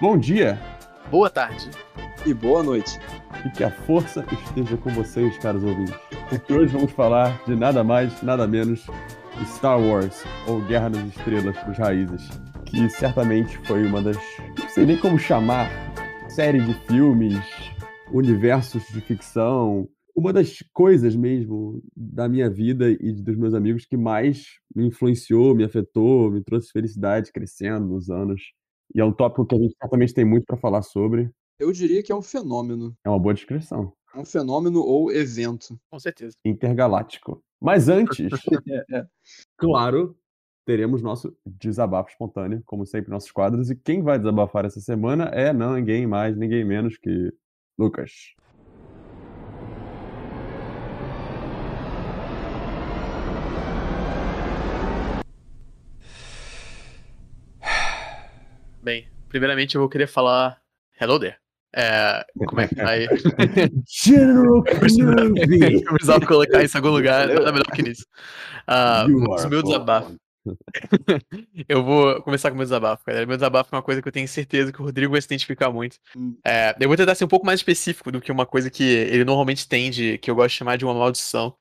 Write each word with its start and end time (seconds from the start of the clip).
Bom 0.00 0.16
dia 0.16 0.58
Boa 1.10 1.28
tarde. 1.28 1.68
E 2.24 2.32
boa 2.32 2.62
noite. 2.62 2.98
e 3.44 3.50
que 3.50 3.62
a 3.62 3.70
força 3.70 4.24
esteja 4.32 4.74
com 4.78 4.88
vocês, 4.90 5.36
caros 5.36 5.62
ouvintes. 5.62 5.94
Porque 6.30 6.54
hoje 6.54 6.72
vamos 6.72 6.92
falar 6.92 7.38
de 7.44 7.54
nada 7.54 7.84
mais, 7.84 8.22
nada 8.22 8.46
menos 8.46 8.86
que 8.86 9.44
Star 9.44 9.78
Wars, 9.78 10.24
ou 10.48 10.62
Guerra 10.62 10.88
nas 10.88 11.06
Estrelas 11.08 11.54
para 11.58 11.70
os 11.70 11.76
raízes, 11.76 12.30
que 12.64 12.88
certamente 12.88 13.58
foi 13.66 13.84
uma 13.84 14.00
das, 14.00 14.16
não 14.58 14.68
sei 14.70 14.86
nem 14.86 14.96
como 14.96 15.18
chamar, 15.18 15.68
série 16.30 16.60
de 16.60 16.72
filmes, 16.86 17.38
universos 18.10 18.82
de 18.94 19.02
ficção, 19.02 19.86
uma 20.16 20.32
das 20.32 20.64
coisas 20.72 21.14
mesmo 21.14 21.82
da 21.94 22.26
minha 22.26 22.48
vida 22.48 22.90
e 22.90 23.12
dos 23.12 23.36
meus 23.36 23.52
amigos 23.52 23.84
que 23.84 23.98
mais 23.98 24.46
me 24.74 24.86
influenciou, 24.86 25.54
me 25.54 25.64
afetou, 25.64 26.30
me 26.30 26.42
trouxe 26.42 26.72
felicidade 26.72 27.30
crescendo 27.30 27.86
nos 27.86 28.08
anos. 28.08 28.40
E 28.94 29.00
é 29.00 29.04
um 29.04 29.12
tópico 29.12 29.46
que 29.46 29.54
a 29.54 29.58
gente 29.58 29.74
certamente 29.80 30.14
tem 30.14 30.24
muito 30.24 30.44
para 30.44 30.56
falar 30.56 30.82
sobre. 30.82 31.30
Eu 31.58 31.72
diria 31.72 32.02
que 32.02 32.10
é 32.10 32.14
um 32.14 32.22
fenômeno. 32.22 32.96
É 33.04 33.08
uma 33.08 33.18
boa 33.18 33.34
descrição. 33.34 33.92
Um 34.14 34.24
fenômeno 34.24 34.80
ou 34.80 35.12
evento. 35.12 35.78
Com 35.90 35.98
certeza. 35.98 36.34
Intergaláctico. 36.44 37.42
Mas 37.60 37.88
antes, 37.88 38.30
É, 38.68 38.98
é. 38.98 39.06
claro, 39.56 40.16
teremos 40.66 41.02
nosso 41.02 41.36
desabafo 41.46 42.10
espontâneo, 42.10 42.62
como 42.64 42.86
sempre, 42.86 43.10
nossos 43.10 43.30
quadros. 43.30 43.70
E 43.70 43.76
quem 43.76 44.02
vai 44.02 44.18
desabafar 44.18 44.64
essa 44.64 44.80
semana 44.80 45.24
é 45.26 45.52
não 45.52 45.74
ninguém 45.74 46.06
mais, 46.06 46.36
ninguém 46.36 46.64
menos 46.64 46.96
que 46.96 47.32
Lucas. 47.78 48.34
Bem, 58.82 59.06
primeiramente 59.28 59.74
eu 59.74 59.80
vou 59.80 59.90
querer 59.90 60.06
falar 60.06 60.60
Hello 60.98 61.20
there. 61.20 61.36
É, 61.74 62.24
como 62.46 62.60
é 62.60 62.68
que 62.68 62.74
vai? 62.74 63.06
General 63.86 64.56
Eu 64.56 64.62
precisava 65.94 66.26
colocar 66.26 66.64
isso 66.64 66.76
em 66.76 66.78
algum 66.78 66.90
lugar, 66.90 67.28
nada 67.28 67.52
melhor 67.52 67.70
que 67.72 67.82
nisso. 67.82 68.06
O 69.06 69.48
meu 69.48 69.60
a 69.60 69.62
desabafo. 69.62 70.16
eu 71.68 71.84
vou 71.84 72.22
começar 72.22 72.48
com 72.48 72.54
o 72.54 72.56
meu 72.56 72.64
desabafo, 72.64 73.04
galera. 73.06 73.26
Meu 73.26 73.36
desabafo 73.36 73.68
é 73.72 73.76
uma 73.76 73.82
coisa 73.82 74.00
que 74.00 74.08
eu 74.08 74.12
tenho 74.12 74.26
certeza 74.26 74.72
que 74.72 74.80
o 74.80 74.84
Rodrigo 74.84 75.12
vai 75.12 75.20
se 75.20 75.26
identificar 75.26 75.70
muito. 75.70 75.96
Hum. 76.16 76.36
É, 76.44 76.74
eu 76.80 76.88
vou 76.88 76.96
tentar 76.96 77.14
ser 77.14 77.24
um 77.24 77.28
pouco 77.28 77.46
mais 77.46 77.60
específico 77.60 78.10
do 78.10 78.20
que 78.20 78.32
uma 78.32 78.46
coisa 78.46 78.70
que 78.70 78.82
ele 78.82 79.24
normalmente 79.24 79.68
tem, 79.68 79.90
de, 79.90 80.16
que 80.18 80.30
eu 80.30 80.34
gosto 80.34 80.52
de 80.52 80.56
chamar 80.58 80.76
de 80.76 80.84
uma 80.84 80.94
maldição. 80.94 81.54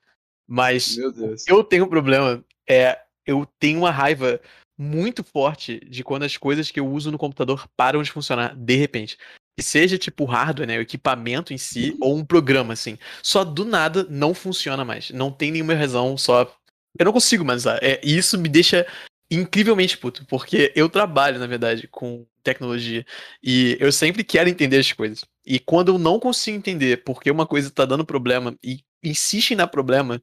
Mas 0.48 0.98
Meu 0.98 1.12
Deus. 1.12 1.46
eu 1.48 1.64
tenho 1.64 1.86
um 1.86 1.90
problema. 1.90 2.44
É, 2.68 2.98
eu 3.26 3.46
tenho 3.60 3.80
uma 3.80 3.92
raiva 3.92 4.40
muito 4.80 5.26
forte 5.26 5.82
de 5.90 6.06
quando 6.06 6.24
as 6.24 6.38
coisas 6.38 6.72
que 6.72 6.80
eu 6.80 6.88
uso 6.88 7.12
no 7.12 7.18
computador 7.18 7.68
param 7.76 8.02
de 8.02 8.10
funcionar 8.10 8.56
de 8.56 8.76
repente. 8.76 9.18
Que 9.58 9.64
seja 9.64 9.98
tipo 9.98 10.24
o 10.24 10.28
hardware, 10.28 10.66
né, 10.66 10.78
o 10.78 10.82
equipamento 10.82 11.54
em 11.54 11.58
si, 11.58 11.98
ou 12.00 12.16
um 12.16 12.24
programa, 12.24 12.72
assim. 12.72 12.98
Só 13.22 13.44
do 13.44 13.66
nada 13.66 14.08
não 14.10 14.34
funciona 14.34 14.86
mais. 14.86 15.10
Não 15.10 15.30
tem 15.30 15.52
nenhuma 15.52 15.74
razão, 15.74 16.18
só. 16.18 16.50
Eu 16.98 17.04
não 17.04 17.12
consigo 17.12 17.44
mais 17.44 17.64
usar. 17.64 17.84
É, 17.84 18.00
e 18.02 18.18
isso 18.18 18.38
me 18.38 18.48
deixa 18.48 18.88
incrivelmente 19.30 19.98
puto, 19.98 20.26
porque 20.26 20.72
eu 20.76 20.90
trabalho, 20.90 21.40
na 21.40 21.46
verdade, 21.46 21.88
com 21.90 22.26
tecnologia. 22.42 23.06
E 23.44 23.78
eu 23.82 23.92
sempre 23.92 24.24
quero 24.24 24.50
entender 24.50 24.78
as 24.78 24.94
coisas. 24.94 25.26
E 25.46 25.60
quando 25.60 25.90
eu 25.90 26.00
não 26.00 26.22
consigo 26.22 26.58
entender 26.58 27.04
porque 27.04 27.30
uma 27.30 27.46
coisa 27.46 27.70
tá 27.70 27.84
dando 27.84 28.06
problema 28.06 28.58
e 28.64 28.80
insistem 29.04 29.58
na 29.58 29.68
problema, 29.68 30.22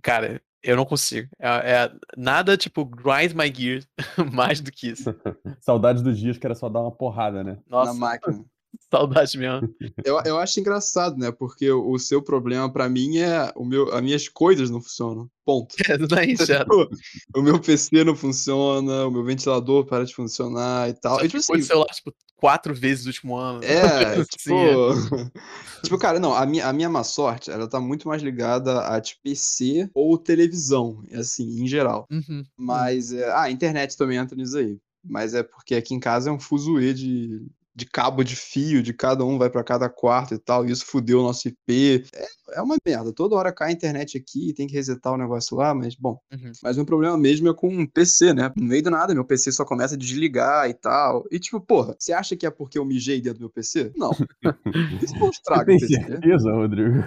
cara, 0.00 0.40
eu 0.66 0.76
não 0.76 0.84
consigo. 0.84 1.28
É, 1.38 1.48
é 1.48 1.92
nada 2.16 2.56
tipo 2.56 2.84
grind 2.84 3.32
my 3.32 3.52
gear 3.54 3.82
mais 4.32 4.60
do 4.60 4.72
que 4.72 4.88
isso. 4.88 5.14
Saudades 5.60 6.02
dos 6.02 6.18
dias 6.18 6.36
que 6.36 6.46
era 6.46 6.54
só 6.54 6.68
dar 6.68 6.80
uma 6.80 6.90
porrada, 6.90 7.44
né? 7.44 7.58
Nossa, 7.68 7.92
Na 7.92 7.98
máquina. 7.98 8.44
saudade 8.90 9.38
mesmo. 9.38 9.68
Eu, 10.04 10.20
eu 10.24 10.38
acho 10.38 10.60
engraçado, 10.60 11.16
né? 11.16 11.30
Porque 11.30 11.70
o, 11.70 11.98
seu 11.98 12.22
problema 12.22 12.70
pra 12.72 12.88
mim 12.88 13.18
é 13.18 13.52
o 13.54 13.64
meu, 13.64 13.92
as 13.92 14.02
minhas 14.02 14.28
coisas 14.28 14.70
não 14.70 14.80
funcionam. 14.80 15.28
Ponto. 15.44 15.74
É, 15.88 15.96
não 15.96 16.18
é 16.18 16.26
isso, 16.26 16.52
é. 16.52 16.58
Tipo, 16.58 16.88
o 17.36 17.42
meu 17.42 17.60
PC 17.60 18.02
não 18.02 18.16
funciona, 18.16 19.06
o 19.06 19.10
meu 19.10 19.24
ventilador 19.24 19.84
para 19.84 20.04
de 20.04 20.14
funcionar 20.14 20.88
e 20.88 20.94
tal. 20.94 21.18
Só 21.18 21.24
E, 21.24 21.28
tipo 21.28 21.38
assim, 21.38 21.62
celular, 21.62 21.86
tipo, 21.86 22.12
quatro 22.36 22.74
vezes 22.74 23.04
no 23.04 23.10
último 23.10 23.36
ano. 23.36 23.60
É, 23.62 24.24
tipo. 24.26 24.38
Sim, 24.38 24.54
é. 24.54 25.82
tipo, 25.82 25.98
cara, 25.98 26.18
não, 26.18 26.34
a 26.34 26.44
minha, 26.44 26.66
a 26.66 26.72
minha 26.72 26.88
má 26.88 27.04
sorte, 27.04 27.50
ela 27.50 27.68
tá 27.68 27.80
muito 27.80 28.08
mais 28.08 28.22
ligada 28.22 28.80
a 28.80 29.00
tipo, 29.00 29.20
PC 29.22 29.88
ou 29.94 30.18
televisão, 30.18 31.02
assim, 31.12 31.62
em 31.62 31.66
geral. 31.66 32.06
Uhum. 32.10 32.44
Mas, 32.56 33.12
é, 33.12 33.28
ah, 33.30 33.42
a 33.42 33.50
internet 33.50 33.96
também 33.96 34.18
entra 34.18 34.36
nisso 34.36 34.58
aí. 34.58 34.78
Mas 35.08 35.34
é 35.34 35.42
porque 35.42 35.76
aqui 35.76 35.94
em 35.94 36.00
casa 36.00 36.30
é 36.30 36.32
um 36.32 36.40
fuzuê 36.40 36.92
de, 36.92 37.46
de 37.76 37.84
cabo 37.84 38.24
de 38.24 38.34
fio, 38.34 38.82
de 38.82 38.94
cada 38.94 39.22
um 39.22 39.36
vai 39.36 39.50
pra 39.50 39.62
cada 39.62 39.86
quarto 39.90 40.32
e 40.32 40.38
tal, 40.38 40.66
e 40.66 40.72
isso 40.72 40.86
fudeu 40.86 41.20
o 41.20 41.22
nosso 41.22 41.46
IP. 41.46 42.04
É, 42.14 42.58
é 42.58 42.62
uma 42.62 42.76
merda. 42.84 43.12
Toda 43.12 43.36
hora 43.36 43.52
cai 43.52 43.68
a 43.68 43.72
internet 43.72 44.16
aqui, 44.16 44.54
tem 44.54 44.66
que 44.66 44.72
resetar 44.72 45.12
o 45.12 45.18
negócio 45.18 45.54
lá, 45.54 45.74
mas 45.74 45.94
bom. 45.94 46.18
Uhum. 46.32 46.52
Mas 46.62 46.76
o 46.76 46.78
meu 46.78 46.86
problema 46.86 47.18
mesmo 47.18 47.50
é 47.50 47.54
com 47.54 47.82
o 47.82 47.86
PC, 47.86 48.32
né? 48.32 48.50
No 48.56 48.64
meio 48.64 48.82
do 48.82 48.90
nada, 48.90 49.14
meu 49.14 49.26
PC 49.26 49.52
só 49.52 49.62
começa 49.62 49.94
a 49.94 49.98
desligar 49.98 50.70
e 50.70 50.72
tal. 50.72 51.24
E 51.30 51.38
tipo, 51.38 51.60
porra, 51.60 51.94
você 51.98 52.14
acha 52.14 52.34
que 52.34 52.46
é 52.46 52.50
porque 52.50 52.78
eu 52.78 52.84
mijei 52.86 53.20
dentro 53.20 53.40
do 53.40 53.42
meu 53.42 53.50
PC? 53.50 53.92
Não. 53.94 54.10
Isso 55.02 55.18
não 55.18 55.28
estraga 55.28 55.62
o 55.74 55.78
PC. 55.78 55.86
certeza, 55.86 56.50
Rodrigo? 56.50 57.04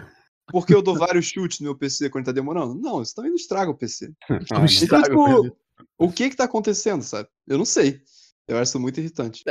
Porque 0.51 0.73
eu 0.73 0.83
dou 0.83 0.95
vários 0.95 1.25
chutes 1.25 1.59
no 1.61 1.65
meu 1.65 1.75
PC 1.75 2.11
quando 2.11 2.25
tá 2.25 2.31
demorando? 2.31 2.75
Não, 2.75 3.03
isso 3.03 3.13
também 3.13 3.29
não 3.29 3.35
estraga 3.35 3.69
o 3.69 3.77
PC. 3.77 4.11
Ah, 4.29 4.33
né? 4.61 4.67
Então, 4.81 5.01
o 5.01 5.43
tipo, 5.43 5.57
o 5.97 6.11
que 6.11 6.29
que 6.29 6.35
tá 6.35 6.45
acontecendo, 6.45 7.03
sabe? 7.03 7.29
Eu 7.47 7.57
não 7.57 7.65
sei. 7.65 8.01
Eu 8.47 8.57
acho 8.57 8.69
isso 8.69 8.79
muito 8.79 8.99
irritante. 8.99 9.43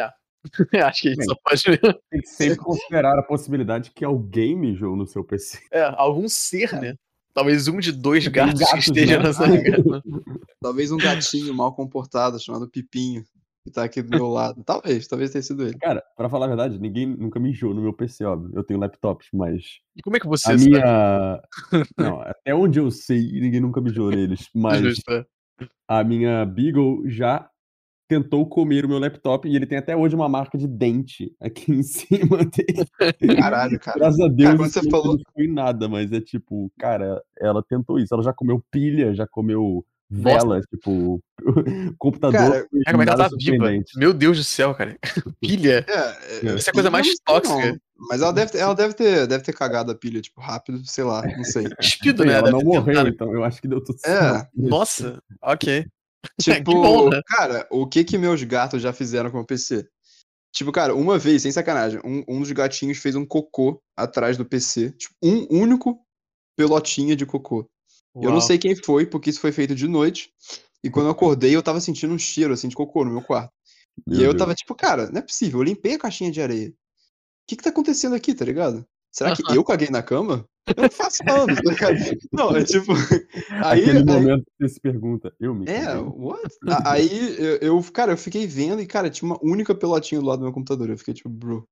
Acho 0.85 1.03
que 1.03 1.09
a 1.09 1.11
gente 1.11 1.19
Bem. 1.19 1.27
só 1.27 1.35
pode. 1.43 1.63
Tem 2.11 2.21
que 2.21 2.29
sempre 2.29 2.57
considerar 2.57 3.19
a 3.19 3.23
possibilidade 3.23 3.91
que 3.91 4.05
alguém 4.05 4.57
mijou 4.57 4.97
no 4.97 5.07
seu 5.07 5.25
PC. 5.25 5.59
É, 5.73 5.83
algum 5.97 6.29
ser, 6.29 6.73
né? 6.73 6.95
Talvez 7.35 7.69
um 7.69 7.79
de 7.79 7.93
dois 7.93 8.27
gatos, 8.27 8.59
gatos, 8.59 8.73
que 8.73 8.79
esteja 8.79 9.19
né? 9.19 9.25
nessa 9.25 9.45
Talvez 10.61 10.91
um 10.91 10.97
gatinho 10.97 11.55
mal 11.55 11.73
comportado 11.73 12.41
chamado 12.41 12.69
Pipinho, 12.69 13.23
que 13.65 13.71
tá 13.71 13.85
aqui 13.85 14.03
do 14.03 14.11
meu 14.11 14.27
lado. 14.27 14.63
Talvez, 14.65 15.07
talvez 15.07 15.31
tenha 15.31 15.43
sido 15.43 15.65
ele. 15.65 15.79
Cara, 15.79 16.03
pra 16.17 16.29
falar 16.29 16.47
a 16.47 16.49
verdade, 16.49 16.81
ninguém 16.81 17.07
nunca 17.07 17.39
mijou 17.39 17.73
no 17.73 17.81
meu 17.81 17.93
PC, 17.93 18.25
óbvio. 18.25 18.51
Eu 18.55 18.65
tenho 18.65 18.81
laptops, 18.81 19.29
mas 19.33 19.63
E 19.95 20.03
como 20.03 20.17
é 20.17 20.21
que 20.21 20.27
você 20.27 20.53
a 20.53 20.59
sabe 20.59 20.71
minha. 20.71 21.43
Não, 21.97 22.21
até 22.23 22.55
onde 22.55 22.81
eu 22.81 22.91
sei, 22.91 23.21
ninguém 23.21 23.61
nunca 23.61 23.81
mijou 23.81 24.11
neles. 24.11 24.49
Mas 24.53 24.83
disso, 24.83 25.03
é? 25.11 25.25
a 25.87 26.03
minha 26.03 26.45
Beagle 26.45 27.09
já 27.09 27.49
tentou 28.09 28.47
comer 28.47 28.85
o 28.85 28.89
meu 28.89 28.99
laptop 28.99 29.47
e 29.47 29.55
ele 29.55 29.67
tem 29.67 29.77
até 29.79 29.95
hoje 29.97 30.15
uma 30.15 30.29
marca 30.29 30.57
de 30.57 30.67
dente 30.67 31.31
aqui 31.41 31.71
em 31.73 31.83
cima 31.85 32.39
dele. 32.45 33.37
Caralho, 33.37 33.79
cara. 33.79 33.99
Graças 33.99 34.21
a 34.21 34.29
Deus, 34.29 34.57
quando 34.57 34.71
você 34.73 34.91
falou- 34.91 35.17
não 35.17 35.23
foi 35.35 35.47
nada, 35.47 35.89
mas 35.89 36.11
é 36.13 36.21
tipo, 36.21 36.73
cara, 36.79 37.23
ela 37.39 37.63
tentou 37.63 37.99
isso. 37.99 38.13
Ela 38.15 38.23
já 38.23 38.33
comeu 38.33 38.63
pilha, 38.71 39.15
já 39.15 39.27
comeu 39.27 39.85
vela, 40.11 40.59
tipo, 40.63 41.23
computador. 41.99 42.33
Cara, 42.41 42.51
Cara, 42.53 42.91
como 42.93 43.03
é 43.03 43.07
que 43.07 43.13
ela 43.13 43.29
tá 43.31 43.37
viva? 43.39 43.71
Meu 43.97 44.15
Deus 44.15 44.39
do 44.39 44.45
céu, 44.45 44.75
cara. 44.75 44.97
Pilha. 45.41 45.85
É, 45.87 46.47
É. 46.47 46.55
Essa 46.55 46.71
é 46.71 46.73
a 46.73 46.75
coisa 46.75 46.91
mais 46.91 47.07
tóxica. 47.25 47.73
não. 47.73 47.79
Mas 48.09 48.23
ela 48.23 48.33
deve, 48.33 48.53
ter, 48.53 48.59
ela 48.59 48.75
deve 48.75 48.95
ter, 48.95 49.27
deve 49.27 49.43
ter 49.43 49.53
cagado 49.53 49.91
a 49.91 49.95
pilha, 49.95 50.21
tipo, 50.21 50.41
rápido, 50.41 50.81
sei 50.87 51.03
lá, 51.03 51.21
não 51.37 51.43
sei. 51.45 51.67
Espido, 51.81 52.25
né? 52.25 52.35
ela 52.35 52.43
Deve 52.51 52.53
não 52.57 52.65
morreu, 52.65 52.85
tentado. 52.85 53.09
então 53.09 53.35
eu 53.35 53.43
acho 53.43 53.61
que 53.61 53.67
deu 53.67 53.83
tudo 53.83 53.99
É, 54.05 54.09
certo. 54.09 54.49
Nossa, 54.55 55.21
ok. 55.43 55.85
Tipo, 56.41 56.73
bom, 56.73 57.11
né? 57.11 57.21
cara, 57.27 57.67
o 57.71 57.87
que 57.87 58.05
que 58.05 58.19
meus 58.19 58.43
gatos 58.43 58.83
já 58.83 58.93
fizeram 58.93 59.31
com 59.31 59.41
o 59.41 59.47
PC? 59.47 59.89
Tipo, 60.53 60.73
cara, 60.73 60.95
uma 60.95 61.19
vez, 61.19 61.43
sem 61.43 61.53
sacanagem, 61.53 62.01
um, 62.05 62.25
um 62.29 62.41
dos 62.41 62.51
gatinhos 62.53 62.99
fez 62.99 63.15
um 63.15 63.25
cocô 63.25 63.81
atrás 63.97 64.37
do 64.37 64.45
PC. 64.45 64.93
Tipo, 64.93 65.15
um 65.23 65.47
único 65.51 66.01
pelotinha 66.57 67.15
de 67.15 67.27
cocô. 67.27 67.69
Eu 68.17 68.31
não 68.31 68.39
Uau. 68.39 68.41
sei 68.41 68.59
quem 68.59 68.75
foi, 68.75 69.07
porque 69.07 69.31
isso 69.31 69.41
foi 69.41 69.53
feito 69.53 69.75
de 69.75 69.87
noite. 69.87 70.33
E 70.83 70.91
quando 70.91 71.07
eu 71.07 71.13
acordei, 71.13 71.55
eu 71.55 71.63
tava 71.63 71.81
sentindo 71.81 72.13
um 72.13 72.19
cheiro, 72.19 72.53
assim, 72.53 72.69
de 72.69 72.75
cocô 72.75 73.05
no 73.05 73.13
meu 73.13 73.23
quarto. 73.23 73.53
Meu 74.07 74.19
e 74.19 74.23
aí 74.23 74.27
eu 74.27 74.37
tava 74.37 74.55
tipo, 74.55 74.75
cara, 74.75 75.11
não 75.11 75.19
é 75.19 75.23
possível. 75.23 75.61
Eu 75.61 75.65
limpei 75.65 75.95
a 75.95 75.99
caixinha 75.99 76.31
de 76.31 76.41
areia. 76.41 76.69
O 76.69 76.75
que 77.47 77.57
que 77.57 77.63
tá 77.63 77.71
acontecendo 77.71 78.15
aqui, 78.15 78.35
tá 78.35 78.45
ligado? 78.45 78.87
Será 79.19 79.35
que 79.35 79.43
eu 79.57 79.65
caguei 79.65 79.89
na 79.91 80.03
cama? 80.03 80.45
Eu 80.77 80.83
não 80.83 80.91
faço 80.91 81.23
anos, 81.29 81.57
tá 81.57 81.71
ligado? 81.71 81.97
Não, 82.33 82.55
é 82.57 82.63
tipo. 82.63 82.93
Aí, 83.65 83.81
Aquele 83.83 83.99
aí- 83.99 84.05
momento 84.05 84.45
que 84.45 84.53
você 84.69 84.75
se 84.75 84.81
pergunta, 84.81 85.33
eu 85.41 85.55
me 85.55 85.65
é, 85.67 85.85
caguei? 85.87 86.03
what? 86.15 86.43
Aí 86.85 87.37
eu, 87.39 87.57
eu, 87.57 87.83
cara, 87.93 88.13
eu 88.13 88.19
fiquei 88.19 88.47
vendo 88.47 88.81
e, 88.83 88.87
cara, 88.87 89.09
tinha 89.09 89.31
uma 89.31 89.39
única 89.43 89.75
pelotinha 89.75 90.21
do 90.21 90.27
lado 90.27 90.41
do 90.41 90.45
meu 90.45 90.53
computador. 90.53 90.91
Eu 90.91 90.99
fiquei 90.99 91.15
tipo, 91.15 91.29
bro. 91.31 91.67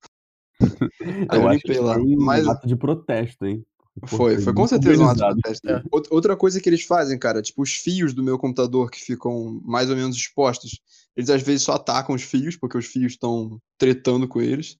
Aí 1.28 1.38
eu, 1.38 1.42
eu 1.42 1.48
acho 1.48 1.56
limpei 1.58 1.74
que 1.76 1.80
lá. 1.80 1.94
foi 1.94 2.02
um 2.02 2.16
Mas 2.18 2.48
ato 2.48 2.66
de 2.66 2.74
protesto, 2.74 3.44
hein? 3.44 3.64
Foi, 4.06 4.38
foi 4.40 4.52
com 4.54 4.66
certeza 4.66 5.02
um 5.02 5.06
ato 5.08 5.18
de 5.20 5.42
protesto. 5.42 5.68
É. 5.68 5.82
Out- 5.92 6.08
Outra 6.10 6.36
coisa 6.36 6.60
que 6.60 6.68
eles 6.68 6.82
fazem, 6.84 7.18
cara, 7.18 7.40
tipo, 7.42 7.62
os 7.62 7.72
fios 7.74 8.12
do 8.14 8.22
meu 8.22 8.38
computador 8.38 8.90
que 8.90 8.98
ficam 9.00 9.60
mais 9.64 9.88
ou 9.90 9.96
menos 9.96 10.16
expostos, 10.16 10.80
eles 11.16 11.28
às 11.30 11.42
vezes 11.42 11.62
só 11.62 11.72
atacam 11.74 12.14
os 12.14 12.22
fios, 12.22 12.56
porque 12.56 12.76
os 12.78 12.86
fios 12.86 13.12
estão 13.12 13.58
tretando 13.78 14.26
com 14.26 14.40
eles. 14.40 14.76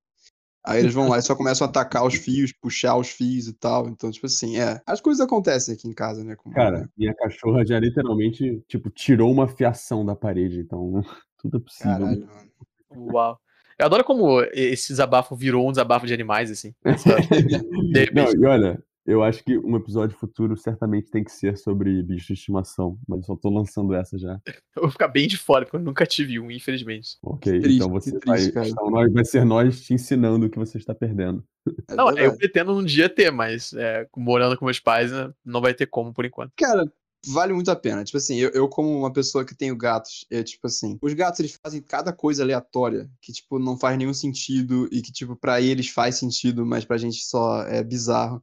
Aí 0.67 0.81
eles 0.81 0.93
vão 0.95 1.09
lá 1.09 1.19
e 1.19 1.23
só 1.23 1.37
começam 1.37 1.65
a 1.65 1.71
atacar 1.71 2.05
os 2.05 2.15
fios, 2.15 2.53
puxar 2.53 2.97
os 2.97 3.09
fios 3.09 3.47
e 3.47 3.53
tal. 3.53 3.89
Então, 3.89 4.11
tipo 4.11 4.27
assim, 4.27 4.59
é. 4.59 4.81
As 4.85 5.01
coisas 5.01 5.25
acontecem 5.25 5.75
aqui 5.75 5.87
em 5.87 5.93
casa, 5.93 6.25
né? 6.25 6.35
com- 6.35 6.51
Cara, 6.51 6.91
minha 6.97 7.15
cachorra 7.15 7.65
já 7.65 7.79
literalmente, 7.79 8.61
tipo, 8.67 8.91
tirou 8.91 9.31
uma 9.31 9.47
fiação 9.47 10.05
da 10.05 10.17
parede, 10.17 10.59
então 10.59 11.01
tudo 11.39 11.59
é 11.59 11.61
possível. 11.61 11.93
Caralho, 11.93 12.27
mano. 12.27 13.13
Uau. 13.13 13.39
Eu 13.79 13.87
adoro 13.87 14.03
como 14.05 14.41
esse 14.53 14.89
desabafo 14.89 15.37
virou 15.37 15.69
um 15.69 15.71
desabafo 15.71 16.07
de 16.07 16.15
animais, 16.15 16.51
assim. 16.51 16.75
Não, 18.15 18.33
e 18.33 18.47
olha, 18.47 18.83
eu 19.07 19.23
acho 19.23 19.45
que 19.45 19.57
um 19.59 19.77
episódio 19.77 20.19
futuro 20.19 20.57
certamente 20.57 21.11
tem 21.11 21.23
que 21.23 21.31
ser 21.31 21.57
sobre 21.57 22.03
bichos 22.03 22.27
de 22.27 22.33
estimação, 22.35 22.99
mas 23.07 23.21
eu 23.21 23.25
só 23.25 23.37
tô 23.37 23.49
lançando 23.49 23.95
essa 23.95 24.19
já. 24.19 24.41
Eu 24.75 24.83
vou 24.83 24.91
ficar 24.91 25.09
bem 25.09 25.29
de 25.29 25.37
fora, 25.37 25.65
porque 25.65 25.77
eu 25.77 25.81
nunca 25.81 26.05
tive 26.05 26.41
um, 26.41 26.51
infelizmente. 26.51 27.17
Ok? 27.23 27.53
Que 27.53 27.61
triste, 27.61 27.77
então 27.77 27.89
que 27.89 27.95
você 27.95 28.19
triste, 28.19 28.45
vai. 28.45 28.53
cara. 28.53 28.69
Então 28.69 28.91
nós, 28.91 29.13
vai 29.13 29.25
ser 29.25 29.45
nós 29.45 29.81
te 29.81 29.95
ensinando 29.95 30.47
o 30.47 30.51
que 30.51 30.59
você 30.59 30.77
está 30.77 30.95
perdendo. 30.95 31.45
É 31.89 31.95
não, 31.95 32.11
eu 32.17 32.37
pretendo 32.37 32.77
um 32.77 32.85
dia 32.85 33.09
ter, 33.09 33.31
mas 33.31 33.73
é, 33.73 34.07
morando 34.17 34.57
com 34.57 34.65
meus 34.65 34.81
pais, 34.81 35.13
né, 35.13 35.33
não 35.45 35.61
vai 35.61 35.73
ter 35.73 35.87
como 35.87 36.13
por 36.13 36.25
enquanto. 36.25 36.53
Cara, 36.57 36.85
vale 37.29 37.53
muito 37.53 37.71
a 37.71 37.77
pena. 37.77 38.05
Tipo 38.05 38.19
assim, 38.19 38.37
eu, 38.37 38.51
eu 38.51 38.69
como 38.69 38.89
uma 38.89 39.13
pessoa 39.13 39.45
que 39.45 39.55
tenho 39.55 39.77
gatos, 39.77 40.27
é 40.31 40.43
tipo 40.43 40.67
assim, 40.67 40.99
os 41.01 41.13
gatos 41.15 41.41
eles 41.41 41.59
fazem 41.63 41.81
cada 41.81 42.13
coisa 42.13 42.43
aleatória 42.43 43.09
que 43.21 43.33
tipo 43.33 43.59
não 43.59 43.79
faz 43.79 43.97
nenhum 43.97 44.15
sentido 44.15 44.89
e 44.93 45.01
que 45.01 45.13
tipo 45.13 45.37
pra 45.37 45.61
eles 45.61 45.89
faz 45.89 46.17
sentido, 46.17 46.67
mas 46.67 46.85
pra 46.85 46.99
gente 46.99 47.25
só 47.25 47.63
é 47.63 47.83
bizarro. 47.83 48.43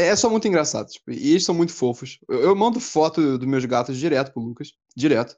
É 0.00 0.16
só 0.16 0.30
muito 0.30 0.46
engraçado, 0.48 0.88
tipo, 0.88 1.10
e 1.10 1.30
eles 1.30 1.44
são 1.44 1.54
muito 1.54 1.72
fofos. 1.72 2.18
Eu, 2.28 2.40
eu 2.40 2.56
mando 2.56 2.80
foto 2.80 3.38
dos 3.38 3.48
meus 3.48 3.64
gatos 3.64 3.96
direto 3.98 4.32
pro 4.32 4.42
Lucas, 4.42 4.72
direto. 4.96 5.36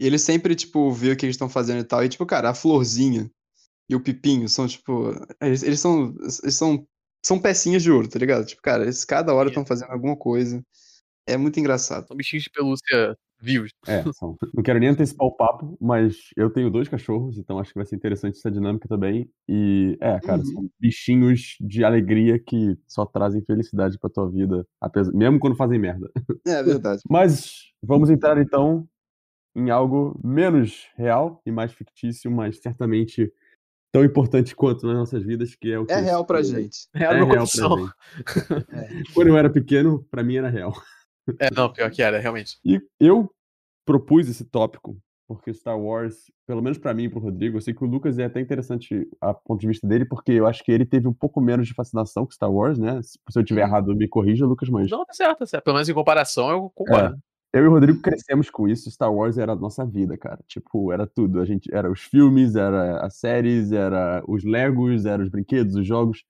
E 0.00 0.06
ele 0.06 0.18
sempre 0.18 0.54
tipo 0.54 0.90
vê 0.92 1.12
o 1.12 1.16
que 1.16 1.26
eles 1.26 1.34
estão 1.34 1.48
fazendo 1.48 1.80
e 1.80 1.84
tal, 1.84 2.04
e 2.04 2.08
tipo, 2.08 2.26
cara, 2.26 2.50
a 2.50 2.54
florzinha 2.54 3.30
e 3.88 3.94
o 3.94 4.02
pipinho 4.02 4.48
são 4.48 4.66
tipo, 4.66 5.12
eles, 5.40 5.62
eles 5.62 5.80
são 5.80 6.14
eles 6.42 6.56
são 6.56 6.86
são 7.24 7.38
pecinhas 7.40 7.82
de 7.82 7.90
ouro, 7.90 8.08
tá 8.08 8.18
ligado? 8.18 8.44
Tipo, 8.44 8.60
cara, 8.62 8.82
eles 8.82 9.04
cada 9.04 9.32
hora 9.34 9.48
estão 9.48 9.64
fazendo 9.64 9.92
alguma 9.92 10.16
coisa. 10.16 10.64
É 11.26 11.36
muito 11.36 11.60
engraçado. 11.60 12.08
São 12.08 12.16
bichinhos 12.16 12.44
de 12.44 12.50
pelúcia 12.50 13.16
vivos. 13.42 13.70
É, 13.86 14.02
são. 14.14 14.36
Não 14.54 14.62
quero 14.62 14.78
nem 14.78 14.88
antecipar 14.90 15.26
o 15.26 15.32
papo, 15.36 15.76
mas 15.80 16.16
eu 16.36 16.48
tenho 16.50 16.70
dois 16.70 16.88
cachorros, 16.88 17.36
então 17.38 17.58
acho 17.58 17.70
que 17.72 17.78
vai 17.78 17.86
ser 17.86 17.96
interessante 17.96 18.38
essa 18.38 18.50
dinâmica 18.50 18.88
também. 18.88 19.28
E, 19.48 19.96
é, 20.00 20.20
cara, 20.20 20.38
Uhum. 20.40 20.44
são 20.46 20.70
bichinhos 20.80 21.56
de 21.60 21.84
alegria 21.84 22.38
que 22.38 22.76
só 22.86 23.04
trazem 23.04 23.42
felicidade 23.44 23.98
pra 23.98 24.08
tua 24.10 24.30
vida, 24.30 24.66
apesar, 24.80 25.12
mesmo 25.12 25.38
quando 25.38 25.56
fazem 25.56 25.78
merda. 25.78 26.10
É 26.46 26.62
verdade. 26.62 27.02
Mas 27.10 27.72
vamos 27.82 28.08
entrar 28.10 28.38
então 28.38 28.86
em 29.54 29.68
algo 29.70 30.18
menos 30.24 30.86
real 30.96 31.42
e 31.44 31.52
mais 31.52 31.72
fictício, 31.72 32.30
mas 32.30 32.58
certamente 32.60 33.30
tão 33.92 34.04
importante 34.04 34.56
quanto 34.56 34.86
nas 34.86 34.96
nossas 34.96 35.22
vidas, 35.24 35.54
que 35.54 35.70
é 35.72 35.78
o 35.78 35.84
que 35.84 35.92
É 35.92 35.98
real 36.00 36.24
pra 36.24 36.40
é 36.40 36.44
gente. 36.44 36.88
É, 36.94 37.04
É 37.04 37.08
real 37.24 37.26
pra 37.28 37.40
gente. 37.40 37.92
Quando 39.14 39.28
eu 39.28 39.36
era 39.36 39.50
pequeno, 39.50 40.04
pra 40.10 40.22
mim 40.22 40.36
era 40.36 40.48
real. 40.48 40.72
É, 41.38 41.50
não, 41.54 41.72
pior 41.72 41.90
que 41.90 42.02
era, 42.02 42.18
realmente. 42.18 42.58
E 42.64 42.80
eu 43.00 43.30
propus 43.84 44.28
esse 44.28 44.44
tópico 44.44 44.96
porque 45.26 45.54
Star 45.54 45.78
Wars, 45.80 46.30
pelo 46.46 46.60
menos 46.60 46.76
pra 46.78 46.92
mim 46.92 47.04
e 47.04 47.08
pro 47.08 47.18
Rodrigo, 47.20 47.56
eu 47.56 47.60
sei 47.60 47.72
que 47.72 47.82
o 47.82 47.86
Lucas 47.86 48.18
é 48.18 48.24
até 48.24 48.38
interessante 48.40 49.08
a 49.20 49.32
ponto 49.32 49.60
de 49.60 49.66
vista 49.68 49.86
dele, 49.86 50.04
porque 50.04 50.32
eu 50.32 50.46
acho 50.46 50.62
que 50.62 50.70
ele 50.70 50.84
teve 50.84 51.08
um 51.08 51.12
pouco 51.12 51.40
menos 51.40 51.66
de 51.66 51.72
fascinação 51.72 52.26
com 52.26 52.32
Star 52.32 52.52
Wars, 52.52 52.78
né? 52.78 53.00
Se 53.02 53.18
eu 53.38 53.42
tiver 53.44 53.62
Uhum. 53.62 53.68
errado, 53.68 53.96
me 53.96 54.06
corrija, 54.06 54.44
Lucas, 54.44 54.68
mas 54.68 54.90
Não, 54.90 55.06
tá 55.06 55.14
certo, 55.14 55.38
tá 55.38 55.46
certo. 55.46 55.64
Pelo 55.64 55.74
menos 55.76 55.88
em 55.88 55.94
comparação, 55.94 56.50
eu 56.50 56.70
concordo. 56.74 57.16
eu 57.54 57.64
e 57.64 57.66
o 57.66 57.70
Rodrigo 57.70 58.02
crescemos 58.02 58.50
com 58.50 58.68
isso. 58.68 58.90
Star 58.90 59.12
Wars 59.12 59.38
era 59.38 59.52
a 59.52 59.56
nossa 59.56 59.86
vida, 59.86 60.18
cara. 60.18 60.38
Tipo, 60.46 60.92
era 60.92 61.06
tudo. 61.06 61.40
A 61.40 61.46
gente 61.46 61.72
era 61.72 61.90
os 61.90 62.02
filmes, 62.02 62.54
era 62.54 63.00
as 63.00 63.16
séries, 63.16 63.72
era 63.72 64.22
os 64.28 64.44
Legos, 64.44 65.06
era 65.06 65.22
os 65.22 65.30
brinquedos, 65.30 65.76
os 65.76 65.86
jogos. 65.86 66.24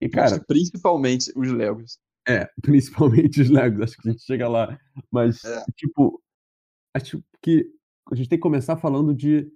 E, 0.00 0.10
cara, 0.10 0.42
Principalmente 0.46 1.32
os 1.34 1.50
Legos. 1.50 1.98
É, 2.26 2.48
principalmente 2.62 3.40
os 3.40 3.48
Legos, 3.50 3.80
acho 3.82 3.96
que 3.96 4.08
a 4.08 4.12
gente 4.12 4.22
chega 4.24 4.48
lá. 4.48 4.78
Mas, 5.10 5.44
É. 5.44 5.64
tipo, 5.76 6.20
acho 6.94 7.22
que 7.42 7.66
a 8.10 8.14
gente 8.14 8.28
tem 8.28 8.38
que 8.38 8.42
começar 8.42 8.76
falando 8.76 9.14
de. 9.14 9.50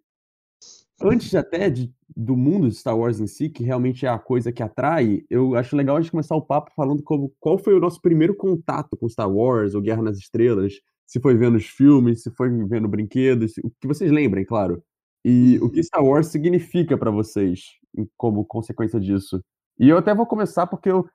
Antes 1.02 1.34
até 1.34 1.70
de, 1.70 1.90
do 2.14 2.36
mundo 2.36 2.68
de 2.68 2.74
Star 2.74 2.96
Wars 2.98 3.20
em 3.20 3.26
si, 3.26 3.48
que 3.48 3.64
realmente 3.64 4.04
é 4.04 4.08
a 4.10 4.18
coisa 4.18 4.52
que 4.52 4.62
atrai, 4.62 5.22
eu 5.30 5.54
acho 5.54 5.74
legal 5.74 5.96
a 5.96 6.00
gente 6.00 6.10
começar 6.10 6.36
o 6.36 6.42
papo 6.42 6.70
falando 6.76 7.02
como, 7.02 7.32
qual 7.40 7.56
foi 7.56 7.72
o 7.74 7.80
nosso 7.80 8.02
primeiro 8.02 8.36
contato 8.36 8.94
com 8.98 9.08
Star 9.08 9.30
Wars 9.30 9.74
ou 9.74 9.80
Guerra 9.80 10.02
nas 10.02 10.18
Estrelas. 10.18 10.74
Se 11.06 11.18
foi 11.18 11.34
vendo 11.34 11.56
os 11.56 11.64
filmes, 11.64 12.22
se 12.22 12.30
foi 12.30 12.50
vendo 12.66 12.86
brinquedos, 12.86 13.54
o 13.64 13.70
que 13.80 13.86
vocês 13.88 14.12
lembrem, 14.12 14.44
claro. 14.44 14.82
E 15.24 15.58
o 15.62 15.70
que 15.70 15.82
Star 15.82 16.04
Wars 16.04 16.26
significa 16.26 16.98
pra 16.98 17.10
vocês 17.10 17.62
como 18.16 18.44
consequência 18.44 19.00
disso. 19.00 19.42
E 19.78 19.88
eu 19.88 19.96
até 19.96 20.14
vou 20.14 20.26
começar 20.26 20.66
porque 20.66 20.90
eu, 20.90 21.08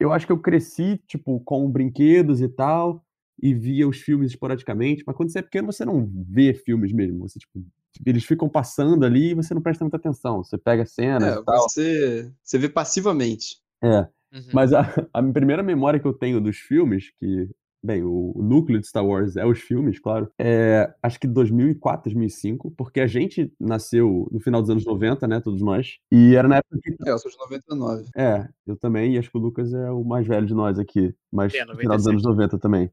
eu 0.00 0.12
acho 0.12 0.26
que 0.26 0.32
eu 0.32 0.38
cresci, 0.40 1.00
tipo, 1.06 1.40
com 1.40 1.70
brinquedos 1.70 2.40
e 2.40 2.48
tal, 2.48 3.04
e 3.42 3.54
via 3.54 3.88
os 3.88 3.98
filmes 3.98 4.30
esporadicamente, 4.32 5.04
mas 5.06 5.16
quando 5.16 5.30
você 5.32 5.38
é 5.40 5.42
pequeno, 5.42 5.72
você 5.72 5.84
não 5.84 6.10
vê 6.28 6.54
filmes 6.54 6.92
mesmo. 6.92 7.20
Você, 7.28 7.38
tipo, 7.38 7.62
eles 8.06 8.24
ficam 8.24 8.48
passando 8.48 9.04
ali 9.04 9.30
e 9.30 9.34
você 9.34 9.54
não 9.54 9.62
presta 9.62 9.84
muita 9.84 9.96
atenção. 9.98 10.42
Você 10.44 10.58
pega 10.58 10.84
cenas 10.86 11.36
É, 11.36 11.40
e 11.40 11.44
tal. 11.44 11.68
você, 11.68 12.32
você 12.42 12.58
vê 12.58 12.68
passivamente. 12.68 13.56
É. 13.82 14.00
Uhum. 14.32 14.42
Mas 14.52 14.72
a, 14.72 14.82
a 15.12 15.22
primeira 15.22 15.62
memória 15.62 15.98
que 16.00 16.06
eu 16.06 16.12
tenho 16.12 16.40
dos 16.40 16.56
filmes, 16.56 17.10
que, 17.18 17.48
bem, 17.82 18.02
o, 18.02 18.34
núcleo 18.42 18.80
de 18.80 18.86
Star 18.86 19.04
Wars 19.04 19.36
é 19.36 19.44
os 19.44 19.60
filmes, 19.60 19.98
claro, 19.98 20.30
é 20.38 20.92
acho 21.02 21.18
que 21.18 21.26
2004, 21.26 22.04
2005, 22.04 22.70
porque 22.72 23.00
a 23.00 23.06
gente 23.06 23.52
nasceu 23.58 24.28
no 24.30 24.40
final 24.40 24.60
dos 24.60 24.70
anos 24.70 24.84
90, 24.84 25.26
né, 25.26 25.40
todos 25.40 25.62
nós, 25.62 25.98
e 26.12 26.34
era 26.34 26.48
na 26.48 26.56
época 26.56 26.78
que 26.82 26.96
É, 27.06 27.10
eu 27.12 27.18
sou 27.18 27.30
de 27.30 27.38
99. 27.38 28.08
É, 28.16 28.48
eu 28.66 28.76
também, 28.76 29.14
e 29.14 29.18
acho 29.18 29.30
que 29.30 29.38
o 29.38 29.40
Lucas 29.40 29.72
é 29.72 29.90
o 29.90 30.04
mais 30.04 30.26
velho 30.26 30.46
de 30.46 30.54
nós 30.54 30.78
aqui, 30.78 31.14
mas 31.32 31.54
É, 31.54 31.64
no 31.64 31.76
final 31.76 31.96
dos 31.96 32.06
96. 32.06 32.08
anos 32.08 32.22
90 32.24 32.58
também. 32.58 32.90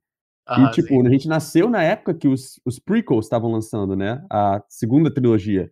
E, 0.50 0.51
Aham, 0.51 0.72
tipo, 0.72 0.88
sim. 0.88 1.06
a 1.06 1.10
gente 1.10 1.28
nasceu 1.28 1.69
na 1.69 1.83
época 1.83 2.13
que 2.13 2.28
os, 2.28 2.60
os 2.66 2.80
prequels 2.80 3.25
estavam 3.25 3.51
lançando, 3.51 3.98
né? 3.98 4.25
A 4.30 4.63
segunda 4.69 5.13
trilogia. 5.13 5.69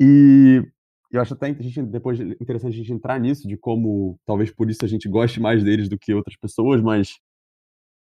E 0.00 0.62
eu 1.10 1.20
acho 1.20 1.34
até 1.34 1.48
a 1.48 1.52
gente, 1.52 1.82
depois 1.82 2.18
interessante 2.18 2.74
a 2.74 2.76
gente 2.76 2.92
entrar 2.92 3.18
nisso, 3.20 3.46
de 3.46 3.58
como 3.58 4.18
talvez 4.24 4.50
por 4.50 4.70
isso 4.70 4.84
a 4.84 4.88
gente 4.88 5.06
goste 5.08 5.38
mais 5.38 5.62
deles 5.62 5.88
do 5.88 5.98
que 5.98 6.14
outras 6.14 6.36
pessoas, 6.36 6.80
mas 6.80 7.18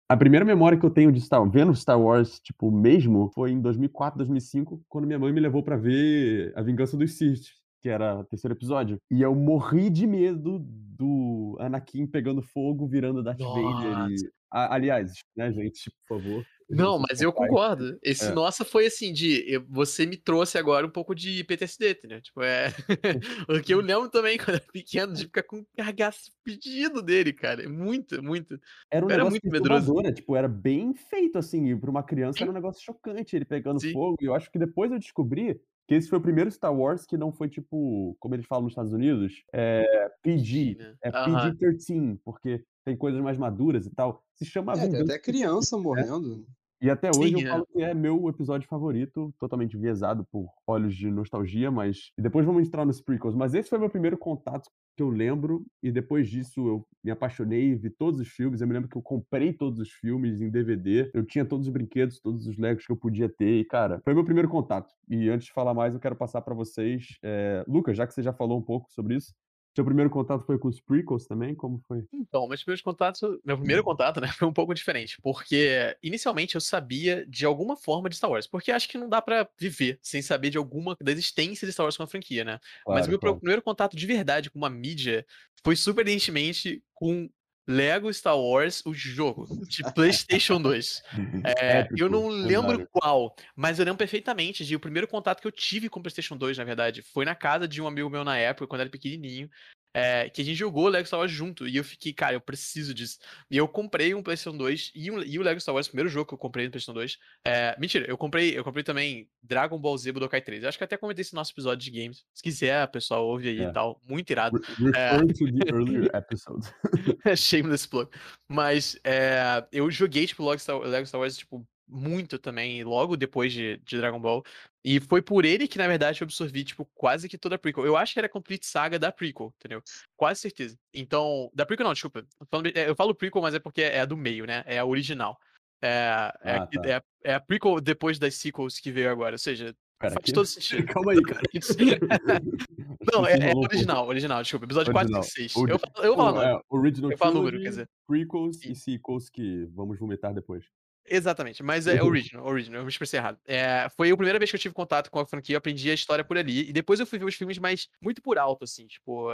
a 0.09 0.15
primeira 0.15 0.45
memória 0.45 0.77
que 0.77 0.85
eu 0.85 0.89
tenho 0.89 1.11
de 1.11 1.19
Star 1.19 1.47
vendo 1.49 1.75
Star 1.75 1.99
Wars, 1.99 2.39
tipo, 2.39 2.71
mesmo, 2.71 3.29
foi 3.33 3.51
em 3.51 3.59
2004, 3.61 4.17
2005, 4.17 4.81
quando 4.87 5.05
minha 5.05 5.19
mãe 5.19 5.33
me 5.33 5.41
levou 5.41 5.61
pra 5.61 5.75
ver 5.75 6.53
A 6.55 6.61
Vingança 6.61 6.95
dos 6.95 7.17
Sith, 7.17 7.47
que 7.81 7.89
era 7.89 8.19
o 8.19 8.23
terceiro 8.23 8.55
episódio. 8.55 8.97
E 9.11 9.21
eu 9.21 9.35
morri 9.35 9.89
de 9.89 10.07
medo 10.07 10.59
do 10.59 11.57
Anakin 11.59 12.07
pegando 12.07 12.41
fogo, 12.41 12.87
virando 12.87 13.21
Darth 13.21 13.39
Vader. 13.39 14.11
E... 14.11 14.15
Aliás, 14.49 15.11
né, 15.35 15.51
gente, 15.51 15.91
por 16.07 16.21
favor. 16.21 16.45
Não, 16.69 16.99
mas 16.99 17.21
eu 17.21 17.31
concordo. 17.31 17.97
Esse 18.03 18.25
É. 18.25 18.31
nossa 18.33 18.65
foi 18.65 18.87
assim 18.87 19.13
de. 19.13 19.57
Você 19.69 20.05
me 20.05 20.17
trouxe 20.17 20.57
agora 20.57 20.85
um 20.85 20.89
pouco 20.89 21.15
de 21.15 21.43
PTSD, 21.45 21.91
entendeu? 21.91 22.21
Tipo, 22.21 22.41
é. 22.43 22.67
Porque 23.47 23.73
eu 23.73 23.79
lembro 23.79 24.09
também, 24.09 24.37
quando 24.55 24.55
era 24.57 24.65
pequeno, 24.73 25.13
de 25.13 25.23
ficar 25.23 25.43
com 25.43 25.57
um 25.59 25.65
cagaço 25.77 26.31
pedido 26.43 27.01
dele, 27.01 27.31
cara. 27.31 27.63
É 27.63 27.67
Muito, 27.67 28.21
muito. 28.21 28.59
Era 28.91 29.05
um 29.05 29.09
Era 29.09 29.17
negócio 29.19 29.39
muito 29.43 29.49
medroso. 29.49 29.93
né? 30.01 30.11
Tipo, 30.11 30.35
era 30.35 30.47
bem 30.47 30.93
feito, 30.93 31.37
assim, 31.37 31.69
e 31.71 31.75
pra 31.79 31.89
uma 31.89 32.03
criança 32.03 32.43
era 32.43 32.51
um 32.51 32.53
negócio 32.53 32.83
chocante, 32.83 33.35
ele 33.35 33.45
pegando 33.45 33.79
Sim. 33.79 33.93
fogo, 33.93 34.17
e 34.21 34.25
eu 34.25 34.33
acho 34.35 34.51
que 34.51 34.59
depois 34.59 34.91
eu 34.91 34.99
descobri 34.99 35.59
que 35.87 35.95
esse 35.95 36.09
foi 36.09 36.17
o 36.19 36.21
primeiro 36.21 36.51
Star 36.51 36.75
Wars 36.75 37.05
que 37.05 37.17
não 37.17 37.31
foi, 37.31 37.47
tipo, 37.47 38.15
como 38.19 38.35
eles 38.35 38.45
falam 38.45 38.63
nos 38.63 38.71
Estados 38.73 38.91
Unidos, 38.91 39.43
é 39.53 40.11
PG, 40.21 40.75
né? 40.77 40.95
é 41.01 41.09
Aham. 41.09 41.51
PG-13, 41.53 42.19
porque 42.23 42.63
tem 42.83 42.97
coisas 42.97 43.21
mais 43.21 43.37
maduras 43.37 43.85
e 43.85 43.91
tal. 43.95 44.21
Se 44.35 44.45
chama 44.45 44.73
É, 44.73 44.87
tem 44.87 45.01
até 45.01 45.17
criança 45.17 45.77
morrendo. 45.79 46.45
E 46.81 46.89
até 46.89 47.09
hoje 47.09 47.35
Sim, 47.35 47.41
eu 47.41 47.47
é. 47.47 47.51
falo 47.51 47.67
que 47.67 47.81
é 47.81 47.93
meu 47.93 48.29
episódio 48.29 48.67
favorito, 48.67 49.33
totalmente 49.39 49.75
enviesado 49.75 50.25
por 50.31 50.47
olhos 50.67 50.95
de 50.95 51.09
nostalgia, 51.09 51.71
mas. 51.71 52.11
E 52.17 52.21
depois 52.21 52.45
vamos 52.45 52.67
entrar 52.67 52.85
nos 52.85 53.01
prequels. 53.01 53.35
Mas 53.35 53.53
esse 53.53 53.69
foi 53.69 53.79
meu 53.79 53.89
primeiro 53.89 54.17
contato 54.17 54.69
que 54.95 55.03
eu 55.03 55.09
lembro, 55.09 55.63
e 55.81 55.91
depois 55.91 56.27
disso 56.27 56.67
eu 56.67 56.87
me 57.03 57.11
apaixonei, 57.11 57.75
vi 57.75 57.89
todos 57.89 58.19
os 58.19 58.27
filmes. 58.27 58.61
Eu 58.61 58.67
me 58.67 58.73
lembro 58.73 58.89
que 58.89 58.97
eu 58.97 59.01
comprei 59.01 59.53
todos 59.53 59.79
os 59.79 59.89
filmes 59.91 60.41
em 60.41 60.49
DVD, 60.49 61.09
eu 61.13 61.25
tinha 61.25 61.45
todos 61.45 61.67
os 61.67 61.73
brinquedos, 61.73 62.19
todos 62.19 62.47
os 62.47 62.57
Legos 62.57 62.85
que 62.85 62.91
eu 62.91 62.97
podia 62.97 63.29
ter, 63.29 63.59
e 63.59 63.65
cara, 63.65 64.01
foi 64.03 64.13
meu 64.13 64.25
primeiro 64.25 64.49
contato. 64.49 64.91
E 65.07 65.29
antes 65.29 65.47
de 65.47 65.53
falar 65.53 65.73
mais, 65.73 65.93
eu 65.93 65.99
quero 65.99 66.15
passar 66.15 66.41
pra 66.41 66.55
vocês. 66.55 67.17
é, 67.23 67.63
Lucas, 67.67 67.95
já 67.95 68.07
que 68.07 68.13
você 68.13 68.23
já 68.23 68.33
falou 68.33 68.57
um 68.57 68.63
pouco 68.63 68.91
sobre 68.91 69.15
isso, 69.15 69.33
seu 69.77 69.85
primeiro 69.85 70.09
contato 70.09 70.43
foi 70.43 70.57
com 70.57 70.67
os 70.67 70.81
prequels 70.81 71.27
também? 71.27 71.53
Como 71.53 71.79
foi? 71.87 72.03
Então, 72.11 72.47
meus 72.47 72.63
primeiros 72.63 72.81
contatos, 72.81 73.21
meu 73.45 73.55
primeiro 73.57 73.83
contato, 73.83 74.19
né, 74.19 74.27
foi 74.35 74.47
um 74.47 74.53
pouco 74.53 74.73
diferente, 74.73 75.21
porque 75.21 75.95
inicialmente 76.01 76.55
eu 76.55 76.61
sabia 76.61 77.23
de 77.27 77.45
alguma 77.45 77.77
forma 77.77 78.09
de 78.09 78.15
Star 78.15 78.31
Wars, 78.31 78.47
porque 78.47 78.71
acho 78.71 78.89
que 78.89 78.97
não 78.97 79.07
dá 79.07 79.21
pra 79.21 79.47
viver 79.59 79.99
sem 80.01 80.19
saber 80.19 80.49
de 80.49 80.57
alguma 80.57 80.97
da 80.99 81.11
existência 81.11 81.67
de 81.67 81.73
Star 81.73 81.85
Wars 81.85 81.95
como 81.95 82.09
franquia, 82.09 82.43
né? 82.43 82.59
Mas 82.89 83.05
Claro, 83.05 83.07
o 83.07 83.09
meu 83.11 83.19
claro. 83.19 83.39
primeiro 83.39 83.61
contato 83.61 83.95
de 83.95 84.05
verdade 84.07 84.49
com 84.49 84.57
uma 84.57 84.69
mídia 84.69 85.23
foi 85.63 85.75
surpreendentemente 85.75 86.83
com 86.95 87.29
Lego 87.67 88.11
Star 88.13 88.39
Wars, 88.39 88.81
o 88.85 88.93
jogo, 88.93 89.45
de 89.67 89.83
PlayStation 89.93 90.61
2. 90.61 91.01
É, 91.59 91.87
eu 91.97 92.09
não 92.09 92.27
lembro 92.27 92.87
qual, 92.91 93.33
mas 93.55 93.79
eu 93.79 93.85
lembro 93.85 93.97
perfeitamente 93.97 94.65
de 94.65 94.75
o 94.75 94.79
primeiro 94.79 95.07
contato 95.07 95.41
que 95.41 95.47
eu 95.47 95.51
tive 95.51 95.89
com 95.89 95.99
o 95.99 96.03
PlayStation 96.03 96.35
2, 96.35 96.57
na 96.57 96.63
verdade, 96.63 97.01
foi 97.01 97.23
na 97.25 97.35
casa 97.35 97.67
de 97.67 97.81
um 97.81 97.87
amigo 97.87 98.09
meu 98.09 98.23
na 98.23 98.37
época, 98.37 98.67
quando 98.67 98.81
era 98.81 98.89
pequenininho. 98.89 99.49
É, 99.93 100.29
que 100.29 100.41
a 100.41 100.45
gente 100.45 100.57
jogou 100.57 100.87
Lego 100.87 101.07
Star 101.07 101.19
Wars 101.19 101.31
junto. 101.31 101.67
E 101.67 101.75
eu 101.77 101.83
fiquei, 101.83 102.13
cara, 102.13 102.33
eu 102.35 102.41
preciso 102.41 102.93
disso. 102.93 103.17
E 103.49 103.57
eu 103.57 103.67
comprei 103.67 104.13
um 104.13 104.21
PlayStation 104.21 104.57
2 104.57 104.91
e, 104.93 105.09
um, 105.11 105.23
e 105.23 105.39
o 105.39 105.41
Lego 105.41 105.59
Star 105.59 105.73
Wars, 105.73 105.87
o 105.87 105.89
primeiro 105.89 106.09
jogo 106.09 106.27
que 106.27 106.33
eu 106.33 106.37
comprei 106.37 106.65
no 106.65 106.71
PlayStation 106.71 106.93
2. 106.93 107.17
É, 107.45 107.75
mentira, 107.79 108.05
eu 108.07 108.17
comprei, 108.17 108.57
eu 108.57 108.63
comprei 108.63 108.83
também 108.83 109.27
Dragon 109.41 109.79
Ball 109.79 109.97
Z 109.97 110.11
Budokai 110.11 110.41
3. 110.41 110.63
Eu 110.63 110.69
acho 110.69 110.77
que 110.77 110.83
até 110.83 110.97
comentei 110.97 111.21
esse 111.21 111.33
nosso 111.33 111.51
episódio 111.51 111.83
de 111.91 111.99
games. 111.99 112.23
Se 112.33 112.43
quiser, 112.43 112.85
pessoal, 112.91 113.25
ouve 113.25 113.49
aí 113.49 113.59
É. 113.61 113.69
e 113.69 113.73
tal. 113.73 113.99
Muito 114.07 114.29
irado. 114.29 114.59
Re- 114.77 114.91
Refer 114.91 115.33
to 115.33 115.45
the 115.57 115.71
earlier 115.73 116.09
episode. 116.15 116.67
Shameless 117.37 117.87
plug. 117.87 118.09
Mas 118.47 118.99
é, 119.03 119.65
eu 119.71 119.89
joguei, 119.89 120.27
tipo, 120.27 120.47
Lego 120.47 120.59
Star, 120.61 120.77
Lego 120.79 121.05
Star 121.07 121.19
Wars, 121.21 121.37
tipo, 121.37 121.65
muito 121.87 122.37
também, 122.37 122.83
logo 122.83 123.15
depois 123.15 123.53
de, 123.53 123.77
de 123.85 123.97
Dragon 123.97 124.19
Ball. 124.19 124.43
E 124.83 124.99
foi 124.99 125.21
por 125.21 125.45
ele 125.45 125.67
que, 125.67 125.77
na 125.77 125.87
verdade, 125.87 126.21
eu 126.21 126.25
absorvi, 126.25 126.63
tipo, 126.63 126.85
quase 126.95 127.27
que 127.29 127.37
toda 127.37 127.55
a 127.55 127.57
prequel. 127.59 127.85
Eu 127.85 127.95
acho 127.97 128.13
que 128.13 128.19
era 128.19 128.25
a 128.27 128.29
complete 128.29 128.65
saga 128.65 128.97
da 128.99 129.11
prequel, 129.11 129.53
entendeu? 129.57 129.81
Quase 130.15 130.41
certeza. 130.41 130.77
Então, 130.93 131.49
da 131.53 131.65
prequel 131.65 131.85
não, 131.85 131.93
desculpa. 131.93 132.25
Eu 132.39 132.45
falo- 132.49 132.67
é, 132.73 132.89
Eu 132.89 132.95
falo 132.95 133.15
prequel, 133.15 133.41
mas 133.41 133.53
é 133.55 133.59
porque 133.59 133.81
é 133.81 133.99
a 134.01 134.05
do 134.05 134.17
meio, 134.17 134.45
né? 134.45 134.63
É 134.65 134.79
a 134.79 134.85
original. 134.85 135.37
É, 135.81 136.33
é, 136.41 136.51
Ah, 136.57 136.67
tá. 136.67 136.81
é 136.89 136.93
a- 136.95 137.03
é 137.23 137.33
a 137.35 137.39
prequel 137.39 137.79
depois 137.79 138.17
das 138.19 138.35
sequels 138.35 138.79
que 138.79 138.91
veio 138.91 139.09
agora. 139.11 139.35
Ou 139.35 139.39
seja, 139.39 139.75
Pera, 139.99 140.13
faz 140.13 140.25
que- 140.25 140.33
todo 140.33 140.45
sentido. 140.85 140.85
Calma 140.93 141.11
aí, 141.13 141.21
cara. 141.21 141.41
Não, 143.13 143.25
é, 143.25 143.51
é 143.51 143.55
original, 143.55 144.07
original, 144.07 144.41
desculpa. 144.41 144.65
Episódio 144.65 144.91
4 144.91 145.13
Original. 145.13 145.21
e 145.23 145.49
6. 145.49 145.55
Ori- 145.55 145.71
Eu, 145.71 145.79
falo- 145.79 145.93
eu 146.05 146.15
vou 146.15 146.25
falar 146.25 146.31
O- 146.31 146.35
nome. 146.35 146.61
é, 146.61 146.75
Original 146.75 147.11
Eu 147.11 147.17
falo 147.17 147.33
número, 147.35 147.61
quer 147.61 147.69
dizer. 147.69 147.89
prequels 148.07 148.63
e 148.65 148.75
sequels 148.75 149.29
que 149.29 149.65
vamos 149.73 149.97
vomitar 149.99 150.33
depois. 150.33 150.65
Exatamente, 151.09 151.63
mas 151.63 151.87
é 151.87 152.03
original, 152.03 152.45
original, 152.45 152.81
eu 152.81 152.85
me 152.85 152.91
expressei 152.91 153.19
errado. 153.19 153.39
É, 153.45 153.87
foi 153.95 154.11
a 154.11 154.15
primeira 154.17 154.37
vez 154.37 154.49
que 154.51 154.55
eu 154.55 154.59
tive 154.59 154.73
contato 154.73 155.09
com 155.09 155.19
a 155.19 155.25
franquia, 155.25 155.55
eu 155.55 155.57
aprendi 155.57 155.89
a 155.89 155.93
história 155.93 156.23
por 156.23 156.37
ali, 156.37 156.69
e 156.69 156.73
depois 156.73 156.99
eu 156.99 157.07
fui 157.07 157.17
ver 157.17 157.25
os 157.25 157.35
filmes, 157.35 157.57
mas 157.57 157.87
muito 158.01 158.21
por 158.21 158.37
alto, 158.37 158.65
assim, 158.65 158.87
tipo, 158.87 159.29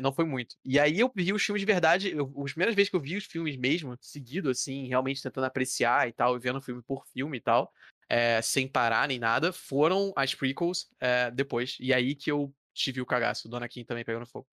não 0.00 0.12
foi 0.12 0.24
muito. 0.24 0.56
E 0.64 0.78
aí 0.78 1.00
eu 1.00 1.10
vi 1.14 1.32
os 1.32 1.42
filmes 1.42 1.60
de 1.60 1.66
verdade, 1.66 2.10
eu, 2.10 2.32
as 2.44 2.52
primeiras 2.52 2.74
vezes 2.74 2.90
que 2.90 2.96
eu 2.96 3.00
vi 3.00 3.16
os 3.16 3.24
filmes 3.24 3.56
mesmo, 3.56 3.96
seguido, 4.00 4.50
assim, 4.50 4.86
realmente 4.86 5.22
tentando 5.22 5.44
apreciar 5.44 6.08
e 6.08 6.12
tal, 6.12 6.36
e 6.36 6.38
vendo 6.38 6.60
filme 6.60 6.82
por 6.82 7.04
filme 7.06 7.38
e 7.38 7.40
tal, 7.40 7.72
é, 8.08 8.40
sem 8.40 8.68
parar 8.68 9.08
nem 9.08 9.18
nada, 9.18 9.52
foram 9.52 10.12
as 10.16 10.34
prequels 10.34 10.88
é, 11.00 11.30
depois, 11.30 11.76
e 11.80 11.92
aí 11.92 12.14
que 12.14 12.30
eu 12.30 12.54
tive 12.72 13.00
o 13.00 13.06
cagaço, 13.06 13.48
Dona 13.48 13.68
Kim 13.68 13.84
também 13.84 14.04
pegando 14.04 14.26
fogo. 14.26 14.46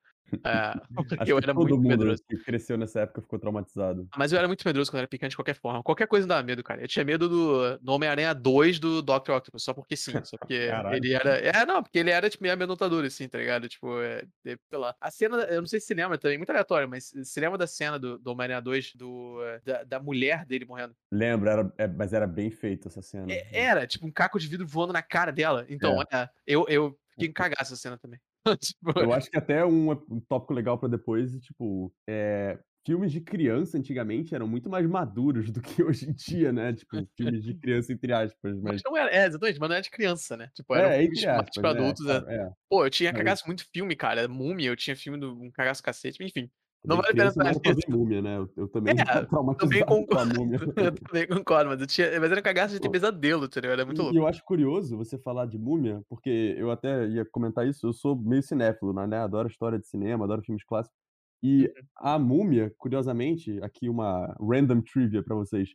É, 0.44 0.74
eu 1.32 1.38
era 1.38 1.54
todo 1.54 1.62
muito 1.62 1.78
mundo 1.78 1.88
medroso. 1.88 2.24
que 2.28 2.38
cresceu 2.38 2.78
nessa 2.78 3.02
época 3.02 3.22
ficou 3.22 3.40
traumatizado. 3.40 4.08
Mas 4.18 4.32
eu 4.32 4.38
era 4.38 4.48
muito 4.48 4.66
medroso 4.66 4.92
quando 4.92 5.00
era 5.00 5.08
picante 5.08 5.32
de 5.32 5.36
qualquer 5.36 5.56
forma. 5.56 5.84
Qualquer 5.84 6.08
coisa 6.08 6.28
dava 6.28 6.44
medo, 6.44 6.64
cara. 6.64 6.82
Eu 6.82 6.88
tinha 6.88 7.06
medo 7.06 7.30
do, 7.30 7.78
do 7.80 7.92
Homem-Aranha 7.92 8.34
2 8.34 8.80
do 8.80 9.02
Dr. 9.02 9.32
Octopus, 9.32 9.64
só 9.64 9.74
porque 9.74 9.96
sim. 9.96 10.14
Só 10.24 10.38
porque 10.38 10.68
Caralho. 10.70 10.96
ele 10.96 11.14
era. 11.14 11.38
É, 11.38 11.66
não, 11.66 11.82
porque 11.82 12.00
ele 12.00 12.10
era, 12.10 12.30
tipo, 12.30 12.44
meio 12.44 12.54
amedrontador, 12.54 13.06
assim, 13.06 13.28
tá 13.28 13.38
ligado? 13.38 13.68
Tipo, 13.68 14.02
é, 14.02 14.24
é, 14.46 14.58
sei 14.70 14.78
lá. 14.78 14.96
A 15.00 15.12
cena, 15.12 15.38
eu 15.44 15.62
não 15.62 15.68
sei 15.68 15.80
se 15.80 15.94
lembra 15.94 16.18
também, 16.18 16.38
muito 16.38 16.50
aleatório, 16.50 16.88
mas 16.90 17.14
se 17.24 17.40
lembra 17.40 17.58
da 17.58 17.68
cena 17.68 17.98
do, 17.98 18.18
do 18.18 18.32
Homem-Aranha 18.32 18.62
2, 18.62 18.96
do, 18.96 19.44
é, 19.44 19.62
da, 19.64 19.84
da 19.84 20.00
mulher 20.00 20.46
dele 20.46 20.66
morrendo? 20.66 20.96
Lembro, 21.12 21.50
era, 21.50 21.74
é, 21.78 21.88
mas 21.88 22.14
era 22.14 22.28
bem 22.28 22.52
feito 22.52 22.88
essa 22.88 23.02
cena. 23.02 23.32
É, 23.32 23.48
era, 23.52 23.88
tipo, 23.88 24.06
um 24.06 24.12
caco 24.12 24.40
de 24.40 24.48
vidro 24.48 24.68
voando 24.68 24.94
na 24.94 25.02
cara 25.02 25.32
dela. 25.32 25.66
Então, 25.70 26.02
é, 26.12 26.30
eu, 26.46 26.66
eu 26.68 26.98
fiquei 27.12 27.30
cagado 27.30 27.62
essa 27.62 27.76
cena 27.76 27.98
também. 27.98 28.20
tipo, 28.58 29.00
Eu 29.00 29.14
acho 29.14 29.30
que 29.30 29.38
até 29.38 29.66
um, 29.66 29.92
um 29.92 30.20
tópico 30.20 30.54
legal 30.54 30.78
pra 30.78 30.90
depois, 30.90 31.32
tipo, 31.40 31.94
é, 32.08 32.60
filmes 32.86 33.12
de 33.12 33.20
criança 33.22 33.78
antigamente 33.78 34.34
eram 34.34 34.48
muito 34.48 34.70
mais 34.70 34.88
maduros 34.88 35.52
do 35.52 35.62
que 35.62 35.84
hoje 35.84 36.10
em 36.10 36.14
dia, 36.14 36.54
né? 36.54 36.74
Tipo, 36.74 37.06
filmes 37.16 37.44
de 37.44 37.54
criança 37.56 37.92
entre 37.94 38.14
aspas, 38.14 38.60
mas 38.62 38.78
mas 38.78 38.82
não 38.86 38.96
era, 38.98 39.12
é, 39.12 39.26
exatamente, 39.26 39.60
mas 39.60 39.70
não 39.70 39.76
era 39.76 39.84
de 39.84 39.92
criança, 39.92 40.38
né? 40.38 40.50
Tipo, 40.54 40.76
era 40.76 40.96
é, 40.96 41.02
filmes 41.02 41.26
aspas, 41.26 41.56
pra 41.56 41.70
é, 41.70 41.72
adultos, 41.74 42.06
né? 42.06 42.20
claro, 42.22 42.32
é. 42.32 42.52
Pô, 42.70 42.86
eu 42.86 42.90
tinha 42.90 43.14
cagaço 43.14 43.46
muito 43.46 43.66
filme, 43.74 43.96
cara. 43.96 44.28
Múmia, 44.28 44.68
eu 44.70 44.76
tinha 44.76 44.96
filme 44.96 45.20
do 45.20 45.34
um 45.42 45.52
cagaço 45.52 45.84
cacete, 45.84 46.24
enfim. 46.24 46.50
Não 46.88 46.98
vale 46.98 47.08
a 47.10 47.14
pena 47.16 47.26
nisso. 47.26 47.62
ver 47.76 47.86
múmia, 47.90 48.22
né? 48.22 48.38
Eu, 48.38 48.50
eu 48.58 48.68
também 48.70 48.94
É, 49.00 49.04
também 49.60 49.84
com 49.86 49.94
a 49.94 49.98
concordo. 49.98 50.36
múmia. 50.40 50.60
Eu 50.78 50.94
também 50.96 51.28
concordo, 51.28 51.70
mas 51.70 51.82
eu 51.82 51.88
tinha. 51.88 52.20
Mas 52.20 52.32
era 52.32 52.40
um 52.40 52.44
cagaço 52.44 52.74
de 52.74 52.80
ter 52.80 52.90
pesadelo, 52.90 53.46
entendeu? 53.46 53.72
Era 53.72 53.86
muito 53.86 54.02
E 54.02 54.04
louco. 54.04 54.20
eu 54.20 54.28
acho 54.28 54.44
curioso 54.46 54.98
você 54.98 55.18
falar 55.18 55.46
de 55.48 55.58
múmia, 55.58 56.02
porque 56.10 56.56
eu 56.58 56.72
até 56.72 57.08
ia 57.08 57.26
comentar 57.26 57.68
isso, 57.68 57.88
eu 57.88 57.94
sou 57.94 58.16
meio 58.16 58.42
cinéfilo, 58.44 58.94
né? 58.94 59.18
Adoro 59.18 59.48
história 59.48 59.80
de 59.80 59.88
cinema, 59.88 60.26
adoro 60.26 60.42
filmes 60.44 60.64
clássicos. 60.64 60.98
E 61.44 61.66
Uhum. 61.68 61.74
a 61.98 62.20
múmia, 62.20 62.74
curiosamente, 62.78 63.60
aqui 63.62 63.90
uma 63.90 64.36
random 64.40 64.82
trivia 64.82 65.24
pra 65.24 65.36
vocês. 65.36 65.70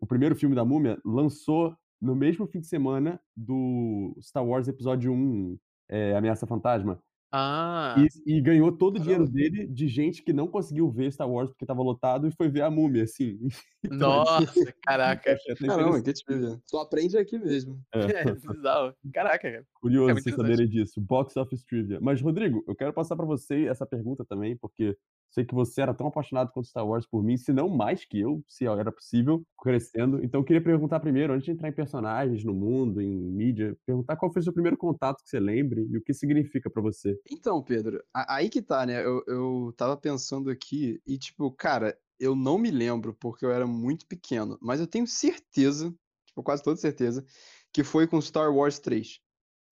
O 0.00 0.06
primeiro 0.06 0.36
filme 0.36 0.54
da 0.56 0.64
múmia 0.64 0.98
lançou 1.04 1.76
no 2.00 2.14
mesmo 2.16 2.46
fim 2.48 2.60
de 2.60 2.66
semana 2.68 3.20
do 3.36 4.16
Star 4.20 4.44
Wars 4.46 4.68
Episódio 4.68 5.12
1, 5.12 5.58
é, 5.90 6.16
Ameaça 6.16 6.46
Fantasma. 6.46 7.00
Ah, 7.34 7.94
E, 8.26 8.36
e 8.36 8.40
ganhou 8.42 8.70
todo 8.70 8.96
o 8.96 9.00
dinheiro 9.00 9.26
dele 9.26 9.66
de 9.66 9.88
gente 9.88 10.22
que 10.22 10.34
não 10.34 10.46
conseguiu 10.46 10.90
ver 10.90 11.10
Star 11.10 11.30
Wars 11.30 11.48
porque 11.48 11.64
tava 11.64 11.82
lotado 11.82 12.28
e 12.28 12.30
foi 12.30 12.50
ver 12.50 12.60
a 12.60 12.70
múmia, 12.70 13.04
assim. 13.04 13.38
Então, 13.84 14.24
nossa, 14.24 14.74
caraca. 14.82 15.32
até 15.50 15.66
Caramba, 15.66 16.00
que 16.00 16.12
trivia. 16.12 16.60
Só 16.66 16.82
aprende 16.82 17.18
aqui 17.18 17.36
mesmo. 17.38 17.80
É. 17.92 18.02
É, 18.22 18.34
bizarro. 18.34 18.94
Caraca, 19.12 19.50
cara. 19.50 19.66
Curioso 19.80 20.10
É 20.10 20.14
vocês 20.14 20.36
saberem 20.36 20.68
disso. 20.68 21.00
Box 21.00 21.36
Office 21.36 21.64
Trivia. 21.64 21.98
Mas, 22.00 22.20
Rodrigo, 22.20 22.62
eu 22.68 22.76
quero 22.76 22.92
passar 22.92 23.16
pra 23.16 23.26
você 23.26 23.66
essa 23.66 23.84
pergunta 23.84 24.24
também, 24.24 24.56
porque 24.56 24.96
sei 25.32 25.44
que 25.44 25.54
você 25.54 25.80
era 25.80 25.94
tão 25.94 26.06
apaixonado 26.06 26.52
quanto 26.52 26.68
Star 26.68 26.86
Wars 26.86 27.06
por 27.06 27.22
mim, 27.22 27.36
se 27.36 27.52
não 27.52 27.68
mais 27.68 28.04
que 28.04 28.20
eu, 28.20 28.44
se 28.46 28.66
era 28.66 28.92
possível, 28.92 29.42
crescendo. 29.60 30.22
Então, 30.22 30.40
eu 30.40 30.44
queria 30.44 30.62
perguntar 30.62 31.00
primeiro, 31.00 31.32
antes 31.32 31.46
de 31.46 31.52
entrar 31.52 31.68
em 31.68 31.72
personagens, 31.72 32.44
no 32.44 32.54
mundo, 32.54 33.00
em 33.00 33.30
mídia, 33.30 33.76
perguntar 33.86 34.16
qual 34.16 34.32
foi 34.32 34.40
o 34.40 34.42
seu 34.44 34.52
primeiro 34.52 34.76
contato 34.76 35.22
que 35.22 35.30
você 35.30 35.40
lembre 35.40 35.86
e 35.90 35.96
o 35.96 36.02
que 36.02 36.12
significa 36.12 36.68
pra 36.70 36.82
você. 36.82 37.18
Então, 37.30 37.62
Pedro, 37.62 38.02
aí 38.14 38.48
que 38.48 38.60
tá, 38.60 38.84
né? 38.84 39.04
Eu, 39.04 39.22
eu 39.26 39.74
tava 39.76 39.96
pensando 39.96 40.50
aqui 40.50 41.00
e, 41.06 41.18
tipo, 41.18 41.50
cara, 41.52 41.96
eu 42.20 42.36
não 42.36 42.58
me 42.58 42.70
lembro 42.70 43.14
porque 43.14 43.44
eu 43.44 43.50
era 43.50 43.66
muito 43.66 44.06
pequeno, 44.06 44.58
mas 44.60 44.80
eu 44.80 44.86
tenho 44.86 45.06
certeza, 45.06 45.92
tipo, 46.26 46.42
quase 46.42 46.62
toda 46.62 46.76
certeza, 46.76 47.24
que 47.72 47.82
foi 47.82 48.06
com 48.06 48.20
Star 48.20 48.54
Wars 48.54 48.78
3. 48.78 49.18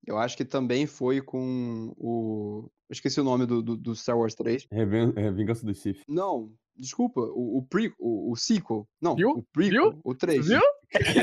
Eu 0.07 0.19
acho 0.19 0.37
que 0.37 0.45
também 0.45 0.87
foi 0.87 1.21
com 1.21 1.93
o. 1.97 2.71
Eu 2.89 2.93
esqueci 2.93 3.21
o 3.21 3.25
nome 3.25 3.47
do, 3.47 3.63
do, 3.63 3.77
do 3.77 3.95
Star 3.95 4.19
Wars 4.19 4.35
3. 4.35 4.67
Reven- 4.73 5.13
é, 5.17 5.31
Vingança 5.31 5.65
do 5.65 5.75
Sith. 5.75 6.03
Não, 6.09 6.51
desculpa, 6.77 7.21
o, 7.21 7.59
o, 7.59 7.63
pre, 7.63 7.93
o, 7.99 8.33
o 8.33 8.37
sequel. 8.37 8.89
Não, 9.01 9.15
Viu? 9.15 9.31
o 9.31 9.43
prequel, 9.53 9.91
Viu? 9.93 10.01
o 10.03 10.15
3. 10.15 10.47
Viu? 10.49 10.61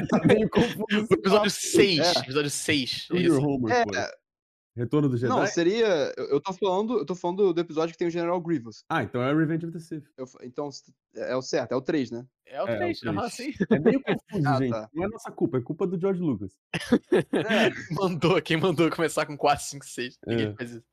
tá 0.09 0.21
meio 0.25 0.49
confuso. 0.49 1.07
O 1.09 1.13
episódio 1.13 1.51
6. 1.51 1.99
É. 1.99 2.19
Episódio 2.19 2.49
6. 2.49 3.07
Junior 3.09 3.43
Homer, 3.45 3.73
É. 3.95 4.11
Retorno 4.77 5.09
do 5.09 5.17
Jedi? 5.17 5.29
não, 5.33 5.45
seria. 5.47 6.13
Eu, 6.15 6.25
eu 6.25 6.41
tô 6.41 6.53
falando, 6.53 6.99
eu 6.99 7.05
tô 7.05 7.15
falando 7.15 7.51
do 7.53 7.59
episódio 7.61 7.91
que 7.93 7.97
tem 7.97 8.07
o 8.07 8.11
General 8.11 8.39
Grievous. 8.39 8.83
Ah, 8.89 9.03
então 9.03 9.21
é 9.21 9.33
Revenge 9.33 9.65
of 9.65 9.73
the 9.73 9.79
Sith. 9.79 10.05
Eu 10.15 10.25
então, 10.43 10.69
é 11.15 11.35
o 11.35 11.41
certo, 11.41 11.71
é 11.71 11.75
o 11.75 11.81
3, 11.81 12.11
né? 12.11 12.25
É 12.45 12.61
o 12.63 12.67
É, 12.67 12.73
o 12.75 12.77
3. 12.77 12.99
três. 12.99 13.17
Aham, 13.17 13.29
sim. 13.29 13.53
É 13.69 13.79
meio 13.79 14.01
confuso, 14.01 14.19
Ah, 14.47 14.57
gente. 14.59 14.69
tá. 14.71 14.89
Não 14.93 15.03
é 15.03 15.07
nossa 15.07 15.31
culpa, 15.31 15.57
é 15.57 15.61
culpa 15.61 15.87
do 15.87 15.99
George 15.99 16.21
Lucas. 16.21 16.53
É, 16.71 17.69
Mandou, 17.91 18.41
quem 18.41 18.57
mandou 18.57 18.89
começar 18.89 19.25
com 19.25 19.35
4, 19.35 19.65
5, 19.65 19.85
6. 19.85 20.17
Ninguém 20.27 20.47
É. 20.47 20.55
faz 20.55 20.71
isso. 20.71 20.83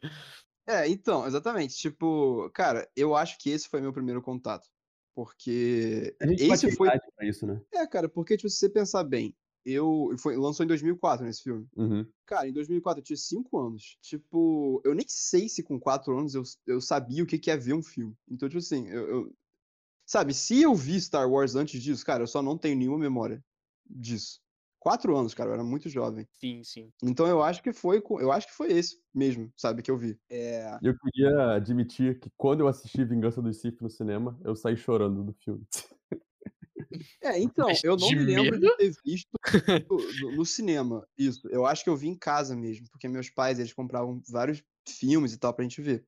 É, 0.66 0.88
então, 0.88 1.26
exatamente. 1.26 1.76
Tipo, 1.76 2.50
cara, 2.54 2.88
eu 2.96 3.14
acho 3.14 3.38
que 3.38 3.50
esse 3.50 3.68
foi 3.68 3.80
meu 3.82 3.92
primeiro 3.92 4.22
contato. 4.22 4.66
Porque 5.14 6.16
A 6.20 6.26
gente 6.26 6.42
esse 6.42 6.72
foi. 6.74 6.88
pra 7.16 7.26
isso, 7.26 7.46
né? 7.46 7.60
É, 7.72 7.86
cara, 7.86 8.08
porque, 8.08 8.36
tipo, 8.36 8.48
se 8.50 8.56
você 8.58 8.68
pensar 8.68 9.04
bem, 9.04 9.32
eu. 9.64 10.14
Foi, 10.18 10.36
lançou 10.36 10.64
em 10.64 10.68
2004 10.68 11.24
nesse 11.24 11.42
filme. 11.42 11.66
Uhum. 11.76 12.06
Cara, 12.26 12.48
em 12.48 12.52
2004 12.52 13.00
eu 13.00 13.04
tinha 13.04 13.16
5 13.16 13.58
anos. 13.58 13.96
Tipo, 14.00 14.80
eu 14.84 14.94
nem 14.94 15.06
sei 15.08 15.48
se 15.48 15.62
com 15.62 15.78
4 15.78 16.16
anos 16.18 16.34
eu, 16.34 16.42
eu 16.66 16.80
sabia 16.80 17.22
o 17.22 17.26
que, 17.26 17.38
que 17.38 17.50
ia 17.50 17.56
ver 17.58 17.74
um 17.74 17.82
filme. 17.82 18.14
Então, 18.28 18.48
tipo 18.48 18.58
assim, 18.58 18.88
eu, 18.88 19.08
eu- 19.08 19.34
Sabe, 20.06 20.34
se 20.34 20.60
eu 20.60 20.74
vi 20.74 21.00
Star 21.00 21.28
Wars 21.30 21.54
antes 21.54 21.82
disso, 21.82 22.04
cara, 22.04 22.22
eu 22.22 22.26
só 22.26 22.42
não 22.42 22.58
tenho 22.58 22.76
nenhuma 22.76 22.98
memória 22.98 23.42
disso. 23.86 24.40
4 24.78 25.16
anos, 25.16 25.32
cara, 25.32 25.48
eu 25.48 25.54
era 25.54 25.64
muito 25.64 25.88
jovem. 25.88 26.28
Sim, 26.38 26.62
sim. 26.62 26.92
Então 27.02 27.26
eu 27.26 27.42
acho 27.42 27.62
que 27.62 27.72
foi. 27.72 28.02
Eu 28.20 28.30
acho 28.30 28.46
que 28.46 28.52
foi 28.52 28.70
esse 28.70 29.00
mesmo, 29.14 29.50
sabe, 29.56 29.82
que 29.82 29.90
eu 29.90 29.96
vi. 29.96 30.18
É. 30.28 30.78
Eu 30.82 30.94
queria 30.98 31.52
admitir 31.52 32.20
que 32.20 32.30
quando 32.36 32.60
eu 32.60 32.68
assisti 32.68 33.02
Vingança 33.02 33.40
do 33.40 33.52
Sith 33.54 33.80
no 33.80 33.88
cinema, 33.88 34.38
eu 34.44 34.54
saí 34.54 34.76
chorando 34.76 35.24
do 35.24 35.32
filme. 35.32 35.66
É, 37.20 37.38
então, 37.40 37.68
Mas 37.68 37.82
eu 37.84 37.96
não 37.96 38.08
me 38.08 38.14
lembro 38.18 38.58
medo? 38.58 38.60
de 38.60 38.76
ter 38.76 38.94
visto 39.04 39.28
no, 39.90 40.30
no- 40.30 40.36
no 40.36 40.46
cinema. 40.46 41.06
Isso. 41.18 41.46
Eu 41.48 41.66
acho 41.66 41.82
que 41.84 41.90
eu 41.90 41.96
vi 41.96 42.08
em 42.08 42.16
casa 42.16 42.54
mesmo, 42.56 42.88
porque 42.90 43.08
meus 43.08 43.30
pais, 43.30 43.58
eles 43.58 43.72
compravam 43.72 44.20
vários 44.28 44.62
filmes 44.88 45.32
e 45.32 45.38
tal 45.38 45.52
pra 45.54 45.62
gente 45.64 45.80
ver. 45.80 46.04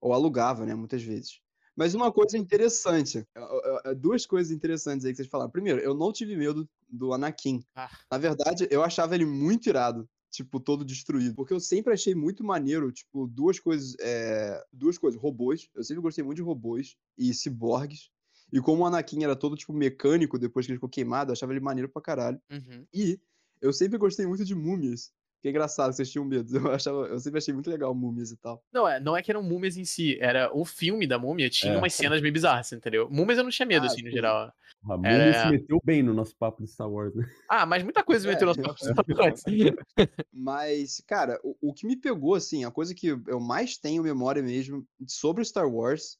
Ou 0.00 0.12
alugava, 0.12 0.64
né, 0.66 0.74
muitas 0.74 1.02
vezes. 1.02 1.40
Mas 1.76 1.94
uma 1.94 2.12
coisa 2.12 2.38
interessante, 2.38 3.26
é, 3.34 3.40
é, 3.40 3.90
é, 3.90 3.94
duas 3.94 4.24
coisas 4.24 4.52
interessantes 4.52 5.04
aí 5.04 5.12
que 5.12 5.16
vocês 5.16 5.28
falaram. 5.28 5.50
Primeiro, 5.50 5.80
eu 5.80 5.92
não 5.94 6.12
tive 6.12 6.36
medo 6.36 6.68
do 6.88 7.12
Anakin. 7.12 7.64
Ah. 7.74 7.90
Na 8.10 8.18
verdade, 8.18 8.68
eu 8.70 8.82
achava 8.82 9.14
ele 9.16 9.24
muito 9.26 9.68
irado, 9.68 10.08
tipo, 10.30 10.60
todo 10.60 10.84
destruído. 10.84 11.34
Porque 11.34 11.52
eu 11.52 11.58
sempre 11.58 11.92
achei 11.92 12.14
muito 12.14 12.44
maneiro, 12.44 12.92
tipo, 12.92 13.26
duas 13.26 13.58
coisas, 13.58 13.96
é, 14.00 14.62
duas 14.72 14.96
coisas, 14.98 15.20
robôs. 15.20 15.68
Eu 15.74 15.82
sempre 15.82 16.00
gostei 16.02 16.22
muito 16.22 16.36
de 16.36 16.42
robôs 16.42 16.96
e 17.18 17.34
ciborgues. 17.34 18.08
E 18.54 18.60
como 18.60 18.84
o 18.84 18.86
Anakin 18.86 19.24
era 19.24 19.34
todo, 19.34 19.56
tipo, 19.56 19.72
mecânico 19.72 20.38
depois 20.38 20.64
que 20.64 20.70
ele 20.70 20.76
ficou 20.76 20.88
queimado, 20.88 21.30
eu 21.30 21.32
achava 21.32 21.52
ele 21.52 21.58
maneiro 21.60 21.88
pra 21.88 22.00
caralho. 22.00 22.40
Uhum. 22.48 22.86
E 22.94 23.18
eu 23.60 23.72
sempre 23.72 23.98
gostei 23.98 24.24
muito 24.26 24.44
de 24.44 24.54
múmias. 24.54 25.12
Que 25.42 25.48
é 25.48 25.50
engraçado 25.50 25.92
vocês 25.92 26.08
tinham 26.10 26.24
medo. 26.24 26.48
Eu, 26.70 26.72
achava, 26.72 27.06
eu 27.08 27.18
sempre 27.18 27.36
achei 27.38 27.52
muito 27.52 27.68
legal 27.68 27.94
múmias 27.94 28.30
e 28.30 28.36
tal. 28.38 28.64
Não, 28.72 28.88
é, 28.88 28.98
não 28.98 29.14
é 29.14 29.22
que 29.22 29.30
eram 29.30 29.42
múmias 29.42 29.76
em 29.76 29.84
si, 29.84 30.16
era 30.18 30.50
o 30.56 30.64
filme 30.64 31.06
da 31.06 31.18
múmia 31.18 31.50
tinha 31.50 31.74
É. 31.74 31.76
umas 31.76 31.92
cenas 31.92 32.22
meio 32.22 32.32
bizarras, 32.32 32.72
entendeu? 32.72 33.10
Múmias 33.10 33.36
eu 33.36 33.44
não 33.44 33.50
tinha 33.50 33.66
medo, 33.66 33.82
Ah, 33.82 33.86
assim, 33.88 34.00
no 34.02 34.08
sim. 34.08 34.14
geral. 34.14 34.50
A 34.88 34.96
múmia 34.96 35.10
É. 35.10 35.42
se 35.42 35.50
meteu 35.50 35.78
bem 35.84 36.02
no 36.02 36.14
nosso 36.14 36.34
papo 36.36 36.62
de 36.62 36.70
Star 36.70 36.90
Wars, 36.90 37.14
né? 37.14 37.26
Ah, 37.50 37.66
mas 37.66 37.82
muita 37.82 38.02
coisa 38.02 38.26
É. 38.26 38.32
meteu 38.32 38.46
nas 38.46 38.56
próprias 38.56 39.42
Mas, 40.32 41.02
cara, 41.06 41.38
o, 41.42 41.56
o 41.60 41.74
que 41.74 41.86
me 41.86 41.96
pegou, 41.96 42.34
assim, 42.34 42.64
a 42.64 42.70
coisa 42.70 42.94
que 42.94 43.08
eu 43.08 43.40
mais 43.40 43.76
tenho 43.76 44.02
memória 44.02 44.42
mesmo 44.42 44.86
sobre 45.06 45.44
Star 45.44 45.68
Wars 45.68 46.16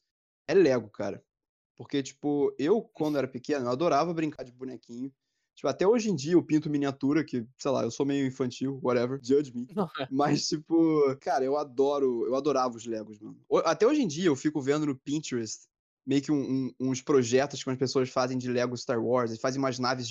é 0.46 0.52
Lego, 0.54 0.88
cara. 0.90 1.22
Porque, 1.76 2.02
tipo, 2.02 2.54
eu, 2.58 2.82
quando 2.82 3.18
era 3.18 3.26
pequeno, 3.26 3.66
eu 3.66 3.70
adorava 3.70 4.14
brincar 4.14 4.44
de 4.44 4.52
bonequinho. 4.52 5.12
Tipo, 5.54 5.68
até 5.68 5.86
hoje 5.86 6.10
em 6.10 6.16
dia 6.16 6.32
eu 6.32 6.42
pinto 6.42 6.68
miniatura, 6.68 7.24
que, 7.24 7.46
sei 7.58 7.70
lá, 7.70 7.84
eu 7.84 7.90
sou 7.90 8.04
meio 8.04 8.26
infantil, 8.26 8.80
whatever, 8.82 9.20
judge 9.22 9.54
me. 9.54 9.66
Mas, 10.10 10.48
tipo, 10.48 11.16
cara, 11.20 11.44
eu 11.44 11.56
adoro, 11.56 12.26
eu 12.26 12.34
adorava 12.34 12.76
os 12.76 12.84
Legos, 12.86 13.18
mano. 13.20 13.38
Até 13.64 13.86
hoje 13.86 14.02
em 14.02 14.08
dia 14.08 14.26
eu 14.26 14.36
fico 14.36 14.60
vendo 14.60 14.86
no 14.86 14.96
Pinterest 14.96 15.68
meio 16.06 16.20
que 16.20 16.30
um- 16.30 16.68
um- 16.78 16.90
uns 16.90 17.00
projetos 17.00 17.62
que 17.62 17.70
as 17.70 17.78
pessoas 17.78 18.10
fazem 18.10 18.36
de 18.36 18.50
Lego 18.50 18.76
Star 18.76 19.02
Wars, 19.02 19.30
eles 19.30 19.40
fazem 19.40 19.58
umas 19.58 19.78
naves 19.78 20.06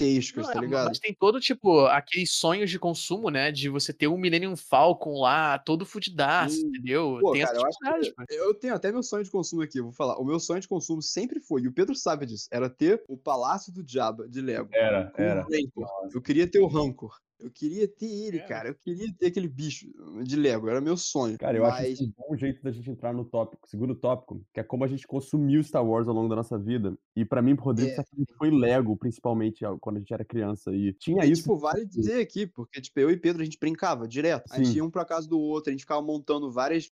gigantescas, 0.00 0.46
Não, 0.46 0.52
tá 0.52 0.60
ligado? 0.60 0.88
Mas 0.88 0.98
tem 0.98 1.14
todo, 1.14 1.40
tipo, 1.40 1.86
aqueles 1.86 2.32
sonhos 2.32 2.70
de 2.70 2.78
consumo, 2.78 3.30
né? 3.30 3.52
De 3.52 3.68
você 3.68 3.92
ter 3.92 4.08
um 4.08 4.16
Millennium 4.16 4.56
Falcon 4.56 5.20
lá, 5.20 5.58
todo 5.58 5.86
fudidaço, 5.86 6.64
Hum. 6.64 6.68
entendeu? 6.68 7.18
Pô, 7.20 7.32
tem 7.32 7.44
cara, 7.44 7.58
eu 7.58 7.66
essas 7.66 7.94
acho 7.94 8.14
que 8.26 8.34
eu 8.34 8.54
tenho 8.54 8.74
até 8.74 8.90
meu 8.90 9.02
sonho 9.02 9.24
de 9.24 9.30
consumo 9.30 9.62
aqui, 9.62 9.78
eu 9.78 9.84
vou 9.84 9.92
falar. 9.92 10.18
O 10.18 10.24
meu 10.24 10.40
sonho 10.40 10.60
de 10.60 10.68
consumo 10.68 11.02
sempre 11.02 11.40
foi, 11.40 11.62
e 11.62 11.68
o 11.68 11.72
Pedro 11.72 11.94
sabe 11.94 12.26
disso, 12.26 12.48
era 12.50 12.68
ter 12.68 13.02
o 13.08 13.16
Palácio 13.16 13.72
do 13.72 13.84
Jabba 13.86 14.28
de 14.28 14.40
Lego. 14.40 14.70
Era, 14.72 15.12
era. 15.16 15.42
Rancor. 15.42 16.10
Eu 16.12 16.22
queria 16.22 16.46
ter 16.46 16.60
o 16.60 16.66
Rancor. 16.66 17.18
Eu 17.40 17.50
queria 17.50 17.88
ter 17.88 18.06
ele, 18.06 18.38
É. 18.38 18.46
cara. 18.46 18.68
Eu 18.68 18.74
queria 18.74 19.12
ter 19.14 19.26
aquele 19.26 19.48
bicho 19.48 19.86
de 20.22 20.36
Lego. 20.36 20.68
Era 20.68 20.80
meu 20.80 20.96
sonho. 20.96 21.38
Cara, 21.38 21.56
eu 21.56 21.64
acho 21.64 21.82
Mas, 21.82 21.92
isso 22.00 22.04
um 22.04 22.12
bom 22.28 22.36
jeito 22.36 22.62
da 22.62 22.70
gente 22.70 22.90
entrar 22.90 23.12
no 23.14 23.24
tópico, 23.24 23.66
segundo 23.68 23.94
tópico, 23.94 24.44
que 24.52 24.60
é 24.60 24.62
como 24.62 24.84
a 24.84 24.86
gente 24.88 25.06
consumiu 25.06 25.62
Star 25.62 25.84
Wars 25.84 26.06
ao 26.06 26.14
longo 26.14 26.28
da 26.28 26.36
nossa 26.36 26.58
vida. 26.58 26.96
E 27.16 27.24
pra 27.24 27.40
mim, 27.40 27.56
pro 27.56 27.64
Rodrigo, 27.66 27.90
É. 27.92 28.04
foi 28.36 28.50
Lego, 28.50 28.96
principalmente 28.96 29.64
quando 29.80 29.96
a 29.96 29.98
gente 30.00 30.12
era 30.12 30.24
criança. 30.24 30.74
E 30.74 30.92
tinha 30.92 31.24
e, 31.24 31.32
isso. 31.32 31.42
tipo, 31.42 31.56
vale 31.56 31.86
dizer 31.86 32.20
aqui, 32.20 32.46
porque, 32.46 32.80
tipo, 32.80 33.00
eu 33.00 33.10
e 33.10 33.16
Pedro, 33.16 33.40
a 33.42 33.44
gente 33.44 33.58
brincava 33.58 34.06
direto. 34.06 34.44
A 34.52 34.58
gente 34.58 34.68
Sim. 34.70 34.76
ia 34.76 34.84
um 34.84 34.90
pra 34.90 35.04
casa 35.04 35.26
do 35.26 35.38
outro, 35.38 35.70
a 35.70 35.72
gente 35.72 35.80
ficava 35.82 36.02
montando 36.02 36.50
várias 36.52 36.90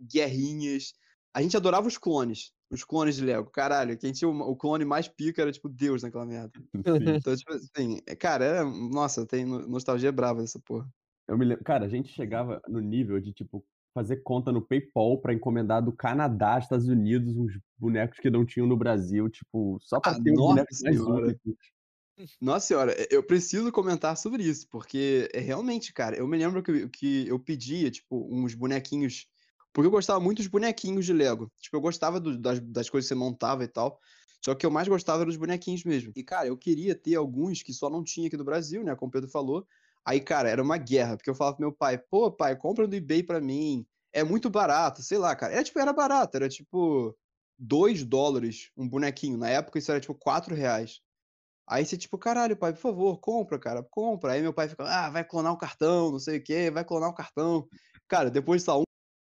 guerrinhas. 0.00 0.92
A 1.38 1.40
gente 1.42 1.56
adorava 1.56 1.86
os 1.86 1.96
clones. 1.96 2.50
Os 2.68 2.82
clones 2.82 3.14
de 3.14 3.24
Lego. 3.24 3.48
Caralho, 3.48 3.96
quem 3.96 4.10
tinha 4.10 4.28
o 4.28 4.56
clone 4.56 4.84
mais 4.84 5.06
pica 5.06 5.40
era, 5.40 5.52
tipo, 5.52 5.68
Deus 5.68 6.02
naquela 6.02 6.26
merda. 6.26 6.50
Sim. 6.74 7.14
Então, 7.14 7.36
tipo 7.36 7.52
assim, 7.52 8.00
é- 8.08 8.16
cara, 8.16 8.44
era. 8.44 8.64
Nossa, 8.64 9.24
tem 9.24 9.44
no- 9.44 9.64
nostalgia 9.68 10.10
brava 10.10 10.40
dessa 10.40 10.58
porra. 10.58 10.88
Eu 11.28 11.38
me 11.38 11.44
lembro, 11.44 11.62
cara, 11.62 11.84
a 11.86 11.88
gente 11.88 12.08
chegava 12.08 12.60
no 12.66 12.80
nível 12.80 13.20
de, 13.20 13.32
tipo, 13.32 13.64
fazer 13.94 14.16
conta 14.24 14.50
no 14.50 14.60
PayPal 14.60 15.20
pra 15.20 15.32
encomendar 15.32 15.80
do 15.80 15.92
Canadá, 15.92 16.58
Estados 16.58 16.88
Unidos, 16.88 17.36
uns 17.36 17.56
bonecos 17.78 18.18
que 18.18 18.30
não 18.30 18.44
tinham 18.44 18.66
no 18.66 18.76
Brasil, 18.76 19.28
tipo, 19.30 19.78
só 19.80 20.00
pra 20.00 20.10
Ah, 20.10 20.20
ter 20.20 20.32
nossa 20.32 20.48
bonecos 20.48 20.82
mais. 20.82 21.38
Nossa 22.40 22.66
senhora, 22.66 22.96
eu 23.12 23.22
preciso 23.22 23.70
comentar 23.70 24.16
sobre 24.16 24.42
isso, 24.42 24.66
porque 24.68 25.28
é 25.32 25.38
realmente, 25.38 25.92
cara, 25.92 26.16
eu 26.16 26.26
me 26.26 26.36
lembro 26.36 26.64
que, 26.64 26.88
que 26.88 27.28
eu 27.28 27.38
pedia, 27.38 27.92
tipo, 27.92 28.26
uns 28.28 28.54
bonequinhos. 28.54 29.28
Porque 29.78 29.86
eu 29.86 29.92
gostava 29.92 30.18
muito 30.18 30.38
dos 30.38 30.48
bonequinhos 30.48 31.06
de 31.06 31.12
Lego. 31.12 31.52
Tipo, 31.60 31.76
eu 31.76 31.80
gostava 31.80 32.18
do- 32.18 32.36
das, 32.36 32.58
das 32.58 32.90
coisas 32.90 33.08
que 33.08 33.14
você 33.14 33.14
montava 33.14 33.62
e 33.62 33.68
tal. 33.68 34.00
Só 34.44 34.52
que 34.52 34.66
eu 34.66 34.72
mais 34.72 34.88
gostava 34.88 35.24
dos 35.24 35.36
bonequinhos 35.36 35.84
mesmo. 35.84 36.12
E, 36.16 36.24
cara, 36.24 36.48
eu 36.48 36.56
queria 36.58 36.96
ter 36.96 37.14
alguns 37.14 37.62
que 37.62 37.72
só 37.72 37.88
não 37.88 38.02
tinha 38.02 38.26
aqui 38.26 38.36
do 38.36 38.42
Brasil, 38.44 38.82
né? 38.82 38.96
Como 38.96 39.08
o 39.08 39.12
Pedro 39.12 39.30
falou. 39.30 39.64
Aí, 40.04 40.20
cara, 40.20 40.48
era 40.50 40.60
uma 40.60 40.76
guerra, 40.78 41.16
porque 41.16 41.30
eu 41.30 41.34
falava 41.36 41.54
pro 41.58 41.64
meu 41.64 41.72
pai, 41.72 41.96
pô, 41.96 42.28
pai, 42.32 42.56
compra 42.56 42.88
no 42.88 42.94
eBay 42.96 43.22
pra 43.22 43.40
mim. 43.40 43.86
É 44.12 44.24
muito 44.24 44.50
barato, 44.50 45.00
sei 45.00 45.16
lá, 45.16 45.36
cara. 45.36 45.52
Era 45.52 45.62
tipo, 45.62 45.78
era 45.78 45.92
barato, 45.92 46.36
era 46.36 46.48
tipo 46.48 47.16
2 47.56 48.02
dólares 48.02 48.72
um 48.76 48.88
bonequinho. 48.88 49.38
Na 49.38 49.48
época 49.48 49.78
isso 49.78 49.92
era 49.92 50.00
tipo 50.00 50.14
4 50.16 50.56
reais. 50.56 51.00
Aí 51.68 51.86
você, 51.86 51.96
tipo, 51.96 52.18
caralho, 52.18 52.56
pai, 52.56 52.72
por 52.72 52.80
favor, 52.80 53.18
compra, 53.20 53.58
cara, 53.60 53.82
compra. 53.90 54.32
Aí 54.32 54.42
meu 54.42 54.52
pai 54.54 54.68
fica, 54.68 54.84
ah, 54.84 55.10
vai 55.10 55.24
clonar 55.24 55.52
o 55.52 55.58
cartão, 55.58 56.10
não 56.12 56.18
sei 56.18 56.38
o 56.38 56.42
quê, 56.42 56.70
vai 56.70 56.84
clonar 56.84 57.10
o 57.10 57.14
cartão. 57.14 57.68
Cara, 58.08 58.30
depois 58.30 58.64
de 58.64 58.70
um, 58.72 58.84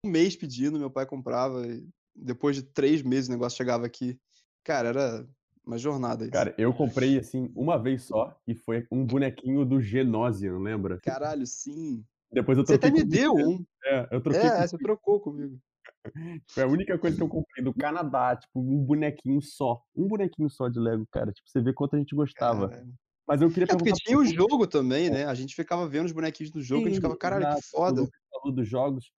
um 0.05 0.11
mês 0.11 0.37
pedindo, 0.37 0.79
meu 0.79 0.91
pai 0.91 1.07
comprava. 1.07 1.67
e 1.67 1.87
depois 2.15 2.57
de 2.57 2.63
três 2.63 3.03
meses 3.03 3.29
o 3.29 3.33
negócio 3.33 3.57
chegava 3.57 3.85
aqui. 3.87 4.19
Cara, 4.63 4.89
era 4.89 5.27
uma 5.67 5.79
jornada 5.79 6.25
isso. 6.25 6.33
Cara, 6.33 6.55
eu 6.57 6.73
comprei, 6.73 7.19
assim, 7.19 7.51
uma 7.55 7.77
vez 7.77 8.05
só, 8.05 8.39
e 8.47 8.55
foi 8.55 8.87
um 8.91 9.05
bonequinho 9.05 9.65
do 9.65 9.81
Genosian, 9.81 10.59
lembra? 10.59 11.01
Caralho, 11.01 11.47
sim. 11.47 12.05
Depois 12.33 12.59
eu 12.59 12.67
Você 12.67 12.75
até 12.75 12.91
me 12.91 13.05
deu 13.05 13.35
um. 13.35 13.65
É, 13.85 14.09
eu 14.11 14.21
troquei 14.21 14.43
É, 14.43 14.57
com 14.57 14.69
você 14.69 14.79
trocou 14.79 15.21
comigo. 15.21 15.59
Foi 16.51 16.63
a 16.63 16.67
única 16.67 16.99
coisa 16.99 17.17
que 17.17 17.23
eu 17.23 17.29
comprei 17.29 17.65
do 17.65 17.73
Canadá, 17.73 18.37
tipo, 18.37 18.61
um 18.61 18.85
bonequinho 18.85 19.41
só. 19.41 19.83
Um 19.97 20.07
bonequinho 20.07 20.51
só 20.51 20.69
de 20.69 20.79
Lego, 20.79 21.07
cara. 21.11 21.33
Tipo, 21.33 21.49
você 21.49 21.63
vê 21.63 21.73
quanto 21.73 21.97
a 21.97 21.99
gente 21.99 22.15
gostava. 22.15 22.69
Caralho. 22.69 22.93
Mas 23.27 23.41
eu 23.41 23.49
queria 23.49 23.65
É 23.65 23.77
porque 23.77 23.93
tinha 23.93 24.19
o 24.19 24.25
jogo 24.25 24.67
também, 24.67 25.09
né? 25.09 25.25
A 25.25 25.35
gente 25.35 25.55
ficava 25.55 25.89
vendo 25.89 26.07
os 26.07 26.13
bonequinhos 26.13 26.51
do 26.51 26.61
jogo 26.61 26.83
e 26.83 26.85
a 26.85 26.89
gente 26.89 26.97
ficava, 26.97 27.17
caralho, 27.17 27.57
que 27.57 27.63
foda. 27.71 28.03
O 28.03 28.05
Lucas 28.05 28.21
falou 28.31 28.55
dos 28.55 28.69
jogos. 28.69 29.11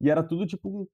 E 0.00 0.10
era 0.10 0.22
tudo 0.22 0.46
tipo 0.46 0.68
um, 0.68 0.86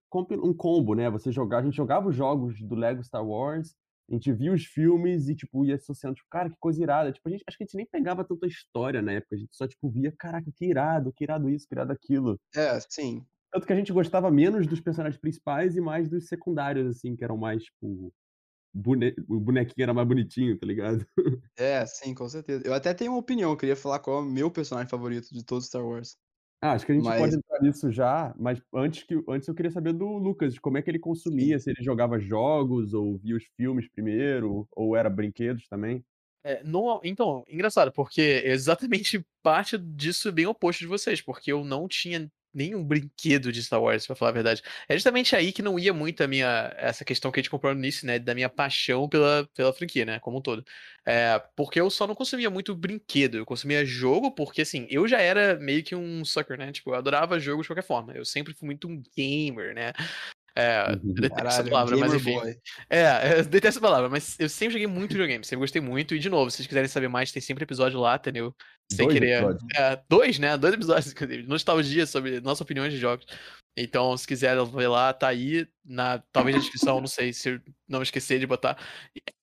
um 0.45 0.55
combo, 0.55 0.95
né? 0.95 1.11
Você 1.11 1.33
jogava, 1.33 1.63
a 1.63 1.65
gente 1.67 1.77
jogava 1.77 2.09
os 2.09 2.17
jogos 2.17 2.61
do 2.63 2.75
Lego 2.75 3.03
Star 3.05 3.27
Wars, 3.27 3.75
a 4.11 4.15
gente 4.15 4.33
via 4.33 4.53
os 4.53 4.65
filmes 4.65 5.29
e, 5.29 5.35
tipo, 5.37 5.65
ia 5.65 5.77
associando, 5.77 6.17
tipo, 6.17 6.29
cara, 6.31 6.51
que 6.51 6.57
coisa 6.61 6.83
irada. 6.83 7.13
Tipo, 7.13 7.29
a 7.29 7.33
gente, 7.33 7.45
acho 7.47 7.57
que 7.57 7.65
a 7.65 7.67
gente 7.67 7.77
nem 7.77 7.87
pegava 7.87 8.25
tanta 8.25 8.47
história 8.47 9.01
na 9.03 9.13
época, 9.13 9.37
a 9.37 9.39
gente 9.39 9.57
só, 9.57 9.67
tipo, 9.69 9.89
via, 9.91 10.13
caraca, 10.19 10.51
que 10.55 10.65
irado, 10.67 11.13
que 11.13 11.25
irado 11.25 11.49
isso, 11.49 11.67
que 11.69 11.75
irado 11.75 11.93
aquilo. 11.93 12.39
É, 12.55 12.79
sim. 12.81 13.27
Tanto 13.53 13.67
que 13.67 13.73
a 13.73 13.77
gente 13.77 13.93
gostava 13.93 14.31
menos 14.31 14.67
dos 14.67 14.81
personagens 14.81 15.21
principais 15.21 15.77
e 15.77 15.81
mais 15.81 16.09
dos 16.09 16.29
secundários, 16.29 16.87
assim, 16.97 17.17
que 17.17 17.25
eram 17.25 17.37
mais, 17.37 17.65
tipo. 17.65 18.13
bone- 18.75 19.15
O 19.29 19.41
bonequinho 19.41 19.85
era 19.85 19.95
mais 19.95 20.09
bonitinho, 20.09 20.59
tá 20.59 20.67
ligado? 20.67 21.07
É, 21.59 21.85
sim, 21.87 22.15
com 22.15 22.29
certeza. 22.29 22.63
Eu 22.67 22.73
até 22.75 22.95
tenho 22.95 23.13
uma 23.13 23.19
opinião, 23.21 23.51
eu 23.51 23.57
queria 23.57 23.77
falar 23.77 23.99
qual 24.01 24.19
é 24.19 24.23
o 24.23 24.25
meu 24.25 24.51
personagem 24.51 24.89
favorito 24.89 25.29
de 25.33 25.45
todo 25.45 25.63
Star 25.63 25.85
Wars. 25.85 26.17
Ah, 26.63 26.73
acho 26.73 26.85
que 26.85 26.93
a 26.93 26.95
gente 26.95 27.05
Mas- 27.05 27.19
pode 27.21 27.37
entrar 27.37 27.61
nisso 27.63 27.91
já, 27.91 28.35
mas 28.39 28.61
antes, 28.75 29.03
que, 29.05 29.15
antes 29.29 29.49
eu 29.49 29.55
queria 29.55 29.71
saber 29.71 29.95
do 29.95 30.07
Lucas, 30.19 30.53
de 30.53 30.61
como 30.61 30.77
é 30.77 30.83
que 30.83 30.91
ele 30.91 30.99
consumia, 30.99 31.59
se 31.59 31.71
ele 31.71 31.83
jogava 31.83 32.19
jogos, 32.19 32.93
ou 32.93 33.17
via 33.17 33.35
os 33.37 33.45
filmes 33.57 33.89
primeiro, 33.89 34.69
ou 34.73 34.95
era 34.95 35.09
brinquedos 35.09 35.67
também. 35.69 36.05
É, 36.45 36.63
no- 36.63 37.01
então, 37.03 37.45
engraçado, 37.49 37.91
porque 37.93 38.43
exatamente 38.45 39.25
parte 39.43 39.79
disso 39.79 40.29
é 40.29 40.33
bem 40.33 40.47
oposto 40.47 40.81
de 40.81 40.87
vocês, 40.87 41.23
porque 41.23 41.51
eu 41.53 41.65
não 41.65 41.89
tinha 41.89 42.31
nenhum 42.53 42.85
brinquedo 42.85 43.53
de 43.53 43.63
Star 43.63 43.83
Wars, 43.83 44.07
pra 44.07 44.17
falar 44.17 44.31
a 44.31 44.35
verdade. 44.35 44.63
É 44.89 44.95
justamente 44.95 45.35
aí 45.37 45.53
que 45.53 45.63
não 45.63 45.79
ia 45.79 45.93
muito 45.93 46.23
a 46.23 46.29
minha, 46.29 46.73
essa 46.77 47.05
questão 47.05 47.31
que 47.31 47.41
a 47.41 47.43
gente 47.43 47.51
comprou 47.51 47.73
no 47.75 47.81
início, 47.81 48.07
né, 48.07 48.19
da 48.19 48.35
minha 48.35 48.49
paixão 48.49 49.09
pela, 49.09 49.49
pela 49.55 49.73
franquia, 49.73 50.05
né, 50.05 50.19
como 50.21 50.39
um 50.39 50.43
todo. 50.43 50.65
É, 51.07 51.39
porque 51.57 51.81
eu 51.81 51.89
só 51.91 52.07
não 52.07 52.15
consumia 52.15 52.51
muito 52.51 52.75
brinquedo, 52.75 53.37
eu 53.39 53.47
consumia 53.47 53.85
jogo, 53.85 54.31
porque 54.33 54.63
assim, 54.63 54.87
eu 54.91 55.07
já 55.09 55.21
era 55.21 55.59
meio 55.59 55.83
que 55.83 55.95
um 55.95 56.25
sucker, 56.25 56.59
né, 56.59 56.73
tipo, 56.73 56.91
eu 56.91 56.95
adorava 56.95 57.39
jogos 57.41 57.65
de 57.65 57.69
qualquer 57.69 57.87
forma, 57.87 58.13
eu 58.15 58.25
sempre 58.25 58.55
fui 58.55 58.67
muito 58.67 58.89
um 58.89 59.03
gamer, 59.17 59.75
né. 59.75 59.93
É, 60.57 60.85
Uhum. 60.89 60.93
eu 60.93 61.15
detesto 61.15 61.47
essa 61.47 61.57
Caralho, 61.57 61.71
palavra, 61.71 61.97
mas 61.97 62.15
enfim. 62.15 62.35
Boy. 62.35 62.57
É, 62.89 63.39
eu 63.39 63.45
detesto 63.47 63.67
essa 63.69 63.81
palavra, 63.81 64.09
mas 64.09 64.39
eu 64.39 64.49
sempre 64.49 64.73
joguei 64.73 64.87
muito 64.87 65.13
videogame, 65.13 65.45
sempre 65.45 65.61
gostei 65.61 65.81
muito. 65.81 66.15
E, 66.15 66.19
de 66.19 66.29
novo, 66.29 66.51
se 66.51 66.57
vocês 66.59 66.67
quiserem 66.67 66.89
saber 66.89 67.09
mais, 67.09 67.33
tem 67.33 67.41
sempre 67.41 67.65
episódio 67.65 68.01
lá, 68.01 68.17
entendeu? 68.17 68.55
Sem 68.93 69.07
Dois 69.07 69.19
querer. 69.19 69.45
É, 69.77 70.03
dois, 70.09 70.39
né? 70.39 70.57
Dois 70.57 70.75
episódios, 70.75 71.13
inclusive. 71.13 71.47
Nostalgia 71.47 72.07
sobre 72.07 72.41
nossas 72.41 72.63
opiniões 72.63 72.93
de 72.93 72.99
jogos. 72.99 73.25
Então, 73.77 74.17
se 74.17 74.27
quiser 74.27 74.57
ver 74.67 74.89
lá, 74.89 75.13
tá 75.13 75.29
aí. 75.29 75.67
Na, 75.85 76.19
talvez 76.33 76.57
na 76.57 76.63
descrição, 76.63 77.01
não 77.01 77.07
sei 77.07 77.33
se 77.33 77.51
eu 77.51 77.61
não 77.89 78.03
esquecer 78.03 78.41
de 78.41 78.47
botar. 78.47 78.77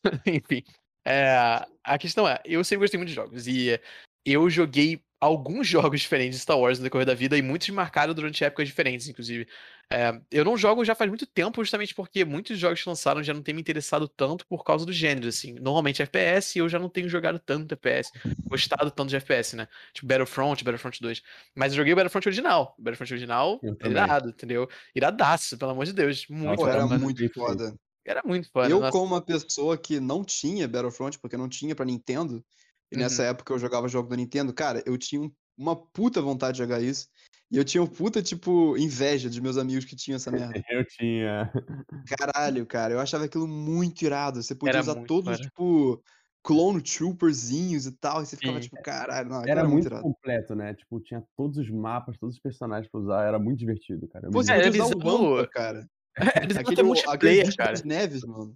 Enfim. 0.26 0.64
É, 1.08 1.66
a 1.84 1.98
questão 1.98 2.28
é, 2.28 2.42
eu 2.44 2.62
sempre 2.66 2.84
gostei 2.84 2.98
muito 2.98 3.10
de 3.10 3.16
jogos. 3.16 3.48
E 3.48 3.80
eu 4.26 4.50
joguei 4.50 5.02
alguns 5.20 5.68
jogos 5.68 6.02
diferentes 6.02 6.38
de 6.38 6.42
Star 6.44 6.58
Wars 6.58 6.80
no 6.80 6.84
decorrer 6.84 7.06
da 7.06 7.14
vida, 7.14 7.38
e 7.38 7.42
muitos 7.42 7.70
marcaram 7.70 8.14
durante 8.14 8.44
épocas 8.44 8.68
diferentes, 8.68 9.08
inclusive. 9.08 9.48
É, 9.90 10.20
eu 10.30 10.44
não 10.44 10.58
jogo 10.58 10.84
já 10.84 10.94
faz 10.94 11.10
muito 11.10 11.26
tempo, 11.26 11.64
justamente 11.64 11.96
porque 11.96 12.26
muitos 12.26 12.60
jogos 12.60 12.82
que 12.82 12.90
lançaram 12.90 13.24
já 13.24 13.34
não 13.34 13.42
têm 13.42 13.56
me 13.56 13.62
interessado 13.62 14.08
tanto 14.08 14.46
por 14.46 14.64
causa 14.64 14.86
do 14.86 14.92
gênero, 14.92 15.28
assim. 15.28 15.54
Normalmente 15.54 16.02
FPS, 16.02 16.60
eu 16.60 16.68
já 16.68 16.78
não 16.78 16.90
tenho 16.90 17.08
jogado 17.08 17.40
tanto 17.40 17.74
FPS, 17.74 18.12
gostado 18.46 18.92
tanto 18.92 19.10
de 19.10 19.16
FPS, 19.16 19.56
né? 19.56 19.68
Tipo 19.94 20.08
Battlefront, 20.08 20.64
Battlefront 20.64 21.02
2. 21.02 21.22
Mas 21.56 21.72
eu 21.72 21.78
joguei 21.78 21.94
o 21.94 21.96
Battlefront 21.96 22.28
original. 22.28 22.76
O 22.78 22.82
Battlefront 22.82 23.14
original, 23.14 23.60
também. 23.60 23.92
irado, 23.92 24.30
entendeu? 24.30 24.68
Iradaço, 24.94 25.58
pelo 25.58 25.72
amor 25.72 25.86
de 25.86 25.94
Deus. 25.94 26.26
Muito 26.30 26.58
Pô, 26.58 26.68
era 26.68 26.86
mano. 26.86 27.00
muito 27.00 27.34
foda. 27.34 27.74
Era 28.06 28.22
muito 28.26 28.50
foda. 28.52 28.70
Eu, 28.70 28.80
nossa. 28.80 28.92
como 28.92 29.06
uma 29.06 29.22
pessoa 29.22 29.78
que 29.78 30.00
não 30.00 30.24
tinha 30.24 30.68
Battlefront, 30.68 31.20
porque 31.20 31.36
não 31.36 31.50
tinha 31.50 31.76
pra 31.76 31.86
Nintendo, 31.86 32.44
e 32.92 32.98
nessa 32.98 33.24
Uhum. 33.24 33.30
época 33.30 33.54
eu 33.54 33.60
jogava 33.60 33.88
jogo 33.88 34.10
da 34.10 34.16
Nintendo, 34.16 34.54
cara, 34.54 34.84
eu 34.86 34.98
tinha 34.98 35.22
um- 35.22 35.32
uma 35.58 35.76
puta 35.76 36.22
vontade 36.22 36.54
de 36.54 36.64
jogar 36.64 36.82
isso. 36.82 37.08
E 37.50 37.58
eu 37.58 37.64
tinha 37.66 37.82
um 37.82 37.88
puta, 37.88 38.22
tipo, 38.22 38.78
inveja 38.78 39.30
dos 39.30 39.40
meus 39.40 39.58
amigos 39.58 39.86
que 39.86 39.96
tinham 39.96 40.18
essa 40.18 40.30
merda. 40.32 40.54
Eu 40.70 40.86
tinha. 40.86 41.52
Caralho, 42.08 42.66
cara, 42.66 42.94
eu 42.94 43.00
achava 43.00 43.26
aquilo 43.26 43.48
muito 43.48 44.02
irado. 44.04 44.42
Você 44.44 44.54
podia 44.54 44.72
Era 44.74 44.82
usar 44.82 44.96
muito 44.96 45.08
todos, 45.08 45.32
foda. 45.38 45.44
tipo, 45.44 46.04
clone 46.44 46.82
trooperzinhos 46.82 47.86
e 47.86 47.92
tal, 47.94 48.22
e 48.22 48.26
você 48.26 48.36
ficava 48.38 48.62
Sim. 48.62 48.70
tipo, 48.70 48.82
caralho, 48.84 49.30
não, 49.30 49.38
aquilo 49.40 49.52
Era 49.52 49.68
muito 49.68 49.86
irado. 49.88 50.04
completo, 50.04 50.56
né? 50.56 50.74
Tipo, 50.74 51.00
tinha 51.00 51.24
todos 51.36 51.58
os 51.58 51.70
mapas, 51.70 52.18
todos 52.18 52.36
os 52.36 52.42
personagens 52.42 52.90
pra 52.92 53.00
usar. 53.02 53.24
Era 53.26 53.40
muito 53.40 53.60
divertido, 53.60 54.08
cara. 54.10 54.30
Pô, 54.30 54.44
você 54.44 54.52
É, 54.52 54.64
podia 54.64 54.84
usar 54.84 54.96
o 54.96 55.00
Wampa, 55.00 55.48
cara. 55.52 55.88
Era 56.52 56.54
ter 56.54 56.60
Aquele, 56.60 56.84
multiplayer, 56.84 57.56
cara. 57.56 57.82
neves, 57.86 58.24
mano. 58.24 58.56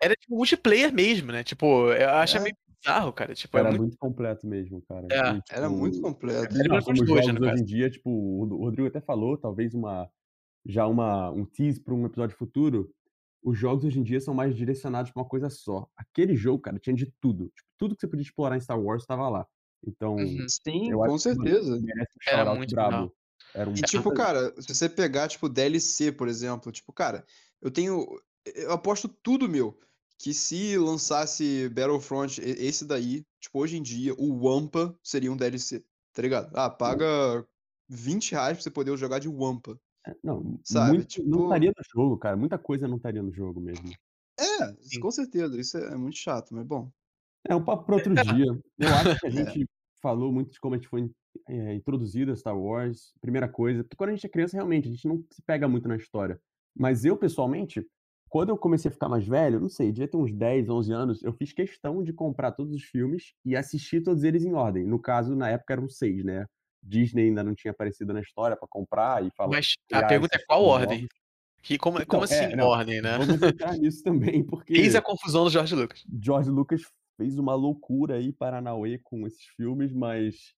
Era 0.00 0.14
tipo 0.14 0.36
multiplayer 0.36 0.92
mesmo, 0.92 1.32
né? 1.32 1.42
Tipo, 1.44 1.90
eu 1.92 2.10
acho 2.10 2.36
É. 2.36 2.40
meio 2.40 2.56
bizarro, 2.86 3.12
cara. 3.12 3.34
Tipo, 3.34 3.56
é 3.56 3.60
Era 3.60 3.68
muito... 3.70 3.80
muito 3.82 3.98
completo 3.98 4.46
mesmo, 4.46 4.82
cara. 4.88 5.06
É, 5.10 5.16
E, 5.16 5.42
Era 5.50 5.66
tipo, 5.66 5.78
muito 5.78 6.00
completo. 6.00 6.54
Era 6.56 6.68
Não, 6.68 6.76
pra 6.76 6.82
como 6.82 6.94
os 6.94 7.00
os 7.02 7.06
jogos 7.08 7.26
no 7.26 7.32
hoje 7.40 7.50
caso. 7.50 7.62
em 7.62 7.64
dia, 7.64 7.90
tipo, 7.90 8.10
o 8.10 8.44
Ro- 8.44 8.56
o 8.56 8.64
Rodrigo 8.64 8.88
até 8.88 9.00
falou, 9.00 9.36
talvez 9.36 9.74
uma 9.74 10.08
já 10.64 10.86
uma 10.86 11.30
um 11.30 11.44
tease 11.44 11.80
para 11.80 11.94
um 11.94 12.06
episódio 12.06 12.36
futuro. 12.36 12.92
Os 13.42 13.56
jogos 13.56 13.84
hoje 13.84 14.00
em 14.00 14.02
dia 14.02 14.20
são 14.20 14.34
mais 14.34 14.56
direcionados 14.56 15.12
pra 15.12 15.22
uma 15.22 15.28
coisa 15.28 15.48
só. 15.48 15.88
Aquele 15.96 16.34
jogo, 16.34 16.60
cara, 16.60 16.78
tinha 16.80 16.94
de 16.96 17.06
tudo. 17.20 17.44
Tipo, 17.54 17.68
tudo 17.78 17.94
que 17.94 18.00
você 18.00 18.08
podia 18.08 18.22
explorar 18.24 18.56
em 18.56 18.60
Star 18.60 18.80
Wars 18.80 19.02
estava 19.02 19.28
lá. 19.28 19.46
Então, 19.86 20.16
Uhum. 20.16 20.46
Sim, 20.48 20.90
eu 20.90 20.98
com 20.98 21.12
que 21.14 21.18
certeza. 21.20 21.76
um 21.76 21.82
Era 22.26 22.54
muito 22.54 22.74
brabo. 22.74 23.14
Era 23.54 23.70
um 23.70 23.72
E 23.74 23.82
tipo, 23.82 24.02
puta- 24.04 24.16
cara, 24.16 24.60
se 24.60 24.74
você 24.74 24.88
pegar, 24.88 25.28
tipo, 25.28 25.48
DLC, 25.48 26.10
por 26.10 26.26
exemplo, 26.26 26.72
tipo, 26.72 26.92
cara, 26.92 27.24
eu 27.62 27.70
tenho. 27.70 28.04
Eu 28.54 28.72
aposto 28.72 29.06
tudo 29.08 29.48
meu. 29.48 29.78
Que 30.18 30.32
se 30.32 30.76
lançasse 30.78 31.68
Battlefront, 31.68 32.40
e- 32.40 32.66
esse 32.66 32.84
daí, 32.86 33.22
tipo, 33.40 33.58
hoje 33.58 33.76
em 33.76 33.82
dia, 33.82 34.14
o 34.14 34.44
Wampa 34.46 34.98
seria 35.02 35.30
um 35.30 35.36
DLC, 35.36 35.84
tá 36.12 36.22
ligado? 36.22 36.50
Ah, 36.56 36.70
paga 36.70 37.46
20 37.88 38.32
reais 38.32 38.56
pra 38.56 38.62
você 38.62 38.70
poder 38.70 38.96
jogar 38.96 39.18
de 39.18 39.28
Wampa. 39.28 39.78
não, 40.22 40.58
sabe, 40.64 40.98
muito, 40.98 41.06
tipo- 41.08 41.28
não 41.28 41.44
estaria 41.44 41.70
no 41.76 41.82
jogo, 41.92 42.16
cara. 42.18 42.36
Muita 42.36 42.56
coisa 42.58 42.86
não 42.88 42.96
estaria 42.96 43.22
no 43.22 43.32
jogo 43.32 43.60
mesmo. 43.60 43.90
É, 44.38 44.72
Sim. 44.80 45.00
com 45.00 45.10
certeza. 45.10 45.58
Isso 45.60 45.76
é 45.78 45.96
muito 45.96 46.16
chato, 46.16 46.54
mas 46.54 46.64
bom. 46.66 46.90
É 47.48 47.54
um 47.54 47.64
papo 47.64 47.84
para 47.84 47.96
outro 47.96 48.14
dia. 48.14 48.46
Eu 48.78 48.88
acho 48.88 49.20
que 49.20 49.26
a 49.26 49.30
É. 49.50 49.54
gente 49.54 49.68
falou 50.00 50.32
muito 50.32 50.52
de 50.52 50.60
como 50.60 50.74
a 50.74 50.78
gente 50.78 50.88
foi 50.88 51.10
é, 51.48 51.74
introduzido 51.74 52.32
a 52.32 52.36
Star 52.36 52.56
Wars. 52.58 53.12
Primeira 53.20 53.48
coisa, 53.48 53.82
porque 53.82 53.96
quando 53.96 54.10
a 54.10 54.12
gente 54.14 54.26
é 54.26 54.28
criança, 54.28 54.56
realmente, 54.56 54.88
a 54.88 54.92
gente 54.92 55.06
não 55.08 55.24
se 55.30 55.42
pega 55.42 55.66
muito 55.68 55.88
na 55.88 55.96
história. 55.96 56.40
Mas 56.78 57.04
eu, 57.04 57.16
pessoalmente, 57.16 57.84
quando 58.36 58.50
eu 58.50 58.58
comecei 58.58 58.90
a 58.90 58.92
ficar 58.92 59.08
mais 59.08 59.26
velho, 59.26 59.58
não 59.58 59.68
sei, 59.70 59.90
devia 59.90 60.06
ter 60.06 60.18
uns 60.18 60.30
10, 60.30 60.68
11 60.68 60.92
anos, 60.92 61.22
eu 61.22 61.32
fiz 61.32 61.54
questão 61.54 62.04
de 62.04 62.12
comprar 62.12 62.52
todos 62.52 62.74
os 62.74 62.82
filmes 62.82 63.32
e 63.42 63.56
assistir 63.56 64.02
todos 64.02 64.24
eles 64.24 64.44
em 64.44 64.52
ordem. 64.52 64.84
No 64.84 64.98
caso, 64.98 65.34
na 65.34 65.48
época 65.48 65.72
eram 65.72 65.88
seis, 65.88 66.22
né? 66.22 66.44
Disney 66.82 67.28
ainda 67.28 67.42
não 67.42 67.54
tinha 67.54 67.70
aparecido 67.70 68.12
na 68.12 68.20
história 68.20 68.54
para 68.54 68.68
comprar 68.68 69.24
e 69.24 69.30
falar. 69.30 69.52
Mas 69.52 69.72
a 69.90 70.04
pergunta 70.04 70.36
é 70.36 70.44
qual 70.46 70.62
ordem? 70.64 71.08
Que, 71.62 71.78
como, 71.78 71.96
Então, 71.96 72.08
como 72.08 72.24
é, 72.24 72.44
assim 72.44 72.54
não, 72.54 72.66
ordem, 72.66 73.00
né? 73.00 73.16
Vamos 73.16 73.42
entrar 73.42 73.72
nisso 73.80 74.04
também, 74.04 74.44
porque. 74.44 74.74
Eis 74.74 74.94
a 74.94 75.00
confusão 75.00 75.44
do 75.44 75.50
George 75.50 75.74
Lucas. 75.74 76.04
George 76.22 76.50
Lucas 76.50 76.82
fez 77.16 77.38
uma 77.38 77.54
loucura 77.54 78.16
aí 78.16 78.34
Paranauê 78.34 78.98
com 78.98 79.26
esses 79.26 79.46
filmes, 79.56 79.94
mas 79.94 80.54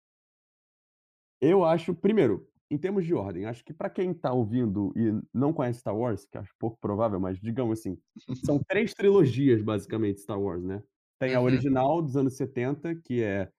eu 1.41 1.65
acho, 1.65 1.95
primeiro, 1.95 2.45
em 2.71 2.77
termos 2.77 3.05
de 3.05 3.15
ordem, 3.15 3.47
acho 3.47 3.65
que 3.65 3.73
pra 3.73 3.89
quem 3.89 4.13
tá 4.13 4.33
ouvindo 4.33 4.93
e 4.95 5.21
não 5.33 5.53
conhece 5.53 5.81
Star 5.81 5.97
Wars, 5.97 6.27
que 6.27 6.37
acho 6.37 6.53
pouco 6.59 6.79
provável, 6.81 7.19
mas 7.19 7.39
digamos 7.41 7.79
assim, 7.79 7.99
são 8.45 8.59
três 8.69 8.93
trilogias 8.93 9.63
basicamente 9.63 10.21
Star 10.21 10.41
Wars, 10.41 10.63
né? 10.63 10.83
Tem 11.19 11.35
a 11.35 11.41
original 11.41 12.01
dos 12.01 12.17
anos 12.17 12.37
70, 12.37 12.95
que 12.97 13.23
é, 13.23 13.51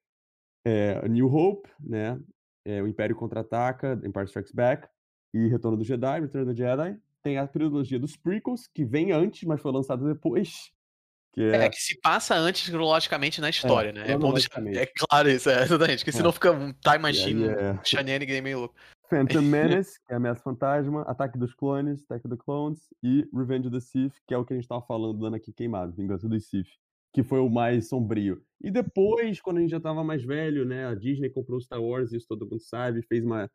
é 0.65 1.07
New 1.09 1.27
Hope, 1.27 1.69
né? 1.79 2.19
É, 2.65 2.81
o 2.81 2.87
Império 2.87 3.15
Contra-Ataca, 3.15 3.99
Empire 4.03 4.25
Strikes 4.25 4.53
Back 4.53 4.87
e 5.33 5.47
Retorno 5.47 5.77
do 5.77 5.83
Jedi, 5.83 6.21
Return 6.21 6.49
of 6.49 6.55
the 6.55 6.63
Jedi. 6.63 6.97
Tem 7.21 7.37
a 7.37 7.47
trilogia 7.47 7.99
dos 7.99 8.15
prequels, 8.15 8.67
que 8.67 8.85
vem 8.85 9.11
antes, 9.11 9.43
mas 9.43 9.59
foi 9.59 9.71
lançada 9.71 10.05
depois, 10.05 10.71
que 11.33 11.41
É, 11.41 11.65
é 11.65 11.69
que 11.69 11.81
se 11.81 11.99
passa 11.99 12.35
antes 12.35 12.69
cronologicamente 12.69 13.41
na 13.41 13.49
história, 13.49 13.91
né? 13.91 14.11
É 14.11 14.17
bom 14.17 14.33
deixar. 14.33 14.65
É 14.67 14.85
claro 14.85 15.29
isso, 15.29 15.49
é, 15.49 15.63
exatamente. 15.63 15.99
Porque 15.99 16.09
É. 16.11 16.13
senão 16.13 16.31
fica 16.31 16.51
um 16.51 16.71
time 16.73 16.99
machine, 16.99 17.49
aí 17.49 17.55
é 17.55 17.71
um 17.73 17.83
shenanigan 17.83 18.41
meio 18.41 18.59
louco. 18.59 18.75
Phantom 19.09 19.41
Menace, 19.43 19.99
que 20.05 20.13
é 20.13 20.15
Ameaça 20.15 20.41
Fantasma, 20.41 21.01
Ataque 21.01 21.37
dos 21.37 21.53
Clones, 21.53 22.03
Attack 22.03 22.27
of 22.27 22.37
the 22.37 22.43
Clones, 22.43 22.79
e 23.03 23.27
Revenge 23.33 23.67
of 23.67 23.75
the 23.75 23.79
Sith, 23.79 24.13
que 24.27 24.33
é 24.33 24.37
o 24.37 24.45
que 24.45 24.53
a 24.53 24.55
gente 24.55 24.67
tava 24.67 24.81
falando 24.81 25.19
dando 25.19 25.35
aqui 25.35 25.51
queimado, 25.51 25.93
Vingança 25.93 26.29
dos 26.29 26.47
Sith, 26.47 26.67
que 27.13 27.23
foi 27.23 27.39
o 27.39 27.49
mais 27.49 27.89
sombrio. 27.89 28.41
E 28.61 28.69
depois, 28.69 29.41
quando 29.41 29.57
a 29.57 29.61
gente 29.61 29.71
já 29.71 29.79
tava 29.79 30.03
mais 30.03 30.23
velho, 30.23 30.65
né, 30.65 30.85
a 30.85 30.95
Disney 30.95 31.29
comprou 31.29 31.59
Star 31.59 31.81
Wars, 31.81 32.11
isso 32.11 32.27
todo 32.27 32.47
mundo 32.47 32.61
sabe, 32.61 33.01
fez 33.01 33.25
uma 33.25 33.49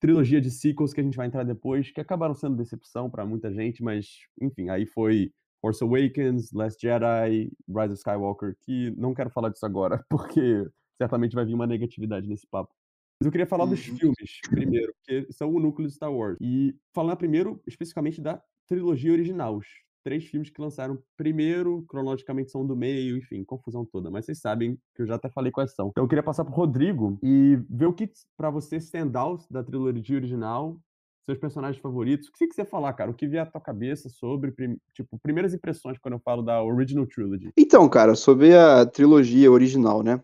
trilogia 0.00 0.40
de 0.40 0.50
sequels 0.50 0.92
que 0.92 1.00
a 1.00 1.04
gente 1.04 1.16
vai 1.16 1.26
entrar 1.26 1.44
depois, 1.44 1.90
que 1.90 2.00
acabaram 2.00 2.34
sendo 2.34 2.56
decepção 2.56 3.10
pra 3.10 3.26
muita 3.26 3.52
gente, 3.52 3.82
mas, 3.82 4.06
enfim, 4.40 4.68
aí 4.68 4.86
foi 4.86 5.32
Force 5.60 5.82
Awakens, 5.82 6.52
Last 6.52 6.80
Jedi, 6.80 7.50
Rise 7.68 7.92
of 7.92 7.94
Skywalker, 7.94 8.56
que 8.60 8.92
não 8.96 9.14
quero 9.14 9.30
falar 9.30 9.48
disso 9.48 9.66
agora, 9.66 10.04
porque 10.10 10.68
certamente 10.96 11.34
vai 11.34 11.44
vir 11.44 11.54
uma 11.54 11.66
negatividade 11.66 12.28
nesse 12.28 12.46
papo. 12.46 12.72
Mas 13.20 13.26
eu 13.26 13.32
queria 13.32 13.46
falar 13.46 13.66
dos 13.66 13.86
Uhum. 13.88 13.96
filmes 13.96 14.40
primeiro, 14.48 14.94
porque 14.94 15.26
são 15.32 15.52
o 15.52 15.58
núcleo 15.58 15.88
de 15.88 15.94
Star 15.94 16.12
Wars. 16.12 16.38
E 16.40 16.74
falar 16.94 17.16
primeiro, 17.16 17.60
especificamente, 17.66 18.20
da 18.20 18.40
trilogia 18.68 19.10
original. 19.12 19.56
Os 19.56 19.66
três 20.04 20.24
filmes 20.24 20.50
que 20.50 20.60
lançaram 20.60 20.96
primeiro, 21.16 21.84
cronologicamente 21.88 22.52
são 22.52 22.64
do 22.64 22.76
meio, 22.76 23.16
enfim, 23.16 23.42
confusão 23.42 23.84
toda. 23.84 24.08
Mas 24.08 24.24
vocês 24.24 24.38
sabem 24.38 24.78
que 24.94 25.02
eu 25.02 25.06
já 25.06 25.16
até 25.16 25.28
falei 25.28 25.50
quais 25.50 25.74
são. 25.74 25.88
Então 25.88 26.04
eu 26.04 26.08
queria 26.08 26.22
passar 26.22 26.44
pro 26.44 26.54
Rodrigo 26.54 27.18
e 27.20 27.58
ver 27.68 27.86
o 27.86 27.92
que, 27.92 28.08
pra 28.36 28.50
você, 28.50 28.76
stand 28.76 29.10
out 29.16 29.44
da 29.50 29.64
trilogia 29.64 30.16
original, 30.16 30.78
seus 31.26 31.38
personagens 31.38 31.82
favoritos. 31.82 32.28
O 32.28 32.32
que 32.32 32.38
você 32.38 32.46
quiser 32.46 32.66
falar, 32.66 32.92
cara? 32.92 33.10
O 33.10 33.14
que 33.14 33.26
vier 33.26 33.42
à 33.42 33.46
tua 33.46 33.60
cabeça 33.60 34.08
sobre, 34.08 34.54
tipo, 34.94 35.18
primeiras 35.18 35.52
impressões 35.52 35.98
quando 35.98 36.14
eu 36.14 36.20
falo 36.20 36.40
da 36.40 36.62
Original 36.62 37.06
Trilogy. 37.06 37.50
Então, 37.58 37.86
cara, 37.88 38.14
sobre 38.14 38.56
a 38.56 38.86
trilogia 38.86 39.50
original, 39.50 40.04
né? 40.04 40.22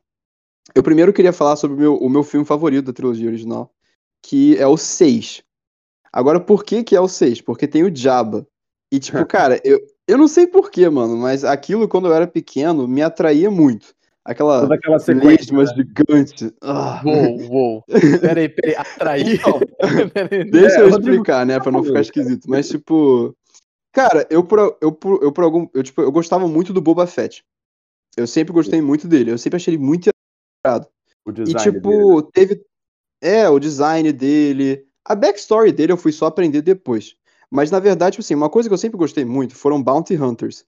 Eu 0.75 0.83
primeiro 0.83 1.13
queria 1.13 1.33
falar 1.33 1.57
sobre 1.57 1.77
o 1.77 1.81
meu, 1.81 1.97
o 1.97 2.09
meu 2.09 2.23
filme 2.23 2.47
favorito 2.47 2.87
da 2.87 2.93
trilogia 2.93 3.29
original, 3.29 3.73
que 4.23 4.57
é 4.59 4.67
o 4.67 4.77
6. 4.77 5.43
Agora, 6.13 6.39
por 6.39 6.65
que 6.65 6.85
que 6.85 6.95
é 6.95 7.01
o 7.01 7.09
6? 7.09 7.41
Porque 7.41 7.67
tem 7.67 7.83
o 7.83 7.95
Jabba. 7.95 8.47
E, 8.93 8.99
tipo, 9.01 9.19
cara, 9.27 9.61
eu, 9.65 9.81
eu 10.07 10.17
não 10.17 10.29
sei 10.29 10.47
porquê, 10.47 10.89
mano, 10.89 11.17
mas 11.17 11.45
aquilo, 11.45 11.89
quando 11.89 12.07
eu 12.07 12.15
era 12.15 12.27
pequeno, 12.27 12.87
me 12.89 13.03
atraía 13.03 13.51
muito. 13.51 13.95
Aquela 14.25 14.63
Toda 14.63 14.75
aquela 14.77 14.99
sequência. 14.99 15.55
lesma 15.55 15.75
gigante. 15.77 16.55
Ah. 16.63 17.03
Uou, 17.05 17.51
uou. 17.51 17.85
Peraí, 18.23 18.49
peraí. 18.49 18.75
Atrair? 18.75 19.35
Então, 19.35 19.61
Peraí. 20.15 20.51
Deixa 20.51 20.77
É, 20.77 20.81
eu 20.81 20.89
Rodrigo, 20.89 21.11
explicar, 21.11 21.45
né, 21.45 21.61
pra 21.61 21.71
não 21.71 21.85
ficar 21.85 22.01
esquisito. 22.01 22.49
Mas, 22.49 22.69
tipo, 22.71 23.37
cara, 23.93 24.27
eu 24.31 24.43
por, 24.43 24.79
eu 24.81 24.91
por, 24.93 25.23
eu 25.23 25.31
por 25.31 25.45
algum. 25.45 25.67
Eu, 25.75 25.83
tipo, 25.83 26.01
eu 26.01 26.11
gostava 26.11 26.49
muito 26.49 26.73
do 26.73 26.81
Boba 26.81 27.07
Fett. 27.07 27.45
Eu 28.17 28.27
sempre 28.27 28.55
gostei 28.55 28.81
muito 28.81 29.07
dele. 29.07 29.31
Eu 29.31 29.37
sempre 29.37 29.57
achei 29.57 29.75
ele 29.75 29.83
muito 29.85 30.09
E, 31.47 31.55
tipo, 31.55 32.23
dele. 32.23 32.29
teve. 32.33 32.65
É, 33.23 33.49
o 33.49 33.59
design 33.59 34.13
dele. 34.13 34.87
A 35.05 35.15
backstory 35.15 35.73
dele 35.73 35.93
eu 35.93 35.97
fui 35.97 36.13
só 36.13 36.27
aprender 36.27 36.63
depois. 36.63 37.15
Mas, 37.51 37.71
na 37.71 37.79
verdade, 37.79 38.15
tipo 38.15 38.23
assim, 38.23 38.35
uma 38.35 38.51
coisa 38.51 38.69
que 38.69 38.73
eu 38.73 38.79
sempre 38.79 38.99
gostei 38.99 39.25
muito 39.25 39.55
foram 39.55 39.83
Bounty 39.83 40.17
Hunters. 40.17 40.65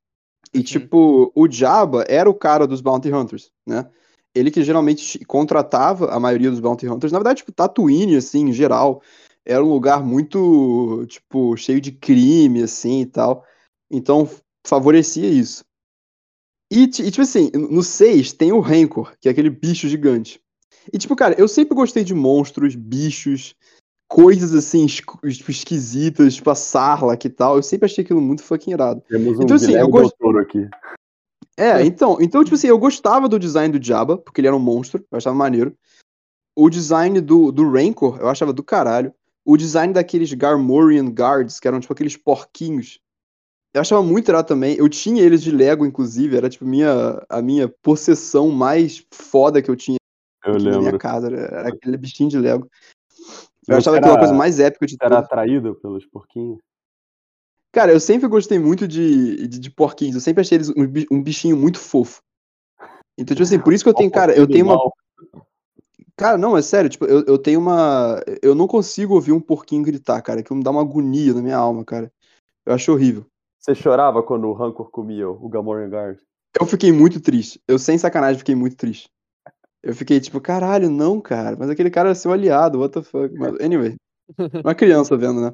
E, 0.54 0.58
Uhum. 0.58 0.64
tipo, 0.64 1.32
o 1.34 1.50
Jabba 1.50 2.04
era 2.08 2.30
o 2.30 2.34
cara 2.34 2.66
dos 2.66 2.80
Bounty 2.80 3.12
Hunters, 3.12 3.50
né? 3.66 3.88
Ele 4.34 4.50
que 4.50 4.62
geralmente 4.62 5.24
contratava 5.24 6.10
a 6.10 6.20
maioria 6.20 6.50
dos 6.50 6.60
Bounty 6.60 6.86
Hunters. 6.86 7.12
Na 7.12 7.18
verdade, 7.18 7.38
tipo, 7.38 7.52
Tatooine, 7.52 8.16
assim, 8.16 8.48
em 8.48 8.52
geral, 8.52 9.02
era 9.44 9.64
um 9.64 9.68
lugar 9.68 10.02
muito, 10.04 11.04
tipo, 11.06 11.56
cheio 11.56 11.80
de 11.80 11.90
crime, 11.92 12.62
assim, 12.62 13.00
e 13.00 13.06
tal. 13.06 13.44
Então, 13.90 14.28
favorecia 14.66 15.26
isso. 15.26 15.64
E, 16.70 16.84
e, 16.84 16.88
tipo 16.88 17.22
assim, 17.22 17.50
no 17.52 17.82
6 17.82 18.32
tem 18.32 18.52
o 18.52 18.60
Rancor, 18.60 19.14
que 19.20 19.28
é 19.28 19.30
aquele 19.30 19.50
bicho 19.50 19.88
gigante. 19.88 20.40
E, 20.92 20.98
tipo, 20.98 21.14
cara, 21.14 21.34
eu 21.38 21.48
sempre 21.48 21.74
gostei 21.74 22.04
de 22.04 22.14
monstros, 22.14 22.74
bichos, 22.74 23.54
coisas 24.08 24.54
assim, 24.54 24.84
esqu- 24.84 25.18
tipo, 25.28 25.50
esquisitas, 25.50 26.34
tipo 26.34 26.50
a 26.50 26.54
Sarlacc 26.54 27.24
e 27.24 27.30
tal. 27.30 27.56
Eu 27.56 27.62
sempre 27.62 27.86
achei 27.86 28.04
aquilo 28.04 28.20
muito 28.20 28.42
fucking 28.42 28.72
irado. 28.72 29.02
Temos 29.08 29.38
um 29.38 29.44
então, 29.44 29.56
assim, 29.56 29.74
eu 29.74 30.10
Toro 30.18 30.38
aqui. 30.38 30.68
É, 31.56 31.82
então, 31.82 32.18
então, 32.20 32.44
tipo 32.44 32.54
assim, 32.54 32.66
eu 32.66 32.78
gostava 32.78 33.28
do 33.28 33.38
design 33.38 33.76
do 33.76 33.84
Jabba, 33.84 34.18
porque 34.18 34.40
ele 34.40 34.48
era 34.48 34.56
um 34.56 34.60
monstro, 34.60 35.04
eu 35.10 35.16
achava 35.16 35.34
maneiro. 35.34 35.74
O 36.54 36.68
design 36.68 37.20
do, 37.20 37.50
do 37.50 37.70
Rancor, 37.70 38.18
eu 38.20 38.28
achava 38.28 38.52
do 38.52 38.62
caralho. 38.62 39.12
O 39.44 39.56
design 39.56 39.92
daqueles 39.92 40.32
Garmorian 40.32 41.06
Guards, 41.06 41.60
que 41.60 41.68
eram 41.68 41.80
tipo 41.80 41.92
aqueles 41.92 42.16
porquinhos. 42.16 42.98
Eu 43.76 43.82
achava 43.82 44.02
muito 44.02 44.30
irado 44.30 44.48
também. 44.48 44.74
Eu 44.78 44.88
tinha 44.88 45.22
eles 45.22 45.42
de 45.42 45.50
Lego, 45.50 45.84
inclusive, 45.84 46.34
era 46.34 46.48
tipo 46.48 46.64
minha, 46.64 47.22
a 47.28 47.42
minha 47.42 47.68
possessão 47.68 48.48
mais 48.50 49.06
foda 49.12 49.60
que 49.60 49.70
eu 49.70 49.76
tinha 49.76 49.98
Eu 50.46 50.58
na 50.58 50.78
minha 50.78 50.98
casa. 50.98 51.26
Era, 51.26 51.68
aquele 51.68 51.98
bichinho 51.98 52.30
de 52.30 52.38
Lego. 52.38 52.70
Eu 53.68 53.76
achava 53.76 53.98
era- 53.98 54.06
aquela 54.06 54.18
coisa 54.18 54.32
mais 54.32 54.58
épica 54.58 54.86
de 54.86 54.94
Você 54.94 55.04
era 55.04 55.16
tudo. 55.16 55.24
atraído 55.26 55.74
pelos 55.74 56.06
porquinhos? 56.06 56.58
Cara, 57.70 57.92
eu 57.92 58.00
sempre 58.00 58.26
gostei 58.28 58.58
muito 58.58 58.88
de, 58.88 59.46
de, 59.46 59.58
de 59.58 59.70
porquinhos. 59.70 60.14
Eu 60.14 60.22
sempre 60.22 60.40
achei 60.40 60.56
eles 60.56 60.70
um, 60.70 61.16
um 61.18 61.22
bichinho 61.22 61.54
muito 61.54 61.78
fofo. 61.78 62.22
Então, 63.18 63.36
tipo 63.36 63.42
assim, 63.42 63.60
por 63.60 63.74
isso 63.74 63.84
que 63.84 63.90
eu 63.90 63.94
tenho, 63.94 64.10
cara, 64.10 64.34
eu 64.34 64.46
tenho 64.46 64.64
uma. 64.64 64.78
Cara, 66.16 66.38
não, 66.38 66.56
é 66.56 66.62
sério, 66.62 66.88
tipo, 66.88 67.04
eu, 67.04 67.26
eu 67.26 67.36
tenho 67.36 67.60
uma. 67.60 68.22
Eu 68.40 68.54
não 68.54 68.66
consigo 68.66 69.12
ouvir 69.12 69.32
um 69.32 69.40
porquinho 69.40 69.84
gritar, 69.84 70.22
cara, 70.22 70.42
que 70.42 70.54
me 70.54 70.62
dá 70.62 70.70
uma 70.70 70.80
agonia 70.80 71.34
na 71.34 71.42
minha 71.42 71.58
alma, 71.58 71.84
cara. 71.84 72.10
Eu 72.64 72.72
acho 72.72 72.90
horrível. 72.90 73.26
Você 73.66 73.74
chorava 73.74 74.22
quando 74.22 74.46
o 74.46 74.52
Rancor 74.52 74.88
comia 74.92 75.28
o 75.28 75.48
Gamorrean 75.48 75.88
Guard? 75.88 76.18
Eu 76.60 76.66
fiquei 76.66 76.92
muito 76.92 77.20
triste. 77.20 77.60
Eu, 77.66 77.80
sem 77.80 77.98
sacanagem, 77.98 78.38
fiquei 78.38 78.54
muito 78.54 78.76
triste. 78.76 79.10
Eu 79.82 79.92
fiquei 79.92 80.20
tipo, 80.20 80.40
caralho, 80.40 80.88
não, 80.88 81.20
cara. 81.20 81.56
Mas 81.58 81.68
aquele 81.68 81.90
cara 81.90 82.10
é 82.10 82.14
seu 82.14 82.30
aliado, 82.30 82.78
what 82.78 82.94
the 82.94 83.02
fuck. 83.02 83.34
Mas, 83.34 83.58
anyway. 83.60 83.96
Uma 84.64 84.72
criança 84.72 85.16
vendo, 85.16 85.40
né? 85.40 85.52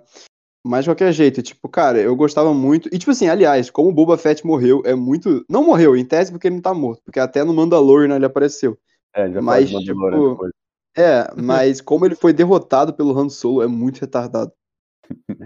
Mas 0.63 0.85
de 0.85 0.91
qualquer 0.91 1.11
jeito, 1.11 1.43
tipo, 1.43 1.67
cara, 1.71 1.99
eu 2.03 2.15
gostava 2.15 2.53
muito. 2.53 2.87
E, 2.93 2.99
tipo 2.99 3.13
assim, 3.13 3.29
aliás, 3.29 3.71
como 3.71 3.89
o 3.89 3.93
Boba 3.95 4.19
Fett 4.19 4.47
morreu, 4.47 4.83
é 4.85 4.95
muito. 4.95 5.43
Não 5.49 5.65
morreu, 5.65 5.97
em 5.97 6.05
tese, 6.05 6.31
porque 6.31 6.49
ele 6.49 6.57
não 6.57 6.63
tá 6.63 6.75
morto. 6.75 7.01
Porque 7.07 7.19
até 7.19 7.43
no 7.43 7.55
Mandalorian 7.55 8.15
ele 8.15 8.27
apareceu. 8.27 8.77
É, 9.15 9.31
já 9.33 9.41
Mas, 9.41 9.71
tipo. 9.71 10.51
É, 10.95 11.33
mas 11.35 11.81
como 11.81 12.05
ele 12.05 12.15
foi 12.15 12.35
derrotado 12.35 12.93
pelo 12.93 13.19
Han 13.19 13.31
Solo, 13.31 13.63
é 13.63 13.67
muito 13.67 14.03
retardado. 14.03 14.53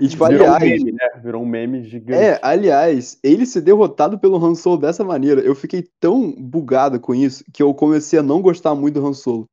E, 0.01 0.09
tipo, 0.09 0.27
Virou 0.29 0.47
um 0.49 0.55
aliás. 0.55 0.83
meme, 0.83 0.93
né? 0.93 1.21
Virou 1.23 1.43
um 1.43 1.47
meme 1.47 1.83
gigante. 1.85 2.23
É, 2.23 2.39
aliás, 2.43 3.19
ele 3.23 3.47
ser 3.47 3.63
derrotado 3.63 4.19
pelo 4.19 4.37
Han 4.45 4.55
Solo 4.55 4.77
dessa 4.79 5.03
maneira, 5.03 5.41
eu 5.41 5.55
fiquei 5.55 5.89
tão 5.99 6.31
bugado 6.31 7.01
com 7.01 7.15
isso 7.15 7.45
que 7.53 7.63
eu 7.63 7.73
comecei 7.75 8.19
a 8.19 8.23
não 8.23 8.41
gostar 8.43 8.75
muito 8.75 9.01
do 9.01 9.07
Han 9.07 9.15
Solo. 9.15 9.47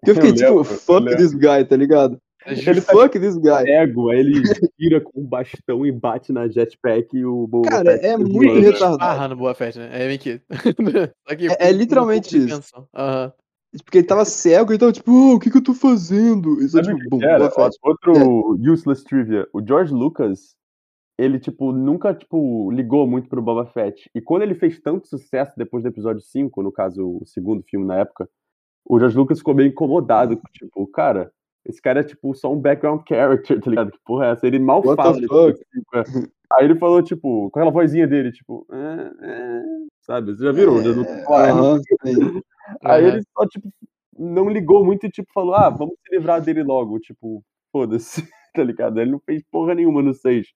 Porque 0.00 0.10
eu 0.10 0.14
fiquei 0.16 0.30
Eu 0.30 0.34
tipo, 0.34 0.48
lembro, 0.50 0.64
fuck 0.64 1.16
this 1.16 1.32
guy, 1.32 1.64
tá 1.66 1.76
ligado? 1.76 2.18
Ele 2.46 2.80
tá 2.80 2.92
fuck 2.92 3.18
this 3.18 3.36
guy. 3.36 3.68
ego, 3.68 4.10
aí 4.10 4.20
ele 4.20 4.42
tira 4.78 5.00
com 5.00 5.20
um 5.20 5.24
bastão 5.26 5.84
e 5.84 5.90
bate 5.90 6.32
na 6.32 6.46
jetpack 6.46 7.16
e 7.16 7.24
o 7.24 7.44
Boba 7.46 7.68
Cara, 7.68 7.92
Fett 7.92 8.06
é 8.06 8.16
muito 8.16 8.54
retardado. 8.54 8.98
Barra 8.98 9.28
no 9.28 9.36
Boa 9.36 9.52
Fett, 9.54 9.76
né? 9.78 9.88
É. 9.92 10.16
Só 11.28 11.34
que 11.34 11.48
É- 11.48 11.56
é 11.58 11.72
um 11.72 11.76
literalmente 11.76 12.28
de 12.30 12.38
isso. 12.38 12.48
tensão. 12.56 12.86
Porque 13.84 13.98
ele 13.98 14.06
tava 14.06 14.24
cego 14.24 14.72
e 14.72 14.78
tava 14.78 14.92
tipo, 14.92 15.10
oh, 15.10 15.34
o 15.34 15.38
que 15.38 15.50
que 15.50 15.56
eu 15.56 15.62
tô 15.62 15.74
fazendo? 15.74 16.60
E 16.60 16.68
só 16.68 16.82
Sabe 16.82 16.96
tipo, 16.98 17.18
que 17.18 17.24
era? 17.24 17.50
Ó, 17.56 17.70
Outro 17.82 18.56
useless 18.60 19.02
trivia. 19.04 19.46
O 19.52 19.60
George 19.64 19.92
Lucas, 19.92 20.54
ele, 21.18 21.38
tipo, 21.38 21.72
nunca, 21.72 22.14
tipo, 22.14 22.70
ligou 22.70 23.06
muito 23.06 23.28
pro 23.28 23.42
Boba 23.42 23.66
Fett. 23.66 24.10
E 24.14 24.20
quando 24.20 24.42
ele 24.42 24.54
fez 24.54 24.78
tanto 24.80 25.08
sucesso 25.08 25.52
depois 25.56 25.82
do 25.82 25.88
episódio 25.88 26.22
5, 26.22 26.62
no 26.62 26.72
caso, 26.72 27.18
o 27.20 27.26
segundo 27.26 27.62
filme 27.62 27.86
na 27.86 27.96
época, 27.96 28.28
o 28.84 28.98
George 28.98 29.16
Lucas 29.16 29.38
ficou 29.38 29.54
meio 29.54 29.68
incomodado. 29.68 30.40
Tipo, 30.52 30.86
cara, 30.86 31.32
esse 31.64 31.82
cara 31.82 32.00
é, 32.00 32.04
tipo, 32.04 32.34
só 32.34 32.52
um 32.52 32.60
background 32.60 33.02
character, 33.06 33.60
tá 33.60 33.70
ligado? 33.70 33.90
Que 33.90 33.98
porra 34.04 34.26
é 34.26 34.30
essa? 34.32 34.46
Ele 34.46 34.58
mal 34.58 34.84
What 34.84 34.96
fala. 34.96 35.18
é. 35.18 36.02
Aí 36.52 36.64
ele 36.64 36.76
falou, 36.76 37.02
tipo, 37.02 37.50
com 37.50 37.58
aquela 37.58 37.72
vozinha 37.72 38.06
dele, 38.06 38.30
tipo, 38.30 38.64
"É, 38.70 39.10
é", 39.20 39.62
sabe? 40.02 40.28
Vocês 40.28 40.38
já 40.38 40.52
viram? 40.52 40.74
o 40.74 40.82
George 40.82 41.00
Lucas 41.00 41.24
falar? 41.24 41.50
Aham, 41.50 41.80
sim. 42.04 42.42
Aí 42.84 43.04
ele 43.04 43.22
só, 43.36 43.46
tipo, 43.46 43.68
não 44.18 44.48
ligou 44.48 44.84
muito 44.84 45.06
e, 45.06 45.10
tipo, 45.10 45.28
falou, 45.32 45.54
ah, 45.54 45.70
vamos 45.70 45.94
se 46.04 46.14
livrar 46.14 46.40
dele 46.40 46.62
logo. 46.62 46.98
Tipo, 46.98 47.42
foda-se, 47.72 48.22
tá 48.54 48.62
ligado? 48.62 49.00
Ele 49.00 49.12
não 49.12 49.20
fez 49.20 49.42
porra 49.50 49.74
nenhuma 49.74 50.02
no 50.02 50.14
6. 50.14 50.46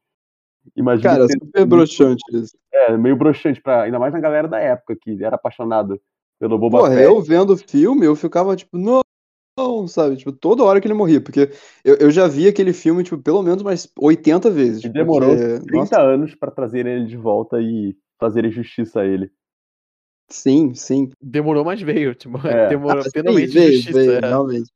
Imagina 0.77 1.14
Cara, 1.14 1.27
super 1.29 1.66
broxante 1.66 2.23
isso. 2.33 2.57
é 2.73 2.96
meio 2.96 3.16
broxante, 3.16 3.62
pra, 3.62 3.83
ainda 3.83 3.99
mais 3.99 4.12
na 4.12 4.20
galera 4.20 4.46
da 4.46 4.59
época, 4.59 4.96
que 5.01 5.23
era 5.25 5.37
apaixonado 5.37 6.01
pelo 6.38 6.59
Boba 6.59 6.79
Porra, 6.79 6.90
Fett. 6.90 7.05
eu 7.05 7.20
vendo 7.23 7.55
o 7.55 7.57
filme, 7.57 8.05
eu 8.05 8.14
ficava 8.14 8.55
tipo, 8.55 8.77
não, 8.77 9.01
não, 9.59 9.87
sabe? 9.87 10.16
Tipo, 10.16 10.33
toda 10.33 10.64
hora 10.64 10.81
que 10.81 10.87
ele 10.87 10.94
morria. 10.94 11.20
Porque 11.20 11.51
eu, 11.85 11.96
eu 11.96 12.11
já 12.11 12.27
vi 12.27 12.49
aquele 12.49 12.73
filme, 12.73 13.03
tipo, 13.03 13.18
pelo 13.18 13.42
menos 13.42 13.62
umas 13.62 13.90
80 13.99 14.51
vezes. 14.51 14.85
E 14.85 14.88
demorou 14.88 15.31
porque, 15.31 15.61
30 15.66 15.77
nossa, 15.77 16.01
anos 16.01 16.35
pra 16.35 16.51
trazerem 16.51 16.94
ele 16.94 17.07
de 17.07 17.16
volta 17.16 17.61
e 17.61 17.96
fazerem 18.18 18.51
justiça 18.51 19.01
a 19.01 19.07
ele. 19.07 19.31
Sim, 20.31 20.75
sim. 20.75 21.11
Demorou, 21.23 21.64
mas 21.64 21.81
veio. 21.83 22.14
Tipo, 22.14 22.38
É. 22.47 22.69
demorou 22.71 23.01
Ah, 23.01 23.05
sim, 23.05 23.11
finalmente 23.14 23.53
veio, 23.53 23.73
justiça. 23.77 23.99
veio, 23.99 24.12
é. 24.12 24.21
realmente. 24.21 24.71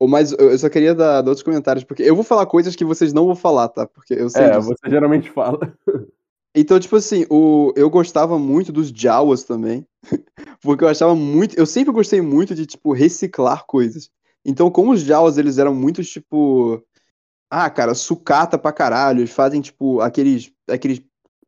Mas 0.00 0.30
eu 0.32 0.50
eu 0.52 0.58
só 0.58 0.68
queria 0.68 0.94
dar, 0.94 1.22
dar 1.22 1.28
outros 1.30 1.42
comentários, 1.42 1.82
porque 1.84 2.02
eu 2.04 2.14
vou 2.14 2.22
falar 2.22 2.46
coisas 2.46 2.76
que 2.76 2.84
vocês 2.84 3.12
não 3.12 3.26
vão 3.26 3.34
falar, 3.34 3.68
tá? 3.68 3.84
Porque 3.86 4.14
eu 4.14 4.30
sei 4.30 4.44
É, 4.44 4.50
disso. 4.56 4.68
você 4.68 4.88
geralmente 4.90 5.30
fala. 5.30 5.58
Então, 6.56 6.80
tipo 6.80 6.96
assim, 6.96 7.24
o, 7.30 7.72
eu 7.76 7.88
gostava 7.90 8.36
muito 8.38 8.72
dos 8.72 8.88
Jawas 8.88 9.44
também. 9.44 9.86
Porque 10.62 10.82
eu 10.82 10.88
achava 10.88 11.14
muito. 11.14 11.56
Eu 11.56 11.66
sempre 11.66 11.92
gostei 11.92 12.20
muito 12.20 12.52
de, 12.54 12.64
tipo, 12.66 12.92
reciclar 12.92 13.64
coisas. 13.66 14.10
Então, 14.44 14.70
como 14.70 14.92
os 14.92 15.02
Jawas, 15.02 15.36
eles 15.38 15.58
eram 15.58 15.74
muito, 15.74 16.02
tipo. 16.02 16.82
Ah, 17.50 17.68
cara, 17.70 17.94
sucata 17.94 18.58
pra 18.58 18.72
caralho. 18.72 19.20
Eles 19.20 19.30
fazem, 19.30 19.60
tipo, 19.60 20.00
aqueles. 20.00 20.50
aqueles 20.68 21.00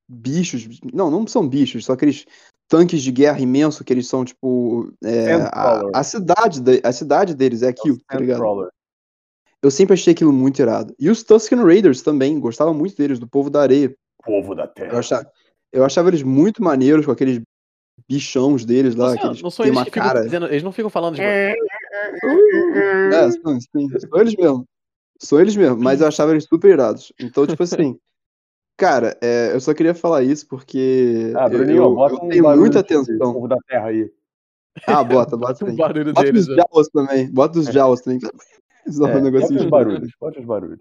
bichos. 0.08 0.68
Não, 0.92 1.10
não 1.10 1.26
são 1.26 1.48
bichos, 1.48 1.86
são 1.86 1.94
aqueles 1.94 2.26
tanques 2.70 3.02
de 3.02 3.10
guerra 3.10 3.40
imenso 3.40 3.84
que 3.84 3.92
eles 3.92 4.06
são, 4.06 4.24
tipo. 4.24 4.92
é, 5.04 5.34
a, 5.52 5.82
a 5.92 6.02
cidade, 6.04 6.60
de- 6.60 6.80
a 6.84 6.92
cidade 6.92 7.34
deles 7.34 7.62
é 7.62 7.68
aquilo, 7.68 7.98
tá 8.08 8.16
ligado? 8.18 8.70
Eu 9.62 9.70
sempre 9.70 9.92
achei 9.94 10.12
aquilo 10.14 10.32
muito 10.32 10.62
irado. 10.62 10.94
E 10.98 11.10
os 11.10 11.22
Tusken 11.22 11.62
Raiders 11.62 12.00
também, 12.00 12.38
gostava 12.40 12.72
muito 12.72 12.96
deles, 12.96 13.18
do 13.18 13.28
povo 13.28 13.50
da 13.50 13.60
areia. 13.60 13.94
Povo 14.24 14.54
da 14.54 14.62
Eu 14.62 14.68
Terra. 14.68 14.98
achava, 14.98 15.30
eu 15.72 15.84
achava 15.84 16.08
eles 16.08 16.22
muito 16.22 16.62
maneiros 16.62 17.04
com 17.04 17.12
aqueles 17.12 17.42
bichões 18.08 18.64
deles 18.64 18.94
lá, 18.94 19.08
Não, 19.08 19.14
aqueles 19.14 19.36
são- 19.38 19.42
não 19.42 19.50
são 19.50 19.64
eles 19.66 19.76
uma 19.76 19.84
que 19.84 19.90
ficam 19.90 20.06
cara. 20.08 20.24
dizendo, 20.24 20.46
eles 20.46 20.62
não 20.62 20.72
ficam 20.72 20.88
falando 20.90 21.16
de 21.16 21.22
É, 21.22 21.54
são, 22.22 23.60
sim, 23.60 23.98
são 23.98 24.20
eles 24.20 24.34
mesmo. 24.36 24.64
São 25.18 25.40
eles 25.40 25.54
mesmo, 25.56 25.76
mas 25.78 26.00
eu 26.00 26.06
achava 26.06 26.30
eles 26.30 26.44
super 26.44 26.70
irados. 26.72 27.12
Então, 27.20 27.46
tipo 27.46 27.62
assim, 27.64 27.98
cara, 28.80 29.14
é, 29.20 29.52
eu 29.54 29.60
só 29.60 29.74
queria 29.74 29.94
falar 29.94 30.22
isso 30.22 30.48
porque 30.48 31.34
Ah, 31.36 31.46
Bruninho, 31.48 31.82
eu- 31.82 31.94
bota 31.94 32.14
eu 32.14 32.24
um 32.24 32.28
tenho 32.30 32.56
muita 32.56 32.80
atenção. 32.80 33.34
Povo 33.34 33.46
da 33.46 33.58
Terra 33.68 33.88
aí. 33.88 34.10
Ah, 34.86 35.04
bota, 35.04 35.36
bota 35.36 35.64
o 35.66 35.68
sim. 35.70 35.76
barulho 35.76 36.14
Bota 36.14 36.24
deles. 36.24 36.48
os 36.48 36.56
né? 36.56 36.62
Jawas 36.62 36.88
também, 36.88 37.30
bota 37.30 37.58
os 37.58 37.66
Jawas 37.66 38.00
também. 38.00 38.20
Só 38.88 39.06
É, 39.06 39.18
um 39.18 39.30
bota 39.30 39.54
os 39.54 39.70
barulhos, 39.70 40.10
bota 40.18 40.40
os 40.40 40.46
barulhos. 40.46 40.78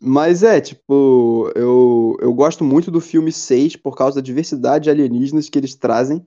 Mas 0.00 0.42
é, 0.42 0.60
tipo, 0.60 1.50
eu, 1.56 2.16
eu 2.20 2.32
gosto 2.32 2.62
muito 2.62 2.90
do 2.90 3.00
filme 3.00 3.32
6 3.32 3.74
por 3.74 3.96
causa 3.96 4.16
da 4.16 4.20
diversidade 4.24 4.84
de 4.84 4.90
alienígenas 4.90 5.48
que 5.48 5.58
eles 5.58 5.74
trazem. 5.74 6.22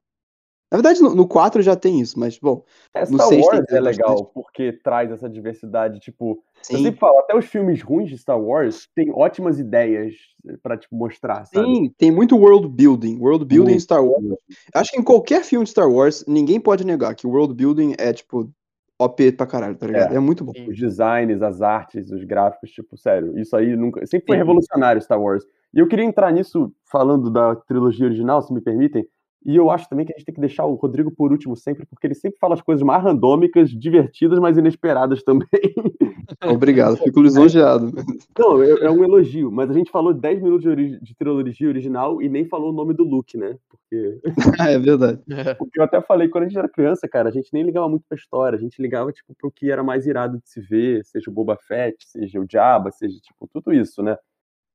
Na 0.71 0.77
verdade, 0.77 1.01
no, 1.01 1.13
no 1.13 1.27
4 1.27 1.61
já 1.61 1.75
tem 1.75 1.99
isso, 1.99 2.17
mas, 2.17 2.39
bom, 2.39 2.63
É, 2.93 3.01
No 3.01 3.07
Star 3.17 3.27
seis 3.27 3.45
tem 3.45 3.55
Wars 3.59 3.59
é 3.69 3.81
bastante. 3.81 3.83
legal, 3.83 4.25
porque 4.33 4.71
traz 4.71 5.11
essa 5.11 5.29
diversidade, 5.29 5.99
tipo, 5.99 6.41
eu 6.69 6.77
sim. 6.77 6.83
sempre 6.83 6.97
falo, 6.97 7.19
até 7.19 7.35
os 7.37 7.45
filmes 7.45 7.81
ruins 7.81 8.09
de 8.09 8.17
Star 8.17 8.39
Wars 8.41 8.87
têm 8.95 9.11
ótimas 9.13 9.59
ideias 9.59 10.13
pra, 10.63 10.77
tipo, 10.77 10.95
mostrar, 10.95 11.43
sabe? 11.45 11.65
Sim, 11.67 11.93
tem 11.97 12.09
muito 12.09 12.37
world 12.37 12.69
building. 12.69 13.17
World 13.19 13.43
building 13.43 13.73
em 13.73 13.79
Star 13.79 14.01
Wars. 14.05 14.23
Acho 14.73 14.91
que 14.91 14.97
em 14.99 15.03
qualquer 15.03 15.43
filme 15.43 15.65
de 15.65 15.71
Star 15.71 15.91
Wars, 15.91 16.23
ninguém 16.25 16.57
pode 16.57 16.85
negar 16.85 17.15
que 17.15 17.27
o 17.27 17.31
world 17.31 17.53
building 17.53 17.93
é, 17.99 18.13
tipo, 18.13 18.49
OP 18.97 19.29
pra 19.33 19.45
caralho, 19.45 19.75
tá 19.75 19.87
ligado? 19.87 20.13
É, 20.13 20.15
É. 20.15 20.19
muito 20.21 20.45
bom. 20.45 20.53
Sim. 20.55 20.69
Os 20.69 20.77
designs, 20.77 21.41
as 21.41 21.61
artes, 21.61 22.09
os 22.11 22.23
gráficos, 22.23 22.71
tipo, 22.71 22.95
sério, 22.97 23.37
isso 23.37 23.57
aí 23.57 23.75
nunca, 23.75 24.05
sempre 24.05 24.27
foi 24.27 24.35
Sim. 24.37 24.39
revolucionário 24.43 25.01
Star 25.01 25.21
Wars. 25.21 25.43
E 25.73 25.79
eu 25.79 25.87
queria 25.87 26.05
entrar 26.05 26.31
nisso 26.31 26.71
falando 26.89 27.29
da 27.29 27.55
trilogia 27.57 28.05
original, 28.05 28.41
se 28.41 28.53
me 28.53 28.61
permitem, 28.61 29.05
e 29.45 29.55
eu 29.55 29.69
acho 29.71 29.89
também 29.89 30.05
que 30.05 30.13
a 30.13 30.17
gente 30.17 30.25
tem 30.25 30.35
que 30.35 30.41
deixar 30.41 30.65
o 30.65 30.75
Rodrigo 30.75 31.11
por 31.11 31.31
último 31.31 31.55
sempre, 31.55 31.85
porque 31.85 32.05
ele 32.07 32.13
sempre 32.15 32.37
fala 32.39 32.53
as 32.53 32.61
coisas 32.61 32.83
mais 32.83 33.03
randômicas, 33.03 33.69
divertidas, 33.69 34.39
mas 34.39 34.57
inesperadas 34.57 35.23
também. 35.25 35.47
Obrigado, 36.49 36.97
fico 36.97 37.21
lisonjeado. 37.21 37.91
Não, 38.37 38.61
é, 38.63 38.69
é 38.85 38.91
um 38.91 39.03
elogio, 39.03 39.51
mas 39.51 39.69
a 39.69 39.73
gente 39.73 39.91
falou 39.91 40.13
10 40.13 40.41
minutos 40.41 40.61
de, 40.63 40.69
ori- 40.69 40.99
de 41.01 41.15
trilogia 41.15 41.67
original 41.67 42.21
e 42.21 42.29
nem 42.29 42.45
falou 42.45 42.69
o 42.71 42.75
nome 42.75 42.93
do 42.93 43.03
Luke, 43.03 43.37
né? 43.37 43.55
Porque, 43.69 44.19
é 44.61 44.79
verdade. 44.79 45.19
É. 45.29 45.53
porque 45.53 45.79
eu 45.79 45.83
até 45.83 46.01
falei, 46.01 46.29
quando 46.29 46.45
a 46.45 46.47
gente 46.47 46.57
era 46.57 46.69
criança, 46.69 47.07
cara, 47.07 47.29
a 47.29 47.31
gente 47.31 47.49
nem 47.53 47.63
ligava 47.63 47.89
muito 47.89 48.05
pra 48.07 48.17
história, 48.17 48.57
a 48.57 48.61
gente 48.61 48.81
ligava, 48.81 49.11
tipo, 49.11 49.33
pro 49.37 49.51
que 49.51 49.69
era 49.71 49.83
mais 49.83 50.05
irado 50.07 50.37
de 50.37 50.49
se 50.49 50.61
ver, 50.61 51.03
seja 51.05 51.29
o 51.29 51.33
Boba 51.33 51.57
Fett, 51.67 51.97
seja 52.07 52.39
o 52.39 52.45
Jabba, 52.49 52.91
seja, 52.91 53.17
tipo, 53.19 53.47
tudo 53.51 53.73
isso, 53.73 54.01
né? 54.01 54.15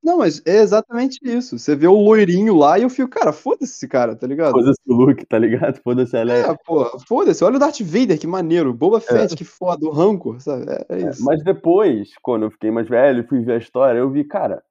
Não, 0.07 0.19
mas 0.19 0.41
é 0.47 0.59
exatamente 0.59 1.19
isso. 1.25 1.59
Você 1.59 1.75
vê 1.75 1.89
o 1.89 2.01
loirinho 2.01 2.55
lá 2.57 2.79
e 2.79 2.83
eu 2.83 2.89
fico, 2.89 3.09
cara, 3.11 3.33
foda-se 3.33 3.73
esse 3.73 3.89
cara, 3.89 4.15
tá 4.15 4.25
ligado? 4.25 4.53
Foda-se 4.53 4.79
o 4.87 4.95
Luke, 4.95 5.27
tá 5.27 5.37
ligado? 5.37 5.81
Foda-se 5.83 6.17
ela 6.17 6.33
é... 6.33 6.43
É, 6.43 6.55
pô, 6.65 6.85
foda-se. 7.09 7.43
Olha 7.43 7.57
o 7.57 7.59
Darth 7.59 7.81
Vader, 7.81 8.17
que 8.17 8.27
maneiro. 8.27 8.73
Boba 8.73 9.01
Fett, 9.01 9.35
que 9.35 9.43
foda. 9.45 9.85
O 9.85 9.91
Rancor, 9.91 10.41
sabe? 10.41 10.65
É, 10.71 10.87
é 10.91 11.09
isso. 11.11 11.25
Mas 11.25 11.43
depois, 11.43 12.11
quando 12.23 12.45
eu 12.45 12.53
fiquei 12.53 12.71
mais 12.71 12.89
velho 12.89 13.25
e 13.25 13.27
fui 13.27 13.41
ver 13.41 13.55
a 13.55 13.59
história, 13.59 13.99
eu 13.99 14.09
vi, 14.09 14.23
cara, 14.23 14.63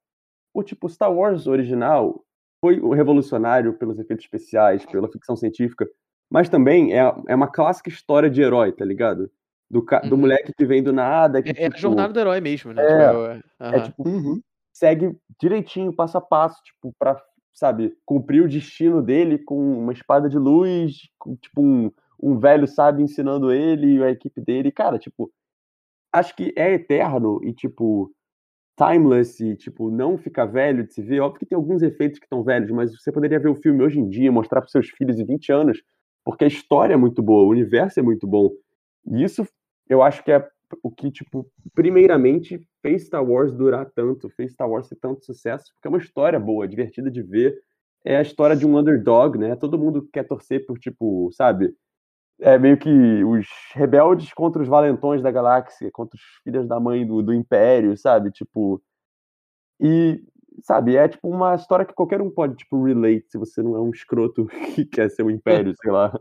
o 0.54 0.64
tipo 0.64 0.88
Star 0.88 1.14
Wars 1.14 1.48
original 1.48 2.24
foi 2.62 2.80
o 2.80 2.94
revolucionário 2.94 3.74
pelos 3.74 4.00
efeitos 4.00 4.24
especiais, 4.24 4.86
pela 4.86 5.12
ficção 5.12 5.36
científica, 5.36 5.86
mas 6.32 6.48
também 6.48 6.98
é, 6.98 7.14
é 7.28 7.36
uma 7.36 7.48
clássica 7.52 7.90
história 7.90 8.30
de 8.30 8.42
herói, 8.42 8.72
tá 8.72 8.86
ligado? 8.86 9.30
Do, 9.70 9.84
ca- 9.84 10.00
do 10.00 10.16
Uhum. 10.16 10.22
moleque 10.22 10.54
que 10.58 10.66
vem 10.66 10.82
do 10.82 10.94
nada, 10.94 11.42
que 11.42 11.50
É, 11.50 11.64
é 11.64 11.66
a 11.66 11.70
tipo, 11.70 11.82
jornada 11.82 12.14
do 12.14 12.20
herói 12.22 12.40
mesmo, 12.40 12.72
né? 12.72 12.82
É. 12.84 12.88
Tipo, 12.88 13.26
é, 13.26 13.42
é, 13.60 13.82
tipo, 13.82 14.08
Uhum. 14.08 14.40
Segue 14.76 15.18
direitinho, 15.40 15.96
passo 15.96 16.18
a 16.18 16.22
passo, 16.22 16.62
tipo, 16.62 16.94
pra, 17.00 17.18
sabe, 17.54 17.98
cumprir 18.06 18.44
o 18.44 18.50
destino 18.50 19.02
dele 19.02 19.40
com 19.40 19.58
uma 19.80 19.94
espada 19.94 20.28
de 20.28 20.38
luz, 20.38 21.10
com, 21.18 21.34
tipo, 21.38 21.62
um, 21.62 21.90
um 22.22 22.38
velho 22.38 22.68
sábio 22.68 23.02
ensinando 23.02 23.54
ele 23.54 23.96
e 23.96 24.04
a 24.04 24.12
equipe 24.12 24.42
dele. 24.42 24.74
Cara, 24.74 25.00
tipo, 25.00 25.32
acho 26.12 26.36
que 26.36 26.54
é 26.58 26.74
eterno 26.74 27.40
e, 27.42 27.54
tipo, 27.54 28.12
timeless 28.78 29.40
e, 29.40 29.56
tipo, 29.56 29.90
não 29.90 30.18
fica 30.18 30.46
velho 30.46 30.86
de 30.86 30.94
se 30.94 31.02
ver. 31.02 31.22
Óbvio 31.22 31.40
que 31.40 31.46
tem 31.46 31.56
alguns 31.56 31.82
efeitos 31.82 32.20
que 32.20 32.26
estão 32.26 32.44
velhos, 32.44 32.70
mas 32.72 32.92
você 32.94 33.14
poderia 33.14 33.40
ver 33.40 33.50
o 33.50 33.56
filme 33.56 33.82
hoje 33.82 33.98
em 33.98 34.10
dia, 34.10 34.30
mostrar 34.30 34.60
para 34.60 34.70
seus 34.70 34.90
filhos 34.90 35.16
de 35.16 35.24
20 35.24 35.54
anos, 35.54 35.82
porque 36.26 36.44
a 36.44 36.48
história 36.48 36.96
é 36.96 36.98
muito 36.98 37.24
boa, 37.24 37.46
o 37.46 37.52
universo 37.52 37.98
é 37.98 38.04
muito 38.04 38.28
bom. 38.28 38.50
E 39.08 39.24
isso 39.24 39.48
eu 39.88 40.02
acho 40.02 40.22
que 40.22 40.34
é 40.34 40.46
o 40.82 40.92
que, 40.92 41.12
tipo, 41.12 41.50
primeiramente 41.74 42.60
fez 42.82 43.08
Star 43.08 43.24
Wars 43.24 43.54
durar 43.54 43.90
tanto, 43.96 44.30
fez 44.30 44.54
Star 44.54 44.70
Wars 44.70 44.88
ter 44.88 44.96
tanto 44.96 45.26
sucesso, 45.26 45.74
porque 45.74 45.88
é 45.88 45.90
uma 45.90 45.98
história 45.98 46.40
boa, 46.40 46.68
divertida 46.68 47.10
de 47.10 47.22
ver. 47.22 47.60
É 48.04 48.18
a 48.18 48.22
história 48.22 48.56
de 48.56 48.66
um 48.66 48.78
underdog, 48.78 49.38
né? 49.38 49.56
Todo 49.56 49.80
mundo 49.80 50.08
quer 50.14 50.24
torcer 50.24 50.66
por, 50.66 50.78
tipo, 50.78 51.30
sabe? 51.34 51.76
É 52.40 52.58
meio 52.58 52.78
que 52.78 53.24
os 53.24 53.48
rebeldes 53.74 54.34
contra 54.34 54.62
os 54.62 54.68
valentões 54.68 55.22
da 55.22 55.32
galáxia, 55.32 55.90
contra 55.92 56.16
os 56.16 56.24
filhos 56.44 56.68
da 56.68 56.80
mãe 56.80 57.06
do, 57.06 57.22
do 57.24 57.34
Império, 57.34 57.98
sabe? 57.98 58.32
Tipo. 58.32 58.82
E, 59.80 60.24
sabe, 60.62 60.96
é 60.96 61.08
tipo 61.08 61.28
uma 61.28 61.56
história 61.56 61.86
que 61.86 61.94
qualquer 61.94 62.22
um 62.22 62.30
pode, 62.30 62.56
tipo, 62.56 62.84
relate, 62.84 63.26
se 63.30 63.38
você 63.38 63.62
não 63.62 63.76
é 63.76 63.80
um 63.80 63.90
escroto 63.90 64.46
que 64.76 64.86
quer 64.86 65.10
ser 65.10 65.24
o 65.24 65.32
Império, 65.32 65.74
sei 65.82 65.92
lá. 65.92 66.18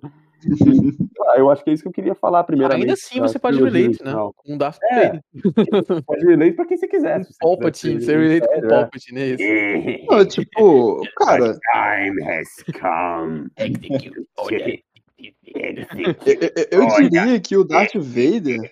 Ah, 1.26 1.38
eu 1.38 1.50
acho 1.50 1.64
que 1.64 1.70
é 1.70 1.72
isso 1.72 1.82
que 1.82 1.88
eu 1.88 1.92
queria 1.92 2.14
falar 2.14 2.44
primeiramente. 2.44 2.82
Ainda 2.82 2.94
assim 2.94 3.20
você 3.20 3.38
pode 3.38 3.56
relate, 3.62 4.02
né? 4.04 4.12
Com 4.36 4.56
Darth 4.58 4.78
É. 4.90 5.06
Vader. 5.06 5.22
Você 5.34 6.02
pode 6.06 6.24
relate 6.26 6.52
pra 6.52 6.66
quem 6.66 6.76
você 6.76 6.86
quiser. 6.88 7.18
quiser 7.20 7.34
Palpatine, 7.40 8.00
você 8.00 8.16
relate 8.16 8.46
com 8.48 8.54
é. 8.54 8.68
Palpatine, 8.68 9.20
é 9.20 9.26
isso. 9.28 9.42
Não, 10.10 10.26
tipo, 10.26 11.02
cara, 11.16 11.58
time 11.72 12.22
has 12.22 12.48
come. 12.80 13.48
eu, 16.26 16.50
eu- 16.70 16.88
eu 17.00 17.08
diria 17.10 17.40
que 17.40 17.56
o 17.56 17.64
Darth 17.64 17.94
Vader, 17.94 18.70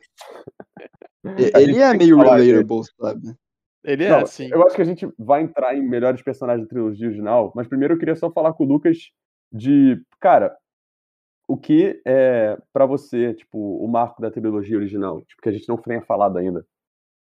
ele 1.55 1.79
é 1.79 1.95
meio 1.95 2.19
relatable, 2.19 2.83
sabe? 3.01 3.35
Ele 3.85 4.05
é 4.05 4.11
Não, 4.11 4.19
assim. 4.21 4.49
Eu 4.51 4.65
acho 4.67 4.77
que 4.77 4.83
a 4.83 4.85
gente 4.85 5.09
vai 5.19 5.43
entrar 5.43 5.77
em 5.77 5.83
melhores 5.83 6.23
personagens 6.23 6.67
da 6.67 6.71
trilogia 6.71 7.07
original, 7.09 7.53
mas 7.55 7.67
primeiro 7.67 7.95
eu 7.95 7.99
queria 7.99 8.15
só 8.15 8.31
falar 8.31 8.53
com 8.53 8.65
o 8.65 8.67
Lucas 8.67 8.97
de, 9.53 10.01
cara, 10.21 10.55
o 11.53 11.57
que 11.59 12.01
é 12.07 12.57
pra 12.73 12.87
você, 12.87 13.35
tipo, 13.35 13.59
o 13.59 13.87
marco 13.87 14.23
da 14.23 14.31
trilogia 14.31 14.79
original, 14.79 15.21
tipo, 15.23 15.43
que 15.43 15.49
a 15.51 15.53
gente 15.53 15.69
não 15.69 15.77
tenha 15.77 16.01
falado 16.01 16.39
ainda. 16.39 16.65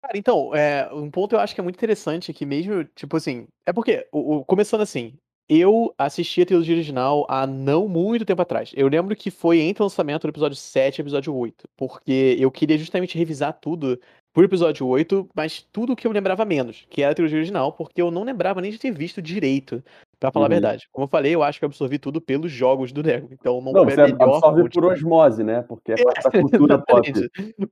Cara, 0.01 0.17
então, 0.17 0.55
é, 0.55 0.89
um 0.93 1.11
ponto 1.11 1.35
eu 1.35 1.39
acho 1.39 1.53
que 1.53 1.59
é 1.59 1.63
muito 1.63 1.75
interessante 1.75 2.33
que 2.33 2.45
mesmo, 2.45 2.85
tipo 2.95 3.17
assim, 3.17 3.45
é 3.65 3.73
porque, 3.73 4.07
o, 4.09 4.37
o- 4.37 4.45
começando 4.45 4.79
assim, 4.81 5.13
eu 5.49 5.93
assisti 5.97 6.41
a 6.41 6.45
trilogia 6.45 6.73
original 6.73 7.25
há 7.29 7.45
não 7.45 7.89
muito 7.89 8.23
tempo 8.23 8.41
atrás. 8.41 8.71
Eu 8.73 8.87
lembro 8.87 9.13
que 9.17 9.29
foi 9.29 9.59
entre 9.59 9.83
o 9.83 9.85
lançamento 9.85 10.21
do 10.21 10.29
episódio 10.29 10.55
7 10.55 10.99
e 10.99 11.01
episódio 11.01 11.35
8, 11.35 11.67
porque 11.75 12.37
eu 12.39 12.49
queria 12.49 12.77
justamente 12.77 13.17
revisar 13.17 13.59
tudo 13.59 13.99
por 14.33 14.45
episódio 14.45 14.87
8, 14.87 15.27
mas 15.35 15.61
tudo 15.73 15.93
que 15.93 16.07
eu 16.07 16.11
lembrava 16.13 16.45
menos, 16.45 16.87
que 16.89 17.03
era 17.03 17.11
a 17.11 17.15
trilogia 17.15 17.37
original, 17.39 17.73
porque 17.73 18.01
eu 18.01 18.09
não 18.09 18.23
lembrava 18.23 18.61
nem 18.61 18.71
de 18.71 18.79
ter 18.79 18.91
visto 18.91 19.21
direito, 19.21 19.83
pra 20.21 20.31
falar 20.31 20.43
Uhum. 20.45 20.51
a 20.51 20.53
verdade. 20.53 20.87
Como 20.91 21.03
eu 21.05 21.09
falei, 21.09 21.33
eu 21.33 21.41
acho 21.41 21.57
que 21.59 21.65
eu 21.65 21.67
absorvi 21.67 21.97
tudo 21.97 22.21
pelos 22.21 22.51
jogos 22.51 22.91
do 22.91 23.01
Lego, 23.01 23.27
então 23.31 23.59
não, 23.59 23.73
Não, 23.73 23.83
foi 23.83 23.93
você 23.95 24.01
melhor 24.03 24.21
absorve 24.35 24.69
por 24.69 24.83
pra- 24.83 24.93
osmose, 24.93 25.43
né? 25.43 25.63
Porque 25.63 25.93
é 25.93 25.95
parte 26.03 26.23
da 26.23 26.31
cultura 26.41 26.77
pop. 26.77 27.11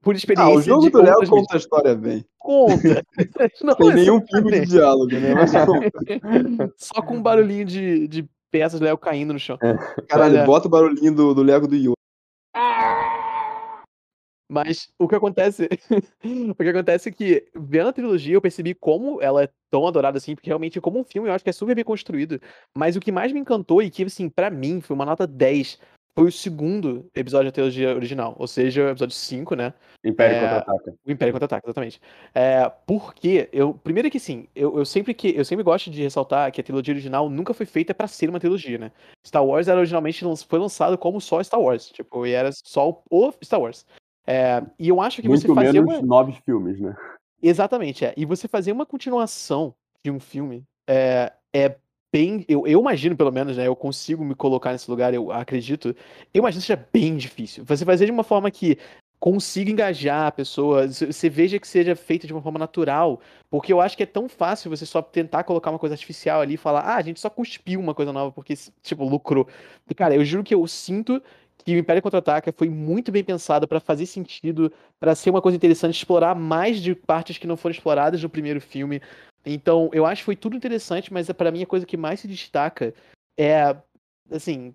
Por 0.02 0.14
experiência 0.16 0.52
Ah, 0.52 0.56
o 0.56 0.60
jogo 0.60 0.90
do 0.90 0.98
outras 0.98 1.28
conta 1.30 1.54
a 1.54 1.56
história 1.56 1.94
bem. 1.94 2.24
Conta. 2.36 3.02
Não, 3.62 3.74
Tem 3.76 3.94
nenhum 3.94 4.20
pingo 4.20 4.50
de 4.50 4.66
diálogo, 4.66 5.12
né? 5.12 5.34
Mas 5.34 5.52
conta. 5.52 6.72
Só 6.76 7.00
com 7.00 7.14
um 7.14 7.22
barulhinho 7.22 7.64
de, 7.64 8.08
de 8.08 8.28
peças 8.50 8.80
Léo 8.80 8.98
caindo 8.98 9.32
no 9.32 9.38
chão. 9.38 9.56
Caralho, 10.08 10.34
Olha. 10.38 10.44
bota 10.44 10.66
o 10.66 10.70
barulhinho 10.70 11.14
do, 11.14 11.32
do 11.34 11.42
Lego 11.42 11.68
do 11.68 11.76
Yoda. 11.76 11.94
Mas 14.50 14.92
o 14.98 15.06
que 15.06 15.14
acontece. 15.14 15.68
o 16.50 16.54
que 16.56 16.68
acontece 16.68 17.08
é 17.08 17.12
que, 17.12 17.46
vendo 17.54 17.88
a 17.88 17.92
trilogia, 17.92 18.34
eu 18.34 18.40
percebi 18.40 18.74
como 18.74 19.22
ela 19.22 19.44
é 19.44 19.48
tão 19.70 19.86
adorada 19.86 20.18
assim, 20.18 20.34
porque 20.34 20.50
realmente, 20.50 20.80
como 20.80 20.98
um 20.98 21.04
filme, 21.04 21.28
eu 21.28 21.32
acho 21.32 21.44
que 21.44 21.50
é 21.50 21.52
super 21.52 21.76
bem 21.76 21.84
construído. 21.84 22.40
Mas 22.76 22.96
o 22.96 23.00
que 23.00 23.12
mais 23.12 23.32
me 23.32 23.38
encantou 23.38 23.80
e 23.80 23.88
que, 23.88 24.02
assim, 24.02 24.28
pra 24.28 24.50
mim, 24.50 24.80
foi 24.80 24.96
uma 24.96 25.06
nota 25.06 25.24
10, 25.24 25.78
foi 26.16 26.26
o 26.26 26.32
segundo 26.32 27.08
episódio 27.14 27.46
da 27.46 27.52
trilogia 27.52 27.94
original. 27.94 28.34
Ou 28.40 28.48
seja, 28.48 28.86
o 28.86 28.88
episódio 28.88 29.14
5, 29.14 29.54
né? 29.54 29.72
Império 30.04 30.36
É, 30.36 30.40
contra-ataca. 30.40 30.94
O 31.06 31.10
Império 31.12 31.32
Contra-Ataca, 31.32 31.66
exatamente. 31.68 32.00
É, 32.34 32.68
porque 32.84 33.48
eu. 33.52 33.74
Primeiro 33.74 34.10
que 34.10 34.18
sim, 34.18 34.48
eu, 34.54 34.78
eu 34.78 34.84
sempre 34.84 35.14
que 35.14 35.36
eu 35.36 35.44
sempre 35.44 35.62
gosto 35.62 35.90
de 35.90 36.02
ressaltar 36.02 36.50
que 36.50 36.60
a 36.60 36.64
trilogia 36.64 36.92
original 36.92 37.30
nunca 37.30 37.54
foi 37.54 37.66
feita 37.66 37.94
pra 37.94 38.08
ser 38.08 38.28
uma 38.28 38.40
trilogia, 38.40 38.78
né? 38.78 38.90
Star 39.24 39.44
Wars 39.44 39.68
era 39.68 39.78
originalmente 39.78 40.24
foi 40.48 40.58
lançado 40.58 40.98
como 40.98 41.20
só 41.20 41.40
Star 41.40 41.60
Wars, 41.60 41.88
tipo, 41.90 42.26
e 42.26 42.32
era 42.32 42.50
só 42.64 43.00
o 43.08 43.32
Star 43.44 43.60
Wars. 43.60 43.86
É, 44.30 44.62
e 44.78 44.88
eu 44.88 45.00
acho 45.00 45.20
que 45.20 45.28
você 45.28 45.48
Muito 45.48 45.60
fazer 45.60 45.82
menos 45.82 45.98
uma. 45.98 46.06
nove 46.06 46.32
filmes, 46.46 46.78
né? 46.80 46.94
Exatamente, 47.42 48.04
é. 48.04 48.14
E 48.16 48.24
você 48.24 48.46
fazer 48.46 48.70
uma 48.70 48.86
continuação 48.86 49.74
de 50.04 50.10
um 50.10 50.20
filme 50.20 50.62
é, 50.88 51.32
é 51.52 51.74
bem. 52.12 52.44
Eu, 52.48 52.64
eu 52.64 52.78
imagino, 52.78 53.16
pelo 53.16 53.32
menos, 53.32 53.56
né? 53.56 53.66
Eu 53.66 53.74
consigo 53.74 54.24
me 54.24 54.36
colocar 54.36 54.70
nesse 54.70 54.88
lugar, 54.88 55.12
eu 55.12 55.32
acredito. 55.32 55.88
Eu 56.32 56.38
imagino 56.38 56.60
que 56.60 56.66
seja 56.68 56.86
bem 56.92 57.16
difícil. 57.16 57.64
Você 57.64 57.84
fazer 57.84 58.06
de 58.06 58.12
uma 58.12 58.22
forma 58.22 58.52
que 58.52 58.78
consiga 59.18 59.70
engajar 59.70 60.28
a 60.28 60.32
pessoa, 60.32 60.86
você 60.86 61.28
veja 61.28 61.58
que 61.58 61.66
seja 61.66 61.96
feita 61.96 62.24
de 62.24 62.32
uma 62.32 62.40
forma 62.40 62.58
natural. 62.58 63.20
Porque 63.50 63.72
eu 63.72 63.80
acho 63.80 63.96
que 63.96 64.04
é 64.04 64.06
tão 64.06 64.28
fácil 64.28 64.70
você 64.70 64.86
só 64.86 65.02
tentar 65.02 65.42
colocar 65.42 65.70
uma 65.70 65.78
coisa 65.78 65.96
artificial 65.96 66.40
ali 66.40 66.54
e 66.54 66.56
falar, 66.56 66.82
ah, 66.82 66.96
a 66.96 67.02
gente 67.02 67.18
só 67.18 67.28
cuspiu 67.28 67.80
uma 67.80 67.94
coisa 67.94 68.12
nova 68.12 68.30
porque, 68.30 68.54
tipo, 68.80 69.04
lucrou. 69.04 69.48
Cara, 69.96 70.14
eu 70.14 70.24
juro 70.24 70.44
que 70.44 70.54
eu 70.54 70.64
sinto 70.68 71.20
que 71.64 71.74
o 71.74 71.78
Império 71.78 72.02
Contra-Ataca 72.02 72.52
foi 72.52 72.68
muito 72.68 73.12
bem 73.12 73.22
pensado 73.22 73.68
pra 73.68 73.80
fazer 73.80 74.06
sentido, 74.06 74.72
pra 74.98 75.14
ser 75.14 75.30
uma 75.30 75.42
coisa 75.42 75.56
interessante, 75.56 75.96
explorar 75.96 76.34
mais 76.34 76.80
de 76.80 76.94
partes 76.94 77.38
que 77.38 77.46
não 77.46 77.56
foram 77.56 77.72
exploradas 77.72 78.22
no 78.22 78.28
primeiro 78.28 78.60
filme. 78.60 79.00
Então, 79.44 79.90
eu 79.92 80.04
acho 80.04 80.22
que 80.22 80.26
foi 80.26 80.36
tudo 80.36 80.56
interessante, 80.56 81.12
mas 81.12 81.30
pra 81.32 81.50
mim 81.50 81.62
a 81.62 81.66
coisa 81.66 81.86
que 81.86 81.96
mais 81.96 82.20
se 82.20 82.28
destaca 82.28 82.94
é 83.38 83.76
assim, 84.30 84.74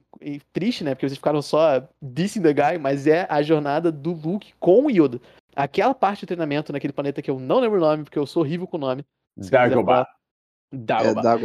triste, 0.52 0.84
né? 0.84 0.94
Porque 0.94 1.08
vocês 1.08 1.18
ficaram 1.18 1.42
só 1.42 1.88
dissing 2.02 2.42
the 2.42 2.54
guy, 2.54 2.78
mas 2.80 3.08
é 3.08 3.26
a 3.30 3.42
jornada 3.42 3.92
do 3.92 4.12
Luke 4.12 4.54
com 4.60 4.86
o 4.86 4.92
Yoda. 4.92 5.22
Aquela 5.56 5.94
parte 5.94 6.26
do 6.26 6.28
treinamento 6.28 6.74
naquele 6.74 6.94
planeta 6.94 7.22
que 7.22 7.32
eu 7.32 7.40
não 7.40 7.60
lembro 7.60 7.78
o 7.78 7.82
nome, 7.82 8.04
porque 8.04 8.20
eu 8.20 8.26
sou 8.26 8.44
horrível 8.44 8.68
com 8.68 8.78
o 8.78 8.80
nome. 8.80 9.06
Dagobah. 9.38 10.06
Falar. 10.76 11.38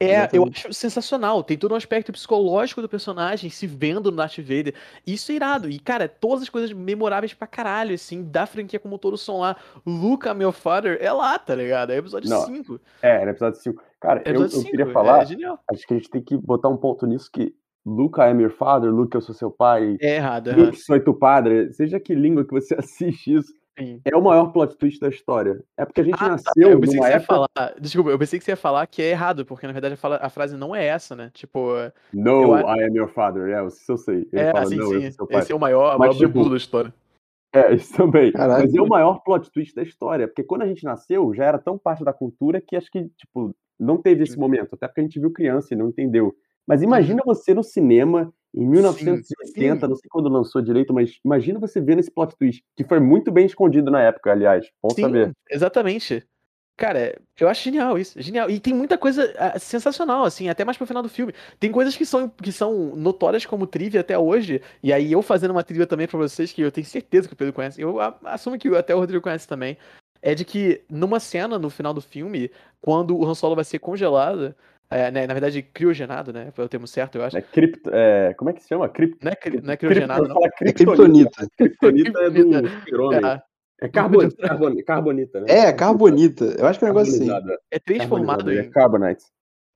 É. 0.00 0.14
É, 0.14 0.28
eu 0.32 0.44
acho 0.44 0.72
sensacional. 0.72 1.42
Tem 1.42 1.56
todo 1.56 1.72
um 1.72 1.76
aspecto 1.76 2.12
psicológico 2.12 2.82
do 2.82 2.88
personagem 2.88 3.50
se 3.50 3.66
vendo 3.66 4.10
no 4.10 4.16
Darth 4.16 4.38
Vader. 4.38 4.74
Isso 5.06 5.32
é 5.32 5.36
irado. 5.36 5.68
E, 5.70 5.78
cara, 5.78 6.08
todas 6.08 6.42
as 6.42 6.48
coisas 6.48 6.72
memoráveis 6.72 7.34
pra 7.34 7.46
caralho, 7.46 7.94
assim, 7.94 8.22
da 8.22 8.46
franquia 8.46 8.78
como 8.78 8.98
todos 8.98 9.20
são 9.22 9.40
lá. 9.40 9.56
I'm 10.26 10.42
your 10.42 10.52
father, 10.52 10.98
é 11.00 11.10
lá, 11.12 11.38
tá 11.38 11.54
ligado? 11.54 11.90
É 11.90 11.96
episódio 11.98 12.28
Não, 12.30 12.44
5. 12.46 12.80
É, 13.02 13.22
era 13.22 13.30
episódio 13.30 13.60
5. 13.60 13.82
Cara, 14.00 14.20
É 14.24 14.30
eu, 14.30 14.32
episódio 14.32 14.56
eu 14.56 14.60
5. 14.60 14.70
queria 14.70 14.92
falar, 14.92 15.22
É 15.22 15.26
genial. 15.26 15.58
acho 15.70 15.86
que 15.86 15.94
a 15.94 15.96
gente 15.96 16.10
tem 16.10 16.22
que 16.22 16.36
botar 16.36 16.68
um 16.68 16.76
ponto 16.76 17.06
nisso 17.06 17.30
que 17.32 17.54
I 18.18 18.30
am 18.30 18.40
your 18.40 18.50
father, 18.50 18.90
Luke, 18.90 19.14
eu 19.14 19.20
sou 19.20 19.34
seu 19.34 19.50
pai, 19.50 19.98
É 20.00 20.16
errado, 20.16 20.48
é 20.48 20.52
errado. 20.52 20.66
Luke, 20.66 20.78
sou 20.78 20.98
tu 21.00 21.12
padre, 21.12 21.70
seja 21.74 22.00
que 22.00 22.14
língua 22.14 22.44
que 22.44 22.52
você 22.52 22.74
assiste 22.78 23.34
isso, 23.34 23.52
Sim. 23.78 24.00
é 24.04 24.16
o 24.16 24.22
maior 24.22 24.52
plot 24.52 24.76
twist 24.76 25.00
da 25.00 25.08
história. 25.08 25.62
É 25.76 25.84
porque 25.84 26.00
a 26.00 26.04
gente 26.04 26.14
Ah, 26.14 26.18
tá. 26.18 26.28
nasceu 26.28 26.70
Eu 26.70 26.80
pensei 26.80 26.94
que 26.94 27.00
numa 27.00 27.06
você 27.06 27.12
ia 27.12 27.16
época... 27.16 27.26
falar. 27.34 27.74
Desculpa, 27.80 28.10
eu 28.10 28.18
pensei 28.18 28.38
que 28.38 28.44
você 28.44 28.52
ia 28.52 28.56
falar 28.56 28.86
que 28.86 29.02
é 29.02 29.10
errado, 29.10 29.44
porque 29.44 29.66
na 29.66 29.72
verdade 29.72 29.94
a, 29.94 29.96
fala- 29.96 30.18
a 30.22 30.28
frase 30.28 30.56
não 30.56 30.74
é 30.74 30.84
essa, 30.86 31.16
né? 31.16 31.30
Tipo, 31.34 31.72
No, 32.12 32.56
Eu 32.56 32.68
I 32.68 32.84
am 32.84 32.94
your 32.96 33.08
father. 33.08 33.48
É, 33.48 33.66
isso 33.66 33.90
eu 33.90 33.96
sei. 33.96 34.28
Ele 34.32 34.42
é 34.42 34.52
fala, 34.52 34.64
assim, 34.64 34.76
não, 34.76 34.92
eu 34.94 35.00
sim. 35.00 35.16
Esse 35.30 35.52
é 35.52 35.54
o 35.54 35.58
maior, 35.60 35.98
Mas, 35.98 36.10
maior 36.10 36.14
tipo, 36.14 36.48
da 36.48 36.56
história. 36.56 36.94
É, 37.52 37.72
isso 37.74 37.94
também. 37.96 38.32
Caralho. 38.32 38.64
Mas 38.64 38.74
é 38.74 38.80
o 38.80 38.86
maior 38.88 39.22
plot 39.22 39.50
twist 39.50 39.74
da 39.74 39.82
história, 39.82 40.26
porque 40.26 40.42
quando 40.42 40.62
a 40.62 40.66
gente 40.66 40.84
nasceu, 40.84 41.32
já 41.34 41.44
era 41.44 41.58
tão 41.58 41.78
parte 41.78 42.04
da 42.04 42.12
cultura 42.12 42.60
que 42.60 42.74
acho 42.76 42.90
que, 42.90 43.08
tipo, 43.16 43.54
não 43.78 43.96
teve 43.96 44.24
esse 44.24 44.34
Sim. 44.34 44.40
momento, 44.40 44.74
até 44.74 44.88
porque 44.88 45.00
a 45.00 45.04
gente 45.04 45.20
viu 45.20 45.30
criança 45.32 45.72
e 45.72 45.76
não 45.76 45.88
entendeu. 45.88 46.34
Mas 46.66 46.82
imagina 46.82 47.22
você 47.24 47.54
no 47.54 47.62
cinema 47.62 48.32
em 48.54 48.66
1980, 48.66 49.80
sim. 49.80 49.88
não 49.88 49.96
sei 49.96 50.08
quando 50.08 50.28
lançou 50.28 50.62
direito, 50.62 50.94
mas 50.94 51.18
imagina 51.24 51.58
você 51.58 51.80
vendo 51.80 51.98
esse 51.98 52.10
plot 52.10 52.36
twist, 52.36 52.62
que 52.76 52.84
foi 52.84 53.00
muito 53.00 53.32
bem 53.32 53.46
escondido 53.46 53.90
na 53.90 54.00
época, 54.00 54.30
aliás. 54.30 54.66
Bom 54.82 54.90
Sim, 54.90 55.02
saber. 55.02 55.32
exatamente. 55.50 56.24
Cara, 56.76 57.16
eu 57.38 57.48
acho 57.48 57.62
genial 57.62 57.96
isso, 57.98 58.20
genial. 58.20 58.50
E 58.50 58.58
tem 58.58 58.74
muita 58.74 58.98
coisa 58.98 59.32
ah, 59.38 59.58
sensacional, 59.58 60.24
assim, 60.24 60.48
até 60.48 60.64
mais 60.64 60.76
pro 60.76 60.86
final 60.86 61.02
do 61.02 61.08
filme. 61.08 61.32
Tem 61.60 61.70
coisas 61.70 61.96
que 61.96 62.04
são, 62.04 62.28
que 62.28 62.50
são 62.50 62.96
notórias 62.96 63.46
como 63.46 63.66
trivia 63.66 64.00
até 64.00 64.18
hoje, 64.18 64.60
e 64.82 64.92
aí 64.92 65.12
eu 65.12 65.22
fazendo 65.22 65.52
uma 65.52 65.62
trivia 65.62 65.86
também 65.86 66.08
pra 66.08 66.18
vocês, 66.18 66.52
que 66.52 66.62
eu 66.62 66.72
tenho 66.72 66.86
certeza 66.86 67.28
que 67.28 67.34
o 67.34 67.36
Pedro 67.36 67.52
conhece, 67.54 67.80
eu 67.80 68.00
a- 68.00 68.18
assumo 68.24 68.58
que 68.58 68.68
até 68.74 68.94
o 68.94 68.98
Rodrigo 68.98 69.22
conhece 69.22 69.46
também, 69.46 69.76
é 70.20 70.34
de 70.34 70.44
que 70.44 70.82
numa 70.88 71.20
cena 71.20 71.58
no 71.58 71.70
final 71.70 71.94
do 71.94 72.00
filme, 72.00 72.50
quando 72.80 73.16
o 73.16 73.24
Han 73.24 73.34
Solo 73.34 73.54
vai 73.54 73.64
ser 73.64 73.78
congelado, 73.78 74.54
é, 74.94 75.10
né, 75.10 75.26
na 75.26 75.34
verdade 75.34 75.62
criogenado, 75.62 76.32
né, 76.32 76.50
foi 76.52 76.64
o 76.64 76.68
termo 76.68 76.86
certo, 76.86 77.16
eu 77.16 77.24
acho. 77.24 77.36
É 77.36 77.42
cripto, 77.42 77.90
é, 77.92 78.32
como 78.34 78.50
é 78.50 78.52
que 78.52 78.62
se 78.62 78.68
chama? 78.68 78.88
Cripto, 78.88 79.18
Não 79.24 79.32
é, 79.32 79.36
cri- 79.36 79.60
não 79.60 79.72
é 79.72 79.76
cripto, 79.76 79.94
criogenado, 79.94 80.24
eu 80.24 80.28
não. 80.28 80.44
É 80.44 80.72
criptonita. 80.72 81.46
Criptonita 81.56 82.18
é 82.22 82.30
do 82.30 82.68
super-homem. 82.68 83.26
É, 83.26 83.42
É 83.82 83.88
carbon, 83.88 84.30
carbon, 84.30 84.76
carbonita, 84.84 85.40
né? 85.40 85.46
É, 85.50 85.72
carbonita. 85.72 86.44
Eu 86.58 86.66
acho 86.66 86.78
que 86.78 86.84
é 86.84 86.88
um 86.88 86.94
negócio 86.94 87.14
assim. 87.14 87.30
É 87.70 87.78
transformado 87.78 88.50
em. 88.52 88.58
É 88.58 88.64
carbonite. 88.70 89.24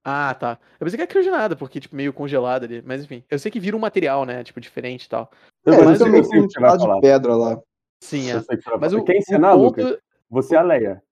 Ah, 0.05 0.35
tá. 0.35 0.59
Eu 0.81 0.85
pensei 0.85 0.97
que 0.97 1.03
era 1.03 1.11
criogenada, 1.11 1.57
porque, 1.57 1.81
tipo, 1.81 1.95
meio 1.95 2.13
congelada 2.13 2.65
ali. 2.65 2.81
Mas 2.87 3.05
enfim, 3.05 3.23
eu 3.31 3.39
sei 3.39 3.51
que 3.51 3.61
vira 3.61 3.77
um 3.77 3.81
material, 3.81 4.25
né? 4.25 4.43
Tipo, 4.45 4.61
diferente 4.61 5.05
e 5.05 5.09
tal. 5.09 5.31
Eu, 5.67 5.75
É, 5.75 5.79
mas 5.79 5.89
eles 5.89 6.01
eu 6.01 6.07
também 6.07 6.23
sei 6.23 6.31
tem 6.33 6.41
o 6.41 6.45
um 6.45 6.49
que 6.49 6.61
vai 6.61 6.79
falar. 6.79 6.95
de 6.95 7.01
pedra 7.01 7.35
lá. 7.37 7.61
Sim, 8.03 8.31
é. 8.31 8.37
o 8.39 8.79
Mas 8.81 8.95
o, 8.95 9.03
Quer 9.03 9.15
o 9.15 9.19
ensinar, 9.19 9.53
ponto... 9.53 9.65
Lucas? 9.83 9.99
Você 10.31 10.55
é 10.55 10.59
a 10.59 10.63
Leia. 10.63 11.03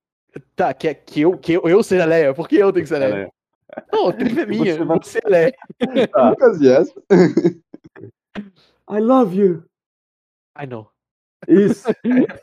Tá, 0.55 0.73
que, 0.73 0.89
é- 0.89 0.95
que, 0.95 1.21
eu, 1.23 1.37
que 1.37 1.53
eu, 1.55 1.63
eu 1.65 1.83
seja 1.83 2.05
a 2.05 2.07
Leia. 2.07 2.33
Por 2.35 2.49
que 2.49 2.57
eu 2.57 2.73
tenho 2.73 2.85
que 2.85 2.89
ser 2.89 3.03
É 3.03 3.05
a 3.05 3.09
Leia? 3.09 3.33
Não, 3.93 4.09
a 4.09 4.13
trilha 4.13 4.43
é 4.43 4.47
minha. 4.47 4.85
Você 4.85 5.21
Você 5.21 5.21
Lucas 6.31 6.61
Yes. 6.61 6.95
I 8.89 9.01
love 9.01 9.37
you. 9.37 9.65
I 10.59 10.67
know. 10.67 10.96
Isso, 11.49 11.83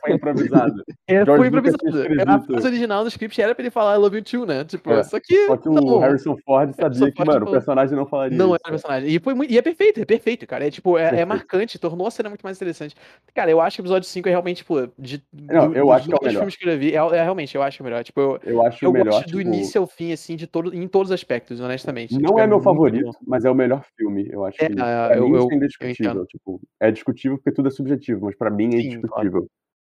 foi 0.00 0.12
improvisado. 0.14 0.82
É, 1.08 1.24
foi 1.24 1.46
improvisado. 1.48 1.78
tinha 2.08 2.24
A 2.26 2.40
frase 2.40 2.66
original 2.66 3.02
do 3.04 3.08
script 3.08 3.40
era 3.40 3.54
pra 3.54 3.62
ele 3.62 3.70
falar 3.70 3.94
I 3.94 3.98
love 3.98 4.16
you 4.16 4.22
too, 4.24 4.46
né? 4.46 4.64
Tipo, 4.64 4.92
É, 4.92 5.02
só 5.02 5.18
que. 5.20 5.46
Só 5.46 5.56
que 5.56 5.68
o 5.68 5.72
não, 5.72 5.98
Harrison 5.98 6.36
Ford 6.44 6.70
sabia 6.74 6.84
Harrison 6.88 7.06
que, 7.10 7.16
Ford 7.16 7.26
mano, 7.28 7.38
o 7.38 7.40
falou- 7.40 7.52
personagem 7.52 7.96
não 7.96 8.06
falaria 8.06 8.36
Não 8.38 8.46
isso. 8.46 8.54
era 8.64 8.70
personagem. 8.70 9.10
E, 9.14 9.18
foi 9.18 9.34
muito, 9.34 9.52
e 9.52 9.58
é 9.58 9.62
perfeito, 9.62 10.00
é 10.00 10.04
perfeito, 10.04 10.46
cara. 10.46 10.66
É 10.66 10.70
tipo, 10.70 10.98
é, 10.98 11.20
é 11.20 11.24
marcante, 11.24 11.78
tornou 11.78 12.06
a 12.06 12.10
cena 12.10 12.28
muito 12.28 12.42
mais 12.42 12.56
interessante. 12.56 12.94
Cara, 13.34 13.50
eu 13.50 13.60
acho 13.60 13.76
que 13.76 13.80
o 13.80 13.84
episódio 13.84 14.08
5 14.08 14.28
é 14.28 14.30
realmente, 14.30 14.58
tipo, 14.58 14.88
de, 14.98 15.22
Não, 15.32 15.72
eu 15.74 15.90
acho 15.92 16.08
que 16.08 16.14
é 16.14 16.16
o 16.16 16.24
melhor. 16.24 16.38
filmes 16.40 16.56
que 16.56 16.64
eu 16.66 16.72
já 16.72 16.76
vi, 16.78 16.90
é, 16.92 16.96
é 16.96 17.22
realmente, 17.22 17.54
eu 17.54 17.62
acho 17.62 17.80
é 17.80 17.82
o 17.82 17.84
melhor. 17.84 18.04
Tipo, 18.04 18.20
eu, 18.20 18.40
Eu 18.44 18.66
acho 18.66 18.84
eu 18.84 18.90
o 18.90 18.92
melhor, 18.92 19.10
gosto 19.12 19.24
do 19.30 19.38
tipo, 19.38 19.40
início 19.40 19.80
ao 19.80 19.86
fim, 19.86 20.12
assim, 20.12 20.36
de 20.36 20.46
todo, 20.46 20.74
em 20.74 20.86
todos 20.88 21.10
os 21.10 21.14
aspectos, 21.14 21.60
honestamente. 21.60 22.14
Não 22.14 22.20
Tipo, 22.20 22.38
é 22.38 22.46
meu 22.46 22.56
muito 22.56 22.64
favorito, 22.64 23.04
bom. 23.06 23.12
mas 23.26 23.44
é 23.44 23.50
o 23.50 23.54
melhor 23.54 23.84
filme, 23.96 24.28
eu 24.30 24.44
acho. 24.44 24.62
É, 24.62 24.68
que, 24.68 24.74
pra 24.76 25.16
eu- 25.16 25.28
mim 25.28 25.34
eu- 25.34 25.38
isso 25.40 25.52
é 25.52 25.54
indiscutível. 25.56 26.26
Tipo, 26.26 26.60
é 26.80 26.90
discutível 26.90 27.38
porque 27.38 27.52
tudo 27.52 27.68
é 27.68 27.70
subjetivo, 27.70 28.24
mas 28.26 28.36
pra 28.36 28.50
mim 28.50 28.74
é 28.74 28.78
Sim. 29.00 29.46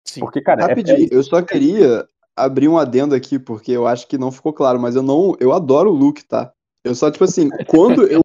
Sim. 0.04 0.20
Porque, 0.20 0.40
cara, 0.40 0.62
é, 0.62 0.66
Rapidinho, 0.66 1.08
eu 1.10 1.22
só 1.22 1.40
queria 1.42 2.06
abrir 2.36 2.68
um 2.68 2.78
adendo 2.78 3.14
aqui, 3.14 3.38
porque 3.38 3.72
eu 3.72 3.86
acho 3.86 4.06
que 4.08 4.18
não 4.18 4.32
ficou 4.32 4.52
claro, 4.52 4.80
mas 4.80 4.96
eu 4.96 5.02
não. 5.02 5.36
Eu 5.38 5.52
adoro 5.52 5.90
o 5.90 5.94
Luke, 5.94 6.24
tá? 6.24 6.52
Eu 6.84 6.94
só, 6.94 7.10
tipo 7.10 7.24
assim, 7.24 7.48
quando 7.68 8.06
eu 8.06 8.20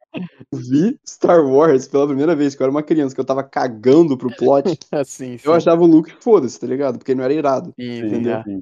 vi 0.54 0.98
Star 1.06 1.46
Wars 1.46 1.88
pela 1.88 2.08
primeira 2.08 2.36
vez, 2.36 2.56
que 2.56 2.62
eu 2.62 2.66
era 2.66 2.72
uma 2.72 2.84
criança, 2.84 3.14
que 3.14 3.22
eu 3.22 3.26
tava 3.26 3.44
cagando 3.44 4.18
pro 4.18 4.36
plot, 4.36 4.78
Assim, 4.92 5.38
sim. 5.38 5.48
eu 5.48 5.54
achava 5.54 5.82
o 5.82 5.88
Luke 5.88 6.12
foda-se, 6.20 6.60
tá 6.60 6.66
ligado? 6.66 6.98
Porque 6.98 7.12
ele 7.12 7.20
não 7.20 7.26
era 7.26 7.34
irado. 7.34 7.74
Sim, 7.80 8.00
entendeu? 8.00 8.38
é. 8.38 8.44
sim. 8.44 8.60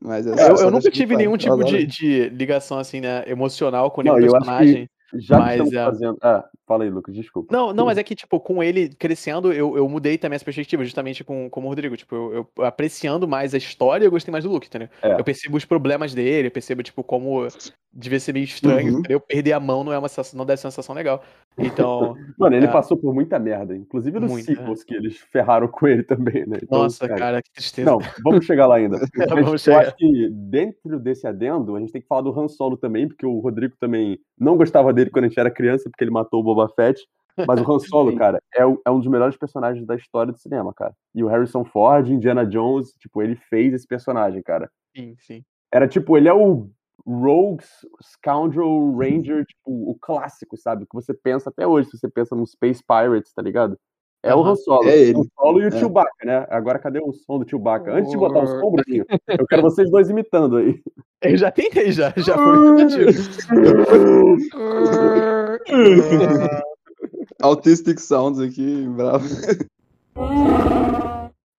Mas 0.00 0.26
é 0.26 0.32
Eu, 0.32 0.56
eu 0.56 0.70
nunca 0.70 0.90
tive 0.90 1.16
nenhum 1.16 1.36
tipo 1.36 1.64
de, 1.64 1.86
de 1.86 2.28
ligação, 2.28 2.78
assim, 2.78 3.00
né, 3.00 3.24
emocional 3.26 3.90
com 3.90 4.02
Não, 4.02 4.14
nenhum 4.14 4.26
eu 4.26 4.36
acho 4.36 4.44
personagem. 4.44 4.90
Já 5.16 5.38
mas 5.38 5.46
que 5.48 5.52
estamos 5.68 5.72
é- 5.74 5.84
fazendo. 5.84 6.18
Ah, 6.22 6.44
fala 6.66 6.84
aí, 6.84 6.90
Lucas, 6.90 7.14
desculpa. 7.14 7.54
Não, 7.54 7.72
não, 7.72 7.86
mas 7.86 7.98
é 7.98 8.02
que, 8.02 8.14
tipo, 8.14 8.40
com 8.40 8.62
ele 8.62 8.88
crescendo, 8.88 9.52
eu, 9.52 9.76
eu 9.76 9.88
mudei 9.88 10.16
também 10.18 10.36
essa 10.36 10.44
perspectiva, 10.44 10.84
justamente 10.84 11.22
com, 11.24 11.48
como 11.50 11.66
o 11.66 11.70
Rodrigo. 11.70 11.96
Tipo, 11.96 12.14
eu, 12.14 12.48
eu 12.58 12.64
apreciando 12.64 13.26
mais 13.28 13.54
a 13.54 13.58
história, 13.58 14.04
eu 14.04 14.10
gostei 14.10 14.32
mais 14.32 14.44
do 14.44 14.50
Luke, 14.50 14.66
entendeu? 14.66 14.88
É. 15.02 15.12
Eu 15.18 15.24
percebo 15.24 15.56
os 15.56 15.64
problemas 15.64 16.14
dele, 16.14 16.48
eu 16.48 16.52
percebo, 16.52 16.82
tipo, 16.82 17.02
como 17.04 17.46
devia 17.92 18.18
ser 18.18 18.32
meio 18.32 18.44
estranho, 18.44 18.92
Uhum. 18.94 18.98
entendeu? 19.00 19.20
Perder 19.20 19.52
a 19.52 19.60
mão 19.60 19.84
não 19.84 19.92
é 19.92 19.98
uma 19.98 20.08
sensação, 20.08 20.36
não 20.36 20.44
deve 20.44 20.60
ser 20.60 20.66
uma 20.66 20.70
sensação 20.72 20.94
legal. 20.94 21.22
Então, 21.56 22.16
Mano, 22.38 22.56
ele 22.56 22.66
É. 22.66 22.70
passou 22.70 22.96
por 22.96 23.14
muita 23.14 23.38
merda, 23.38 23.76
inclusive 23.76 24.18
nos 24.18 24.30
Muita, 24.30 24.52
é. 24.52 24.56
sequels 24.56 24.82
que 24.82 24.94
eles 24.94 25.16
ferraram 25.30 25.68
com 25.68 25.86
ele 25.86 26.02
também, 26.02 26.44
né? 26.46 26.58
Então, 26.62 26.82
nossa, 26.82 27.06
cara, 27.08 27.40
que 27.40 27.52
tristeza. 27.52 27.88
Não, 27.88 27.98
vamos 28.24 28.44
chegar 28.44 28.66
lá 28.66 28.76
ainda. 28.76 28.98
Vamos 29.44 29.52
eu 29.52 29.58
chegar. 29.58 29.80
acho 29.82 29.96
que 29.96 30.28
dentro 30.30 30.98
desse 30.98 31.26
adendo, 31.26 31.76
a 31.76 31.80
gente 31.80 31.92
tem 31.92 32.02
que 32.02 32.08
falar 32.08 32.22
do 32.22 32.38
Han 32.38 32.48
Solo 32.48 32.76
também, 32.76 33.06
porque 33.06 33.24
o 33.24 33.38
Rodrigo 33.38 33.74
também 33.78 34.18
não 34.38 34.56
gostava 34.56 34.92
dele 34.92 35.03
quando 35.10 35.24
a 35.24 35.28
gente 35.28 35.38
era 35.40 35.50
criança, 35.50 35.88
porque 35.90 36.04
ele 36.04 36.10
matou 36.10 36.40
o 36.40 36.42
Boba 36.42 36.68
Fett. 36.68 37.00
Mas 37.46 37.60
o 37.60 37.72
Han 37.72 37.78
Solo, 37.80 38.16
cara, 38.16 38.40
é, 38.54 38.64
o- 38.64 38.80
é 38.86 38.90
um 38.90 38.98
dos 38.98 39.08
melhores 39.08 39.36
personagens 39.36 39.84
da 39.86 39.96
história 39.96 40.32
do 40.32 40.38
cinema, 40.38 40.72
cara. 40.72 40.94
E 41.14 41.22
o 41.24 41.26
Harrison 41.28 41.64
Ford, 41.64 42.08
Indiana 42.08 42.46
Jones, 42.46 42.92
tipo, 42.98 43.20
ele 43.22 43.34
fez 43.34 43.74
esse 43.74 43.86
personagem, 43.86 44.40
cara. 44.42 44.70
Sim, 44.96 45.16
sim. 45.18 45.42
Era 45.72 45.88
tipo, 45.88 46.16
ele 46.16 46.28
é 46.28 46.32
o 46.34 46.68
Rogue 47.04 47.64
Scoundrel 48.02 48.94
Ranger, 48.96 49.44
tipo, 49.44 49.62
o 49.90 49.96
clássico, 50.00 50.56
sabe? 50.56 50.84
Que 50.86 50.94
você 50.94 51.12
pensa 51.12 51.50
até 51.50 51.66
hoje, 51.66 51.90
se 51.90 51.98
você 51.98 52.08
pensa 52.08 52.34
no 52.36 52.46
Space 52.46 52.82
Pirates, 52.86 53.32
tá 53.32 53.42
ligado? 53.42 53.76
É 54.24 54.34
o. 54.34 54.42
Han 54.42 54.56
Solo. 54.56 54.88
É 54.88 54.96
ele. 54.98 55.18
O 55.18 55.20
Han 55.20 55.24
Solo 55.36 55.60
e 55.60 55.64
o 55.64 55.68
É. 55.68 55.70
Chewbacca, 55.72 56.24
né? 56.24 56.46
Agora 56.50 56.78
cadê 56.78 56.98
o 57.00 57.12
som 57.12 57.38
do 57.38 57.48
Chewbacca? 57.48 57.92
Antes 57.92 58.10
de 58.10 58.16
botar 58.16 58.40
o 58.42 58.46
som, 58.46 58.70
Bruninho, 58.70 59.04
eu 59.38 59.46
quero 59.46 59.62
vocês 59.62 59.90
dois 59.90 60.08
imitando 60.10 60.56
aí. 60.56 60.80
Eu 61.24 61.38
já 61.38 61.50
tentei, 61.50 61.90
já, 61.90 62.12
já 62.18 62.36
foi. 62.36 62.84
Autistic 67.42 67.98
Sounds 67.98 68.38
aqui, 68.40 68.86
bravo. 68.88 69.24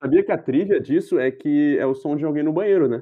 Sabia 0.02 0.24
que 0.24 0.32
a 0.32 0.38
trilha 0.38 0.80
disso 0.80 1.20
é 1.20 1.32
que 1.32 1.78
é 1.80 1.86
o 1.86 1.96
som 1.96 2.16
de 2.16 2.26
alguém 2.26 2.44
no 2.44 2.54
banheiro, 2.54 2.88
né? 2.88 3.02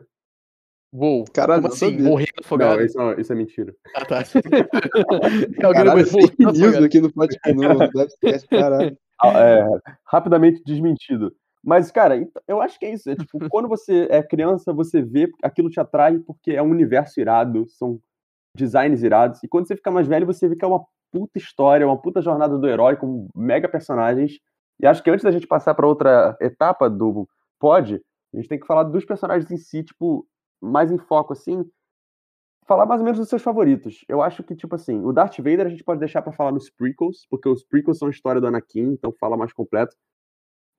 Uou, 0.94 1.26
Caralho, 1.34 1.62
como 1.64 1.74
assim? 1.74 1.90
sabia. 1.92 2.08
Morrendo 2.08 2.32
afogado? 2.44 2.78
Não, 2.78 2.86
isso, 2.86 3.02
é- 3.02 3.22
isso 3.22 3.34
é 3.34 3.36
mentira. 3.36 3.76
Ah, 3.96 4.06
tá. 4.06 4.20
É 4.22 5.66
alguém 5.66 5.84
Caralho, 5.84 6.06
no 6.06 6.12
banheiro 6.12 6.34
news 6.40 6.62
afogado. 6.62 6.86
aqui 6.86 7.02
no 7.02 7.12
podcast, 7.12 8.48
caralho. 8.48 8.98
Ah, 9.24 9.32
é, 9.40 9.64
rapidamente 10.06 10.62
desmentido. 10.66 11.34
Mas, 11.64 11.92
cara, 11.92 12.18
ent- 12.18 12.32
eu 12.48 12.62
acho 12.62 12.78
que 12.80 12.86
é 12.86 12.94
isso. 12.94 13.10
É 13.10 13.16
tipo, 13.16 13.40
quando 13.50 13.68
você 13.70 14.08
é 14.10 14.22
criança, 14.22 14.74
você 14.74 15.02
vê 15.02 15.30
aquilo 15.44 15.70
te 15.70 15.80
atrai 15.80 16.20
porque 16.20 16.52
é 16.52 16.62
um 16.62 16.70
universo 16.70 17.20
irado, 17.20 17.68
são 17.70 18.00
designs 18.56 19.04
irados. 19.04 19.44
E 19.44 19.48
quando 19.48 19.68
você 19.68 19.76
fica 19.76 19.92
mais 19.92 20.08
velho, 20.08 20.26
você 20.26 20.48
vê 20.48 20.56
que 20.56 20.66
é 20.66 20.68
uma 20.68 20.86
puta 21.12 21.38
história, 21.38 21.86
uma 21.88 22.02
puta 22.02 22.22
jornada 22.22 22.58
do 22.58 22.68
herói 22.68 22.96
com 22.98 23.28
mega 23.36 23.70
personagens. 23.70 24.40
E 24.82 24.88
acho 24.88 25.04
que 25.04 25.10
antes 25.10 25.24
da 25.24 25.32
gente 25.32 25.48
passar 25.48 25.76
para 25.76 25.88
outra 25.88 26.38
etapa 26.42 26.90
do 26.90 27.28
pod, 27.60 28.02
a 28.34 28.38
gente 28.38 28.50
tem 28.50 28.60
que 28.60 28.68
falar 28.68 28.84
dos 28.84 29.06
personagens 29.06 29.50
em 29.52 29.58
si, 29.58 29.84
tipo, 29.84 30.28
mais 30.62 30.92
em 30.92 30.98
foco, 30.98 31.34
assim. 31.34 31.64
Falar 32.66 32.86
mais 32.86 33.02
ou 33.02 33.06
menos 33.06 33.20
dos 33.20 33.30
seus 33.30 33.42
favoritos. 33.42 34.06
Eu 34.08 34.22
acho 34.22 34.44
que, 34.44 34.56
tipo 34.56 34.76
assim, 34.76 35.04
o 35.04 35.12
Darth 35.12 35.38
Vader 35.38 35.68
a 35.68 35.70
gente 35.70 35.84
pode 35.84 36.00
deixar 36.00 36.22
pra 36.22 36.32
falar 36.32 36.52
nos 36.52 36.70
prequels, 36.70 37.28
porque 37.30 37.50
os 37.50 37.64
prequels 37.64 37.98
são 37.98 38.08
a 38.08 38.12
história 38.12 38.40
do 38.40 38.48
Anakin, 38.48 38.92
então 38.94 39.14
fala 39.20 39.36
mais 39.38 39.52
completo. 39.52 39.96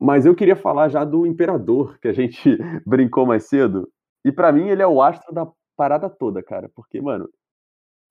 Mas 0.01 0.27
eu 0.27 0.35
queria 0.35 0.57
falar 0.57 0.89
já 0.89 1.05
do 1.05 1.27
Imperador, 1.27 1.99
que 2.01 2.09
a 2.09 2.13
gente 2.13 2.39
brincou 2.87 3.27
mais 3.27 3.45
cedo. 3.45 3.89
E 4.25 4.33
pra 4.33 4.53
mim 4.53 4.69
ele 4.69 4.83
é 4.83 4.87
o 4.87 5.03
astro 5.03 5.33
da 5.33 5.47
parada 5.77 6.09
toda, 6.09 6.43
cara. 6.43 6.71
Porque, 6.75 7.01
mano, 7.01 7.29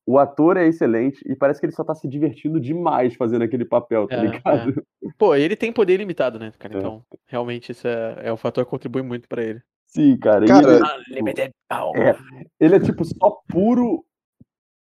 o 0.06 0.20
ator 0.20 0.58
é 0.58 0.68
excelente 0.68 1.22
e 1.26 1.36
parece 1.36 1.60
que 1.60 1.66
ele 1.66 1.74
só 1.74 1.84
tá 1.84 1.96
se 1.96 2.08
divertindo 2.08 2.60
demais 2.60 3.16
fazendo 3.16 3.44
aquele 3.44 3.66
papel, 3.66 4.08
tá 4.08 4.16
É, 4.16 4.22
ligado? 4.22 4.86
Pô, 5.18 5.36
ele 5.36 5.56
tem 5.56 5.72
poder 5.72 5.94
ilimitado, 5.94 6.38
né, 6.38 6.52
cara? 6.60 6.76
É. 6.76 6.78
Então, 6.78 7.06
realmente, 7.26 7.72
isso 7.72 7.88
é, 7.88 8.22
é 8.24 8.34
um 8.34 8.38
fator 8.38 8.66
que 8.66 8.70
contribui 8.70 9.02
muito 9.02 9.28
pra 9.28 9.44
ele. 9.44 9.62
Sim, 9.96 10.18
cara. 10.18 10.46
Cara, 10.48 10.90
ele- 11.10 11.54
power. 11.70 11.98
É, 12.02 12.16
ele 12.60 12.76
é 12.76 12.80
tipo 12.80 13.06
só 13.06 13.38
puro, 13.48 14.04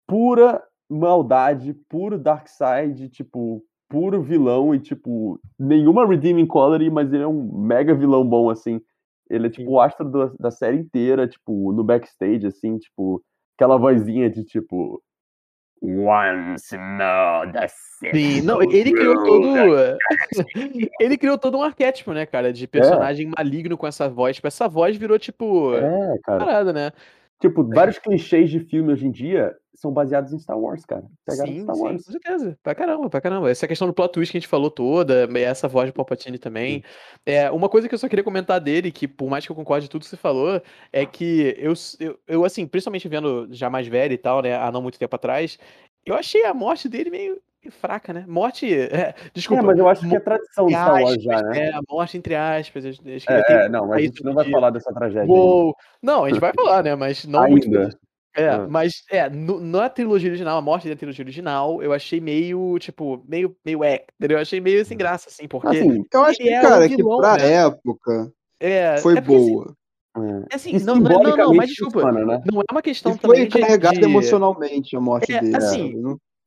pura 0.08 0.64
maldade, 0.90 1.74
puro 1.90 2.18
dark 2.18 2.48
side, 2.48 3.10
tipo, 3.10 3.64
puro 3.90 4.22
vilão 4.22 4.74
e 4.74 4.80
tipo, 4.80 5.40
nenhuma 5.60 6.06
redeeming 6.08 6.48
quality, 6.48 6.90
mas 6.90 7.12
ele 7.14 7.24
é 7.24 7.28
um 7.28 7.52
mega 7.60 7.94
vilão 7.94 8.28
bom, 8.28 8.50
assim. 8.50 8.80
Ele 9.30 9.48
é 9.48 9.50
tipo 9.50 9.70
Sim. 9.70 9.74
o 9.76 9.80
astro 9.82 10.10
do- 10.10 10.36
da 10.40 10.52
série 10.52 10.78
inteira, 10.78 11.28
tipo, 11.28 11.72
no 11.74 11.84
backstage, 11.84 12.46
assim, 12.46 12.78
tipo, 12.78 13.22
aquela 13.58 13.78
vozinha 13.78 14.30
de 14.30 14.44
tipo. 14.44 15.02
Once 15.84 16.78
know 16.78 17.52
the 17.52 17.68
Sim, 18.12 18.42
não, 18.42 18.62
ele 18.62 18.92
criou 18.92 19.24
todo. 19.24 19.54
the-" 19.54 19.98
ele 21.00 21.18
criou 21.18 21.38
todo 21.38 21.58
um 21.58 21.64
arquétipo, 21.64 22.14
né, 22.14 22.26
cara? 22.26 22.52
De 22.52 22.68
personagem 22.68 23.32
maligno 23.38 23.78
com 23.78 23.88
essa 23.88 24.10
voz. 24.10 24.36
Tipo, 24.36 24.48
essa 24.48 24.68
voz 24.68 24.96
virou, 24.96 25.20
tipo. 25.20 25.76
É, 25.76 26.18
cara. 26.24 26.40
Parada, 26.40 26.74
né? 26.74 26.92
Tipo, 27.44 27.62
vários 27.62 28.00
clichês 28.00 28.50
de 28.50 28.62
filme 28.62 28.94
hoje 28.94 29.06
em 29.06 29.12
dia 29.12 29.54
são 29.76 29.92
baseados 29.92 30.32
em 30.32 30.40
Star 30.40 30.58
Wars, 30.58 30.86
cara. 30.86 31.04
Pegaram 31.26 31.52
Sim, 31.52 31.64
Star 31.64 31.76
sim, 31.76 31.82
Wars. 31.82 32.06
com 32.06 32.12
certeza. 32.14 32.58
Pra 32.64 32.74
caramba, 32.74 33.10
pra 33.10 33.20
caramba. 33.20 33.52
Essa 33.52 33.68
questão 33.68 33.86
do 33.86 33.94
plot 33.94 34.14
twist 34.14 34.32
que 34.32 34.38
a 34.38 34.40
gente 34.40 34.48
falou 34.48 34.72
toda, 34.72 35.28
essa 35.38 35.68
voz 35.68 35.88
de 35.88 35.92
Palpatine 35.92 36.40
também. 36.40 36.82
É, 37.26 37.52
uma 37.52 37.68
coisa 37.68 37.90
que 37.90 37.94
eu 37.94 38.00
só 38.00 38.08
queria 38.08 38.24
comentar 38.24 38.62
dele, 38.62 38.94
que 38.94 39.10
por 39.10 39.30
mais 39.30 39.46
que 39.46 39.52
eu 39.52 39.58
concorde 39.58 39.90
tudo 39.90 40.04
que 40.04 40.08
você 40.08 40.16
falou, 40.16 40.62
é 40.94 41.06
que 41.06 41.54
eu, 41.58 41.74
eu, 42.00 42.18
eu, 42.26 42.46
assim, 42.46 42.66
principalmente 42.66 43.10
vendo 43.10 43.50
já 43.52 43.70
mais 43.70 43.88
velho 43.90 44.14
e 44.14 44.18
tal, 44.18 44.42
né, 44.42 44.56
há 44.56 44.72
não 44.72 44.82
muito 44.82 44.98
tempo 44.98 45.14
atrás, 45.14 45.60
eu 46.06 46.16
achei 46.16 46.46
a 46.46 46.54
morte 46.54 46.88
dele 46.88 47.10
meio 47.10 47.42
fraca, 47.72 48.12
né? 48.14 48.26
Morte. 48.28 48.72
é, 48.74 49.14
desculpa. 49.34 49.64
É, 49.64 49.66
mas 49.68 49.78
eu 49.78 49.88
acho 49.90 50.08
que 50.08 50.16
é 50.16 50.20
tradição 50.20 50.66
entre 50.66 50.76
Star 50.82 51.02
Wars 51.02 51.24
já, 51.24 51.42
né? 51.44 51.60
É, 51.70 51.74
a 51.74 51.82
morte 51.90 52.18
entre 52.18 52.36
aspas. 52.36 52.84
que 53.00 53.24
É, 53.32 53.44
é, 53.66 53.70
não, 53.70 53.88
mas 53.88 53.98
a 53.98 54.02
gente 54.02 54.24
não 54.24 54.34
vai 54.34 54.50
falar 54.50 54.70
dessa 54.70 54.94
tragédia. 54.94 55.22
ainda. 55.22 55.34
Uou! 55.34 55.76
Não, 56.02 56.26
a 56.26 56.30
gente 56.30 56.40
vai 56.40 56.52
falar, 56.54 56.84
né? 56.84 56.96
Mas 56.96 57.26
não. 57.26 57.42
Ainda. 57.44 57.90
É, 58.36 58.50
Ah. 58.50 58.68
mas 58.68 59.04
é, 59.12 59.30
no- 59.30 59.60
na 59.60 59.88
trilogia 59.90 60.28
original, 60.30 60.58
a 60.58 60.62
morte 60.62 60.90
da 60.90 60.96
trilogia 60.96 61.24
original, 61.24 61.84
eu 61.84 61.94
achei 61.94 62.20
meio, 62.20 62.80
tipo, 62.80 63.24
meio, 63.28 63.56
meio 63.64 63.84
é, 63.84 64.06
entendeu? 64.18 64.38
Eu 64.38 64.42
achei 64.42 64.60
meio 64.60 64.84
sem 64.84 64.98
graça, 64.98 65.30
assim, 65.30 65.48
porque 65.48 65.68
Assim, 65.68 66.04
Eu 66.12 66.24
acho 66.26 66.40
que, 66.40 66.50
é 66.50 66.60
cara, 66.60 66.90
que 66.90 66.96
vilão, 66.96 67.18
pra 67.20 67.38
né? 67.38 67.52
época 67.54 68.32
é, 68.60 68.98
foi 68.98 69.14
é 69.14 69.20
assim, 69.20 69.28
boa. 69.28 69.76
é 70.52 70.56
assim, 70.56 70.80
não, 70.80 70.96
não, 70.96 71.22
não, 71.38 71.54
mas 71.54 71.70
desculpa, 71.70 72.02
funciona, 72.02 72.26
né? 72.26 72.42
não 72.52 72.62
é 72.62 72.66
uma 72.72 72.82
questão 72.82 73.12
E 73.12 73.18
foi 73.20 73.22
também 73.36 73.48
de, 73.50 73.60
carregada 73.60 74.00
de- 74.00 74.04
emocionalmente 74.04 74.96
a 74.96 75.00
morte 75.00 75.32
É, 75.32 75.40
dele. 75.40 75.56
assim, 75.56 75.94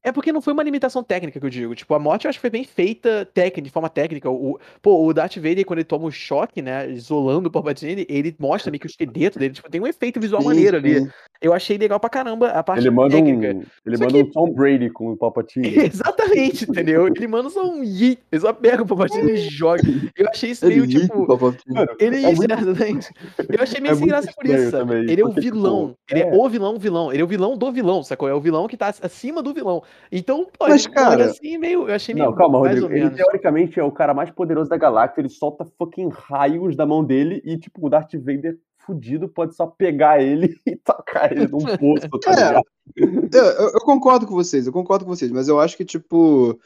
É 0.07 0.12
porque 0.12 0.30
não 0.32 0.40
foi 0.40 0.52
uma 0.52 0.62
limitação 0.62 1.02
técnica 1.02 1.40
que 1.40 1.44
eu 1.44 1.50
digo. 1.50 1.74
Tipo, 1.74 1.92
a 1.94 1.98
morte 1.98 2.26
eu 2.26 2.28
acho 2.28 2.38
que 2.38 2.42
foi 2.42 2.50
bem 2.50 2.62
feita 2.62 3.28
técnica, 3.34 3.61
de 3.62 3.70
forma 3.70 3.88
técnica. 3.88 4.30
O, 4.30 4.57
pô, 4.80 5.04
o 5.04 5.12
Darth 5.12 5.34
Vader, 5.36 5.64
quando 5.66 5.80
ele 5.80 5.84
toma 5.84 6.07
o 6.07 6.12
choque, 6.12 6.62
né, 6.62 6.88
isolando 6.90 7.48
o 7.48 7.50
Palpatine, 7.50 8.07
ele 8.09 8.32
mostra 8.38 8.70
meio 8.70 8.78
que 8.80 8.86
o 8.86 8.88
esqueleto 8.88 9.36
dele. 9.38 9.54
Tipo, 9.54 9.68
tem 9.68 9.80
um 9.80 9.86
efeito 9.86 10.20
visual 10.20 10.40
Sim, 10.42 10.48
maneiro 10.48 10.76
ali. 10.76 11.00
sim. 11.00 11.09
eu 11.42 11.52
achei 11.52 11.76
legal 11.76 11.98
pra 11.98 12.09
caramba 12.09 12.50
a 12.50 12.62
parte 12.62 12.80
Ele 12.82 12.90
manda 12.90 13.16
técnica. 13.16 13.48
um, 13.54 13.62
ele 13.84 13.96
Só 13.96 14.04
manda 14.04 14.14
que- 14.14 14.22
um 14.22 14.30
Tom 14.30 14.52
Brady 14.52 14.90
com 14.90 15.11
o 15.11 15.16
Palpatine. 15.16 15.66
Exatamente, 15.92 16.70
entendeu? 16.70 17.09
Ele 17.09 17.26
manda 17.26 17.50
só 17.50 17.68
um 17.68 17.82
yi, 17.82 18.16
ele 18.30 18.40
só 18.40 18.52
pega 18.52 18.82
o 18.82 18.86
Palpatine 18.86 19.32
e 19.32 19.36
joga. 19.38 19.82
Eu 20.16 20.28
achei 20.28 20.50
isso 20.52 20.66
meio 20.66 20.86
tipo. 20.86 21.26
Mano, 21.68 21.88
Ele 21.98 22.16
É 22.16 22.18
é 22.28 22.32
isso, 22.32 22.36
muito- 22.42 22.52
exatamente. 22.54 23.11
Eu 23.48 23.61
achei 23.62 23.80
meio 23.80 23.92
é 23.94 23.96
sem 23.96 24.07
graça 24.07 24.32
por 24.32 24.46
isso, 24.46 24.70
também, 24.70 25.02
ele 25.02 25.20
é 25.20 25.24
o 25.24 25.28
tipo, 25.30 25.40
vilão. 25.40 25.94
ele 26.11 26.20
é. 26.20 26.28
é. 26.28 26.32
o 26.32 26.48
vilão 26.48 26.78
vilão. 26.78 27.12
Ele 27.12 27.22
é 27.22 27.24
o 27.24 27.28
vilão 27.28 27.57
do 27.57 27.72
vilão, 27.72 28.02
sacou? 28.04 28.28
É 28.28 28.34
o 28.34 28.40
vilão 28.40 28.68
que 28.68 28.76
tá 28.76 28.94
acima 29.02 29.42
do 29.42 29.52
vilão. 29.52 29.82
Então, 30.11 30.44
pô, 30.44 30.68
Mas, 30.68 30.86
cara- 30.86 31.26
assim, 31.26 31.59
meio. 31.59 31.88
Eu 31.88 31.94
achei 31.94 32.14
meio. 32.14 32.26
Não, 32.26 32.34
calma, 32.36 32.59
Rodrigo. 32.59 32.90
Ele 32.92 33.11
teoricamente 33.11 33.78
é 33.80 33.84
o 33.84 33.90
cara 33.92 34.14
mais 34.14 34.30
poderoso 34.30 34.70
da 34.70 34.76
galáxia. 34.76 35.20
Ele 35.20 35.28
solta 35.28 35.64
fucking 35.78 36.09
raios 36.11 36.76
da 36.76 36.86
mão 36.86 37.05
dele 37.05 37.42
e, 37.44 37.59
tipo, 37.59 37.84
o 37.86 37.90
Darth 37.90 38.14
Vader 38.14 38.59
fudido 38.78 39.28
pode 39.28 39.57
só 39.57 39.66
pegar 39.66 40.22
ele 40.22 40.57
e 40.64 40.76
tacar 40.76 41.32
ele 41.32 41.49
num 41.49 41.59
poço, 41.76 42.09
tá 42.20 42.30
É. 42.30 42.34
ligado? 42.36 42.64
Eu, 43.34 43.44
eu- 43.44 43.70
eu 43.74 43.80
concordo 43.80 44.26
com 44.26 44.34
vocês, 44.34 44.66
eu 44.66 44.72
concordo 44.72 45.05
com 45.05 45.14
vocês, 45.14 45.30
mas 45.32 45.49
eu 45.49 45.59
acho 45.59 45.76
que, 45.76 45.84
tipo. 45.84 46.59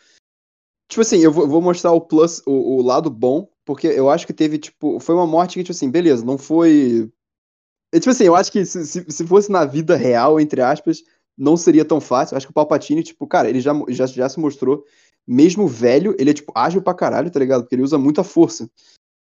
Tipo 0.89 1.03
assim, 1.03 1.18
eu 1.20 1.31
vou, 1.33 1.47
vou 1.47 1.62
mostrar 1.62 1.93
o 1.93 2.01
plus, 2.01 2.43
o, 2.47 2.78
o 2.78 2.83
lado 2.83 3.09
bom, 3.09 3.49
porque 3.64 3.87
eu 3.87 4.11
acho 4.11 4.26
que 4.26 4.33
teve, 4.33 4.59
tipo. 4.59 4.99
Foi 5.01 5.14
uma 5.14 5.26
morte 5.26 5.55
que, 5.55 5.62
tipo 5.62 5.72
assim, 5.72 5.91
beleza, 5.91 6.24
não 6.24 6.37
foi. 6.37 7.09
É, 7.95 7.99
tipo 7.99 8.11
assim, 8.11 8.24
eu 8.24 8.37
acho 8.37 8.53
que 8.53 8.64
se, 8.66 8.85
se, 8.87 9.05
se 9.11 9.26
fosse 9.26 9.51
na 9.51 9.64
vida 9.64 9.97
real, 9.97 10.39
entre 10.41 10.61
aspas, 10.61 11.03
não 11.41 11.57
seria 11.57 11.86
tão 11.86 12.03
fácil. 12.03 12.36
Acho 12.36 12.47
que 12.47 12.51
o 12.51 12.55
Palpatine, 12.55 13.03
tipo, 13.03 13.26
cara, 13.26 13.49
ele 13.49 13.61
já, 13.61 13.72
já, 13.88 14.05
já 14.05 14.28
se 14.28 14.38
mostrou, 14.38 14.84
mesmo 15.26 15.66
velho, 15.66 16.14
ele 16.18 16.30
é, 16.30 16.34
tipo, 16.34 16.53
ágil 16.55 16.82
pra 16.82 16.93
caralho, 16.93 17.30
tá 17.30 17.41
ligado? 17.41 17.62
Porque 17.62 17.74
ele 17.74 17.82
usa 17.82 17.97
muita 17.97 18.22
força. 18.22 18.70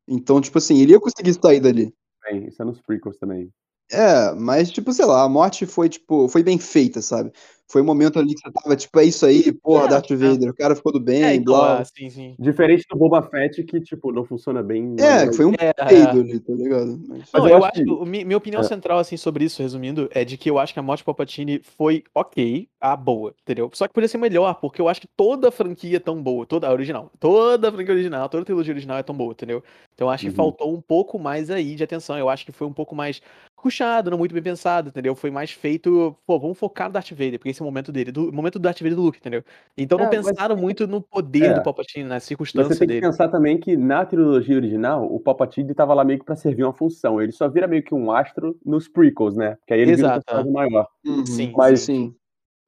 Então, 0.07 0.39
tipo 0.39 0.59
assim, 0.59 0.79
ele 0.79 0.91
ia 0.91 0.99
conseguir 0.99 1.33
sair 1.33 1.59
dali. 1.59 1.91
Bem, 2.23 2.47
isso 2.47 2.61
é 2.61 2.65
nos 2.65 2.79
prequels 2.79 3.17
também. 3.17 3.51
É, 3.91 4.33
mas, 4.33 4.71
tipo, 4.71 4.91
sei 4.93 5.05
lá, 5.05 5.23
a 5.23 5.29
morte 5.29 5.65
foi, 5.65 5.87
tipo, 5.89 6.27
foi 6.27 6.41
bem 6.41 6.57
feita, 6.57 7.01
sabe? 7.01 7.31
Foi 7.67 7.81
um 7.81 7.85
momento 7.85 8.19
ali 8.19 8.33
que 8.35 8.41
você 8.41 8.51
tava, 8.51 8.75
tipo, 8.75 8.99
é 8.99 9.05
isso 9.05 9.25
aí, 9.25 9.51
porra, 9.51 9.85
É, 9.85 9.87
Darth 9.89 10.11
é. 10.11 10.15
Vader, 10.15 10.49
o 10.49 10.55
cara 10.55 10.75
ficou 10.75 10.91
do 10.91 10.99
bem, 10.99 11.23
É, 11.23 11.35
então, 11.35 11.53
blá. 11.55 11.79
ah, 11.79 11.85
sim, 11.85 12.09
sim. 12.09 12.35
Diferente 12.39 12.85
do 12.89 12.95
Boba 12.97 13.21
Fett, 13.23 13.63
que, 13.63 13.79
tipo, 13.81 14.11
não 14.11 14.23
funciona 14.23 14.61
bem. 14.61 14.95
É, 14.99 15.27
que 15.27 15.35
foi 15.35 15.45
um 15.45 15.53
É, 15.59 15.73
peido 15.87 16.19
ali, 16.19 16.39
tá 16.39 16.53
ligado? 16.53 16.99
Mas- 17.07 17.23
Mas 17.33 17.43
Não, 17.43 17.49
eu 17.49 17.57
eu 17.57 17.57
acho 17.65 17.67
acho, 17.79 17.83
que- 17.83 17.89
o- 17.91 18.05
mi- 18.05 18.23
minha 18.23 18.37
opinião 18.37 18.61
É. 18.61 18.63
central, 18.63 18.99
assim, 18.99 19.17
sobre 19.17 19.45
isso, 19.45 19.61
resumindo, 19.63 20.07
é 20.11 20.23
de 20.23 20.37
que 20.37 20.49
eu 20.49 20.59
acho 20.59 20.73
que 20.73 20.79
a 20.79 20.83
morte 20.83 20.99
de 20.99 21.05
Palpatine 21.05 21.59
foi 21.63 22.03
ok, 22.13 22.67
a 22.79 22.95
boa, 22.95 23.33
entendeu? 23.41 23.69
Só 23.73 23.87
que 23.87 23.93
podia 23.93 24.07
ser 24.07 24.19
melhor, 24.19 24.53
porque 24.61 24.79
eu 24.79 24.87
acho 24.87 25.01
que 25.01 25.07
toda 25.07 25.47
a 25.49 25.51
franquia 25.51 25.97
é 25.97 25.99
tão 25.99 26.21
boa, 26.21 26.45
toda 26.45 26.67
a 26.67 26.71
original, 26.71 27.11
toda 27.19 27.69
a 27.69 27.71
franquia 27.71 27.93
original, 27.95 28.29
toda 28.29 28.43
a 28.43 28.45
trilogia 28.45 28.73
original 28.73 28.97
é 28.99 29.03
tão 29.03 29.15
boa, 29.15 29.31
entendeu? 29.31 29.63
Então 29.95 30.07
eu 30.07 30.11
acho 30.11 30.23
que 30.23 30.29
Uhum. 30.29 30.35
faltou 30.35 30.73
um 30.73 30.81
pouco 30.81 31.17
mais 31.17 31.49
aí 31.49 31.75
de 31.75 31.83
atenção, 31.83 32.17
eu 32.17 32.29
acho 32.29 32.45
que 32.45 32.51
foi 32.51 32.67
um 32.67 32.73
pouco 32.73 32.95
mais 32.95 33.21
rushado, 33.65 34.11
não 34.11 34.17
muito 34.17 34.33
bem 34.33 34.43
pensado, 34.43 34.89
entendeu? 34.89 35.15
Foi 35.15 35.29
mais 35.31 35.51
feito, 35.51 36.15
pô, 36.25 36.39
vamos 36.39 36.57
focar 36.57 36.87
no 36.87 36.93
Darth 36.93 37.09
Vader, 37.11 37.39
porque 37.39 37.49
esse 37.49 37.61
é 37.61 37.63
o 37.63 37.65
momento 37.65 37.91
dele, 37.91 38.11
do 38.11 38.29
o 38.29 38.33
momento 38.33 38.59
do 38.59 38.61
Darth 38.61 38.77
Vader 38.79 38.93
e 38.93 38.95
do 38.95 39.01
Luke, 39.01 39.17
entendeu? 39.17 39.43
Então 39.77 39.97
não 39.97 40.05
É, 40.05 40.15
mas- 40.17 40.27
pensaram 40.27 40.55
muito 40.55 40.85
no 40.87 41.01
poder 41.01 41.45
É. 41.51 41.53
do 41.55 41.63
Palpatine, 41.63 42.05
na 42.05 42.19
circunstância 42.19 42.69
você 42.73 42.79
tem 42.79 42.87
que 42.87 42.93
dele. 42.93 43.05
pensar 43.07 43.27
também 43.29 43.59
que 43.59 43.75
na 43.75 44.05
trilogia 44.05 44.55
original, 44.55 45.05
o 45.11 45.19
Palpatine 45.19 45.73
tava 45.73 45.93
lá 45.93 46.05
meio 46.05 46.19
que 46.19 46.25
pra 46.25 46.35
servir 46.35 46.63
uma 46.63 46.73
função. 46.73 47.21
Ele 47.21 47.31
só 47.31 47.49
vira 47.49 47.67
meio 47.67 47.83
que 47.83 47.93
um 47.95 48.11
astro 48.11 48.55
nos 48.65 48.87
prequels, 48.87 49.35
né? 49.35 49.55
Porque 49.55 49.73
aí 49.73 49.81
ele 49.81 49.95
vira 49.95 50.07
um 50.07 50.11
Exato, 50.11 50.25
personagem 50.25 50.51
maior. 50.53 50.87
Uhum, 51.05 51.25
Sim, 51.25 51.53
Mas- 51.57 51.81
sim. 51.81 52.15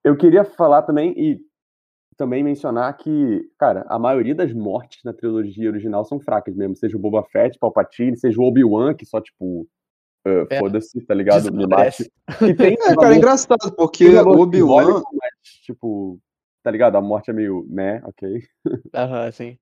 Eu 0.03 0.15
queria 0.17 0.43
falar 0.45 0.81
também 0.83 1.13
e 1.17 1.39
também 2.15 2.41
mencionar 2.43 2.95
que, 2.97 3.41
cara, 3.59 3.85
a 3.89 3.99
maioria 3.99 4.33
das 4.33 4.51
mortes 4.53 5.03
na 5.03 5.13
trilogia 5.13 5.69
original 5.69 6.03
são 6.05 6.19
fracas 6.19 6.55
mesmo. 6.55 6.75
Seja 6.75 6.97
o 6.97 6.99
Boba 6.99 7.23
Fett, 7.23 7.59
Palpatine, 7.59 8.17
seja 8.17 8.39
o 8.39 8.43
Obi-Wan, 8.43 8.95
que 8.95 9.05
só, 9.05 9.21
tipo, 9.21 9.67
ah, 10.27 10.47
É. 10.49 10.59
foda-se, 10.59 11.01
tá 11.01 11.13
ligado? 11.13 11.51
Me 11.53 11.65
mate. 11.65 12.11
E 12.41 12.53
tem 12.53 12.73
É, 12.73 12.95
cara, 12.95 13.13
é 13.13 13.17
engraçado, 13.17 13.71
porque 13.75 14.07
o 14.07 14.39
Obi-Wan. 14.39 15.01
tipo, 15.63 16.19
tá 16.63 16.71
ligado? 16.71 16.97
A 16.97 17.01
morte 17.01 17.29
é 17.29 17.33
meio, 17.33 17.65
né, 17.69 18.01
ok. 18.03 18.43
Aham, 18.93 19.31
sim. 19.31 19.57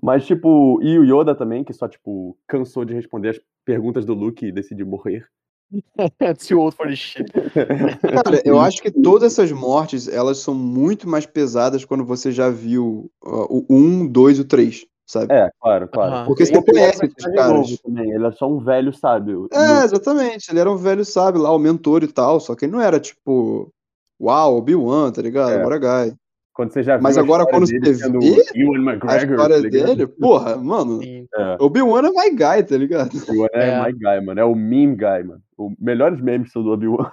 Mas, 0.00 0.24
tipo, 0.26 0.80
e 0.82 0.98
o 0.98 1.04
Yoda 1.04 1.34
também, 1.34 1.64
que 1.64 1.72
só, 1.72 1.88
tipo, 1.88 2.38
cansou 2.46 2.84
de 2.84 2.94
responder 2.94 3.30
as 3.30 3.40
perguntas 3.64 4.04
do 4.04 4.14
Luke 4.14 4.46
e 4.46 4.52
decidiu 4.52 4.86
morrer. 4.86 5.26
Too 6.48 6.58
old 6.60 6.74
for 6.76 6.86
this 6.86 6.98
shit. 6.98 7.30
Cara, 7.32 8.40
eu 8.44 8.58
acho 8.58 8.80
que 8.80 8.90
todas 8.90 9.32
essas 9.32 9.52
mortes, 9.52 10.08
elas 10.08 10.38
são 10.38 10.54
muito 10.54 11.08
mais 11.08 11.26
pesadas 11.26 11.84
quando 11.84 12.04
você 12.04 12.32
já 12.32 12.48
viu 12.48 13.10
uh, 13.22 13.64
o 13.68 13.76
1, 13.76 14.06
2 14.06 14.38
e 14.38 14.40
o 14.40 14.44
3, 14.44 14.86
sabe? 15.08 15.32
É, 15.32 15.50
claro, 15.60 15.88
claro. 15.88 16.14
Aham. 16.14 16.26
Porque 16.26 16.46
você 16.46 16.54
o 16.54 16.58
Obi-Wan 16.60 16.80
conhece 16.80 17.02
é 17.02 17.06
um 17.06 17.08
esses 17.08 17.34
caras. 17.34 17.52
novo 17.52 17.82
também, 17.82 18.10
Ele 18.12 18.26
é 18.26 18.32
só 18.32 18.48
um 18.48 18.58
velho 18.58 18.92
sábio. 18.92 19.48
É, 19.52 19.84
exatamente. 19.84 20.50
Ele 20.50 20.60
era 20.60 20.70
um 20.70 20.76
velho 20.76 21.04
sábio 21.04 21.40
lá, 21.42 21.50
o 21.50 21.58
mentor 21.58 22.04
e 22.04 22.08
tal, 22.08 22.38
só 22.38 22.54
que 22.54 22.66
ele 22.66 22.72
não 22.72 22.80
era 22.80 23.00
tipo, 23.00 23.72
uau, 24.20 24.58
Obi-Wan, 24.58 25.10
tá 25.10 25.22
ligado? 25.22 25.50
É. 25.52 25.62
Bora 25.62 25.78
guy. 25.78 26.14
Quando 26.52 26.72
você 26.72 26.82
já 26.82 26.96
viu 26.96 27.04
Mas 27.04 27.16
agora, 27.16 27.46
quando 27.46 27.68
você 27.68 27.78
vê 27.78 27.90
Ewan 27.90 28.98
A 29.02 29.16
história 29.16 29.62
tá 29.62 29.68
dele, 29.68 30.06
porra, 30.08 30.56
mano. 30.56 31.00
É, 31.04 31.56
Obi-Wan 31.60 32.00
é 32.08 32.10
my 32.10 32.30
guy, 32.30 32.62
tá 32.68 32.76
ligado? 32.76 33.10
o 33.14 33.32
Ewan 33.32 33.48
é, 33.52 33.68
É. 33.68 33.82
my 33.86 33.92
guy, 33.92 34.26
mano. 34.26 34.40
É 34.40 34.44
o 34.44 34.56
meme 34.56 34.96
guy, 34.96 35.22
mano. 35.24 35.40
Os 35.56 35.72
melhores 35.78 36.20
memes 36.20 36.50
são 36.50 36.62
do 36.64 36.70
Obi-Wan, 36.72 37.10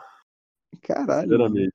Caralho. 0.82 1.30
sinceramente. 1.30 1.74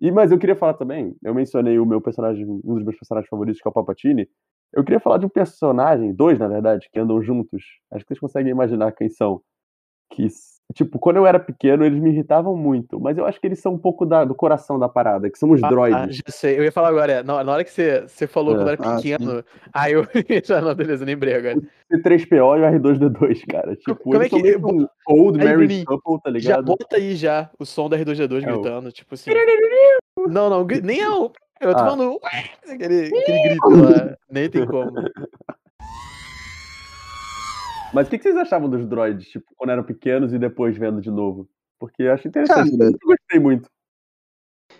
E, 0.00 0.10
mas 0.10 0.32
eu 0.32 0.38
queria 0.38 0.56
falar 0.56 0.74
também, 0.74 1.14
eu 1.22 1.34
mencionei 1.34 1.78
o 1.78 1.86
meu 1.86 2.00
personagem, 2.00 2.44
um 2.44 2.74
dos 2.74 2.82
meus 2.82 2.96
personagens 2.96 3.28
favoritos, 3.28 3.60
que 3.60 3.68
é 3.68 3.70
o 3.70 3.72
Palpatine. 3.72 4.28
Eu 4.74 4.82
queria 4.84 5.00
falar 5.00 5.18
de 5.18 5.26
um 5.26 5.28
personagem, 5.28 6.12
dois, 6.12 6.38
na 6.38 6.48
verdade, 6.48 6.88
que 6.92 6.98
andam 6.98 7.22
juntos. 7.22 7.62
Acho 7.92 8.04
que 8.04 8.08
vocês 8.08 8.20
conseguem 8.20 8.50
imaginar 8.50 8.90
quem 8.92 9.08
são. 9.08 9.40
Que, 10.12 10.26
tipo, 10.74 10.98
quando 10.98 11.16
eu 11.16 11.26
era 11.26 11.38
pequeno, 11.40 11.84
eles 11.84 12.00
me 12.00 12.10
irritavam 12.10 12.56
muito. 12.56 13.00
Mas 13.00 13.16
eu 13.16 13.24
acho 13.24 13.40
que 13.40 13.46
eles 13.46 13.58
são 13.60 13.74
um 13.74 13.78
pouco 13.78 14.04
da- 14.04 14.24
do 14.24 14.34
coração 14.34 14.78
da 14.78 14.88
parada, 14.88 15.30
que 15.30 15.38
são 15.38 15.50
os 15.50 15.62
Ah, 15.62 15.68
droids. 15.68 16.16
já 16.16 16.22
sei. 16.28 16.58
Eu 16.58 16.64
ia 16.64 16.72
falar 16.72 16.88
agora, 16.88 17.12
é, 17.12 17.22
na, 17.22 17.42
na 17.44 17.52
hora 17.52 17.64
que 17.64 17.70
você, 17.70 18.02
você 18.02 18.26
falou 18.26 18.54
É. 18.54 18.56
quando 18.58 18.68
era 18.68 18.82
Ah, 18.82 18.96
pequeno, 18.96 19.44
aí 19.72 19.92
eu 19.92 20.02
já 20.44 20.60
não, 20.60 20.74
beleza, 20.74 21.04
lembrei 21.04 21.34
agora. 21.34 21.56
C3PO 21.92 22.56
e 22.58 22.60
o 22.60 22.64
R2D2, 22.80 23.44
cara. 23.48 23.76
Tipo, 23.76 23.96
como 23.96 24.16
é 24.16 24.18
eles 24.18 24.30
são 24.30 24.38
que- 24.38 24.42
meio 24.44 24.60
que 24.60 24.66
um 24.72 24.86
old 25.08 25.40
Aí, 25.40 25.44
married 25.46 25.66
Bruninho, 25.66 25.86
couple, 25.86 26.20
tá 26.22 26.30
Já 26.30 26.56
ligado? 26.56 26.64
bota 26.64 26.96
aí 26.96 27.14
já 27.16 27.50
o 27.58 27.64
som 27.64 27.88
da 27.88 27.96
R2D2 27.96 28.42
É 28.44 28.52
o- 28.52 28.60
gritando, 28.60 28.90
tipo 28.92 29.14
assim. 29.14 29.30
Não, 30.28 30.48
não, 30.50 30.64
nem 30.82 31.00
é 31.00 31.10
o. 31.10 31.30
Eu 31.64 31.72
tô 31.72 31.80
Ah. 31.80 31.84
falando. 31.84 32.20
"Ué", 32.22 32.74
Aquele, 32.74 33.18
aquele 33.18 33.38
grito 33.38 33.68
lá. 33.70 34.16
Nem 34.30 34.50
tem 34.50 34.66
como. 34.66 34.92
Mas 37.92 38.06
o 38.06 38.10
que 38.10 38.18
que 38.18 38.24
vocês 38.24 38.36
achavam 38.36 38.68
dos 38.68 38.86
droids, 38.86 39.28
tipo, 39.28 39.46
quando 39.56 39.70
eram 39.70 39.84
pequenos 39.84 40.32
e 40.32 40.38
depois 40.38 40.76
vendo 40.76 41.00
de 41.00 41.10
novo? 41.10 41.48
Porque 41.78 42.02
eu 42.02 42.12
acho 42.12 42.26
interessante. 42.28 42.76
Cara, 42.76 42.90
eu 42.90 42.98
gostei 43.06 43.38
muito. 43.40 43.68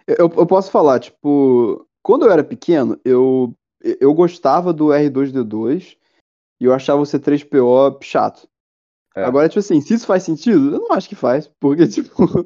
Eu, 0.07 0.31
eu 0.37 0.47
posso 0.47 0.71
falar, 0.71 0.99
tipo, 1.01 1.87
quando 2.03 2.27
eu 2.27 2.33
era 2.33 2.43
pequeno, 2.43 2.99
eu, 3.05 3.55
eu 4.01 4.13
gostava 4.13 4.73
do 4.73 4.87
R2D2 4.89 5.97
e 6.61 6.65
eu 6.65 6.75
achava 6.75 7.01
o 7.01 7.05
C3PO 7.07 7.99
chato. 8.03 8.49
É. 9.17 9.23
Agora, 9.25 9.49
tipo 9.49 9.61
assim, 9.61 9.81
se 9.81 9.95
isso 9.95 10.07
faz 10.07 10.25
sentido, 10.25 10.75
eu 10.75 10.81
não 10.81 10.93
acho 10.93 11.09
que 11.09 11.15
faz, 11.15 11.49
porque, 11.61 11.87
tipo, 11.87 12.45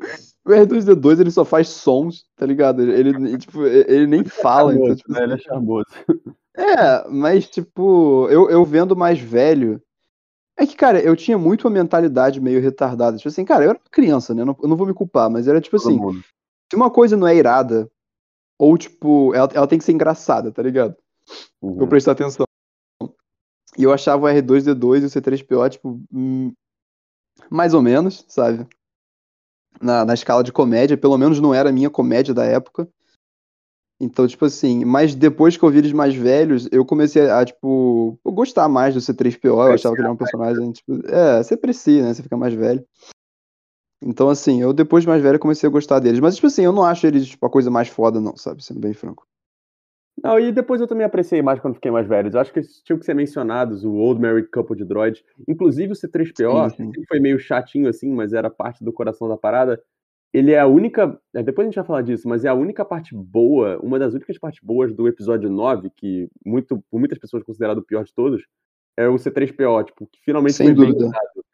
o 0.48 0.54
R2D2 0.54 1.20
ele 1.20 1.30
só 1.30 1.44
faz 1.44 1.68
sons, 1.68 2.26
tá 2.34 2.46
ligado? 2.46 2.82
Ele, 2.82 3.10
ele, 3.10 3.38
tipo, 3.38 3.64
ele 3.64 4.06
nem 4.06 4.24
fala, 4.24 4.72
então, 4.72 4.86
Charmoso, 4.86 4.96
tipo, 4.96 5.12
né? 5.12 5.22
Ele 5.22 5.34
é 5.34 5.38
charmoso. 5.38 5.86
É, 6.56 7.08
mas, 7.08 7.48
tipo, 7.48 8.26
eu, 8.30 8.50
eu 8.50 8.64
vendo 8.64 8.96
mais 8.96 9.20
velho. 9.20 9.80
É 10.56 10.66
que, 10.66 10.74
cara, 10.74 11.00
eu 11.00 11.14
tinha 11.14 11.38
muito 11.38 11.68
uma 11.68 11.74
mentalidade 11.74 12.40
meio 12.40 12.60
retardada. 12.60 13.16
Tipo 13.16 13.28
assim, 13.28 13.44
cara, 13.44 13.64
eu 13.64 13.70
era 13.70 13.78
uma 13.78 13.90
criança, 13.90 14.34
né? 14.34 14.42
Eu 14.42 14.46
não, 14.46 14.56
eu 14.60 14.68
não 14.68 14.76
vou 14.76 14.86
me 14.86 14.94
culpar, 14.94 15.30
mas 15.30 15.46
era 15.46 15.60
tipo 15.60 15.76
Todo 15.76 15.88
assim: 15.88 16.00
mundo. 16.00 16.20
se 16.68 16.74
uma 16.74 16.90
coisa 16.90 17.16
não 17.16 17.28
é 17.28 17.36
irada, 17.36 17.88
ou 18.58 18.76
tipo, 18.76 19.32
ela, 19.34 19.48
ela 19.54 19.68
tem 19.68 19.78
que 19.78 19.84
ser 19.84 19.92
engraçada, 19.92 20.50
tá 20.50 20.60
ligado? 20.60 20.96
Uhum. 21.62 21.76
Pra 21.76 21.84
eu 21.84 21.88
prestar 21.88 22.12
atenção. 22.12 22.44
E 23.76 23.84
eu 23.84 23.92
achava 23.92 24.26
o 24.26 24.28
R2D2 24.28 25.02
e 25.02 25.06
o 25.06 25.08
C3PO, 25.08 25.70
tipo, 25.70 26.00
hum, 26.12 26.52
mais 27.48 27.72
ou 27.72 27.82
menos, 27.82 28.24
sabe? 28.26 28.66
Na, 29.80 30.04
na 30.04 30.14
escala 30.14 30.42
de 30.42 30.52
comédia, 30.52 30.96
pelo 30.96 31.16
menos 31.16 31.40
não 31.40 31.54
era 31.54 31.68
a 31.68 31.72
minha 31.72 31.90
comédia 31.90 32.34
da 32.34 32.44
época. 32.44 32.88
Então, 34.00 34.26
tipo 34.28 34.44
assim, 34.44 34.84
mas 34.84 35.14
depois 35.14 35.56
que 35.56 35.62
eu 35.64 35.70
vi 35.70 35.78
eles 35.78 35.92
mais 35.92 36.14
velhos, 36.14 36.68
eu 36.70 36.84
comecei 36.84 37.28
a, 37.28 37.44
tipo, 37.44 38.18
gostar 38.24 38.68
mais 38.68 38.94
do 38.94 39.00
C3PO. 39.00 39.46
Eu 39.46 39.72
achava 39.72 39.94
que 39.94 40.00
ele 40.00 40.06
era 40.06 40.12
um 40.12 40.16
personagem, 40.16 40.70
tipo, 40.70 41.04
é, 41.08 41.42
você 41.42 41.56
precisa, 41.56 42.06
né? 42.06 42.14
Você 42.14 42.22
fica 42.22 42.36
mais 42.36 42.54
velho. 42.54 42.84
Então, 44.00 44.28
assim, 44.28 44.62
eu 44.62 44.72
depois 44.72 45.02
de 45.02 45.08
mais 45.08 45.20
velho 45.20 45.40
comecei 45.40 45.68
a 45.68 45.72
gostar 45.72 45.98
deles. 45.98 46.20
Mas, 46.20 46.36
tipo 46.36 46.46
assim, 46.46 46.62
eu 46.62 46.72
não 46.72 46.84
acho 46.84 47.06
eles, 47.06 47.26
tipo, 47.26 47.44
a 47.44 47.50
coisa 47.50 47.70
mais 47.70 47.88
foda, 47.88 48.20
não, 48.20 48.36
sabe? 48.36 48.62
Sendo 48.62 48.78
bem 48.78 48.92
franco. 48.92 49.26
Não, 50.22 50.38
e 50.38 50.50
depois 50.50 50.80
eu 50.80 50.86
também 50.86 51.04
apreciei 51.06 51.40
mais 51.42 51.60
quando 51.60 51.74
fiquei 51.74 51.90
mais 51.90 52.06
velho. 52.06 52.30
Eu 52.32 52.40
acho 52.40 52.52
que 52.52 52.60
tinham 52.84 52.98
que 52.98 53.04
ser 53.04 53.14
mencionados, 53.14 53.84
o 53.84 53.92
Old 53.94 54.20
Married 54.20 54.48
Couple 54.50 54.76
de 54.76 54.84
droids. 54.84 55.22
Inclusive 55.46 55.92
o 55.92 55.96
C3PO, 55.96 56.70
Sim, 56.70 56.76
sim. 56.76 56.90
que 56.92 57.06
foi 57.06 57.20
meio 57.20 57.38
chatinho 57.38 57.88
assim, 57.88 58.10
mas 58.12 58.32
era 58.32 58.50
parte 58.50 58.82
do 58.84 58.92
coração 58.92 59.28
da 59.28 59.36
parada. 59.36 59.80
Ele 60.32 60.52
é 60.52 60.58
a 60.60 60.66
única. 60.66 61.18
é, 61.34 61.42
Depois 61.42 61.66
a 61.66 61.70
gente 61.70 61.76
vai 61.76 61.84
falar 61.84 62.02
disso, 62.02 62.28
mas 62.28 62.44
é 62.44 62.48
a 62.48 62.54
única 62.54 62.84
parte 62.84 63.14
boa, 63.14 63.78
uma 63.82 63.98
das 63.98 64.12
únicas 64.12 64.36
partes 64.38 64.60
boas 64.62 64.92
do 64.92 65.06
episódio 65.08 65.48
9, 65.48 65.90
que 65.96 66.28
muito, 66.44 66.82
por 66.90 66.98
muitas 66.98 67.18
pessoas 67.18 67.42
considerado 67.42 67.78
o 67.78 67.82
pior 67.84 68.04
de 68.04 68.12
todos, 68.12 68.44
é 68.96 69.08
o 69.08 69.14
C3PO, 69.14 69.84
tipo, 69.86 70.06
que 70.06 70.20
finalmente 70.24 70.54
Sem 70.54 70.66
foi 70.66 70.74
dúvida. 70.74 71.06
usado. 71.06 71.44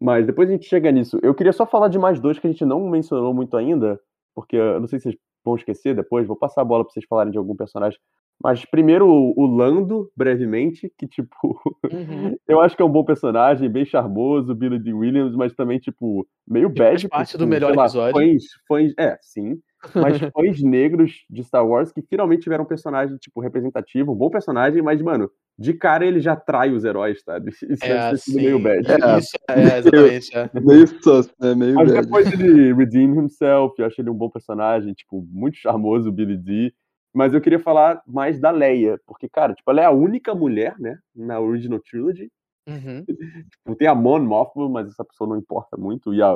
Mas 0.00 0.26
depois 0.26 0.48
a 0.48 0.52
gente 0.52 0.66
chega 0.68 0.90
nisso. 0.92 1.18
Eu 1.22 1.34
queria 1.34 1.52
só 1.52 1.64
falar 1.66 1.88
de 1.88 1.98
mais 1.98 2.20
dois 2.20 2.38
que 2.38 2.46
a 2.46 2.50
gente 2.50 2.64
não 2.64 2.88
mencionou 2.88 3.32
muito 3.32 3.56
ainda, 3.56 3.98
porque 4.34 4.56
eu 4.56 4.80
não 4.80 4.86
sei 4.86 4.98
se 4.98 5.04
vocês 5.04 5.16
vão 5.48 5.56
esquecer 5.56 5.94
depois, 5.96 6.26
vou 6.26 6.36
passar 6.36 6.62
a 6.62 6.64
bola 6.64 6.84
pra 6.84 6.92
vocês 6.92 7.06
falarem 7.08 7.32
de 7.32 7.38
algum 7.38 7.56
personagem. 7.56 7.98
Mas 8.42 8.64
primeiro 8.64 9.06
o 9.08 9.46
Lando, 9.46 10.10
brevemente, 10.16 10.92
que 10.98 11.06
tipo, 11.08 11.60
Uhum. 11.90 12.36
eu 12.48 12.60
acho 12.60 12.76
que 12.76 12.82
é 12.82 12.84
um 12.84 12.90
bom 12.92 13.04
personagem, 13.04 13.68
bem 13.68 13.84
charmoso, 13.84 14.54
Billy 14.54 14.78
D. 14.78 14.92
Williams, 14.92 15.34
mas 15.34 15.54
também, 15.54 15.78
tipo, 15.78 16.26
meio 16.46 16.72
Que 16.72 16.82
faz 16.84 17.02
bad. 17.02 17.08
parte 17.08 17.32
porque, 17.32 17.38
do 17.38 17.46
melhor 17.46 17.68
sei 17.68 17.76
lá, 17.76 17.84
episódio. 17.84 18.12
Fãs, 18.12 18.44
fãs, 18.68 18.92
é, 18.98 19.18
sim. 19.20 19.58
Mas 19.94 20.18
fãs 20.34 20.62
negros 20.62 21.24
de 21.30 21.42
Star 21.44 21.66
Wars 21.66 21.92
que 21.92 22.02
finalmente 22.02 22.42
tiveram 22.42 22.64
um 22.64 22.66
personagem, 22.68 23.16
tipo, 23.18 23.40
representativo, 23.40 24.12
um 24.12 24.16
bom 24.16 24.30
personagem, 24.30 24.82
mas, 24.82 25.00
mano, 25.02 25.30
de 25.58 25.74
cara 25.74 26.06
ele 26.06 26.20
já 26.20 26.36
trai 26.36 26.70
os 26.70 26.84
heróis, 26.84 27.20
sabe? 27.22 27.50
Isso 27.50 27.84
É, 27.84 27.88
deve 27.88 28.10
ter 28.10 28.16
sido 28.18 28.36
meio 28.36 28.58
bad. 28.60 28.86
É. 28.90 29.18
Isso, 29.18 29.36
é, 29.48 29.78
exatamente. 29.78 30.36
é. 30.36 30.50
Meio 30.60 30.86
sus, 31.02 31.28
né? 31.40 31.54
Meio 31.54 31.74
Mas 31.74 31.90
bad. 31.90 32.02
depois 32.02 32.32
ele 32.32 32.72
redeem 32.72 33.10
himself, 33.16 33.74
eu 33.78 33.86
acho 33.86 34.00
ele 34.00 34.10
um 34.10 34.14
bom 34.14 34.30
personagem, 34.30 34.94
tipo, 34.94 35.26
muito 35.30 35.56
charmoso, 35.56 36.08
o 36.08 36.12
Billy 36.12 36.36
D. 36.36 36.72
Mas 37.12 37.34
eu 37.34 37.40
queria 37.40 37.58
falar 37.58 38.00
mais 38.06 38.38
da 38.38 38.50
Leia, 38.50 39.00
porque, 39.06 39.28
cara, 39.28 39.54
tipo, 39.54 39.68
ela 39.70 39.80
é 39.80 39.84
a 39.84 39.90
única 39.90 40.34
mulher, 40.34 40.76
né, 40.78 40.98
na 41.16 41.40
Original 41.40 41.80
Trilogy. 41.80 42.30
Uhum. 42.68 43.04
Tipo, 43.50 43.76
tem 43.76 43.88
a 43.88 43.94
Mon 43.94 44.20
Mothma, 44.20 44.68
mas 44.68 44.88
essa 44.90 45.02
pessoa 45.04 45.28
não 45.28 45.38
importa 45.38 45.76
muito. 45.76 46.12
E 46.12 46.22
a 46.22 46.32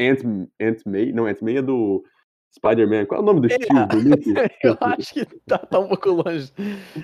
Aunt, 0.00 0.20
Aunt 0.60 0.80
May, 0.84 1.12
não, 1.12 1.26
Aunt 1.26 1.40
May 1.40 1.58
é 1.58 1.62
do 1.62 2.02
Spider-Man. 2.52 3.06
Qual 3.06 3.20
é 3.20 3.22
o 3.22 3.26
nome 3.26 3.40
do 3.40 3.46
É. 3.52 3.58
tio 3.58 3.86
do 3.88 4.02
Nick? 4.08 4.24
Eu 4.64 4.76
acho 4.80 5.14
que 5.14 5.24
tá, 5.46 5.58
tá 5.58 5.78
um 5.78 5.88
pouco 5.88 6.10
longe. 6.10 6.52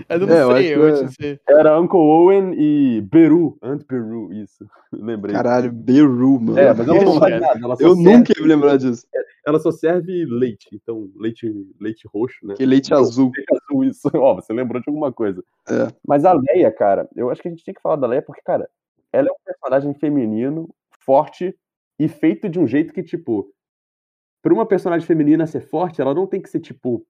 Eu 0.09 0.21
não 0.21 0.29
É, 0.29 0.55
sei, 0.63 0.75
eu 0.75 0.87
acho 0.93 1.05
é- 1.05 1.07
que 1.07 1.13
sei. 1.15 1.41
Era 1.49 1.81
Uncle 1.81 1.99
Owen 1.99 2.55
e 2.59 3.01
Beru, 3.03 3.57
Aunt 3.63 3.83
Beru, 3.89 4.33
isso. 4.33 4.67
Lembrei. 4.93 5.35
Caralho, 5.35 5.71
Beru, 5.73 6.41
mano. 6.41 6.59
É, 6.59 6.75
mas 6.75 6.89
ela 6.89 7.03
não 7.05 7.19
faz 7.19 7.33
Cara, 7.35 7.41
nada. 7.41 7.61
Ela 7.65 7.77
só, 7.77 7.83
Eu 7.85 7.95
serve, 7.95 8.03
nunca 8.17 8.33
ia 8.37 8.43
me 8.43 8.49
lembrar 8.49 8.77
disso. 8.77 9.07
ela 9.47 9.59
só 9.61 9.71
serve 9.71 10.25
leite. 10.25 10.69
Então, 10.73 11.09
leite, 11.17 11.49
leite 11.81 12.09
roxo, 12.13 12.45
né? 12.47 12.55
Que 12.55 12.67
leite 12.67 12.91
Não, 12.91 12.99
azul. 12.99 13.31
Leite 13.37 13.63
azul, 13.71 13.85
isso. 13.85 14.09
Ó, 14.15 14.35
você 14.35 14.53
lembrou 14.53 14.81
de 14.83 14.89
alguma 14.89 15.13
coisa. 15.13 15.43
É. 15.69 15.89
Mas 16.07 16.25
a 16.25 16.33
Leia, 16.33 16.71
cara, 16.73 17.09
eu 17.15 17.31
acho 17.31 17.41
que 17.41 17.49
a 17.49 17.51
gente 17.51 17.65
tem 17.65 17.73
que 17.75 17.81
falar 17.81 17.97
da 17.97 18.07
Leia 18.07 18.23
porque, 18.23 18.43
cara, 18.43 18.69
ela 19.13 19.29
é 19.29 19.33
um 19.33 19.37
personagem 19.45 19.95
feminino, 19.95 20.69
forte 21.05 21.55
e 21.99 22.09
feito 22.09 22.49
de 22.49 22.59
um 22.59 22.67
jeito 22.67 22.93
que, 22.93 23.03
tipo, 23.03 23.49
pra 24.47 24.55
uma 24.55 24.65
personagem 24.65 25.05
feminina 25.05 25.45
ser 25.45 25.61
forte, 25.61 26.01
ela 26.01 26.15
não 26.15 26.25
tem 26.25 26.41
que 26.41 26.49
ser, 26.49 26.61
tipo, 26.61 27.05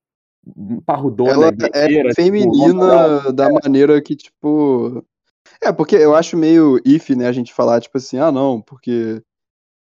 parrudona, 0.86 1.32
Ela 1.32 1.50
guerreira, 1.50 2.08
é 2.08 2.12
tipo, 2.12 2.14
feminina 2.14 3.30
da 3.30 3.50
maneira 3.50 4.00
que, 4.00 4.16
tipo. 4.16 5.04
É, 5.62 5.70
porque 5.70 5.96
eu 5.96 6.14
acho 6.14 6.34
meio 6.34 6.80
if, 6.82 7.10
né, 7.10 7.26
a 7.28 7.32
gente 7.32 7.52
falar, 7.52 7.78
tipo 7.82 7.98
assim, 7.98 8.16
ah, 8.18 8.32
não, 8.32 8.62
porque 8.62 9.20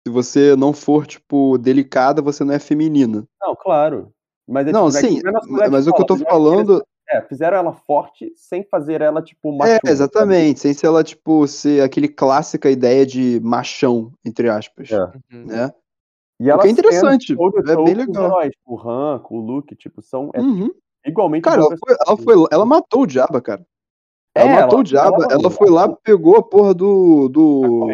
se 0.04 0.12
você 0.12 0.56
não 0.56 0.72
for, 0.72 1.06
tipo, 1.06 1.56
delicada, 1.56 2.20
você 2.20 2.42
não 2.42 2.52
é 2.52 2.58
feminina. 2.58 3.24
Não, 3.40 3.54
claro. 3.54 4.10
Mas 4.48 4.66
é, 4.66 4.72
Não, 4.72 4.88
tipo, 4.90 4.98
é 4.98 5.00
que 5.02 5.08
sim, 5.14 5.20
não 5.22 5.30
é 5.30 5.40
lugar 5.46 5.64
de 5.66 5.70
mas 5.70 5.86
o 5.86 5.92
que 5.92 6.02
eu 6.02 6.06
tô 6.06 6.16
ela- 6.16 6.24
falando. 6.24 6.84
É, 7.08 7.22
fizeram 7.22 7.56
ela 7.56 7.72
forte 7.72 8.32
sem 8.34 8.64
fazer 8.64 9.00
ela, 9.00 9.22
tipo, 9.22 9.50
É, 9.50 9.56
machona, 9.58 9.78
sabe? 9.84 9.92
exatamente, 9.92 10.58
sem 10.58 10.74
ser 10.74 10.86
ela, 10.88 11.04
tipo, 11.04 11.46
ser 11.46 11.84
aquele 11.84 12.08
clássica 12.08 12.68
ideia 12.68 13.06
de 13.06 13.38
machão, 13.44 14.12
entre 14.24 14.48
aspas. 14.48 14.90
É. 14.90 14.98
Uhum. 15.32 15.44
Né? 15.46 15.72
E 16.40 16.50
ela 16.50 16.62
que 16.62 16.68
é 16.68 16.70
interessante, 16.70 17.32
é 17.32 17.76
bem 17.76 17.94
legal. 17.94 18.24
heróis, 18.24 18.52
o 18.66 18.76
Han, 18.80 19.22
o 19.30 19.38
Luke, 19.38 19.74
tipo, 19.76 20.02
são 20.02 20.30
é, 20.34 20.40
Uhum. 20.40 20.70
igualmente 21.06 21.42
Cara, 21.44 21.60
ela 21.62 21.76
foi, 21.76 21.96
ela 22.06 22.16
foi. 22.16 22.48
Ela 22.50 22.66
matou 22.66 23.02
o 23.02 23.06
Diaba, 23.06 23.40
cara. 23.40 23.64
Ela 24.34 24.50
É, 24.50 24.60
matou 24.62 24.80
o 24.80 24.82
Diaba, 24.82 25.28
ela, 25.30 25.48
foi 25.50 25.70
lá, 25.70 25.88
pegou 25.88 26.36
a 26.36 26.42
porra 26.42 26.74
do. 26.74 27.28
do, 27.28 27.88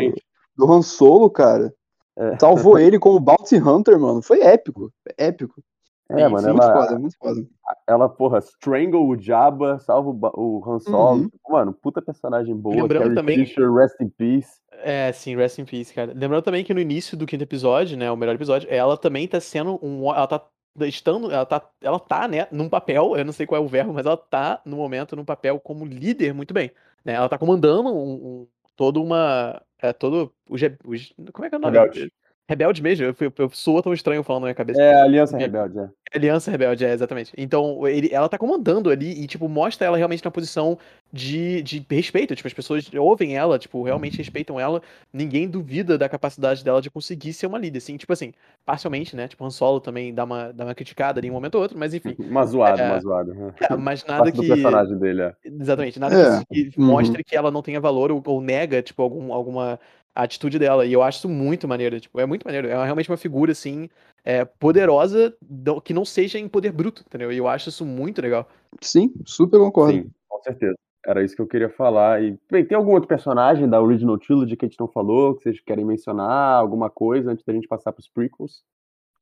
do 0.57 0.72
Han 0.72 0.80
Solo, 0.82 1.28
cara. 1.30 1.72
É. 2.16 2.38
Salvou 2.38 2.78
ele 2.78 2.99
como 2.99 3.20
Bounty 3.20 3.57
Hunter, 3.57 3.99
mano. 4.01 4.22
Foi 4.22 4.41
épico. 4.41 4.91
Épico. 5.18 5.62
É, 6.11 6.26
mano, 6.26 6.49
muito 6.49 6.62
ela, 6.62 6.72
foda, 6.86 6.99
muito 6.99 7.16
foda. 7.18 7.47
ela, 7.86 8.09
porra, 8.09 8.38
strangle 8.41 9.07
o 9.07 9.16
Jabba, 9.16 9.78
salva 9.78 10.11
o 10.34 10.59
o 10.59 10.64
Han 10.68 10.80
Solo. 10.80 11.20
Uhum. 11.20 11.30
Mano, 11.49 11.72
puta 11.72 12.03
personagem 12.03 12.57
boa. 12.57 12.74
Lembrando 12.74 13.03
Carrie 13.03 13.14
também- 13.14 13.38
Fisher, 13.47 13.70
rest 13.72 13.95
in 14.01 14.09
peace. 14.09 14.51
É, 14.83 15.12
sim, 15.12 15.37
rest 15.37 15.59
in 15.59 15.64
peace, 15.66 15.93
cara. 15.93 16.12
Lembrando 16.14 16.43
também 16.43 16.64
que 16.64 16.72
no 16.72 16.81
início 16.81 17.16
do 17.16 17.26
quinto 17.26 17.43
episódio, 17.45 17.97
né, 17.99 18.11
o 18.11 18.16
melhor 18.16 18.35
episódio, 18.35 18.68
ela 18.70 18.97
também 18.97 19.28
tá 19.28 19.39
sendo 19.41 19.78
um, 19.85 20.05
ela 20.14 20.26
tá 20.26 20.47
estando, 20.87 21.31
ela 21.31 21.45
tá, 21.45 21.70
ela 21.83 21.99
tá, 22.01 22.26
né, 22.26 22.47
num 22.51 22.68
papel, 22.68 23.16
eu 23.16 23.24
não 23.24 23.33
sei 23.33 23.47
qual 23.47 23.61
é 23.61 23.64
o 23.64 23.68
verbo, 23.68 23.93
mas 23.93 24.07
ela 24.07 24.16
tá 24.16 24.62
no 24.64 24.76
momento 24.76 25.14
num 25.16 25.24
papel 25.24 25.61
como 25.61 25.85
líder 25.85 26.33
muito 26.33 26.55
bem, 26.55 26.70
né? 27.05 27.12
Ela 27.14 27.28
tá 27.28 27.37
comandando 27.39 27.91
um, 27.95 28.43
um 28.43 28.49
todo 28.76 29.03
uma, 29.03 29.61
é 29.78 29.93
todo 29.93 30.35
re- 30.51 30.78
os- 30.85 31.12
como 31.33 31.45
é 31.45 31.49
que 31.51 31.55
é 31.57 31.59
o 31.59 31.61
nome? 31.61 31.76
Rebelde. 31.78 32.12
Rebelde 32.51 32.82
mesmo, 32.82 33.05
eu, 33.07 33.14
eu, 33.20 33.32
eu 33.38 33.51
sou 33.51 33.80
tão 33.80 33.94
estranho 33.94 34.24
falando 34.24 34.42
na 34.42 34.46
minha 34.48 34.55
cabeça. 34.57 34.82
É, 34.82 35.01
Aliança 35.01 35.36
É. 35.36 35.40
Rebelde, 35.40 35.78
é. 35.78 35.88
Aliança 36.12 36.51
Rebelde, 36.51 36.84
é, 36.84 36.92
exatamente. 36.92 37.32
Então, 37.38 37.86
ele, 37.86 38.09
ela 38.12 38.28
tá 38.28 38.36
comandando 38.36 38.90
ali 38.90 39.22
e, 39.22 39.28
tipo, 39.28 39.48
mostra 39.48 39.86
ela 39.86 39.96
realmente 39.96 40.24
na 40.24 40.30
posição 40.32 40.76
de, 41.12 41.62
de 41.62 41.86
respeito. 41.88 42.34
Tipo, 42.34 42.48
as 42.48 42.53
pessoas 42.53 42.90
ouvem 42.92 43.36
ela, 43.36 43.57
tipo, 43.57 43.80
realmente 43.84 44.18
respeitam 44.18 44.59
ela. 44.59 44.82
Ninguém 45.12 45.48
duvida 45.48 45.96
da 45.96 46.09
capacidade 46.09 46.64
dela 46.64 46.82
de 46.82 46.90
conseguir 46.90 47.32
ser 47.32 47.46
uma 47.46 47.57
líder, 47.59 47.78
assim. 47.78 47.96
Tipo 47.96 48.12
assim, 48.12 48.32
parcialmente, 48.66 49.14
né? 49.14 49.28
Tipo, 49.28 49.44
Han 49.44 49.51
Solo 49.51 49.78
também 49.78 50.12
dá 50.12 50.24
uma, 50.24 50.53
dá 50.53 50.64
uma 50.64 50.74
criticada 50.74 51.20
ali 51.20 51.28
em 51.28 51.30
um 51.30 51.34
momento 51.34 51.55
ou 51.55 51.62
outro, 51.62 51.78
mas 51.78 51.94
enfim. 51.94 52.16
Uma 52.18 52.44
zoada, 52.46 52.82
É. 52.82 52.90
uma 52.90 53.01
zoada. 53.01 53.32
né? 53.34 53.55
É, 53.61 53.76
mas 53.76 54.05
nada 54.05 54.32
que... 54.32 54.46
personagem 54.46 54.98
dele, 54.98 55.22
é. 55.22 55.34
Exatamente, 55.44 56.01
nada 56.01 56.16
É, 56.16 56.44
que, 56.53 56.70
que 56.70 56.80
uhum. 56.80 56.86
mostre 56.86 57.22
que 57.22 57.36
ela 57.36 57.51
não 57.51 57.62
tenha 57.62 57.80
valor 57.80 58.11
ou, 58.11 58.20
ou 58.26 58.40
nega, 58.40 58.82
tipo, 58.82 59.03
algum, 59.03 59.32
alguma 59.32 59.78
atitude 60.14 60.58
dela. 60.58 60.84
E 60.86 60.92
eu 60.92 61.02
acho 61.02 61.18
isso 61.18 61.28
muito 61.28 61.66
maneiro, 61.68 62.00
tipo, 62.00 62.18
é 62.20 62.26
muito 62.26 62.44
maneiro. 62.44 62.68
É 62.68 62.84
realmente 62.84 63.11
uma 63.11 63.16
figura, 63.16 63.52
assim, 63.52 63.88
é, 64.24 64.44
poderosa, 64.44 65.34
do- 65.42 65.80
que 65.80 65.94
não 65.94 66.04
seja 66.04 66.38
em 66.38 66.48
poder 66.48 66.72
bruto, 66.72 67.02
entendeu? 67.06 67.32
E 67.32 67.38
eu 67.38 67.48
acho 67.48 67.68
isso 67.68 67.84
muito 67.84 68.20
legal. 68.20 68.48
Sim, 68.80 69.12
super 69.24 69.58
concordo. 69.58 69.92
Sim, 69.92 70.11
com 70.28 70.42
certeza. 70.42 70.74
Era 71.06 71.24
isso 71.24 71.34
que 71.34 71.40
eu 71.42 71.46
queria 71.46 71.70
falar. 71.70 72.22
E, 72.22 72.38
bem, 72.50 72.64
tem 72.64 72.76
algum 72.76 72.92
outro 72.92 73.08
personagem 73.08 73.68
da 73.68 73.80
Original 73.80 74.18
Trilogy 74.18 74.56
que 74.56 74.66
a 74.66 74.68
gente 74.68 74.78
não 74.78 74.88
falou, 74.88 75.34
que 75.34 75.42
vocês 75.44 75.61
querem 75.61 75.84
mencionar? 75.84 76.58
Alguma 76.61 76.90
coisa 76.90 77.30
antes 77.30 77.44
da 77.44 77.52
gente 77.54 77.66
passar 77.66 77.92
pros 77.92 78.08
prequels? 78.08 78.62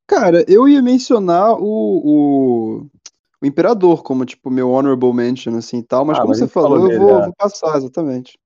Cara, 0.05 0.43
eu 0.47 0.67
ia 0.67 0.81
mencionar 0.81 1.53
o, 1.53 1.63
o, 1.63 2.85
o 3.41 3.45
Imperador 3.45 4.03
como, 4.03 4.25
tipo, 4.25 4.49
meu 4.49 4.71
honorable 4.71 5.13
mention, 5.13 5.55
assim 5.55 5.77
e 5.79 5.83
tal, 5.83 6.03
mas 6.03 6.17
Ah, 6.17 6.21
como 6.21 6.31
mas 6.31 6.41
a 6.41 6.47
você 6.47 6.51
falou 6.51 6.79
falou, 6.79 6.91
eu 6.91 6.99
dele, 6.99 7.05
vou, 7.05 7.21
é. 7.21 7.25
vou 7.25 7.33
passar, 7.35 7.77
exatamente. 7.77 8.37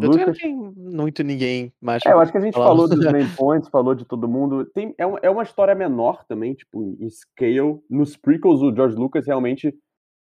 Eu 0.00 0.26
não 0.26 0.32
tenho 0.32 0.72
muito 0.76 1.22
ninguém 1.22 1.72
mais. 1.80 2.04
É, 2.06 2.12
eu 2.12 2.20
acho 2.20 2.30
que 2.30 2.38
a 2.38 2.40
gente 2.40 2.54
falou 2.54 2.88
dos 2.88 2.98
main 3.12 3.28
points, 3.36 3.68
falou 3.68 3.94
de 3.94 4.04
todo 4.04 4.28
mundo. 4.28 4.64
Tem, 4.66 4.94
é, 4.96 5.04
uma, 5.04 5.18
é 5.22 5.28
uma 5.28 5.42
história 5.42 5.74
menor 5.74 6.24
também, 6.26 6.54
tipo, 6.54 6.96
em 7.00 7.08
scale. 7.10 7.80
Nos 7.90 8.16
prequels, 8.16 8.62
o 8.62 8.74
George 8.74 8.96
Lucas 8.96 9.26
realmente. 9.26 9.74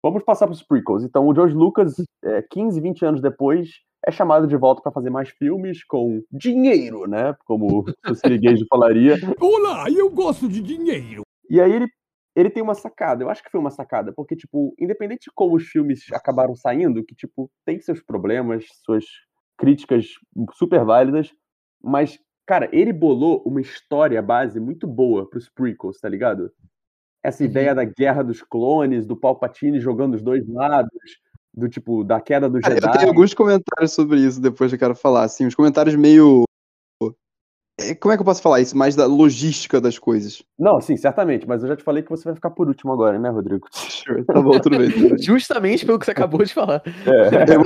Vamos 0.04 0.24
passar 0.24 0.48
pros 0.48 0.64
prequels. 0.64 1.04
Então, 1.04 1.28
o 1.28 1.34
George 1.34 1.56
Lucas, 1.56 1.96
é, 2.24 2.42
15, 2.42 2.80
20 2.80 3.06
anos 3.06 3.22
depois, 3.22 3.70
é 4.06 4.12
chamado 4.12 4.48
de 4.48 4.56
volta 4.56 4.82
para 4.82 4.92
fazer 4.92 5.10
mais 5.10 5.30
filmes 5.30 5.84
com 5.84 6.22
dinheiro, 6.32 7.08
né? 7.08 7.36
Como 7.46 7.86
o 8.08 8.16
Sirigueijo 8.16 8.66
falaria. 8.70 9.16
Olá, 9.40 9.90
eu 9.90 10.10
gosto 10.10 10.48
de 10.48 10.62
dinheiro. 10.62 11.24
E 11.50 11.60
aí 11.60 11.72
ele, 11.72 11.88
ele 12.36 12.50
tem 12.50 12.64
uma 12.64 12.76
sacada, 12.76 13.24
eu 13.24 13.30
acho 13.30 13.44
que 13.44 13.50
foi 13.50 13.60
uma 13.60 13.72
sacada, 13.72 14.14
porque, 14.16 14.36
tipo, 14.36 14.74
independente 14.80 15.26
de 15.26 15.32
como 15.34 15.56
os 15.56 15.64
filmes 15.64 16.06
acabaram 16.12 16.56
saindo, 16.56 17.04
que, 17.04 17.16
tipo, 17.16 17.50
tem 17.66 17.80
seus 17.80 18.02
problemas, 18.02 18.66
suas 18.86 19.06
críticas 19.58 20.06
super 20.54 20.84
válidas, 20.86 21.34
mas, 21.82 22.20
cara, 22.46 22.70
ele 22.72 22.94
bolou 22.94 23.42
uma 23.46 23.62
história 23.62 24.22
base 24.22 24.60
muito 24.60 24.88
boa 24.88 25.30
pros 25.30 25.50
prequels, 25.50 26.00
tá 26.00 26.08
ligado? 26.08 26.52
Essa 27.24 27.44
Uhum. 27.44 27.50
ideia 27.50 27.76
da 27.76 27.84
guerra 27.84 28.24
dos 28.24 28.42
clones, 28.42 29.06
do 29.06 29.18
Palpatine 29.18 29.80
jogando 29.80 30.14
os 30.14 30.22
dois 30.22 30.48
lados, 30.48 30.92
do 31.54 31.68
tipo, 31.68 32.04
da 32.04 32.22
queda 32.22 32.48
do 32.50 32.62
Jedi. 32.62 32.86
eu 32.86 32.92
tenho 32.92 33.08
alguns 33.10 33.34
comentários 33.34 33.92
sobre 33.92 34.20
isso 34.20 34.40
depois 34.40 34.70
que 34.72 34.76
eu 34.76 34.80
quero 34.80 34.96
falar, 34.96 35.24
assim, 35.24 35.46
uns 35.46 35.56
comentários 35.56 35.96
meio. 35.96 36.47
É, 37.80 37.94
Como 37.94 38.12
é 38.12 38.18
que 38.18 38.22
eu 38.22 38.26
posso 38.26 38.42
falar 38.42 38.60
isso? 38.60 38.76
Mais 38.76 38.96
da 38.96 39.06
logística 39.06 39.80
das 39.80 40.00
coisas. 40.00 40.42
Não, 40.58 40.82
sim, 40.82 40.98
certamente, 40.98 41.48
mas 41.48 41.62
eu 41.62 41.70
já 41.70 41.76
te 41.76 41.84
falei 41.84 42.02
que 42.02 42.10
você 42.10 42.24
vai 42.24 42.34
ficar 42.34 42.50
por 42.50 42.68
último 42.68 42.92
agora, 42.92 43.20
né, 43.20 43.30
Rodrigo? 43.30 43.68
Sure, 43.72 44.24
tá 44.26 44.42
bom, 44.42 44.60
tudo 44.60 44.78
bem. 44.80 44.90
Tudo 44.92 45.10
bem. 45.10 45.18
Justamente 45.20 45.86
pelo 45.86 46.00
que 46.00 46.06
você 46.06 46.12
acabou 46.12 46.44
de 46.44 46.54
falar. 46.54 46.82
É. 46.86 47.28
Eu- 47.54 47.62
O 47.62 47.64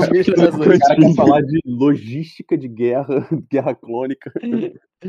cara 0.79 0.95
quer 0.95 1.15
falar 1.15 1.41
de 1.41 1.59
logística 1.65 2.57
de 2.57 2.67
guerra, 2.67 3.07
guerra 3.49 3.73
clônica. 3.73 4.31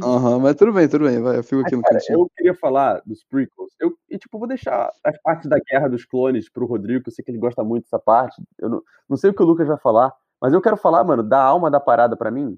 Aham, 0.02 0.38
mas 0.38 0.54
tudo 0.56 0.72
bem, 0.72 0.88
tudo 0.88 1.04
bem, 1.04 1.20
vai, 1.20 1.36
eu 1.38 1.42
fico 1.42 1.60
aqui 1.62 1.74
no 1.76 1.82
Cara, 1.82 1.96
cantinho. 1.96 2.20
eu 2.20 2.30
queria 2.36 2.54
falar 2.54 3.02
dos 3.04 3.24
prequels. 3.24 3.72
Eu, 3.80 3.92
e, 4.08 4.16
tipo, 4.16 4.38
vou 4.38 4.46
deixar 4.48 4.90
as 5.04 5.20
partes 5.20 5.48
da 5.50 5.58
Guerra 5.58 5.88
dos 5.88 6.04
Clones 6.04 6.48
pro 6.48 6.64
Rodrigo, 6.66 7.02
que 7.02 7.08
eu 7.08 7.12
sei 7.12 7.24
que 7.24 7.30
ele 7.30 7.38
gosta 7.38 7.62
muito 7.64 7.84
dessa 7.84 7.98
parte. 7.98 8.40
Eu 8.58 8.68
não, 8.68 8.82
não 9.08 9.16
sei 9.16 9.30
o 9.30 9.34
que 9.34 9.42
o 9.42 9.46
Lucas 9.46 9.66
vai 9.66 9.78
falar, 9.78 10.12
mas 10.40 10.52
eu 10.52 10.60
quero 10.62 10.76
falar, 10.76 11.02
mano, 11.04 11.22
da 11.22 11.42
alma 11.42 11.70
da 11.70 11.80
parada 11.80 12.16
pra 12.16 12.30
mim. 12.30 12.56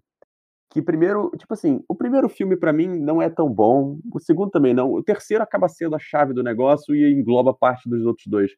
Que 0.74 0.82
primeiro, 0.82 1.30
tipo 1.38 1.54
assim, 1.54 1.84
o 1.88 1.94
primeiro 1.96 2.28
filme 2.28 2.56
pra 2.56 2.72
mim 2.72 2.88
não 2.88 3.22
é 3.22 3.30
tão 3.30 3.48
bom, 3.48 4.00
o 4.12 4.20
segundo 4.20 4.50
também 4.50 4.74
não. 4.74 4.92
O 4.92 5.04
terceiro 5.04 5.44
acaba 5.44 5.68
sendo 5.68 5.96
a 5.96 6.00
chave 6.00 6.34
do 6.34 6.42
negócio 6.42 6.96
e 6.96 7.12
engloba 7.14 7.54
parte 7.54 7.88
dos 7.88 8.04
outros 8.04 8.26
dois. 8.26 8.52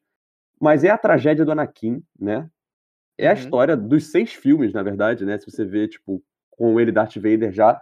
Mas 0.61 0.85
é 0.85 0.91
a 0.91 0.99
tragédia 0.99 1.45
do 1.45 1.53
Anakin, 1.53 2.03
né? 2.19 2.49
É 3.19 3.29
a 3.29 3.33
Uhum. 3.33 3.37
história 3.37 3.77
dos 3.77 4.11
seis 4.11 4.33
filmes, 4.35 4.73
na 4.75 4.83
verdade, 4.83 5.25
né? 5.27 5.39
Se 5.39 5.51
você 5.51 5.65
vê, 5.65 5.89
tipo, 5.89 6.23
com 6.53 6.81
ele 6.81 6.93
Darth 6.93 7.17
Vader 7.17 7.53
já. 7.53 7.81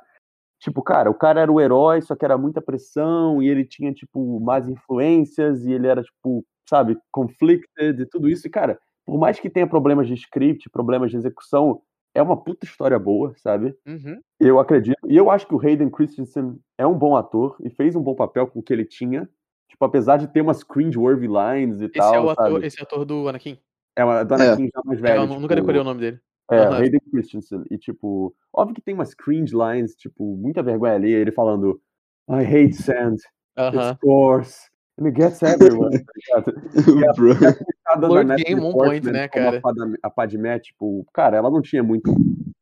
Tipo, 0.61 0.83
cara, 0.83 1.11
o 1.11 1.15
cara 1.15 1.41
era 1.43 1.53
o 1.53 1.61
herói, 1.61 2.03
só 2.03 2.17
que 2.17 2.25
era 2.25 2.39
muita 2.39 2.63
pressão, 2.63 3.43
e 3.43 3.49
ele 3.49 3.65
tinha, 3.67 3.93
tipo, 3.93 4.41
más 4.41 4.69
influências, 4.69 5.65
e 5.67 5.73
ele 5.73 5.87
era, 5.89 6.03
tipo, 6.03 6.45
sabe, 6.69 6.99
conflicted 7.13 8.01
e 8.03 8.07
tudo 8.07 8.29
isso. 8.29 8.47
E, 8.47 8.51
cara, 8.51 8.79
por 9.07 9.19
mais 9.19 9.41
que 9.41 9.51
tenha 9.51 9.67
problemas 9.69 10.07
de 10.09 10.15
script, 10.15 10.71
problemas 10.71 11.11
de 11.11 11.19
execução, 11.19 11.83
é 12.15 12.23
uma 12.23 12.37
puta 12.37 12.65
história 12.65 12.99
boa, 12.99 13.35
sabe? 13.37 13.77
Uhum. 13.87 14.21
Eu 14.39 14.59
acredito. 14.61 14.97
E 15.09 15.17
eu 15.17 15.31
acho 15.31 15.47
que 15.47 15.55
o 15.55 15.61
Hayden 15.61 15.91
Christensen 15.91 16.59
é 16.79 16.87
um 16.87 16.97
bom 16.97 17.17
ator 17.17 17.57
e 17.63 17.69
fez 17.71 17.97
um 17.97 18.03
bom 18.03 18.15
papel 18.15 18.47
com 18.47 18.61
o 18.61 18.63
que 18.63 18.73
ele 18.73 18.85
tinha. 18.85 19.29
Tipo, 19.69 19.85
apesar 19.85 20.17
de 20.19 20.29
ter 20.29 20.41
umas 20.41 20.63
cringe-worthy 20.63 21.27
lines 21.27 21.81
e 21.81 21.87
Esse, 21.87 21.95
tal, 21.95 22.15
é 22.15 22.21
o 22.21 22.31
ator, 22.31 22.53
sabe? 22.53 22.67
esse 22.67 22.79
é 22.79 22.83
o 22.83 22.87
ator 22.87 23.05
do 23.05 23.29
Anakin. 23.29 23.59
É 23.97 24.05
uma 24.05 24.25
Dona 24.25 24.45
É. 24.45 24.57
King 24.57 24.71
já 24.75 24.83
mais 24.85 24.99
É, 24.99 25.03
velha. 25.03 25.15
eu 25.17 25.27
nunca 25.27 25.41
tipo, 25.41 25.55
decorei 25.55 25.81
o 25.81 25.85
nome 25.85 26.01
dele. 26.01 26.21
É, 26.51 26.59
Aham. 26.59 26.77
Hayden 26.77 27.01
Christensen. 27.11 27.65
E, 27.71 27.79
tipo, 27.79 28.35
óbvio 28.53 28.75
que 28.75 28.83
tem 28.83 28.95
umas 28.95 29.15
cringe 29.15 29.55
lines, 29.57 29.95
tipo, 29.97 30.37
muita 30.37 30.63
vergonha 30.63 30.95
ali, 30.95 31.11
ele 31.13 31.33
falando 31.33 31.81
I 32.29 32.45
hate 32.45 32.75
sand, 32.75 33.17
Aham. 33.57 33.91
it's 33.91 34.01
coarse, 34.01 34.71
and 34.99 35.07
it 35.07 35.17
gets 35.17 35.43
everywhere. 35.43 36.05
tá 36.05 36.53
da 37.97 38.09
Lord 38.09 38.27
Natalie 38.27 38.45
Game 38.45 38.61
on 38.67 38.73
point, 38.73 39.05
né, 39.11 39.29
como 39.29 39.45
cara? 39.63 39.63
A, 40.03 40.11
Padmé, 40.11 40.59
tipo, 40.59 41.07
cara, 41.13 41.37
ela 41.37 41.51
não 41.51 41.63
tinha 41.63 41.83
muito 41.83 42.13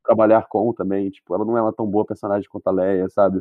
trabalhar 0.05 0.47
com 0.49 0.72
também, 0.72 1.11
tipo, 1.11 1.35
ela 1.35 1.45
não 1.45 1.57
era 1.57 1.72
tão 1.72 1.87
boa 1.87 2.05
personagem 2.05 2.49
quanto 2.51 2.66
a 2.68 2.72
Leia, 2.72 3.09
sabe? 3.09 3.41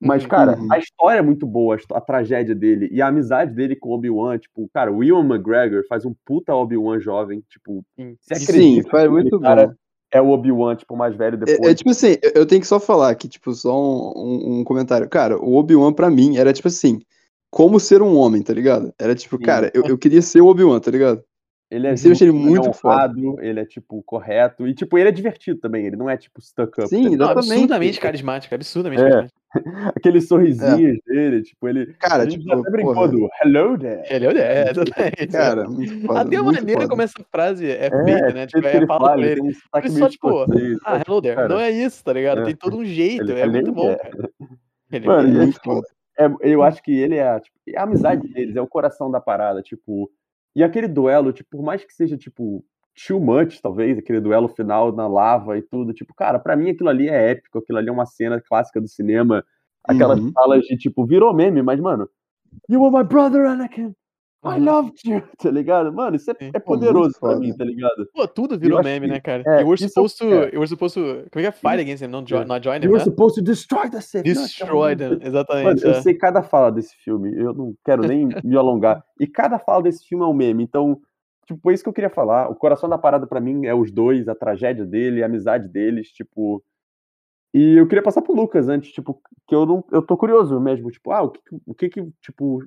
Mas, 0.00 0.22
Uhum. 0.22 0.28
cara, 0.30 0.56
Uhum. 0.58 0.68
a 0.72 0.78
história 0.78 1.18
é 1.18 1.22
muito 1.22 1.46
boa, 1.46 1.76
a 1.92 2.00
tragédia 2.00 2.54
dele 2.54 2.88
e 2.90 3.02
a 3.02 3.08
amizade 3.08 3.52
dele 3.52 3.76
com 3.76 3.90
o 3.90 3.92
Obi-Wan, 3.92 4.38
tipo, 4.38 4.68
cara, 4.72 4.90
o 4.90 5.04
Ewan 5.04 5.24
McGregor 5.26 5.82
faz 5.88 6.06
um 6.06 6.14
puta 6.24 6.54
Obi-Wan 6.54 6.98
jovem, 7.00 7.42
tipo, 7.50 7.84
Sim. 7.98 8.16
você 8.18 8.34
acredita 8.34 8.82
Sim, 8.82 8.88
faz 8.90 9.10
muito 9.10 9.38
cara 9.40 9.66
bom. 9.66 9.74
é 10.12 10.20
o 10.22 10.30
Obi-Wan, 10.30 10.74
tipo, 10.76 10.96
mais 10.96 11.14
velho 11.14 11.36
depois. 11.36 11.58
É, 11.68 11.72
é 11.72 11.74
tipo 11.74 11.90
assim, 11.90 12.16
eu- 12.22 12.32
eu 12.36 12.46
tenho 12.46 12.60
que 12.62 12.66
só 12.66 12.80
falar 12.80 13.10
aqui, 13.10 13.28
tipo, 13.28 13.52
só 13.52 13.78
um, 13.78 14.12
um- 14.16 14.60
um 14.60 14.64
comentário. 14.64 15.06
Cara, 15.08 15.36
o 15.38 15.54
Obi-Wan 15.54 15.92
pra 15.92 16.08
mim 16.10 16.38
era 16.38 16.52
tipo 16.52 16.68
assim, 16.68 17.00
como 17.50 17.80
ser 17.80 18.00
um 18.02 18.16
homem, 18.16 18.42
tá 18.42 18.52
ligado? 18.52 18.92
Era 18.98 19.14
tipo, 19.14 19.36
Sim. 19.36 19.42
cara, 19.42 19.70
eu, 19.74 19.82
eu 19.84 19.98
queria 19.98 20.22
ser 20.22 20.40
o 20.40 20.46
Obi-Wan, 20.46 20.78
tá 20.80 20.90
ligado? 20.90 21.22
Ele 21.70 21.86
é 21.86 21.92
achei 21.92 22.10
ele 22.10 22.16
justo, 22.16 22.34
muito 22.34 22.66
é 22.66 22.68
honrado, 22.68 23.40
ele 23.40 23.60
é, 23.60 23.64
tipo, 23.64 24.02
correto. 24.02 24.66
E, 24.66 24.74
tipo, 24.74 24.98
ele 24.98 25.08
é 25.08 25.12
divertido 25.12 25.60
também, 25.60 25.86
ele 25.86 25.94
não 25.94 26.10
é, 26.10 26.16
tipo, 26.16 26.40
stuck 26.42 26.80
up. 26.80 26.88
Sim, 26.88 27.02
tá? 27.04 27.08
Não, 27.10 27.14
Exatamente. 27.14 27.52
absurdamente 27.52 28.00
carismático, 28.00 28.54
absurdamente 28.56 29.02
É. 29.04 29.08
carismático. 29.08 29.40
Aqueles 29.96 30.26
sorrisinhos 30.26 30.98
dele, 31.06 31.42
tipo, 31.42 31.68
ele. 31.68 31.94
Cara, 32.00 32.24
gente 32.28 32.40
tipo, 32.40 32.52
até 32.60 32.70
brincou 32.70 32.94
porra. 32.94 33.08
do 33.08 33.28
Hello 33.40 33.78
there. 33.78 34.02
Ele 34.10 34.26
é, 34.26 34.42
é, 34.66 34.70
exatamente. 34.70 35.26
Cara, 35.28 35.68
muito 35.68 36.06
foda, 36.06 36.20
Até 36.20 36.36
a 36.36 36.42
maneira 36.42 36.80
foda. 36.80 36.88
como 36.88 37.02
essa 37.02 37.24
frase 37.30 37.66
é, 37.70 37.86
É, 37.86 38.04
feita, 38.04 38.32
né? 38.32 38.46
do 38.46 38.50
Tipo, 38.50 38.66
é 38.66 38.76
ele 38.76 38.86
fala 38.88 39.10
por 39.12 39.18
ele 39.20 39.30
ele. 39.30 39.40
um 39.42 39.46
Ele 39.78 39.90
só, 39.90 40.08
tipo, 40.08 40.28
Ah, 40.84 41.02
hello 41.06 41.22
there. 41.22 41.36
Cara, 41.36 41.48
Não 41.48 41.60
é 41.60 41.70
isso, 41.70 42.02
tá 42.02 42.12
ligado? 42.12 42.40
É. 42.40 42.44
Tem 42.46 42.56
todo 42.56 42.76
um 42.78 42.84
jeito, 42.84 43.22
Ele- 43.30 43.32
é 43.34 43.42
hello 43.42 43.52
muito 43.52 43.72
bom, 43.72 43.94
there. 43.94 44.10
cara. 44.10 44.30
Ele 44.92 45.06
Mano, 45.06 45.28
é 45.28 45.32
muito 45.32 45.52
tipo, 45.54 45.72
foda. 45.74 45.86
É- 46.26 46.52
eu 46.52 46.62
acho 46.62 46.82
que 46.82 46.92
ele 46.92 47.16
é, 47.16 47.38
tipo, 47.40 47.56
a 47.76 47.82
amizade 47.82 48.28
deles, 48.28 48.56
é 48.56 48.60
o 48.60 48.66
coração 48.68 49.10
da 49.10 49.20
parada, 49.20 49.62
tipo. 49.62 50.10
E 50.54 50.62
aquele 50.64 50.88
duelo, 50.88 51.32
tipo, 51.32 51.50
por 51.50 51.62
mais 51.62 51.84
que 51.84 51.92
seja, 51.94 52.16
tipo, 52.16 52.64
too 53.06 53.20
much, 53.20 53.60
talvez, 53.62 53.96
aquele 53.98 54.20
duelo 54.20 54.48
final 54.48 54.92
na 54.92 55.06
lava 55.06 55.56
e 55.56 55.62
tudo, 55.62 55.92
tipo, 55.94 56.12
cara, 56.14 56.38
pra 56.38 56.56
mim 56.56 56.70
aquilo 56.70 56.88
ali 56.88 57.08
é 57.08 57.30
épico, 57.30 57.58
aquilo 57.58 57.78
ali 57.78 57.88
é 57.88 57.92
uma 57.92 58.06
cena 58.06 58.40
clássica 58.40 58.80
do 58.80 58.88
cinema. 58.88 59.44
Aquelas 59.84 60.20
Uhum. 60.20 60.32
falas 60.32 60.64
de, 60.64 60.76
tipo, 60.76 61.06
virou 61.06 61.32
meme, 61.34 61.62
mas, 61.62 61.80
mano, 61.80 62.08
You 62.68 62.80
were 62.82 62.92
my 62.96 63.04
brother, 63.04 63.46
Anakin! 63.46 63.94
I 64.42 64.58
loved 64.58 65.00
you! 65.04 65.22
Tá 65.38 65.50
ligado? 65.50 65.92
Mano, 65.92 66.16
isso 66.16 66.30
é, 66.30 66.34
é 66.54 66.58
Pô, 66.58 66.72
poderoso 66.74 67.18
pra 67.20 67.36
mim, 67.38 67.54
tá 67.54 67.62
ligado? 67.64 68.08
Pô, 68.14 68.26
tudo 68.26 68.58
virou 68.58 68.82
meme, 68.82 69.06
que- 69.06 69.12
né, 69.12 69.20
cara? 69.20 69.42
é, 69.46 69.60
you 69.60 69.68
were 69.68 69.76
supposed 69.80 70.16
to. 70.18 70.24
é. 70.24 70.46
You 70.54 70.60
were 70.60 70.66
supposed 70.66 70.94
to. 70.94 71.28
Como 71.30 71.40
é 71.40 71.42
que 71.42 71.46
é? 71.46 71.52
Fight 71.52 71.80
against 71.80 72.02
him, 72.02 72.06
não 72.08 72.24
jo 72.24 72.36
É. 72.36 72.44
not 72.46 72.64
join 72.64 72.76
him, 72.78 72.84
You 72.84 72.90
were 72.92 72.98
né? 72.98 73.04
supposed 73.04 73.34
to 73.36 73.42
destroy 73.44 73.90
the 73.90 73.96
not 73.98 74.22
Destroy 74.22 74.94
join 74.94 74.96
them, 74.96 75.18
them. 75.18 75.28
exatamente. 75.28 75.64
Mano, 75.66 75.80
eu 75.82 75.90
é. 75.90 76.02
sei 76.02 76.14
cada 76.14 76.42
fala 76.42 76.72
desse 76.72 76.96
filme, 76.96 77.36
eu 77.36 77.52
não 77.52 77.74
quero 77.84 78.02
nem 78.06 78.28
me 78.44 78.56
alongar. 78.56 79.04
E 79.18 79.26
cada 79.26 79.58
fala 79.58 79.82
desse 79.82 80.06
filme 80.06 80.24
é 80.24 80.26
um 80.26 80.32
meme, 80.34 80.62
então, 80.64 80.98
tipo, 81.46 81.70
é 81.70 81.74
isso 81.74 81.82
que 81.82 81.88
eu 81.90 81.92
queria 81.94 82.08
falar. 82.10 82.48
O 82.50 82.54
coração 82.54 82.88
da 82.88 82.96
parada 82.96 83.26
pra 83.26 83.40
mim 83.40 83.66
é 83.66 83.74
os 83.74 83.90
dois, 83.92 84.26
a 84.26 84.34
tragédia 84.34 84.86
dele, 84.86 85.22
a 85.22 85.26
amizade 85.26 85.68
deles, 85.68 86.08
tipo. 86.08 86.62
E 87.52 87.76
eu 87.78 87.86
queria 87.86 88.02
passar 88.02 88.22
pro 88.22 88.32
Lucas 88.34 88.68
antes, 88.68 88.90
tipo, 88.92 89.20
que 89.46 89.54
eu 89.54 89.66
não. 89.66 89.84
Eu 89.92 90.00
tô 90.00 90.16
curioso 90.16 90.58
mesmo, 90.60 90.90
tipo, 90.90 91.10
ah, 91.12 91.22
o 91.22 91.30
que, 91.30 91.40
que- 91.42 91.60
o 91.66 91.74
que, 91.74 91.88
que 91.90 92.02
tipo. 92.22 92.64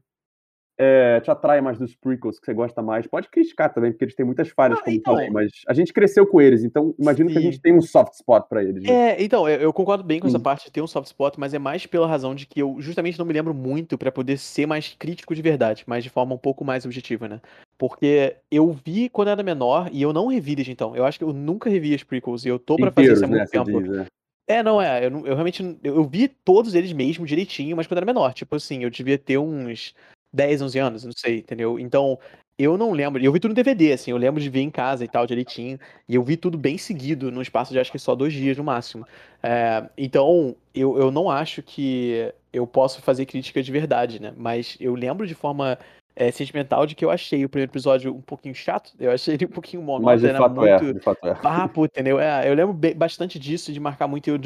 É, 0.77 1.19
te 1.21 1.29
atrai 1.29 1.61
mais 1.61 1.77
dos 1.77 1.95
prequels 1.95 2.39
que 2.39 2.45
você 2.45 2.53
gosta 2.53 2.81
mais? 2.81 3.05
Pode 3.05 3.29
criticar 3.29 3.73
também, 3.73 3.91
porque 3.91 4.05
eles 4.05 4.15
têm 4.15 4.25
muitas 4.25 4.49
falhas, 4.49 4.79
Ah, 4.79 4.83
como 4.83 4.97
então. 4.97 5.31
mas 5.31 5.51
a 5.67 5.73
gente 5.73 5.93
cresceu 5.93 6.25
com 6.25 6.41
eles, 6.41 6.63
então 6.63 6.95
imagino 6.99 7.29
que 7.29 7.37
a 7.37 7.41
Sim. 7.41 7.47
gente 7.47 7.61
tem 7.61 7.73
um 7.73 7.81
soft 7.81 8.13
spot 8.13 8.47
pra 8.47 8.63
eles. 8.63 8.83
né? 8.83 9.11
É, 9.11 9.23
então, 9.23 9.47
eu, 9.47 9.71
concordo 9.71 10.03
bem 10.03 10.19
com 10.19 10.27
essa 10.27 10.37
Sim. 10.37 10.43
parte 10.43 10.65
de 10.65 10.71
ter 10.71 10.81
um 10.81 10.87
soft 10.87 11.07
spot, 11.07 11.35
mas 11.37 11.53
é 11.53 11.59
mais 11.59 11.85
pela 11.85 12.07
razão 12.07 12.33
de 12.33 12.45
que 12.45 12.59
eu 12.59 12.77
justamente 12.79 13.19
não 13.19 13.25
me 13.25 13.33
lembro 13.33 13.53
muito 13.53 13.97
pra 13.97 14.11
poder 14.11 14.37
ser 14.37 14.65
mais 14.65 14.95
crítico 14.97 15.35
de 15.35 15.41
verdade, 15.41 15.83
mas 15.85 16.03
de 16.03 16.09
forma 16.09 16.33
um 16.33 16.39
pouco 16.39 16.65
mais 16.65 16.85
objetiva, 16.85 17.27
né? 17.27 17.39
Porque 17.77 18.35
eu 18.49 18.71
vi 18.71 19.09
quando 19.09 19.29
era 19.29 19.43
menor 19.43 19.89
e 19.91 20.01
eu 20.01 20.13
não 20.13 20.27
revi 20.27 20.55
desde 20.55 20.71
então. 20.71 20.95
Eu 20.95 21.05
acho 21.05 21.17
que 21.17 21.23
eu 21.23 21.33
nunca 21.33 21.69
revi 21.69 21.93
as 21.93 22.03
prequels 22.03 22.45
e 22.45 22.49
eu 22.49 22.57
tô 22.57 22.77
pra 22.77 22.91
fazer 22.91 23.13
isso 23.13 23.25
há 23.25 23.27
muito 23.27 23.41
né? 23.41 23.45
Você 23.45 23.57
tempo. 23.57 23.81
diz, 23.81 23.89
né? 23.89 24.05
É, 24.47 24.61
não, 24.61 24.81
é. 24.81 25.05
Eu, 25.05 25.09
eu 25.25 25.35
realmente. 25.35 25.63
Eu, 25.83 25.95
eu 25.95 26.03
vi 26.03 26.27
todos 26.27 26.75
eles 26.75 26.91
mesmo 26.91 27.25
direitinho, 27.25 27.75
mas 27.77 27.87
quando 27.87 27.97
era 27.99 28.05
menor. 28.05 28.33
Tipo 28.33 28.55
assim, 28.55 28.83
eu 28.83 28.89
devia 28.89 29.17
ter 29.17 29.37
uns 29.37 29.93
10, 30.33 30.61
11 30.61 30.79
anos, 30.79 31.03
não 31.05 31.11
sei, 31.15 31.37
entendeu? 31.39 31.79
Então, 31.79 32.17
eu 32.57 32.77
não 32.77 32.91
lembro. 32.91 33.23
Eu 33.23 33.31
vi 33.31 33.39
tudo 33.39 33.51
no 33.51 33.55
DVD, 33.55 33.93
assim. 33.93 34.11
Eu 34.11 34.17
lembro 34.17 34.41
de 34.41 34.49
ver 34.49 34.61
em 34.61 34.69
casa 34.69 35.03
e 35.03 35.07
tal, 35.07 35.25
direitinho. 35.25 35.79
E 36.07 36.15
eu 36.15 36.23
vi 36.23 36.37
tudo 36.37 36.57
bem 36.57 36.77
seguido, 36.77 37.31
num 37.31 37.41
espaço 37.41 37.73
de 37.73 37.79
acho 37.79 37.91
que 37.91 37.99
só 37.99 38.15
dois 38.15 38.33
dias 38.33 38.57
no 38.57 38.63
máximo. 38.63 39.05
É, 39.41 39.87
então, 39.97 40.55
eu, 40.73 40.97
eu 40.97 41.11
não 41.11 41.29
acho 41.29 41.61
que 41.63 42.31
eu 42.51 42.65
posso 42.67 43.01
fazer 43.01 43.25
crítica 43.25 43.61
de 43.61 43.71
verdade, 43.71 44.21
né? 44.21 44.33
Mas 44.37 44.77
eu 44.79 44.95
lembro 44.95 45.25
de 45.27 45.35
forma. 45.35 45.77
é, 46.15 46.29
sentimental 46.29 46.85
de 46.85 46.93
que 46.93 47.03
eu 47.03 47.09
achei 47.09 47.43
o 47.43 47.49
primeiro 47.49 47.71
episódio 47.71 48.13
um 48.13 48.21
pouquinho 48.21 48.53
chato. 48.53 48.93
Eu 48.99 49.11
achei 49.11 49.33
ele 49.33 49.45
um 49.45 49.49
pouquinho 49.49 49.81
monótono. 49.81 50.05
Mas 50.05 50.21
de 50.21 50.27
era 50.27 50.37
fato 50.37 50.63
é, 50.63 50.79
muito- 50.79 50.93
de 50.93 51.03
fato 51.03 51.27
é. 51.27 51.67
puta, 51.67 51.99
entendeu? 51.99 52.19
É, 52.19 52.47
eu 52.47 52.53
lembro 52.53 52.77
bastante 52.95 53.39
disso, 53.39 53.73
de 53.73 53.79
marcar 53.79 54.07
muito 54.07 54.27
eu 54.29 54.37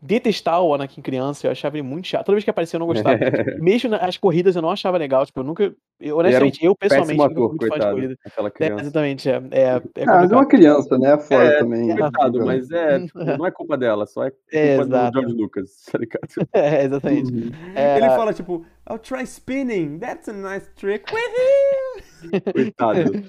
detestar 0.00 0.60
o 0.62 0.74
Anakin 0.74 1.00
criança, 1.02 1.46
eu 1.46 1.50
achava 1.50 1.76
ele 1.76 1.82
muito 1.86 2.06
chato. 2.06 2.26
Toda 2.26 2.36
vez 2.36 2.44
que 2.44 2.50
aparecia 2.50 2.76
eu 2.76 2.80
não 2.80 2.86
gostava. 2.86 3.18
Mesmo 3.58 3.90
nas 3.90 4.16
corridas 4.16 4.54
eu 4.56 4.62
não 4.62 4.70
achava 4.70 4.98
legal, 4.98 5.24
tipo, 5.26 5.40
eu 5.40 5.44
nunca. 5.44 5.74
Eu, 5.98 6.08
era 6.08 6.14
um 6.14 6.20
honestamente, 6.20 6.64
eu 6.64 6.76
pessoalmente 6.76 7.16
Péssimo 7.16 7.22
nunca 7.22 7.32
ator, 7.32 7.48
fui 7.48 7.58
muito 7.58 7.68
fã 7.72 7.78
de 7.88 7.94
corrida. 7.94 8.18
Aquela 8.26 8.48
É, 8.48 8.50
criança. 8.50 8.82
exatamente, 8.82 9.28
é. 9.30 9.42
É, 9.50 9.62
é 9.62 10.04
Ah, 10.06 10.16
mas 10.20 10.30
é 10.30 10.34
uma 10.34 10.46
criança, 10.46 10.98
né? 10.98 11.18
Foda 11.18 11.44
É, 11.44 11.58
também. 11.58 11.88
Coitado, 11.96 12.32
Fica- 12.34 12.44
mas 12.44 12.70
é, 12.70 13.00
tipo, 13.00 13.18
não 13.42 13.46
é 13.46 13.50
culpa 13.50 13.78
dela, 13.78 14.06
só 14.06 14.24
é 14.24 14.30
culpa 14.30 14.38
É, 14.52 14.84
do. 14.84 15.12
George 15.12 15.34
Lucas, 15.34 15.70
tá 15.90 15.98
ligado? 15.98 16.28
É, 16.52 16.84
exatamente. 16.84 17.32
Uhum. 17.32 17.50
É, 17.74 17.96
Ele 17.98 18.10
fala, 18.10 18.32
tipo, 18.34 18.64
I'll 18.88 18.98
try 19.00 19.24
spinning, 19.24 19.98
that's 19.98 20.28
a 20.28 20.32
nice 20.32 20.68
trick. 20.76 21.04
Coitado. 22.52 23.24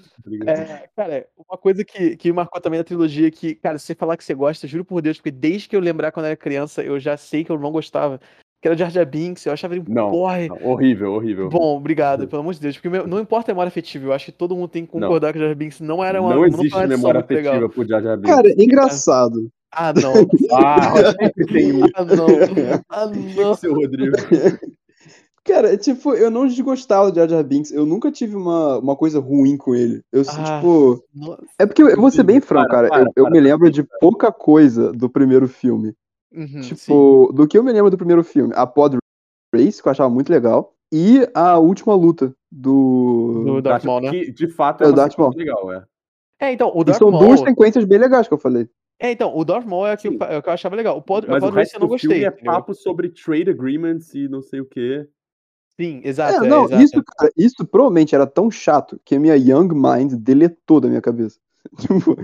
É, 0.46 0.88
cara, 0.96 1.26
uma 1.50 1.58
coisa 1.58 1.84
que, 1.84 2.16
que 2.16 2.32
marcou 2.32 2.62
também 2.62 2.80
a 2.80 2.84
trilogia 2.84 3.32
que, 3.32 3.56
cara, 3.56 3.78
se 3.80 3.86
você 3.88 3.96
falar 3.96 4.18
que 4.18 4.24
você 4.24 4.34
gosta, 4.36 4.68
juro 4.68 4.86
por 4.86 5.02
Deus, 5.02 5.18
porque 5.18 5.32
desde 5.32 5.68
que 5.68 5.76
eu 5.76 5.80
lembrar 5.80 6.12
quando 6.12 6.26
eu 6.26 6.32
era 6.32 6.36
criança, 6.38 6.84
eu 6.84 7.00
já 7.00 7.18
sei 7.18 7.44
que 7.44 7.52
eu 7.52 7.60
não 7.60 7.72
gostava. 7.72 8.20
Que 8.62 8.68
era 8.68 8.76
o 8.76 8.78
Jar 8.78 8.90
Jar 8.90 9.06
Binks, 9.06 9.46
eu 9.46 9.54
achava 9.54 9.76
ele 9.76 9.84
Não, 9.88 10.10
porre. 10.10 10.48
Não, 10.48 10.58
horrível, 10.66 11.14
horrível. 11.14 11.50
Bom, 11.50 11.78
obrigado, 11.78 12.28
pelo 12.28 12.42
amor 12.42 12.54
de 12.56 12.60
Deus. 12.60 12.76
Porque 12.76 12.90
meu- 12.90 13.06
não 13.08 13.20
importa 13.20 13.52
a 13.52 13.54
memória 13.54 13.68
afetiva, 13.70 14.06
eu 14.08 14.14
acho 14.14 14.26
que 14.26 14.32
todo 14.32 14.56
mundo 14.56 14.68
tem 14.68 14.84
que 14.86 14.94
Não. 14.96 15.02
concordar 15.02 15.32
que 15.32 15.38
o 15.38 15.42
Jar 15.42 15.50
Jar 15.50 15.56
Binks 15.58 15.80
não 15.80 16.04
era 16.04 16.20
uma 16.22 16.34
não 16.36 16.46
existe 16.46 16.88
memória 16.88 17.20
muito 17.20 17.34
legal. 17.34 17.54
afetiva 17.54 17.70
por 17.74 17.88
Jar 17.88 18.02
Jar 18.02 18.18
Binks. 18.18 18.36
Cara, 18.36 18.50
engraçado. 18.58 19.48
Ah, 19.72 19.94
não. 19.94 20.14
Ah, 20.54 21.14
sempre 21.20 21.46
tem 21.46 21.72
um. 21.74 21.86
Ah, 21.96 22.06
não. 22.06 22.28
Ah, 22.90 23.06
não. 23.08 23.54
Seu 23.56 23.74
Rodrigo. 23.76 24.16
Cara, 25.48 25.78
tipo, 25.78 26.14
eu 26.14 26.30
não 26.30 26.46
desgostava 26.48 27.12
do 27.12 27.16
Jar 27.16 27.30
Jar 27.30 27.44
Binks. 27.44 27.72
Eu 27.72 27.86
nunca 27.86 28.12
tive 28.12 28.36
uma, 28.36 28.78
uma 28.80 28.96
coisa 28.96 29.20
ruim 29.20 29.56
com 29.58 29.74
ele. 29.74 30.02
Eu, 30.12 30.22
Ah. 30.28 30.58
tipo... 30.58 31.04
Nossa. 31.16 31.44
É 31.58 31.66
porque 31.66 31.82
eu 31.84 31.96
vou 31.96 32.12
ser 32.12 32.24
bem 32.24 32.42
franco, 32.42 32.68
Para, 32.70 32.88
cara. 32.88 32.90
para, 32.90 33.02
eu, 33.04 33.14
eu 33.16 33.24
para, 33.26 33.32
me 33.32 33.40
lembro 33.40 33.72
de 33.72 33.84
pouca 34.00 34.32
coisa 34.32 34.92
do 34.92 35.10
primeiro 35.10 35.48
filme. 35.48 35.94
Uhum, 36.34 36.62
sim. 36.62 36.76
Tipo, 36.76 37.32
do 37.34 37.48
que 37.48 37.58
eu 37.58 37.64
me 37.64 37.72
lembro 37.72 37.90
do 37.90 37.98
primeiro 37.98 38.24
filme? 38.24 38.54
A 38.56 38.68
Pod 38.68 38.98
Race, 39.56 39.82
que 39.82 39.88
eu 39.88 39.92
achava 39.92 40.10
muito 40.10 40.30
legal. 40.30 40.74
E 40.94 41.28
a 41.34 41.58
última 41.58 41.96
luta 41.96 42.34
do. 42.52 43.44
Do 43.46 43.62
Darth 43.62 43.84
Maul, 43.86 44.02
né? 44.02 44.10
Que, 44.12 44.32
de 44.32 44.48
fato, 44.48 44.84
É, 44.84 44.86
é 44.86 44.88
o 44.88 44.92
uma 44.92 44.96
Darth 44.98 45.12
sequência 45.12 45.38
legal, 45.40 45.72
é. 45.74 45.84
É, 46.40 46.52
então, 46.54 46.72
o 46.76 46.84
Darth 46.84 46.98
são 47.00 47.12
Maul. 47.12 47.26
duas 47.26 47.40
sequências 47.40 47.84
bem 47.86 47.98
legais 47.98 48.28
que 48.28 48.34
eu 48.34 48.38
falei. 48.38 48.70
É, 49.00 49.12
então, 49.12 49.36
o 49.36 49.44
Darth 49.46 49.66
Maul 49.66 49.86
é 49.88 49.94
o 49.94 49.98
que, 49.98 50.08
eu, 50.08 50.12
Sim. 50.14 50.18
é 50.22 50.38
o 50.38 50.42
que 50.44 50.50
eu 50.50 50.54
achava 50.54 50.76
legal. 50.76 50.98
O 50.98 51.02
Pod, 51.02 51.28
o 51.28 51.30
Mas 51.30 51.44
o 51.44 51.46
Pod 51.48 51.56
Race 51.56 51.72
resto 51.72 51.76
eu 51.76 51.80
não 51.82 51.88
do 51.88 51.98
filme 52.00 52.16
gostei. 52.16 52.26
é 52.26 52.30
entendeu? 52.30 52.52
papo 52.54 52.74
sobre 52.74 53.10
trade 53.10 53.50
agreements 53.50 54.14
e 54.14 54.28
não 54.28 54.42
sei 54.42 54.60
o 54.62 54.66
quê. 54.66 55.08
Sim, 55.80 56.02
exato. 56.04 56.44
é, 56.44 56.48
é, 56.48 56.50
não, 56.50 56.66
exato. 56.66 56.84
isso, 56.84 57.04
cara, 57.04 57.32
isso 57.38 57.68
provavelmente 57.68 58.16
era 58.16 58.26
tão 58.26 58.50
chato 58.50 59.00
que 59.06 59.16
a 59.16 59.20
minha 59.20 59.36
Young 59.36 59.70
Mind 59.74 60.14
deletou 60.14 60.80
da 60.80 60.88
minha 60.88 61.02
cabeça. 61.02 61.40
Tipo, 61.80 62.18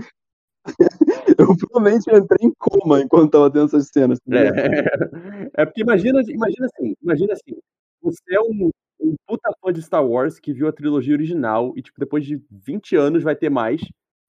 eu 1.38 1.56
provavelmente 1.56 2.10
entrei 2.10 2.48
em 2.48 2.52
coma 2.58 3.00
enquanto 3.00 3.32
tava 3.32 3.50
tendo 3.50 3.66
essas 3.66 3.88
cenas. 3.88 4.18
tá? 4.20 4.36
É, 4.36 4.50
é 5.62 5.64
porque 5.66 5.82
imagina, 5.82 6.20
imagina 6.28 6.66
assim, 6.66 6.94
imagina 7.02 7.32
assim, 7.34 7.58
você 8.00 8.34
é 8.34 8.40
um, 8.40 8.70
um 9.00 9.14
puta 9.26 9.50
fã 9.60 9.72
de 9.72 9.82
Star 9.82 10.04
Wars 10.04 10.38
que 10.38 10.52
viu 10.52 10.66
a 10.66 10.72
trilogia 10.72 11.14
original 11.14 11.72
e, 11.76 11.82
tipo, 11.82 12.00
depois 12.00 12.24
de 12.24 12.40
20 12.50 12.96
anos 12.96 13.22
vai 13.22 13.36
ter 13.36 13.50
mais. 13.50 13.80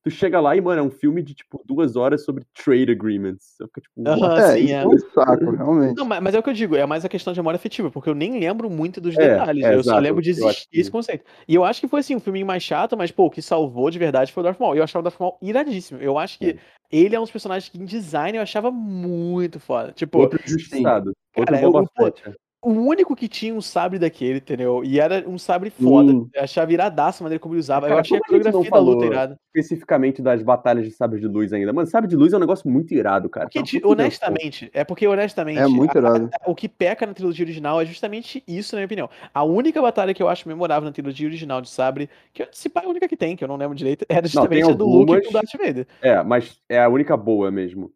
Tu 0.06 0.12
chega 0.12 0.39
lá 0.39 0.56
e, 0.56 0.62
mano, 0.62 0.80
é 0.80 0.84
um 0.84 0.91
filme 0.91 1.24
de, 1.24 1.34
tipo, 1.34 1.60
duas 1.66 1.95
horas 1.95 2.24
sobre 2.24 2.45
trade 2.53 2.91
agreements. 2.91 3.56
Você 3.58 3.66
fica, 3.66 3.82
tipo, 3.82 4.08
Aham. 4.08 4.20
what? 4.20 4.41
É, 4.41 4.53
sim, 4.53 4.72
é. 4.72 4.84
é 4.84 4.88
um 4.88 4.97
saco, 4.99 5.49
realmente. 5.49 5.95
Não, 5.97 6.06
mas, 6.06 6.22
mas 6.22 6.36
é 6.36 6.39
o 6.39 6.43
que 6.43 6.49
eu 6.49 6.53
digo, 6.53 6.76
é 6.76 6.86
mais 6.86 7.03
a 7.03 7.10
questão 7.10 7.34
de 7.34 7.39
memória 7.39 7.56
afetiva, 7.58 7.89
porque 7.89 8.08
eu 8.08 8.14
nem 8.14 8.39
lembro 8.39 8.70
muito 8.70 9.01
dos 9.01 9.18
É, 9.18 9.30
detalhes. 9.30 9.66
é, 9.66 9.70
eu 9.70 9.84
só 9.84 9.89
exato, 9.91 10.01
lembro 10.01 10.22
de 10.22 10.30
eu 10.30 10.34
existir 10.47 10.80
esse 10.80 10.91
conceito. 10.91 11.26
E 11.47 11.56
eu 11.56 11.66
acho 11.66 11.82
que 11.82 11.88
foi 11.88 12.01
assim, 12.01 12.16
um 12.16 12.20
filminho 12.20 12.45
mais 12.45 12.62
chato, 12.62 12.95
mas, 12.95 13.10
pô, 13.12 13.26
o 13.26 13.32
que 13.32 13.41
salvou 13.41 13.89
de 13.89 13.97
verdade 13.97 14.32
foi 14.32 14.41
o 14.41 14.43
Darth 14.43 14.60
Maul. 14.60 14.76
Eu 14.76 14.84
achava 14.84 15.01
o 15.01 15.03
Darth 15.10 15.20
Maul 15.20 15.38
iradíssimo. 15.41 15.99
Eu 15.99 16.20
acho 16.20 16.38
que 16.38 16.49
É. 16.51 16.58
ele 16.91 17.16
é 17.16 17.20
um 17.20 17.24
dos 17.24 17.32
personagens 17.32 17.68
que 17.68 17.80
em 17.80 17.86
design 17.86 18.38
eu 18.38 18.43
achava 18.43 18.70
muito 18.70 19.60
foda. 19.60 19.91
Tipo, 19.91 20.20
Outro 20.20 20.39
injustiçado. 20.45 21.14
Outro 21.36 21.51
Cara, 21.53 21.66
eu- 21.66 21.72
Boba 21.72 21.89
Fett. 21.97 22.36
É. 22.66 22.70
o 22.70 22.72
único 22.88 23.16
que 23.16 23.28
tinha 23.28 23.53
um 23.53 23.61
sabre 23.61 23.99
daquele, 23.99 24.39
entendeu? 24.39 24.84
E 24.84 24.99
era 24.99 25.24
um 25.28 25.38
sabre 25.38 25.70
foda. 25.70 26.11
Hum. 26.11 26.30
Eu 26.34 26.43
achava 26.43 26.72
iradaço 26.74 27.22
a 27.22 27.26
maneira 27.26 27.39
como 27.39 27.53
ele 27.53 27.59
usava. 27.59 27.86
eu 27.86 27.89
Cara, 27.89 28.01
achei 28.01 28.18
a 28.18 28.20
a 28.20 28.22
não 28.22 28.28
coreografia 28.39 28.72
da 28.72 28.80
luta 28.80 29.05
irada. 29.05 29.39
Especificamente 29.53 30.22
das 30.22 30.41
batalhas 30.43 30.86
de 30.86 30.91
sabres 30.91 31.22
de 31.22 31.28
luz 31.28 31.53
ainda. 31.53 31.72
Mano, 31.72 31.88
sabre 31.88 32.09
de 32.09 32.16
luz 32.16 32.34
é 32.34 32.38
um 32.38 32.39
negócio 32.39 32.70
muito 32.70 32.93
irado, 32.93 33.30
cara. 33.30 33.47
Porque, 33.51 33.80
Tá 33.80 33.88
honestamente, 33.88 34.70
é 34.74 34.84
porque, 34.84 35.07
honestamente, 35.07 35.59
É 35.59 35.68
muito 35.68 35.95
a- 35.97 35.99
irado. 36.01 36.30
a- 36.41 36.49
o 36.51 36.55
que 36.55 36.68
peca 36.68 37.05
na 37.05 37.13
trilogia 37.13 37.45
original 37.45 37.80
é 37.82 37.86
justamente 37.86 38.43
isso, 38.47 38.76
na 38.76 38.80
minha 38.80 38.86
opinião. 38.86 39.09
A 39.34 39.43
única 39.43 39.82
batalha 39.82 40.13
que 40.13 40.22
eu 40.22 40.28
acho 40.28 40.47
memorável 40.47 40.86
na 40.86 40.91
trilogia 40.91 41.28
original 41.28 41.61
de 41.61 41.70
Sabre, 41.70 42.09
que 42.34 42.47
se 42.51 42.68
pá 42.70 42.82
é 42.82 42.86
a 42.86 42.89
única 42.89 43.07
que 43.07 43.16
tem, 43.18 43.36
que 43.36 43.43
eu 43.43 43.47
não 43.47 43.55
lembro 43.57 43.76
direito, 43.76 44.05
era 44.09 44.28
justamente 44.28 44.70
a 44.70 44.74
do 44.74 44.86
Luke 44.86 45.22
com 45.24 45.30
o 45.30 45.34
Darth 45.34 45.51
Vader. 45.57 45.88
É, 46.01 46.22
mas 46.24 46.59
é 46.68 46.82
a 46.84 46.89
única 46.89 47.16
boa 47.16 47.49
mesmo. 47.51 47.91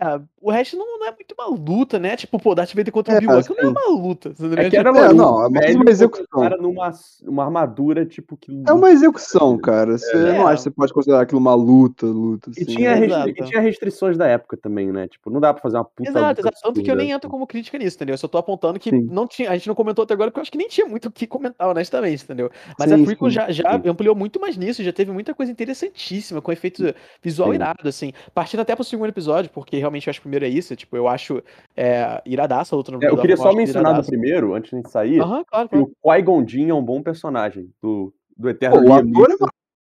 É, 0.00 0.20
o 0.40 0.50
resto 0.50 0.76
não, 0.76 0.98
não 0.98 1.06
é 1.06 1.10
muito 1.12 1.34
uma 1.38 1.46
luta, 1.48 1.98
né? 1.98 2.16
Tipo, 2.16 2.38
pô, 2.38 2.54
Darth 2.54 2.74
Vader 2.74 2.92
contra 2.92 3.12
o 3.12 3.14
É, 3.14 3.18
Obi-Wan, 3.18 3.38
aquilo 3.38 3.56
não 3.56 3.64
é 3.64 3.66
sim. 3.66 3.72
uma 3.88 4.00
luta. 4.02 4.28
entendeu? 4.30 4.58
É 4.58 4.70
que 4.70 4.76
era, 4.76 4.92
Tipo, 4.92 5.04
É, 5.04 5.12
não, 5.14 5.24
é 5.44 5.46
uma 5.48 5.60
contra 5.76 5.90
execução. 5.90 6.24
um 6.36 6.40
cara 6.42 6.56
numa 6.56 6.90
uma 7.26 7.44
armadura, 7.44 8.04
tipo, 8.06 8.36
que... 8.36 8.62
É 8.66 8.72
uma 8.72 8.90
execução, 8.90 9.56
cara. 9.58 9.96
Você 9.98 10.16
É. 10.16 10.38
não 10.38 10.46
acha 10.46 10.56
que 10.56 10.62
você 10.64 10.70
pode 10.70 10.92
considerar 10.92 11.20
aquilo 11.22 11.40
uma 11.40 11.54
luta, 11.54 12.06
luta, 12.06 12.50
E 12.50 12.62
assim. 12.62 12.64
tinha, 12.76 12.90
restri- 12.94 13.06
Exato. 13.14 13.28
e 13.30 13.44
tinha 13.50 13.60
restrições 13.60 14.16
da 14.16 14.26
época 14.26 14.56
também, 14.56 14.90
né? 14.92 15.08
Tipo, 15.08 15.30
não 15.30 15.40
dá 15.40 15.52
pra 15.52 15.62
fazer 15.62 15.76
uma 15.76 15.84
puta 15.84 16.08
Exato, 16.10 16.26
luta 16.28 16.40
exato. 16.40 16.56
Tanto 16.62 16.82
que 16.82 16.90
eu 16.90 16.96
nem 16.96 17.10
entro 17.12 17.30
como 17.30 17.46
crítica 17.46 17.78
nisso, 17.78 17.96
entendeu? 17.96 18.14
Eu 18.14 18.18
só 18.18 18.28
tô 18.28 18.38
apontando 18.38 18.78
que 18.78 18.90
Sim. 18.90 19.08
não 19.10 19.26
tinha, 19.26 19.50
a 19.50 19.54
gente 19.56 19.68
não 19.68 19.74
comentou 19.74 20.02
até 20.02 20.14
agora, 20.14 20.30
porque 20.30 20.40
eu 20.40 20.42
acho 20.42 20.52
que 20.52 20.58
nem 20.58 20.68
tinha 20.68 20.86
muito 20.86 21.06
o 21.08 21.10
que 21.12 21.26
comentar, 21.26 21.68
honestamente, 21.68 22.22
entendeu? 22.24 22.50
Mas 22.78 22.90
Sim, 22.90 23.02
a 23.02 23.04
prequel 23.06 23.30
já, 23.30 23.50
já 23.50 23.80
sim. 23.82 23.88
ampliou 23.88 24.14
muito 24.14 24.40
mais 24.40 24.56
nisso, 24.56 24.82
já 24.82 24.92
teve 24.92 25.10
muita 25.12 25.34
coisa 25.34 25.50
interessantíssima, 25.52 26.40
com 26.40 26.52
efeito 26.52 26.94
visual 27.22 27.48
Sim. 27.50 27.54
irado, 27.56 27.88
assim. 27.88 28.12
Partindo 28.34 28.60
até 28.60 28.74
pro 28.74 28.84
segundo 28.84 29.08
episódio, 29.08 29.50
porque 29.52 29.78
realmente 29.84 30.06
eu 30.06 30.10
acho 30.10 30.20
que 30.20 30.26
o 30.26 30.28
primeiro 30.30 30.44
é 30.44 30.48
isso, 30.48 30.74
tipo, 30.74 30.96
eu 30.96 31.06
acho 31.06 31.42
é, 31.76 32.20
iradaça 32.26 32.74
a 32.74 32.76
luta 32.76 32.90
no 32.90 33.02
É, 33.02 33.08
eu 33.08 33.16
queria 33.18 33.36
só 33.36 33.52
mencionar 33.52 33.94
do 34.00 34.06
primeiro, 34.06 34.54
antes 34.54 34.70
de 34.82 34.90
sair, 34.90 35.20
Aham, 35.20 35.44
claro, 35.44 35.68
que 35.68 35.76
claro. 35.76 35.92
o 36.02 36.12
Qui-Gon 36.12 36.48
Jinn 36.48 36.70
é 36.70 36.74
um 36.74 36.82
bom 36.82 37.02
personagem 37.02 37.70
do, 37.82 38.12
do 38.36 38.48
Eterno 38.48 38.76
Pô, 38.82 38.88
o 38.88 38.92
ator 38.92 39.04
é 39.04 39.28
Neeson. 39.28 39.46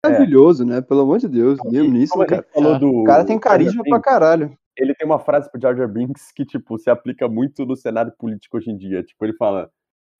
maravilhoso, 0.04 0.64
né? 0.66 0.80
Pelo 0.80 1.00
amor 1.02 1.18
de 1.18 1.28
Deus. 1.28 1.58
E 1.64 1.68
Liam 1.68 1.88
Neeson, 1.88 2.24
cara. 2.26 2.44
falou 2.52 2.74
É. 2.74 2.78
do 2.78 2.88
O 2.90 3.04
cara 3.04 3.24
tem 3.24 3.38
carisma 3.38 3.82
pra 3.84 4.00
caralho. 4.00 4.56
Ele 4.76 4.94
tem 4.94 5.06
uma 5.06 5.18
frase 5.18 5.50
pro 5.50 5.60
Jar 5.60 5.76
Jar 5.76 5.88
Binks 5.88 6.32
que, 6.32 6.44
tipo, 6.44 6.76
se 6.78 6.90
aplica 6.90 7.28
muito 7.28 7.64
no 7.64 7.76
cenário 7.76 8.12
político 8.18 8.56
hoje 8.56 8.70
em 8.70 8.76
dia. 8.76 9.02
Tipo, 9.02 9.24
ele 9.24 9.34
fala 9.34 9.70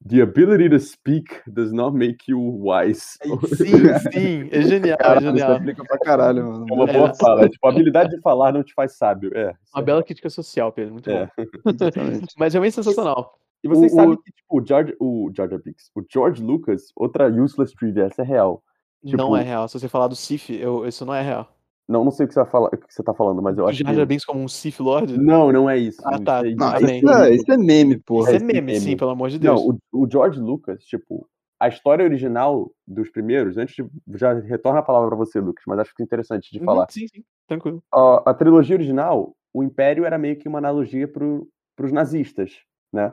The 0.07 0.21
ability 0.21 0.69
to 0.69 0.79
speak 0.81 1.41
does 1.47 1.73
not 1.73 1.97
make 1.97 2.31
you 2.31 2.39
wise. 2.39 3.17
Sim, 3.57 3.79
sim, 4.13 4.49
é 4.53 4.61
genial, 4.69 4.95
é 4.95 5.03
Caralho, 5.03 5.27
isso 5.29 5.39
genial. 5.39 5.53
aplica 5.57 5.85
pra 5.85 5.99
caralho, 5.99 6.45
mano. 6.47 6.67
É 6.69 6.73
uma 6.75 6.91
É. 6.91 6.93
boa 6.93 7.15
fala. 7.15 7.49
Tipo, 7.49 7.67
a 7.67 7.71
habilidade 7.71 8.11
de 8.15 8.21
falar 8.21 8.53
não 8.53 8.63
te 8.63 8.75
faz 8.75 8.97
sábio. 8.99 9.31
É. 9.35 9.53
isso 9.63 9.73
Uma 9.75 9.81
é. 9.83 9.85
bela 9.85 10.03
crítica 10.03 10.29
social, 10.29 10.71
Pedro, 10.73 10.93
muito 10.93 11.09
É. 11.11 11.25
bom. 11.27 11.33
Exatamente. 11.73 12.35
Mas 12.39 12.53
realmente 12.53 12.75
sensacional. 12.75 13.39
E 13.63 13.69
vocês 13.69 13.93
O- 13.93 13.97
sabem 13.97 14.17
que, 14.17 14.31
tipo, 14.31 14.61
o 14.61 14.67
George, 14.67 14.95
o 15.01 15.31
Binks, 15.65 15.91
o 15.95 16.03
George 16.13 16.43
Lucas, 16.43 16.93
outra 16.95 17.29
useless 17.29 17.75
trivia, 17.75 18.05
essa 18.05 18.21
é 18.21 18.25
real. 18.27 18.63
não 19.03 19.11
Tipo- 19.11 19.37
é 19.39 19.43
real. 19.43 19.67
Se 19.69 19.79
você 19.81 19.89
falar 19.89 20.09
do 20.09 20.17
Sif, 20.17 20.51
eu, 20.51 20.87
isso 20.87 21.07
não 21.07 21.15
é 21.15 21.23
real. 21.23 21.49
Não, 21.87 22.03
não 22.05 22.11
sei 22.11 22.25
o 22.25 22.29
que 22.29 22.35
você, 22.35 22.41
vai 22.41 22.51
falar, 22.51 22.69
o 22.69 22.79
que 22.79 22.93
você 22.93 23.03
tá 23.03 23.13
falando, 23.13 23.43
mas 23.43 23.59
eu 23.59 23.69
acho 23.69 23.79
Jar 23.79 23.91
que... 23.91 23.95
Jar 23.95 24.07
Binks 24.07 24.25
como 24.25 24.41
um 24.41 24.49
Sith 24.49 24.81
Lord? 24.81 25.19
Não, 25.19 25.53
não 25.53 25.69
é 25.69 25.77
isso. 25.77 26.01
Ah, 26.05 26.19
tá. 26.19 26.41
é- 26.47 26.55
Não, 26.55 26.75
isso 26.75 26.87
bem. 26.87 26.99
isso 26.99 27.09
é, 27.11 27.35
isso 27.35 27.53
é 27.53 27.57
meme, 27.59 27.99
porra. 27.99 28.23
Isso 28.23 28.33
é 28.33 28.37
esse 28.37 28.45
meme, 28.47 28.61
meme. 28.63 28.81
sim, 28.81 28.97
pelo 28.97 29.11
amor 29.11 29.29
de 29.29 29.39
Deus. 29.39 29.61
Não, 29.61 29.79
o, 29.93 30.05
o 30.05 30.11
George 30.11 30.41
Lucas, 30.41 30.83
tipo, 30.85 31.29
a 31.61 31.69
história 31.69 32.05
original 32.05 32.71
dos 32.87 33.11
primeiros, 33.11 33.59
antes 33.59 33.75
de. 33.75 33.87
Já 34.19 34.33
retorna 34.33 34.81
a 34.81 34.83
palavra 34.83 35.09
pra 35.09 35.17
você, 35.17 35.41
Lucas, 35.41 35.65
mas 35.67 35.79
acho 35.79 35.95
que 35.95 36.03
é 36.03 36.05
interessante 36.05 36.51
de 36.51 36.59
Uhum, 36.59 36.65
falar. 36.65 36.87
Sim, 36.91 37.07
sim, 37.07 37.23
tranquilo. 37.47 37.83
A, 37.93 38.31
a 38.31 38.35
trilogia 38.35 38.77
original, 38.77 39.37
o 39.53 39.63
Império 39.63 40.05
era 40.07 40.17
meio 40.17 40.39
que 40.39 40.49
uma 40.49 40.59
analogia 40.59 41.07
pro, 41.07 41.47
pros 41.77 41.93
nazistas, 41.93 42.61
né? 42.93 43.13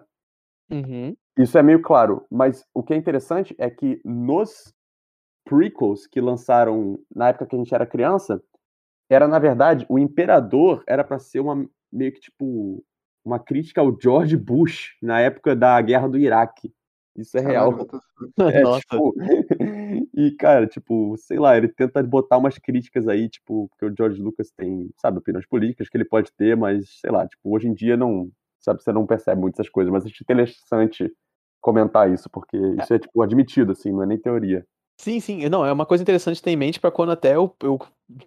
Uhum. 0.72 1.16
Isso 1.38 1.58
é 1.58 1.64
meio 1.64 1.82
claro, 1.82 2.26
mas 2.32 2.66
o 2.74 2.82
que 2.84 2.94
é 2.94 2.98
interessante 2.98 3.54
é 3.58 3.70
que 3.70 4.02
nos 4.06 4.74
prequels 5.46 6.08
que 6.08 6.22
lançaram 6.22 7.00
na 7.14 7.30
época 7.30 7.46
que 7.46 7.56
a 7.56 7.60
gente 7.60 7.74
era 7.74 7.86
criança, 7.86 8.42
era 9.12 9.28
na 9.28 9.40
verdade 9.40 9.86
o 9.90 10.00
imperador 10.00 10.84
era 10.88 11.04
para 11.04 11.20
ser 11.20 11.42
uma 11.42 11.68
meio 11.92 12.14
que 12.14 12.22
tipo 12.22 12.84
uma 13.24 13.38
crítica 13.38 13.82
ao 13.82 13.96
George 14.00 14.38
Bush 14.38 14.96
na 15.02 15.20
época 15.20 15.56
da 15.56 15.80
guerra 15.82 16.08
do 16.08 16.18
Iraque. 16.18 16.74
Isso 17.16 17.38
é 17.38 17.42
real. 17.42 17.78
Fuck. 17.78 18.00
É, 18.40 18.62
Nossa. 18.62 18.82
tipo, 18.82 19.16
e, 20.14 20.32
cara, 20.32 20.68
tipo, 20.68 21.16
sei 21.18 21.40
lá, 21.40 21.58
ele 21.58 21.68
tenta 21.68 22.04
botar 22.04 22.38
umas 22.38 22.56
críticas 22.60 23.08
aí, 23.08 23.28
tipo, 23.28 23.68
porque 23.70 23.86
o 23.86 23.96
George 23.98 24.22
Lucas 24.22 24.52
tem, 24.56 24.92
sabe, 24.98 25.18
opiniões 25.18 25.48
políticas 25.48 25.90
que 25.90 25.98
ele 25.98 26.06
pode 26.06 26.32
ter, 26.34 26.56
mas, 26.56 27.00
sei 27.00 27.10
lá, 27.12 27.28
tipo, 27.28 27.52
hoje 27.52 27.68
em 27.68 27.74
dia 27.74 27.98
não, 27.98 28.30
sabe, 28.60 28.82
você 28.82 28.92
não 28.94 29.08
percebe 29.08 29.42
muito 29.42 29.56
essas 29.56 29.70
coisas, 29.70 29.92
mas 29.92 30.06
acho 30.06 30.22
interessante 30.22 31.12
comentar 31.60 32.12
isso, 32.12 32.30
porque 32.30 32.56
isso 32.58 32.94
é, 32.94 33.00
tipo, 33.00 33.24
admitido, 33.24 33.72
assim, 33.72 33.92
não 33.92 34.04
é 34.04 34.06
nem 34.06 34.20
teoria. 34.20 34.64
Sim, 35.00 35.20
sim. 35.20 35.50
Não, 35.50 35.66
é 35.66 35.74
uma 35.74 35.86
coisa 35.86 36.04
interessante 36.04 36.44
ter 36.44 36.52
em 36.52 36.56
mente 36.56 36.80
pra 36.80 36.92
quando 36.92 37.12
até 37.12 37.36
eu, 37.36 37.56
eu 37.64 37.80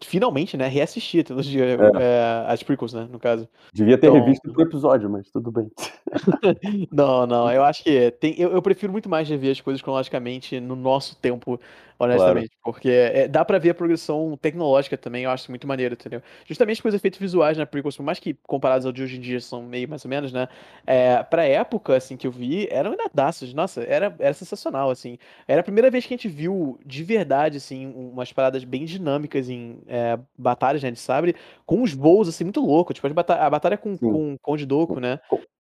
finalmente, 0.02 0.56
né, 0.56 0.66
reassistir 0.68 1.20
a 1.20 1.24
trilogia, 1.24 1.64
é, 1.98 2.44
as 2.46 2.62
prequels, 2.62 2.92
né, 2.92 3.08
no 3.10 3.18
caso. 3.18 3.48
Devia 3.72 3.98
ter 3.98 4.06
Então- 4.08 4.18
revisto 4.20 4.52
pro 4.52 4.62
episódio, 4.62 5.08
mas 5.10 5.30
tudo 5.30 5.50
bem. 5.50 5.70
Não, 6.92 7.26
não, 7.26 7.50
eu 7.50 7.64
acho 7.64 7.82
que 7.82 8.10
tem, 8.12 8.34
eu, 8.38 8.52
eu 8.52 8.62
prefiro 8.62 8.92
muito 8.92 9.08
mais 9.08 9.28
rever 9.28 9.50
as 9.50 9.60
coisas 9.60 9.82
cronologicamente 9.82 10.60
no 10.60 10.76
nosso 10.76 11.16
tempo, 11.16 11.58
honestamente, 11.98 12.50
porque 12.62 12.88
é, 12.88 13.28
dá 13.28 13.44
pra 13.44 13.58
ver 13.58 13.70
a 13.70 13.74
progressão 13.74 14.36
tecnológica 14.40 14.96
também, 14.96 15.24
eu 15.24 15.30
acho 15.30 15.50
muito 15.50 15.66
maneiro, 15.66 15.94
entendeu? 15.94 16.22
Justamente 16.46 16.82
com 16.82 16.88
os 16.88 16.94
efeitos 16.94 17.18
visuais 17.18 17.56
na 17.56 17.66
prequels, 17.66 17.96
por 17.96 18.02
mais 18.02 18.18
que 18.18 18.34
comparados 18.46 18.86
ao 18.86 18.92
de 18.92 19.02
hoje 19.02 19.16
em 19.16 19.20
dia 19.20 19.40
são 19.40 19.62
meio 19.62 19.88
mais 19.88 20.04
ou 20.04 20.08
menos, 20.08 20.32
né? 20.32 20.48
É, 20.86 21.22
pra 21.22 21.44
época, 21.44 21.96
assim, 21.96 22.16
que 22.16 22.26
eu 22.26 22.30
vi, 22.30 22.68
eram 22.70 22.92
iradaços, 22.92 23.52
nossa, 23.54 23.82
era, 23.82 24.14
era 24.18 24.34
sensacional, 24.34 24.90
assim. 24.90 25.18
Era 25.46 25.60
a 25.60 25.64
primeira 25.64 25.90
vez 25.90 26.06
que 26.06 26.14
a 26.14 26.16
gente 26.16 26.28
viu 26.28 26.78
de 26.84 27.02
verdade, 27.02 27.58
assim, 27.58 27.92
umas 27.94 28.32
paradas 28.32 28.64
bem 28.64 28.84
dinâmicas 28.84 29.48
em 29.48 29.78
é, 29.86 30.18
batalhas, 30.36 30.82
né, 30.82 30.90
de 30.90 30.98
sabre, 30.98 31.34
com 31.66 31.82
uns 31.82 31.92
voos, 31.92 32.28
assim, 32.28 32.44
muito 32.44 32.60
loucos, 32.60 32.94
tipo, 32.94 33.06
a 33.06 33.50
batalha 33.50 33.76
com, 33.76 33.96
Sim. 33.96 34.10
com 34.10 34.36
Conde 34.42 34.66
Doku, 34.66 35.00
né? 35.00 35.20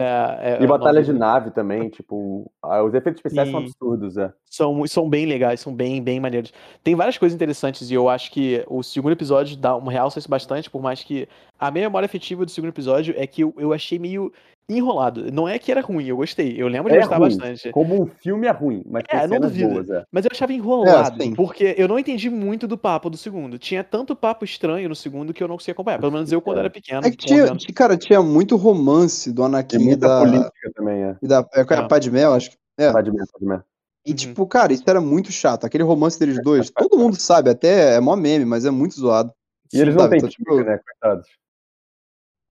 É, 0.01 0.55
é, 0.55 0.61
E 0.61 0.65
é, 0.65 0.67
batalha 0.67 1.03
de 1.03 1.13
nave 1.13 1.51
também, 1.51 1.89
tipo, 1.89 2.51
ah, 2.63 2.83
os 2.83 2.93
efeitos 2.95 3.21
especiais 3.21 3.51
são 3.51 3.61
Sim. 3.61 3.67
absurdos, 3.67 4.17
é. 4.17 4.33
são, 4.45 4.87
são 4.87 5.09
bem 5.09 5.27
legais, 5.27 5.61
são 5.61 5.75
bem, 5.75 6.03
bem 6.03 6.19
maneiros. 6.19 6.53
Tem 6.83 6.95
várias 6.95 7.19
coisas 7.19 7.35
interessantes 7.35 7.91
e 7.91 7.95
eu 7.95 8.09
acho 8.09 8.31
que 8.31 8.65
o 8.69 8.83
segundo 8.83 9.13
episódio 9.13 9.57
dá 9.57 9.77
uma 9.77 9.93
realça 9.93 10.19
isso 10.19 10.29
bastante, 10.29 10.71
por 10.71 10.83
mais 10.83 11.03
que 11.03 11.29
a 11.59 11.71
minha 11.71 11.87
memória 11.89 12.07
afetiva 12.07 12.45
do 12.45 12.51
segundo 12.51 12.71
episódio 12.71 13.15
é 13.17 13.27
que 13.27 13.43
eu, 13.43 13.55
eu 13.57 13.73
achei 13.73 13.99
meio 13.99 14.33
enrolado. 14.69 15.31
Não 15.33 15.49
é 15.49 15.59
que 15.59 15.71
era 15.71 15.81
ruim, 15.81 16.07
eu 16.07 16.17
gostei. 16.17 16.55
Eu 16.61 16.69
lembro 16.69 16.91
de 16.91 16.97
É 16.97 17.01
gostar 17.01 17.19
ruim. 17.19 17.29
bastante. 17.37 17.71
Como 17.73 18.03
um 18.03 18.07
filme 18.07 18.47
é 18.47 18.51
ruim, 18.51 18.83
mas 18.89 19.05
tem 19.05 19.21
É, 19.21 19.27
não 19.27 19.41
duvido. 19.41 19.69
boas, 19.75 19.91
é. 19.91 20.05
Mas 20.11 20.25
eu 20.25 20.31
achava 20.33 20.53
enrolado, 20.53 21.23
sim. 21.23 21.35
porque 21.35 21.75
eu 21.77 21.87
não 21.89 21.99
entendi 21.99 22.31
muito 22.31 22.67
do 22.67 22.79
papo 22.79 23.11
do 23.11 23.17
segundo. 23.17 23.59
Tinha 23.59 23.83
tanto 23.85 24.15
papo 24.17 24.45
estranho 24.45 24.89
no 24.89 24.95
segundo 24.95 25.33
que 25.35 25.43
eu 25.43 25.49
não 25.49 25.57
conseguia 25.57 25.73
acompanhar. 25.73 25.99
Pelo 25.99 26.13
menos 26.13 26.31
eu 26.33 26.41
quando 26.41 26.59
era 26.59 26.71
pequeno. 26.71 27.07
É 27.07 27.11
que 27.11 27.17
tinha, 27.17 27.43
11 27.43 27.51
anos. 27.51 27.67
cara, 27.75 27.97
tinha 27.97 28.23
muito 28.23 28.57
romance 28.57 29.33
do 29.33 29.43
Anakin 29.45 29.77
e 29.77 29.85
muita 29.85 30.09
da, 30.09 30.21
política 30.21 30.71
também, 30.75 31.03
é. 31.05 31.17
e 31.23 31.27
da 31.29 31.47
é, 31.55 31.61
é 31.61 31.75
a. 31.75 31.87
Padmé, 31.89 32.25
acho 32.25 32.51
que. 32.51 32.57
É. 32.79 32.91
De 33.03 33.11
menos. 33.11 33.29
E, 34.05 34.11
Uhum. 34.11 34.17
tipo, 34.17 34.47
cara, 34.47 34.73
isso 34.73 34.83
era 34.87 35.01
muito 35.01 35.31
chato. 35.31 35.65
Aquele 35.65 35.85
romance 35.85 36.19
deles 36.19 36.43
dois, 36.43 36.71
todo 36.71 36.99
mundo 36.99 37.15
sabe, 37.21 37.51
até 37.51 37.95
é 37.95 38.01
mó 38.01 38.17
meme, 38.17 38.45
mas 38.45 38.65
é 38.65 38.71
muito 38.71 38.95
zoado. 38.99 39.31
E 39.73 39.79
eles 39.81 39.95
não 39.95 40.09
têm 40.09 40.19
então, 40.19 40.29
tipo- 40.29 40.57
né, 40.57 40.79
coitados. 41.01 41.29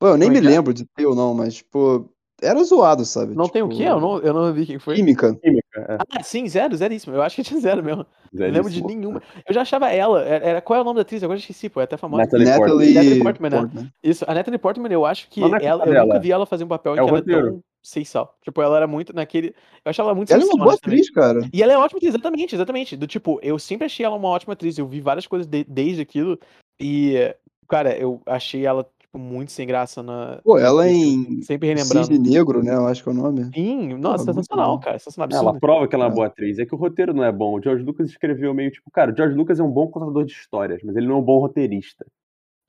Pô, 0.01 0.07
eu 0.07 0.17
nem 0.17 0.29
Como 0.29 0.37
é 0.39 0.41
me 0.41 0.47
é? 0.47 0.49
lembro 0.49 0.73
de 0.73 0.83
ter 0.83 1.05
ou 1.05 1.13
não, 1.13 1.35
mas, 1.35 1.53
tipo, 1.57 2.09
era 2.41 2.63
zoado, 2.63 3.05
sabe? 3.05 3.35
Não 3.35 3.47
tem 3.47 3.61
o 3.61 3.69
Tipo, 3.69 3.77
quê? 3.79 3.87
Eu 3.87 3.99
não, 3.99 4.17
eu 4.17 4.33
não 4.33 4.51
vi 4.51 4.65
quem 4.65 4.79
foi. 4.79 4.95
Química. 4.95 5.35
Química, 5.35 5.79
é. 5.79 5.97
Ah, 6.17 6.23
sim, 6.23 6.49
zero, 6.49 6.75
zeríssimo. 6.75 7.15
Eu 7.15 7.21
acho 7.21 7.35
que 7.35 7.43
tinha 7.43 7.59
zero 7.59 7.83
mesmo. 7.83 8.03
Não 8.33 8.47
lembro 8.47 8.71
de 8.71 8.83
nenhuma. 8.83 9.21
Eu 9.47 9.53
já 9.53 9.61
achava 9.61 9.91
ela. 9.91 10.23
Era, 10.23 10.59
qual 10.59 10.79
é 10.79 10.81
o 10.81 10.83
nome 10.83 10.95
da 10.95 11.03
atriz? 11.03 11.21
Agora 11.21 11.37
eu 11.37 11.39
esqueci, 11.39 11.69
pô. 11.69 11.79
É 11.79 11.83
até 11.83 11.97
famosa. 11.97 12.23
Natalie 12.23 12.47
Portman. 12.47 12.67
Natalie, 12.71 12.93
Natalie 12.95 13.23
Portman, 13.23 13.49
né? 13.51 13.59
Portman. 13.59 13.91
Isso, 14.03 14.25
a 14.27 14.33
Natalie 14.33 14.57
Portman, 14.57 14.91
eu 14.91 15.05
acho 15.05 15.29
que 15.29 15.39
é 15.39 15.45
ela, 15.45 15.85
eu 15.85 15.93
nunca 15.93 16.07
dela. 16.07 16.19
vi 16.19 16.31
ela 16.31 16.45
fazer 16.47 16.63
um 16.63 16.67
papel 16.67 16.95
em 16.95 16.97
É 16.97 17.01
o 17.03 17.05
que 17.05 17.09
ela 17.11 17.19
é 17.19 17.21
tão 17.51 17.63
sem 17.83 18.03
sal. 18.03 18.35
Tipo, 18.41 18.59
ela 18.63 18.77
era 18.77 18.87
muito 18.87 19.13
naquele. 19.13 19.49
Eu 19.85 19.91
achava 19.91 20.09
ela 20.09 20.15
muito 20.15 20.33
Ela 20.33 20.41
é 20.41 20.45
uma 20.45 20.57
boa 20.57 20.73
atriz, 20.73 21.11
cara. 21.11 21.47
E 21.53 21.61
ela 21.61 21.73
é 21.73 21.77
ótima 21.77 21.97
atriz, 21.97 22.09
exatamente, 22.15 22.55
exatamente. 22.55 22.97
Do 22.97 23.05
tipo, 23.05 23.39
eu 23.43 23.59
sempre 23.59 23.85
achei 23.85 24.03
ela 24.03 24.15
uma 24.15 24.29
ótima 24.29 24.53
atriz. 24.53 24.79
Eu 24.79 24.87
vi 24.87 24.99
várias 24.99 25.27
coisas 25.27 25.45
de- 25.45 25.63
desde 25.63 26.01
aquilo. 26.01 26.39
E, 26.79 27.35
cara, 27.69 27.95
eu 27.95 28.19
achei 28.25 28.65
ela 28.65 28.83
tipo, 29.11 29.19
muito 29.19 29.51
sem 29.51 29.67
graça 29.67 30.01
na. 30.01 30.39
Pô, 30.43 30.57
ela 30.57 30.87
em 30.87 31.41
Sempre 31.43 31.67
relembrando. 31.67 32.07
Cisne 32.07 32.17
Negro, 32.29 32.63
né? 32.63 32.73
Eu 32.73 32.87
acho 32.87 33.03
que 33.03 33.09
é 33.09 33.11
o 33.11 33.15
nome. 33.15 33.49
Sim, 33.53 33.93
nossa, 33.97 34.23
muito 34.23 34.35
sensacional, 34.37 34.77
bom. 34.77 34.79
cara. 34.83 34.97
Sensacional, 34.99 35.29
Ela 35.31 35.39
absurdo. 35.41 35.59
prova 35.59 35.87
que 35.87 35.95
ela 35.95 36.05
é 36.05 36.07
uma 36.07 36.13
É. 36.13 36.15
boa 36.15 36.27
atriz. 36.27 36.59
É 36.59 36.65
que 36.65 36.73
o 36.73 36.77
roteiro 36.77 37.13
não 37.13 37.23
é 37.23 37.31
bom. 37.31 37.57
O 37.57 37.61
George 37.61 37.83
Lucas 37.83 38.09
escreveu 38.09 38.53
meio 38.53 38.71
tipo, 38.71 38.89
cara, 38.91 39.11
o 39.11 39.15
George 39.15 39.35
Lucas 39.35 39.59
é 39.59 39.63
um 39.63 39.71
bom 39.71 39.87
contador 39.87 40.23
de 40.25 40.31
histórias, 40.31 40.81
mas 40.83 40.95
ele 40.95 41.07
não 41.07 41.15
é 41.15 41.19
um 41.19 41.23
bom 41.23 41.39
roteirista. 41.39 42.05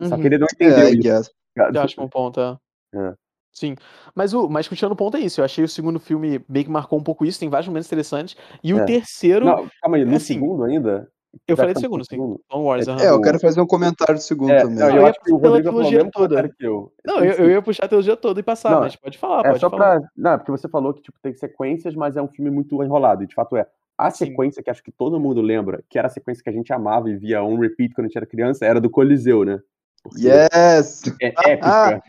Só 0.03 0.17
que 0.17 0.21
Uhum. 0.23 0.27
ele 0.27 0.39
não 0.39 0.47
É, 0.59 0.65
entendeu 0.67 0.89
I 0.89 0.93
isso. 0.93 1.03
guess. 1.03 1.31
Eu 1.75 1.81
acho 1.83 1.95
que 1.95 2.01
é 2.01 2.05
um 2.05 2.09
ponto, 2.09 2.41
é. 2.41 2.57
É. 2.95 3.15
Sim. 3.55 3.77
Mas, 4.15 4.33
o, 4.33 4.49
mas 4.49 4.67
continuando 4.67 4.95
o 4.95 4.97
ponto 4.97 5.17
é 5.17 5.21
isso. 5.21 5.41
Eu 5.41 5.45
achei 5.45 5.63
o 5.63 5.69
segundo 5.69 6.01
filme 6.01 6.41
meio 6.49 6.65
que 6.65 6.71
marcou 6.71 6.99
um 6.99 7.03
pouco 7.03 7.25
isso, 7.25 7.39
tem 7.39 7.51
vários 7.51 7.69
momentos 7.69 7.87
interessantes. 7.87 8.35
E 8.65 8.73
o 8.73 8.79
É. 8.81 8.85
terceiro, 8.87 9.45
Não, 9.45 9.69
calma 9.81 9.99
aí, 9.99 10.05
no 10.05 10.17
assim, 10.17 10.35
segundo 10.35 10.65
ainda? 10.65 11.09
Eu 11.49 11.57
falei 11.57 11.73
do 11.75 11.81
segundo, 11.81 12.05
sim. 12.05 12.17
Clone 12.17 12.65
Wars, 12.65 12.89
É. 12.89 13.07
É, 13.07 13.11
eu 13.11 13.21
quero 13.21 13.41
fazer 13.41 13.61
um 13.61 13.67
comentário 13.67 14.15
do 14.15 14.21
segundo 14.21 14.51
É, 14.53 14.61
também. 14.63 14.77
não, 14.79 14.89
Eu 14.89 14.97
eu 14.97 15.03
ia 15.03 15.09
acho 15.11 15.21
que 15.21 15.33
o 15.33 15.37
Rodrigo 15.37 15.69
falou 15.73 15.91
mesmo 15.91 16.11
toda. 16.11 16.49
que 16.49 16.67
eu. 16.67 16.93
Não, 17.05 17.25
eu, 17.25 17.35
sim. 17.35 17.43
eu 17.43 17.51
ia 17.51 17.63
puxar 17.63 17.85
a 17.85 17.89
teologia 17.89 18.17
toda 18.17 18.41
e 18.41 18.43
passar, 18.43 18.71
Não, 18.73 18.81
mas 18.81 18.97
pode 18.97 19.17
falar, 19.19 19.41
É 19.41 19.49
pode 19.49 19.61
só 19.61 19.71
falar. 19.71 20.01
pra. 20.01 20.09
Não, 20.17 20.39
porque 20.39 20.51
você 20.51 20.69
falou 20.69 20.93
que 20.95 21.03
tipo, 21.03 21.19
tem 21.23 21.33
sequências, 21.35 21.95
mas 21.95 22.17
é 22.17 22.23
um 22.23 22.29
filme 22.29 22.51
muito 22.51 22.83
enrolado. 22.83 23.23
E 23.23 23.27
de 23.27 23.35
fato 23.35 23.57
é. 23.57 23.67
A 23.99 24.11
Sim. 24.11 24.27
sequência 24.27 24.63
que 24.63 24.71
acho 24.71 24.83
que 24.83 24.91
todo 24.91 25.21
mundo 25.21 25.41
lembra, 25.41 25.83
que 25.89 25.99
era 25.99 26.09
a 26.09 26.11
sequência 26.11 26.43
que 26.43 26.49
a 26.51 26.53
gente 26.53 26.73
amava 26.73 27.09
e 27.11 27.17
via 27.17 27.43
um 27.45 27.59
repeat 27.59 27.95
quando 27.95 28.07
a 28.07 28.09
gente 28.09 28.17
era 28.17 28.27
criança, 28.27 28.65
era 28.65 28.81
do 28.81 28.89
Coliseu, 28.91 29.45
né? 29.45 29.61
Porque 30.03 30.27
Yes! 30.27 31.03
é 31.21 31.53
épica. 31.53 32.03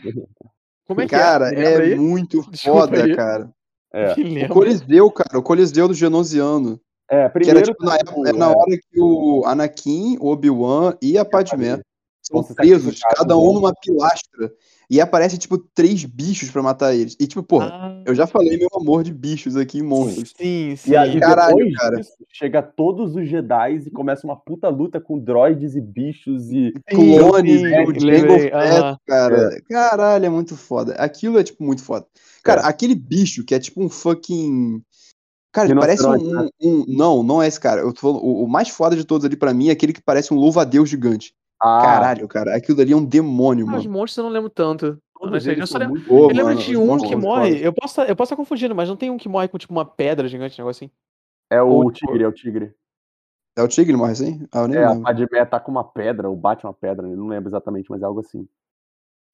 Como 0.87 1.01
é 1.01 1.05
que 1.05 1.11
Cara, 1.11 1.49
é? 1.49 1.51
Lembra 1.51 1.87
é 1.87 1.93
aí? 1.93 1.95
muito 1.95 2.41
Desculpa 2.49 2.79
foda, 2.87 3.03
aí. 3.03 3.15
cara. 3.15 3.49
É. 3.93 4.11
O. 4.45 4.49
Coliseu, 4.49 5.11
cara, 5.11 5.37
o 5.39 5.43
Coliseu 5.43 5.87
do 5.87 5.93
Genosiano. 5.93 6.79
É, 7.13 7.27
Que 7.27 7.33
primeiro. 7.33 7.59
era 7.59 7.67
tipo 7.67 7.85
na, 7.85 7.95
época, 7.95 8.29
é 8.29 8.33
na 8.33 8.45
é, 8.45 8.55
hora 8.55 8.77
que 8.77 8.99
o 8.99 9.43
Anakin, 9.45 10.17
o 10.19 10.29
Obi-Wan 10.29 10.95
e 11.01 11.17
a 11.17 11.23
Padmé 11.25 11.79
são 12.21 12.41
presos, 12.43 12.99
cada 13.17 13.37
um 13.37 13.47
né? 13.49 13.53
numa 13.53 13.73
pilastra. 13.73 14.51
E 14.89 14.99
aparece, 15.01 15.37
tipo, 15.37 15.57
três 15.57 16.03
bichos 16.03 16.51
pra 16.51 16.61
matar 16.61 16.93
eles. 16.93 17.15
E, 17.19 17.25
tipo, 17.25 17.41
porra, 17.41 17.69
Ah, 17.71 18.03
eu 18.05 18.13
já 18.13 18.27
falei 18.27 18.57
meu 18.57 18.67
amor 18.75 19.01
de 19.03 19.11
bichos 19.13 19.55
aqui 19.55 19.79
em 19.79 19.81
monstros. 19.81 20.33
sim, 20.37 20.75
sim. 20.75 20.91
E 20.91 20.95
aí, 20.95 21.19
Caralho, 21.19 21.55
depois 21.55 21.75
cara. 21.75 21.97
disso, 21.97 22.11
chega 22.31 22.61
todos 22.61 23.15
os 23.15 23.27
Jedi 23.27 23.77
e 23.87 23.89
começa 23.91 24.27
uma 24.27 24.35
puta 24.35 24.67
luta 24.69 24.99
com 24.99 25.17
droids 25.17 25.75
e 25.75 25.81
bichos 25.81 26.51
e. 26.51 26.73
Clones, 26.89 27.61
sim, 27.61 27.67
o 27.67 27.87
lembrei, 27.89 28.19
Jango 28.19 28.39
Fett, 28.39 28.99
cara. 29.07 29.61
Caralho, 29.69 30.25
é 30.25 30.29
muito 30.29 30.55
foda. 30.55 30.93
Aquilo 30.95 31.39
é, 31.39 31.43
tipo, 31.43 31.63
muito 31.63 31.83
foda. 31.83 32.05
Cara, 32.43 32.61
É. 32.61 32.65
aquele 32.65 32.93
bicho 32.93 33.43
que 33.45 33.55
é 33.55 33.59
tipo 33.59 33.81
um 33.81 33.89
fucking. 33.89 34.81
Cara, 35.53 35.67
ele 35.69 35.79
parece 35.79 36.03
Rinoceronte, 36.03 36.35
um, 36.35 36.41
né? 36.41 36.49
um- 36.61 36.85
Não, 36.97 37.21
não 37.23 37.41
é 37.41 37.47
esse 37.47 37.59
cara. 37.59 37.81
Eu 37.81 37.93
tô 37.93 38.01
falando, 38.01 38.23
o, 38.23 38.43
o 38.43 38.47
mais 38.49 38.69
foda 38.69 38.95
de 38.95 39.05
todos 39.05 39.23
ali 39.23 39.37
pra 39.37 39.53
mim 39.53 39.69
é 39.69 39.71
aquele 39.71 39.93
que 39.93 40.01
parece 40.01 40.33
um 40.33 40.37
louva-a-Deus 40.37 40.89
gigante. 40.89 41.33
Ah, 41.61 41.79
Caralho, 41.81 42.27
cara. 42.27 42.55
Aquilo 42.57 42.75
dali 42.75 42.91
é 42.91 42.95
um 42.95 43.05
demônio, 43.05 43.65
Ah, 43.69 43.77
os 43.77 43.85
mano. 43.85 43.99
monstros 43.99 44.17
eu 44.17 44.23
não 44.23 44.31
lembro 44.31 44.49
tanto. 44.49 44.97
todos 45.13 45.45
eu 45.45 45.67
só 45.67 45.77
lembro- 45.77 46.01
Pô, 46.01 46.29
Eu 46.31 46.35
lembro 46.35 46.55
de 46.55 46.75
os 46.75 46.89
um 46.89 46.97
que 46.97 47.15
morre. 47.15 47.51
foda. 47.53 47.63
Eu 47.65 47.71
posso 47.71 47.91
estar 48.01 48.09
eu 48.09 48.15
posso 48.15 48.29
tá 48.31 48.35
confundindo, 48.35 48.75
mas 48.75 48.89
não 48.89 48.97
tem 48.97 49.11
um 49.11 49.17
que 49.17 49.29
morre 49.29 49.47
com 49.47 49.57
tipo 49.59 49.71
uma 49.71 49.85
pedra 49.85 50.27
gigante, 50.27 50.59
um 50.59 50.65
negócio 50.65 50.85
assim. 50.85 50.93
É 51.49 51.61
o 51.61 51.67
Ou, 51.67 51.91
tipo, 51.91 52.07
tigre, 52.07 52.23
é 52.23 52.27
o 52.27 52.31
tigre. 52.33 52.73
É 53.55 53.61
o 53.61 53.67
Tigre, 53.67 53.95
morre 53.95 54.13
assim? 54.13 54.47
Ah, 54.51 54.61
eu 54.61 54.67
nem 54.67 54.79
É, 54.79 54.83
a 54.83 54.89
lembro. 54.89 55.03
Padmé 55.03 55.45
tá 55.45 55.59
com 55.59 55.69
uma 55.69 55.83
pedra, 55.83 56.27
ou 56.27 56.35
bate 56.35 56.65
uma 56.65 56.73
pedra, 56.73 57.07
eu 57.07 57.15
não 57.15 57.27
lembro 57.27 57.47
exatamente, 57.49 57.87
mas 57.91 58.01
é 58.01 58.05
algo 58.05 58.19
assim. 58.19 58.47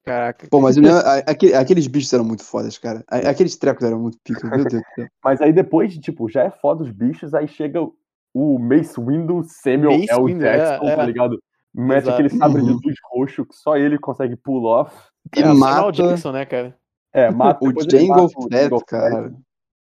Caraca. 0.06 0.48
Pô, 0.50 0.60
mas 0.62 0.76
lembro- 0.78 0.98
aquele- 1.28 1.54
aqueles 1.54 1.86
bichos 1.88 2.12
eram 2.14 2.24
muito 2.24 2.44
fodas, 2.44 2.78
cara. 2.78 3.04
Aqueles 3.08 3.56
trecos 3.58 3.84
eram 3.86 4.00
muito 4.00 4.18
pica, 4.24 4.48
meu 4.48 4.64
Deus 4.66 4.82
do 4.82 4.96
céu. 4.96 5.08
Mas 5.24 5.42
aí 5.42 5.52
depois, 5.54 5.94
tipo, 5.98 6.28
já 6.30 6.44
é 6.44 6.50
foda 6.50 6.84
os 6.84 6.90
bichos, 6.92 7.34
aí 7.34 7.48
chega 7.48 7.82
o- 7.82 7.94
o 8.34 8.58
Mace 8.58 9.00
Windu, 9.00 9.44
Samuel 9.46 10.00
Mace 10.00 10.12
L. 10.12 10.24
Windu, 10.24 10.46
é, 10.46 10.58
Jackson, 10.58 10.86
tá 10.96 11.04
é. 11.04 11.06
ligado? 11.06 11.40
Mete 11.74 11.98
Exato. 12.04 12.14
aquele 12.14 12.30
sabre 12.30 12.62
de 12.64 12.70
Uhum. 12.72 12.80
luz 12.84 12.96
roxo 13.12 13.46
que 13.46 13.56
só 13.56 13.78
ele 13.78 14.00
consegue 14.00 14.36
pull 14.36 14.66
off. 14.66 14.96
E 15.36 15.40
é, 15.40 15.44
o 15.44 15.46
Samuel 15.48 15.60
mata 15.60 15.92
Jackson, 15.92 16.32
né, 16.32 16.46
cara? 16.46 16.78
É, 17.14 17.30
mata 17.30 17.60
o 17.66 17.68
depois 17.68 17.86
ele 17.94 18.00
Jango 18.08 18.22
mata 18.24 18.40
o 18.40 18.50
Fett, 18.50 18.86
cara. 18.86 19.34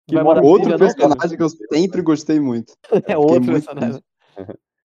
Que 0.09 0.21
mora 0.23 0.43
Outro 0.43 0.77
personagem 0.77 1.37
que 1.37 1.43
eu 1.43 1.49
sempre 1.49 2.03
gostei 2.03 2.41
muito. 2.41 2.75
É 3.07 3.17
outro 3.17 3.35
muito 3.45 3.53
personagem. 3.53 4.03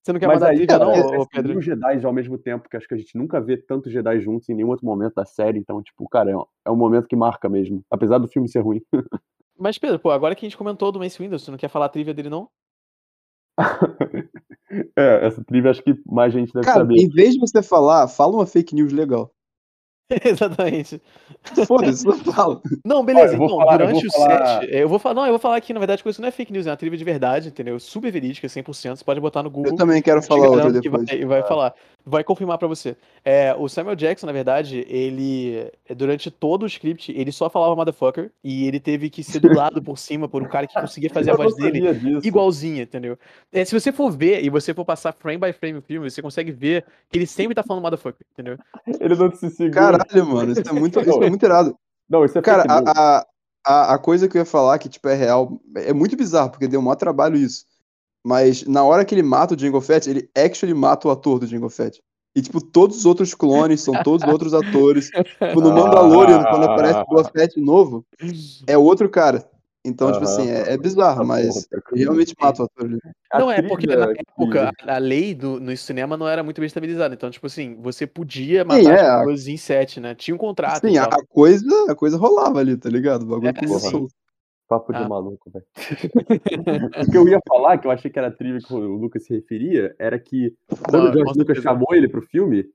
Você 0.06 0.14
não 0.14 0.20
quer 0.20 0.28
Mas 0.28 0.40
mandar 0.40 0.52
aí, 0.52 0.68
cara, 0.68 0.86
não, 0.86 0.94
é, 0.94 1.18
ô, 1.18 1.26
Pedro? 1.28 1.54
mil 1.54 1.62
Jedi 1.64 2.06
ao 2.06 2.14
mesmo 2.14 2.38
tempo, 2.38 2.70
que 2.70 2.78
acho 2.78 2.88
que 2.88 2.94
a 2.94 2.98
gente 2.98 3.18
nunca 3.18 3.42
vê 3.42 3.58
tantos 3.58 3.92
Jedi 3.92 4.20
juntos 4.20 4.48
em 4.48 4.54
nenhum 4.54 4.70
outro 4.70 4.86
momento 4.86 5.16
da 5.16 5.26
série, 5.26 5.58
então, 5.58 5.82
tipo, 5.82 6.08
cara, 6.08 6.30
é 6.30 6.38
um, 6.38 6.46
é 6.66 6.70
um 6.70 6.76
momento 6.76 7.08
que 7.08 7.16
marca 7.16 7.50
mesmo, 7.50 7.84
apesar 7.90 8.20
do 8.20 8.28
filme 8.28 8.48
ser 8.48 8.60
ruim. 8.60 8.84
Mas, 9.58 9.80
Pedro, 9.80 9.98
pô, 9.98 10.12
agora 10.12 10.36
que 10.36 10.46
a 10.46 10.48
gente 10.48 10.58
comentou 10.58 10.92
do 10.92 11.00
Mace 11.00 11.18
Windu, 11.18 11.40
você 11.40 11.50
não 11.50 11.58
quer 11.58 11.70
falar 11.70 11.88
a 11.88 11.90
trivia 11.90 12.14
dele, 12.14 12.30
não? 12.30 12.48
é, 14.96 15.26
essa 15.26 15.44
trilha 15.44 15.72
acho 15.72 15.82
que 15.82 16.00
mais 16.06 16.32
gente 16.32 16.54
deve 16.54 16.68
Cara, 16.68 16.82
saber. 16.82 16.98
em 16.98 17.10
vez 17.10 17.34
de 17.34 17.40
você 17.40 17.64
falar, 17.64 18.08
fala 18.08 18.36
uma 18.36 18.46
fake 18.46 18.76
news 18.76 18.94
legal. 18.94 19.34
Exatamente. 20.24 21.02
Foda-se, 21.68 22.06
não 22.06 22.18
fala. 22.18 22.62
Não, 22.86 23.04
beleza, 23.04 23.36
vou 23.38 23.48
então, 23.48 23.58
falar- 23.60 23.78
durante 23.78 24.08
o 24.08 24.12
falar- 24.12 24.62
set, 24.62 24.70
eu 24.74 24.88
vou 24.90 25.00
falar, 25.00 25.16
não, 25.16 25.26
eu 25.26 25.32
vou 25.32 25.40
falar 25.40 25.56
aqui, 25.58 25.74
na 25.74 25.80
verdade, 25.80 26.04
que 26.04 26.10
isso 26.10 26.22
não 26.22 26.28
é 26.28 26.32
fake 26.32 26.52
news, 26.54 26.68
é 26.68 26.70
uma 26.70 26.78
trilha 26.78 26.96
de 26.98 27.04
verdade, 27.04 27.48
entendeu? 27.50 27.80
Super 27.80 28.12
verídica, 28.12 28.48
100%, 28.48 28.98
você 28.98 29.04
pode 29.04 29.20
botar 29.20 29.42
no 29.42 29.50
Google. 29.50 29.72
Eu 29.72 29.76
também 29.78 30.02
quero 30.02 30.22
falar 30.22 30.48
outra 30.50 30.72
depois. 30.72 31.06
vai, 31.10 31.26
vai 31.26 31.44
falar, 31.44 31.74
vai 32.06 32.24
confirmar 32.24 32.58
pra 32.60 32.68
você. 32.68 32.96
É, 33.24 33.56
o 33.58 33.68
Samuel 33.68 33.96
Jackson, 33.96 34.28
na 34.28 34.32
verdade, 34.32 34.86
ele, 34.88 35.72
durante 35.96 36.30
todo 36.30 36.64
o 36.64 36.68
script, 36.68 37.12
ele 37.12 37.32
só 37.32 37.50
falava 37.50 37.76
motherfucker, 37.76 38.32
e 38.44 38.68
ele 38.68 38.80
teve 38.80 39.10
que 39.10 39.24
ser 39.24 39.40
dublado 39.40 39.82
por 39.84 39.98
cima 39.98 40.28
por 40.30 40.44
um 40.44 40.48
cara 40.48 40.68
que 40.68 40.80
conseguia 40.80 41.10
fazer 41.10 41.32
a 41.32 41.36
voz 41.36 41.56
dele 41.56 41.94
disso. 41.96 42.28
igualzinha, 42.28 42.84
entendeu? 42.84 43.18
É, 43.52 43.66
se 43.66 43.78
você 43.78 43.92
for 43.92 44.12
ver 44.12 44.44
e 44.44 44.50
você 44.52 44.72
for 44.74 44.86
passar 44.86 45.14
frame 45.14 45.40
by 45.40 45.52
frame 45.52 45.80
o 45.80 45.82
filme, 45.82 46.10
você 46.10 46.22
consegue 46.22 46.52
ver 46.52 46.86
que 47.10 47.18
ele 47.18 47.26
sempre 47.26 47.56
tá 47.56 47.64
falando 47.64 47.82
motherfucker, 47.82 48.26
entendeu? 48.34 48.58
Ele 49.00 49.16
não 49.16 49.32
se 49.34 49.50
segura. 49.50 49.95
Caralho, 49.98 50.26
mano, 50.28 50.52
isso 50.52 50.62
é 50.68 50.72
muito, 50.74 51.00
isso 51.00 51.24
é 51.24 51.30
muito 51.30 51.46
irado. 51.46 51.76
Não, 52.10 52.24
isso 52.24 52.38
é 52.38 52.42
Cara, 52.42 52.66
a, 52.68 53.26
a, 53.66 53.94
a, 53.96 53.98
coisa 53.98 54.28
que 54.28 54.38
eu 54.38 54.42
ia 54.42 54.46
falar 54.46 54.78
que, 54.78 54.90
tipo, 54.90 55.08
é 55.08 55.16
real, 55.16 55.60
é 55.76 55.94
muito 55.94 56.16
bizarro, 56.16 56.52
porque 56.52 56.68
deu 56.68 56.80
um 56.80 56.84
maior 56.84 56.96
trabalho 56.96 57.36
isso. 57.36 57.66
Mas 58.24 58.64
na 58.64 58.84
hora 58.84 59.06
que 59.06 59.14
ele 59.14 59.24
mata 59.24 59.56
o 59.56 59.60
Jango 59.60 59.82
Fett, 59.82 60.10
ele 60.10 60.30
actually 60.36 60.74
mata 60.74 61.08
o 61.08 61.12
ator 61.12 61.40
do 61.40 61.48
Jango 61.48 61.70
Fett. 61.70 62.02
E, 62.36 62.42
tipo, 62.42 62.60
todos 62.60 62.98
os 62.98 63.06
outros 63.06 63.34
clones 63.34 63.82
são 63.82 63.94
todos 64.04 64.28
outros 64.28 64.54
atores. 64.54 65.10
Tipo, 65.10 65.62
no 65.62 65.72
Mandalorian, 65.74 66.42
Ah. 66.42 66.50
quando 66.50 66.64
aparece 66.66 67.00
o 67.00 67.06
Boba 67.06 67.30
Fett 67.30 67.60
novo, 67.60 68.06
é 68.68 68.78
outro 68.78 69.10
cara. 69.10 69.50
Então, 69.86 70.12
tipo 70.12 70.26
Aham. 70.26 70.34
assim, 70.34 70.50
é, 70.50 70.74
é 70.74 70.78
bizarro, 70.78 71.24
mas 71.26 71.70
realmente 71.94 72.34
mata 72.42 72.64
o 72.64 72.66
ator 72.66 72.90
não, 73.38 73.52
é 73.52 73.62
porque 73.62 73.86
na 73.88 74.14
que- 74.14 74.22
época 74.22 74.72
a 74.88 74.98
lei 74.98 75.36
do, 75.36 75.60
no 75.60 75.76
cinema 75.76 76.16
não 76.16 76.28
era 76.28 76.42
muito 76.44 76.60
bem 76.62 76.68
estabilizada. 76.68 77.14
Então, 77.14 77.30
tipo 77.30 77.46
assim, 77.46 77.76
você 77.82 78.08
podia 78.08 78.62
Sim, 78.62 78.68
matar 78.68 78.90
é, 78.92 78.94
as 79.02 79.02
a- 79.10 79.18
pessoas 79.20 79.48
em 79.48 79.58
set, 79.58 80.00
né? 80.00 80.16
Tinha 80.16 80.34
um 80.34 80.38
contrato 80.38 80.88
Sim, 80.88 80.94
e 80.94 80.98
a, 80.98 81.06
tal. 81.08 81.20
a 81.20 81.26
coisa, 81.26 81.92
a 81.92 81.96
coisa 81.96 82.18
rolava 82.18 82.60
ali, 82.60 82.78
tá 82.78 82.90
ligado? 82.90 83.24
O 83.24 83.26
bagulho 83.26 83.54
É, 83.56 83.68
sim. 83.68 83.80
solto. 83.90 84.14
Papo 84.68 84.94
de 84.94 85.00
Ah. 85.04 85.08
maluco, 85.08 85.52
velho. 85.52 85.66
o 87.08 87.12
que 87.12 87.18
eu 87.18 87.28
ia 87.28 87.40
falar, 87.48 87.78
que 87.78 87.86
eu 87.88 87.92
achei 87.92 88.10
que 88.10 88.18
era 88.18 88.30
a 88.30 88.32
trilha 88.32 88.60
que 88.60 88.74
o 88.74 88.78
Lucas 88.78 89.24
se 89.26 89.34
referia, 89.36 89.94
era 90.00 90.18
que 90.18 90.54
quando 90.90 91.04
Não, 91.04 91.10
o 91.10 91.14
George 91.14 91.38
Lucas 91.40 91.58
chamou 91.60 91.94
ele 91.94 92.08
pro 92.08 92.22
filme, 92.22 92.66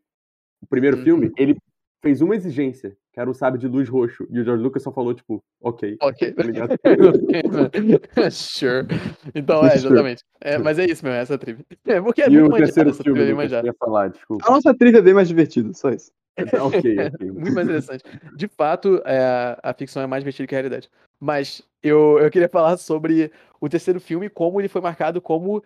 o 0.63 0.67
primeiro 0.67 0.99
Uhum. 0.99 1.03
filme, 1.03 1.33
ele 1.37 1.57
fez 2.03 2.20
uma 2.20 2.34
exigência, 2.34 2.96
que 3.12 3.20
era 3.20 3.30
o 3.30 3.34
sabre 3.34 3.59
de 3.59 3.68
luz 3.68 3.88
roxo. 3.88 4.26
E 4.30 4.40
o 4.40 4.44
George 4.44 4.62
Lucas 4.62 4.82
só 4.82 4.90
falou, 4.90 5.14
tipo, 5.14 5.42
ok. 5.61 5.96
Ok. 6.01 6.32
Tá 6.32 6.42
ligado? 6.42 6.78
sure. 8.30 8.86
Então, 9.34 9.64
é, 9.66 9.74
exatamente. 9.74 10.24
É, 10.40 10.59
mas 10.59 10.78
é 10.78 10.86
isso 10.86 11.05
mesmo, 11.05 11.18
essa 11.18 11.38
trivia. 11.38 11.64
É 11.86 12.01
porque 12.01 12.22
é 12.22 12.26
e 12.26 12.30
muito 12.30 12.55
o 12.55 12.57
terceiro 12.57 12.90
essa 12.90 13.03
filme, 13.03 13.20
trilha, 13.20 13.57
é 13.57 13.61
eu 13.61 13.66
ia 13.66 13.74
falar, 13.74 14.09
desculpa. 14.09 14.44
A 14.46 14.51
nossa 14.51 14.74
trilha 14.74 14.98
é 14.98 15.03
bem 15.03 15.14
mais 15.14 15.28
divertida, 15.28 15.72
só 15.74 15.90
isso. 15.90 16.11
ok, 16.38 16.96
ok. 16.98 17.30
Muito 17.30 17.53
mais 17.53 17.66
interessante. 17.66 18.05
De 18.34 18.48
fato, 18.48 19.03
é, 19.05 19.59
a 19.62 19.74
ficção 19.74 20.03
é 20.03 20.07
mais 20.07 20.22
divertida 20.22 20.46
que 20.46 20.55
a 20.55 20.59
realidade. 20.59 20.88
Mas 21.18 21.62
eu, 21.82 22.18
eu 22.18 22.30
queria 22.30 22.48
falar 22.48 22.76
sobre 22.78 23.30
o 23.61 23.68
terceiro 23.68 24.01
filme, 24.01 24.30
como 24.30 24.61
ele 24.61 24.68
foi 24.68 24.80
marcado 24.80 25.20
como 25.20 25.62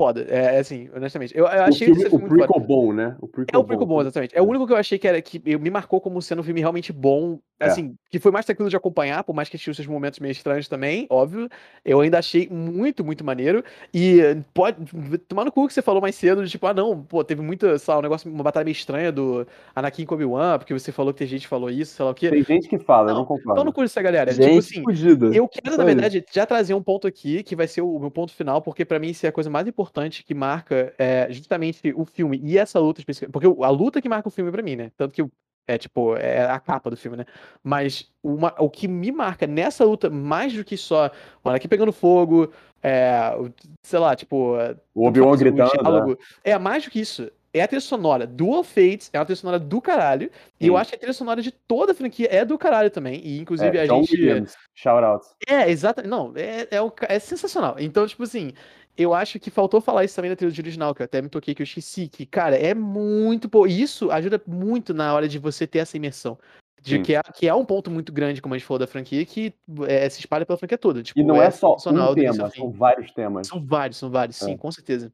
foda. 0.00 0.24
É, 0.30 0.56
é 0.56 0.58
assim, 0.60 0.88
honestamente. 0.96 1.36
Eu, 1.36 1.44
eu 1.44 1.60
O, 1.60 1.64
achei 1.64 1.88
filme, 1.88 2.04
o 2.04 2.06
o 2.06 2.10
filme 2.18 2.28
muito 2.28 2.46
foda. 2.46 2.64
bom, 2.66 2.92
né? 2.94 3.16
O 3.20 3.28
prequel 3.28 3.60
É 3.60 3.62
o 3.62 3.66
prequel 3.66 3.86
bom, 3.86 4.00
exatamente. 4.00 4.34
É 4.34 4.40
o 4.40 4.46
único 4.46 4.66
que 4.66 4.72
eu 4.72 4.76
achei 4.78 4.98
que 4.98 5.06
era 5.06 5.20
que 5.20 5.38
me 5.58 5.68
marcou 5.68 6.00
como 6.00 6.22
sendo 6.22 6.40
um 6.40 6.42
filme 6.42 6.60
realmente 6.60 6.90
bom. 6.90 7.38
É. 7.62 7.66
Assim, 7.66 7.94
que 8.10 8.18
foi 8.18 8.32
mais 8.32 8.46
tranquilo 8.46 8.70
de 8.70 8.76
acompanhar, 8.76 9.22
por 9.22 9.34
mais 9.34 9.46
que 9.50 9.58
tinha 9.58 9.70
os 9.70 9.76
seus 9.76 9.86
momentos 9.86 10.18
meio 10.18 10.32
estranhos 10.32 10.66
também, 10.66 11.06
óbvio. 11.10 11.46
Eu 11.84 12.00
ainda 12.00 12.18
achei 12.18 12.48
muito, 12.48 13.04
muito 13.04 13.22
maneiro. 13.22 13.62
E 13.92 14.18
pode 14.54 14.78
tomar 15.28 15.44
no 15.44 15.52
cu 15.52 15.66
que 15.66 15.74
você 15.74 15.82
falou 15.82 16.00
mais 16.00 16.14
cedo, 16.14 16.42
de 16.42 16.50
tipo, 16.50 16.66
ah, 16.66 16.72
não, 16.72 17.02
pô, 17.02 17.22
teve 17.22 17.42
muita, 17.42 17.78
sei 17.78 17.92
lá, 17.92 17.98
um 17.98 18.02
negócio, 18.02 18.30
uma 18.32 18.42
batalha 18.42 18.64
meio 18.64 18.72
estranha 18.72 19.12
do 19.12 19.46
Anakin 19.76 20.06
com 20.06 20.14
Obi-Wan, 20.14 20.56
porque 20.56 20.72
você 20.72 20.90
falou 20.90 21.12
que 21.12 21.18
tem 21.18 21.28
gente 21.28 21.42
que 21.42 21.48
falou 21.48 21.68
isso, 21.68 21.94
sei 21.96 22.04
lá 22.06 22.12
o 22.12 22.14
quê. 22.14 22.30
Tem 22.30 22.42
gente 22.42 22.66
que 22.66 22.78
fala, 22.78 23.10
eu 23.10 23.14
Não, 23.14 23.20
não 23.20 23.26
concordo. 23.26 23.52
Então 23.52 23.64
no 23.64 23.74
cu 23.74 23.82
dessa 23.82 24.00
galera. 24.00 24.32
Gente 24.32 24.46
tipo 24.46 24.58
assim, 24.58 24.82
fugida. 24.82 25.26
eu 25.26 25.46
quero, 25.46 25.76
na 25.76 25.84
verdade, 25.84 26.24
já 26.32 26.46
trazer 26.46 26.72
um 26.72 26.82
ponto 26.82 27.06
aqui, 27.06 27.42
que 27.42 27.54
vai 27.54 27.68
ser 27.68 27.82
o 27.82 27.98
meu 27.98 28.10
ponto 28.10 28.32
final, 28.32 28.62
porque 28.62 28.86
pra 28.86 28.98
mim 28.98 29.08
isso 29.10 29.26
é 29.26 29.28
a 29.28 29.32
coisa 29.32 29.50
mais 29.50 29.68
importante 29.68 29.89
que 30.24 30.34
marca 30.34 30.94
é, 30.98 31.26
justamente 31.30 31.92
o 31.96 32.04
filme 32.04 32.40
e 32.42 32.56
essa 32.58 32.78
luta 32.78 33.00
específica. 33.00 33.30
Porque 33.32 33.46
a 33.46 33.70
luta 33.70 34.00
que 34.00 34.08
marca 34.08 34.28
o 34.28 34.30
filme 34.30 34.50
pra 34.50 34.62
mim, 34.62 34.76
né? 34.76 34.90
Tanto 34.96 35.14
que 35.14 35.24
é 35.66 35.78
tipo, 35.78 36.16
é 36.16 36.44
a 36.46 36.58
capa 36.58 36.90
do 36.90 36.96
filme, 36.96 37.16
né? 37.16 37.24
Mas 37.62 38.10
uma- 38.22 38.54
o 38.58 38.68
que 38.68 38.88
me 38.88 39.12
marca 39.12 39.46
nessa 39.46 39.84
luta, 39.84 40.10
mais 40.10 40.52
do 40.52 40.64
que 40.64 40.76
só 40.76 41.10
o 41.44 41.48
Anakin 41.48 41.68
pegando 41.68 41.92
fogo, 41.92 42.50
é, 42.82 43.30
sei 43.82 43.98
lá, 43.98 44.16
tipo, 44.16 44.54
O 44.94 45.06
Obi-Wan 45.06 45.32
o 45.32 45.36
gritando. 45.36 45.62
né? 45.64 45.70
diálogo, 45.80 46.18
é 46.42 46.58
mais 46.58 46.84
do 46.84 46.90
que 46.90 47.00
isso. 47.00 47.30
é 47.52 47.62
a 47.62 47.66
trilha 47.68 47.80
sonora 47.80 48.28
do 48.28 48.52
All 48.52 48.62
Fates, 48.62 49.10
é 49.12 49.18
uma 49.18 49.24
trilha 49.24 49.36
sonora 49.36 49.58
do 49.58 49.80
caralho. 49.80 50.30
E 50.60 50.68
eu 50.68 50.74
Sim. 50.74 50.80
acho 50.80 50.90
que 50.90 50.94
a 50.94 50.98
trilha 50.98 51.12
sonora 51.12 51.42
de 51.42 51.50
toda 51.50 51.90
a 51.90 51.94
franquia 51.96 52.28
é 52.30 52.44
do 52.44 52.56
caralho 52.56 52.90
também. 52.92 53.20
E 53.24 53.40
inclusive 53.40 53.76
É, 53.76 53.82
a 53.82 53.86
John 53.86 54.02
gente. 54.04 54.14
Williams, 54.20 54.56
shout 54.72 55.02
out. 55.04 55.26
É, 55.48 55.68
exato. 55.68 56.06
Não, 56.06 56.32
é, 56.36 56.68
é, 56.70 57.14
é 57.16 57.18
sensacional. 57.18 57.74
Então, 57.80 58.06
tipo 58.06 58.22
assim, 58.22 58.52
eu 59.00 59.14
acho 59.14 59.40
que 59.40 59.50
faltou 59.50 59.80
falar 59.80 60.04
isso 60.04 60.14
também 60.16 60.30
da 60.30 60.36
trilogia 60.36 60.62
original, 60.62 60.94
que 60.94 61.02
eu 61.02 61.04
até 61.04 61.22
me 61.22 61.28
toquei 61.28 61.54
que 61.54 61.62
eu 61.62 61.64
esqueci, 61.64 62.08
que, 62.08 62.26
cara, 62.26 62.56
é 62.56 62.74
muito 62.74 63.48
isso 63.66 64.10
ajuda 64.10 64.40
muito 64.46 64.92
na 64.92 65.14
hora 65.14 65.26
de 65.26 65.38
você 65.38 65.66
ter 65.66 65.78
essa 65.78 65.96
imersão. 65.96 66.38
De 66.82 66.96
Sim. 66.96 67.02
que, 67.02 67.14
é, 67.14 67.20
que 67.34 67.46
é 67.46 67.54
um 67.54 67.64
ponto 67.64 67.90
muito 67.90 68.10
grande, 68.10 68.40
como 68.40 68.54
a 68.54 68.58
gente 68.58 68.66
falou 68.66 68.78
da 68.78 68.86
franquia, 68.86 69.24
que 69.26 69.52
é, 69.86 70.08
se 70.08 70.20
espalha 70.20 70.46
pela 70.46 70.56
franquia 70.56 70.78
toda. 70.78 71.02
Tipo, 71.02 71.20
E 71.20 71.22
não 71.22 71.40
é 71.40 71.50
só 71.50 71.76
sensacional 71.76 72.12
um 72.12 72.14
tema, 72.14 72.50
são 72.50 72.70
vários 72.70 73.10
temas. 73.12 73.46
São 73.48 73.62
vários, 73.62 73.98
são 73.98 74.10
vários, 74.10 74.36
sim, 74.36 74.52
É. 74.52 74.56
com 74.56 74.72
certeza. 74.72 75.12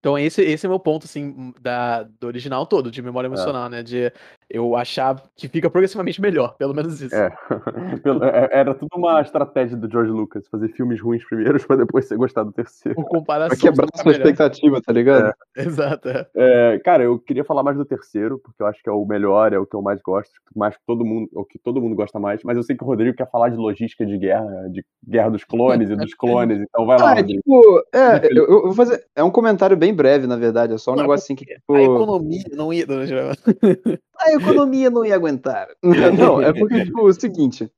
Então 0.00 0.18
esse, 0.18 0.40
esse 0.42 0.64
é 0.64 0.68
o 0.68 0.72
meu 0.72 0.80
ponto, 0.80 1.04
assim, 1.04 1.52
da, 1.60 2.02
do 2.02 2.26
original 2.26 2.64
todo, 2.66 2.90
de 2.90 3.00
É. 3.00 3.02
memória 3.02 3.28
emocional, 3.28 3.68
né? 3.68 3.82
De 3.82 4.10
eu 4.48 4.74
achar 4.74 5.22
que 5.36 5.46
fica 5.46 5.68
progressivamente 5.70 6.20
melhor, 6.20 6.56
pelo 6.56 6.74
menos 6.74 7.00
isso. 7.00 7.14
É. 7.14 7.30
Pelo- 8.02 8.24
é- 8.24 8.48
Era 8.50 8.74
tudo 8.74 8.88
uma 8.96 9.20
estratégia 9.20 9.76
do 9.76 9.88
George 9.90 10.10
Lucas, 10.10 10.48
fazer 10.48 10.68
filmes 10.70 11.00
ruins 11.00 11.24
primeiros 11.24 11.64
pra 11.66 11.76
depois 11.76 12.06
você 12.08 12.16
gostar 12.16 12.42
do 12.44 12.52
terceiro. 12.52 12.96
Por 12.96 13.04
comparação. 13.08 13.56
Pra 13.56 13.68
quebrar 13.70 13.86
fica 13.86 13.98
sua 13.98 14.12
melhor. 14.12 14.26
expectativa, 14.26 14.80
tá 14.80 14.92
ligado? 14.92 15.34
Exato, 15.56 16.08
é. 16.08 16.26
É, 16.34 16.78
cara, 16.82 17.04
eu 17.04 17.18
queria 17.18 17.44
falar 17.44 17.62
mais 17.62 17.76
do 17.76 17.84
terceiro, 17.84 18.38
porque 18.38 18.62
eu 18.62 18.66
acho 18.66 18.82
que 18.82 18.88
é 18.88 18.92
o 18.92 19.04
melhor, 19.04 19.52
é 19.52 19.58
o 19.58 19.66
que 19.66 19.76
eu 19.76 19.82
mais 19.82 20.00
gosto, 20.00 20.32
mais 20.56 20.74
que 20.76 20.82
todo 20.86 21.04
mundo, 21.04 21.28
o 21.34 21.44
que 21.44 21.58
todo 21.58 21.80
mundo 21.80 21.94
gosta 21.94 22.18
mais, 22.18 22.42
mas 22.42 22.56
eu 22.56 22.62
sei 22.62 22.74
que 22.74 22.82
o 22.82 22.86
Rodrigo 22.86 23.14
quer 23.16 23.30
falar 23.30 23.50
de 23.50 23.56
logística 23.56 24.06
de 24.06 24.16
guerra, 24.16 24.66
de 24.70 24.82
guerra 25.06 25.28
dos 25.30 25.44
clones 25.44 25.90
e 25.90 25.96
dos 25.96 26.14
clones, 26.14 26.58
então 26.60 26.86
vai 26.86 26.98
lá, 26.98 27.12
Ah, 27.12 27.18
é 27.20 27.22
tipo, 27.22 27.84
é, 27.94 28.26
eu, 28.30 28.46
eu 28.46 28.62
vou 28.62 28.74
fazer. 28.74 29.04
É 29.14 29.22
um 29.22 29.30
comentário 29.30 29.76
bem 29.76 29.89
breve, 29.92 30.26
na 30.26 30.36
verdade. 30.36 30.72
É 30.72 30.78
só 30.78 30.92
um 30.92 30.96
Não, 30.96 31.02
negócio 31.02 31.24
assim 31.24 31.34
que, 31.34 31.44
tipo. 31.44 31.74
A 31.74 31.82
economia 31.82 32.44
não 32.52 32.72
ia. 32.72 32.86
A 34.18 34.32
economia 34.32 34.90
não 34.90 35.04
ia 35.04 35.14
aguentar. 35.14 35.68
Não, 35.82 36.42
é 36.42 36.52
porque, 36.52 36.84
tipo, 36.84 37.02
o 37.02 37.12
seguinte. 37.12 37.70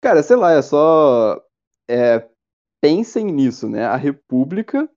Cara, 0.00 0.22
sei 0.22 0.36
lá, 0.36 0.52
é 0.52 0.62
só. 0.62 1.42
É, 1.88 2.26
pensem 2.80 3.26
nisso, 3.26 3.68
né? 3.68 3.84
A 3.86 3.96
República 3.96 4.88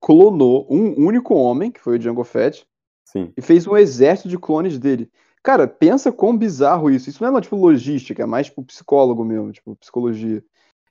clonou 0.00 0.66
um 0.70 1.04
único 1.04 1.34
homem, 1.34 1.70
que 1.70 1.80
foi 1.80 1.96
o 1.96 1.98
Django 1.98 2.22
Fett, 2.22 2.64
Sim. 3.04 3.32
e 3.36 3.42
fez 3.42 3.66
um 3.66 3.76
exército 3.76 4.28
de 4.28 4.38
clones 4.38 4.78
dele. 4.78 5.10
Cara, 5.42 5.66
pensa 5.66 6.12
quão 6.12 6.36
bizarro 6.36 6.90
isso. 6.90 7.08
Isso 7.08 7.22
não 7.22 7.36
é, 7.36 7.40
tipo, 7.40 7.56
logística, 7.56 8.22
é 8.22 8.26
mais, 8.26 8.46
tipo, 8.46 8.64
psicólogo 8.64 9.24
mesmo, 9.24 9.52
tipo, 9.52 9.76
psicologia. 9.76 10.44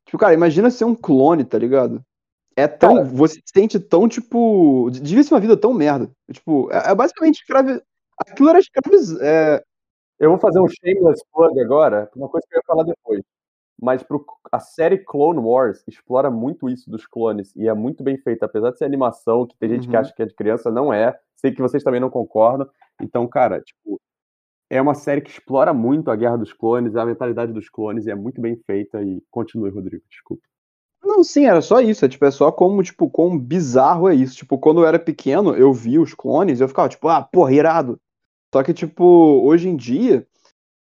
Tipo, 0.06 0.18
cara, 0.18 0.34
imagina 0.34 0.70
ser 0.70 0.86
um 0.86 0.96
clone, 0.96 1.44
tá 1.44 1.58
ligado? 1.58 2.04
É 2.56 2.68
tão. 2.68 2.96
Cara- 2.96 3.06
Você 3.08 3.36
se 3.36 3.42
sente 3.54 3.80
tão, 3.80 4.08
tipo. 4.08 4.90
Devia 4.92 5.24
ser 5.24 5.34
uma 5.34 5.40
vida 5.40 5.58
tão 5.58 5.74
merda. 5.74 6.10
Tipo, 6.32 6.72
é, 6.72 6.92
é 6.92 6.96
basicamente 6.96 7.36
escravo. 7.42 7.82
Aquilo 8.18 8.50
era 8.50 8.60
escraviz... 8.60 9.20
É, 9.20 9.62
Eu 10.20 10.30
vou 10.30 10.40
fazer 10.40 10.60
um 10.62 10.68
shameless 10.70 11.22
plug 11.34 11.60
agora, 11.60 12.10
uma 12.16 12.30
coisa 12.30 12.48
que 12.50 12.56
eu 12.56 12.60
ia 12.60 12.64
falar 12.66 12.84
depois. 12.84 13.22
Mas 13.82 14.02
pro, 14.02 14.26
a 14.50 14.60
série 14.62 15.00
Clone 15.00 15.40
Wars 15.40 15.84
explora 15.86 16.32
muito 16.32 16.70
isso 16.70 16.90
dos 16.90 17.06
clones 17.06 17.54
e 17.58 17.68
é 17.68 17.74
muito 17.74 18.02
bem 18.06 18.18
feita, 18.18 18.46
apesar 18.46 18.72
de 18.72 18.78
ser 18.78 18.86
animação, 18.86 19.46
que 19.46 19.58
tem 19.58 19.68
gente 19.70 19.86
que 19.90 19.94
Uhum. 19.94 20.00
acha 20.02 20.14
que 20.14 20.24
é 20.24 20.26
de 20.26 20.34
criança, 20.34 20.72
não 20.72 20.94
é. 20.94 21.20
Sei 21.36 21.52
que 21.52 21.62
vocês 21.62 21.84
também 21.84 22.00
não 22.00 22.10
concordam. 22.10 22.66
Então, 23.02 23.28
cara, 23.28 23.60
tipo, 23.60 24.00
é 24.70 24.82
uma 24.82 24.94
série 24.94 25.20
que 25.20 25.30
explora 25.30 25.74
muito 25.74 26.10
a 26.10 26.16
guerra 26.16 26.38
dos 26.38 26.54
clones, 26.54 26.96
a 26.96 27.06
mentalidade 27.06 27.52
dos 27.52 27.68
clones 27.68 28.06
e 28.06 28.12
é 28.12 28.16
muito 28.16 28.40
bem 28.40 28.56
feita. 28.66 29.04
E 29.04 29.22
continue, 29.30 29.70
Rodrigo, 29.70 30.06
desculpa. 30.10 30.42
Não, 31.06 31.24
sim, 31.24 31.46
era 31.46 31.62
só 31.62 31.80
isso. 31.80 32.04
É, 32.04 32.10
tipo, 32.10 32.26
é 32.26 32.32
só 32.32 32.52
como, 32.52 32.82
tipo, 32.82 33.10
quão 33.10 33.38
bizarro 33.38 34.10
é 34.10 34.16
isso. 34.16 34.36
Tipo, 34.36 34.58
quando 34.58 34.82
eu 34.82 34.88
era 34.88 34.98
pequeno, 34.98 35.56
eu 35.56 35.72
via 35.72 36.02
os 36.02 36.14
clones 36.14 36.60
e 36.60 36.64
eu 36.64 36.68
ficava, 36.68 36.90
tipo, 36.90 37.08
ah, 37.08 37.22
porra, 37.22 37.54
irado. 37.54 38.00
Só 38.54 38.64
que, 38.64 38.74
tipo, 38.74 39.04
hoje 39.44 39.70
em 39.70 39.76
dia, 39.76 40.26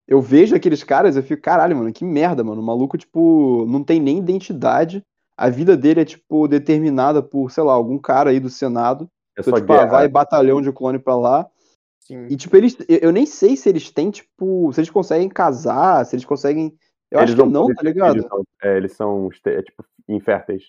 eu 0.07 0.19
vejo 0.19 0.55
aqueles 0.55 0.83
caras 0.83 1.15
e 1.15 1.19
eu 1.19 1.23
fico, 1.23 1.41
caralho, 1.41 1.75
mano, 1.75 1.93
que 1.93 2.03
merda, 2.03 2.43
mano. 2.43 2.61
O 2.61 2.65
maluco, 2.65 2.97
tipo, 2.97 3.65
não 3.67 3.83
tem 3.83 3.99
nem 3.99 4.17
identidade. 4.17 5.03
A 5.37 5.49
vida 5.49 5.77
dele 5.77 6.01
é, 6.01 6.05
tipo, 6.05 6.47
determinada 6.47 7.21
por, 7.21 7.51
sei 7.51 7.63
lá, 7.63 7.73
algum 7.73 7.99
cara 7.99 8.31
aí 8.31 8.39
do 8.39 8.49
Senado. 8.49 9.07
É 9.37 9.41
Então, 9.41 9.53
só 9.53 9.59
tipo, 9.59 9.71
ah, 9.73 9.85
vai 9.85 10.07
batalhão 10.07 10.61
de 10.61 10.71
clone 10.71 10.97
pra 10.97 11.15
lá. 11.15 11.47
Sim. 11.99 12.25
E, 12.27 12.35
tipo, 12.35 12.55
eles. 12.57 12.75
Eu 12.87 13.11
nem 13.11 13.25
sei 13.25 13.55
se 13.55 13.69
eles 13.69 13.91
têm, 13.91 14.09
tipo. 14.09 14.71
Se 14.73 14.79
eles 14.79 14.89
conseguem 14.89 15.29
casar, 15.29 16.05
se 16.05 16.15
eles 16.15 16.25
conseguem. 16.25 16.73
Eu 17.11 17.19
Eles 17.19 17.33
acho 17.33 17.43
que 17.43 17.49
não, 17.49 17.67
tá 17.67 17.83
ligado? 17.83 18.13
filhos, 18.15 18.27
não. 18.29 18.43
É, 18.63 18.77
eles 18.77 18.93
são, 18.93 19.29
é, 19.45 19.61
tipo, 19.61 19.85
inférteis. 20.07 20.63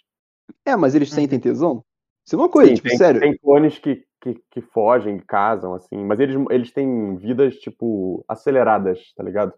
É, 0.65 0.77
mas 0.77 0.95
eles 0.95 1.11
Uhum. 1.11 1.17
sentem 1.17 1.41
tesão? 1.41 1.85
Isso 2.27 2.37
é 2.37 2.39
uma 2.39 2.49
coisa, 2.49 2.71
Sim, 2.71 2.77
tipo, 2.77 2.89
tem, 2.89 2.99
sério. 2.99 3.21
tem 3.21 3.39
clones 3.39 3.79
que, 3.79 4.05
que, 4.21 4.43
que 4.51 4.61
fogem, 4.61 5.19
casam, 5.19 5.75
assim, 5.75 5.97
mas 5.97 6.21
eles, 6.21 6.37
eles 6.51 6.73
têm 6.73 7.17
vidas, 7.17 7.57
tipo, 7.57 8.25
aceleradas, 8.29 9.13
tá 9.17 9.23
ligado? 9.23 9.53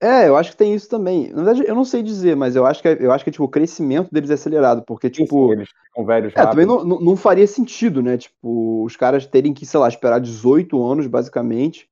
É, 0.00 0.26
eu 0.28 0.36
acho 0.36 0.50
que 0.50 0.56
tem 0.56 0.74
isso 0.74 0.88
também. 0.88 1.28
Na 1.30 1.44
verdade, 1.44 1.64
eu 1.64 1.74
não 1.76 1.84
sei 1.84 2.02
dizer, 2.02 2.34
mas 2.34 2.56
eu 2.56 2.66
acho 2.66 2.82
que, 2.82 2.88
é- 2.88 2.98
eu 3.00 3.12
acho 3.12 3.24
que 3.24 3.30
tipo, 3.30 3.44
o 3.44 3.48
crescimento 3.48 4.10
deles 4.12 4.30
é 4.30 4.34
acelerado, 4.34 4.82
porque, 4.84 5.08
tipo. 5.08 5.46
sim, 5.46 5.52
eles 5.52 5.68
ficam 5.68 6.04
velhos 6.04 6.32
É, 6.32 6.44
também 6.44 6.66
rápido. 6.66 6.66
não, 6.66 6.84
não, 6.84 7.00
não 7.00 7.16
faria 7.16 7.46
sentido, 7.46 8.02
né? 8.02 8.18
Tipo, 8.18 8.84
os 8.84 8.96
caras 8.96 9.26
terem 9.26 9.54
que, 9.54 9.64
sei 9.64 9.78
lá, 9.78 9.88
esperar 9.88 10.20
18 10.20 10.84
anos, 10.84 11.06
basicamente, 11.06 11.88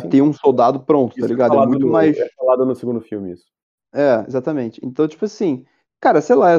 sim. 0.00 0.08
ter 0.10 0.20
um 0.22 0.32
soldado 0.32 0.80
pronto, 0.80 1.12
tá 1.12 1.16
Isso 1.16 1.24
é 1.26 1.28
ligado? 1.28 1.52
É 1.52 1.54
falado 1.54 1.68
muito 1.68 1.86
no- 1.86 1.92
mais. 1.92 2.18
É 2.18 2.28
falado 2.36 2.66
no 2.66 2.74
segundo 2.74 3.00
filme, 3.00 3.32
isso. 3.32 3.44
É, 3.94 4.24
exatamente. 4.26 4.80
Então, 4.84 5.06
tipo 5.06 5.24
assim, 5.24 5.64
cara, 6.00 6.20
sei 6.20 6.36
lá, 6.36 6.52
é 6.54 6.58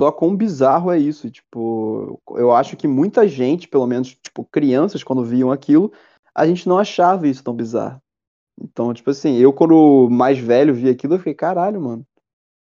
só 0.00 0.10
quão 0.12 0.36
bizarro 0.36 0.90
é 0.90 0.98
isso. 0.98 1.30
Tipo, 1.30 2.20
eu 2.30 2.52
acho 2.52 2.76
que 2.76 2.86
muita 2.88 3.26
gente, 3.28 3.68
pelo 3.68 3.86
menos, 3.86 4.14
tipo, 4.14 4.44
crianças, 4.44 5.02
quando 5.02 5.24
viam 5.24 5.50
aquilo, 5.52 5.92
a 6.34 6.46
gente 6.46 6.68
não 6.68 6.78
achava 6.78 7.28
isso 7.28 7.42
tão 7.44 7.54
bizarro. 7.54 8.00
Então, 8.60 8.92
tipo 8.94 9.10
assim, 9.10 9.36
eu, 9.36 9.52
quando 9.52 10.08
mais 10.10 10.38
velho 10.38 10.74
vi 10.74 10.88
aquilo, 10.88 11.14
eu 11.14 11.18
fiquei, 11.18 11.34
caralho, 11.34 11.80
mano. 11.80 12.06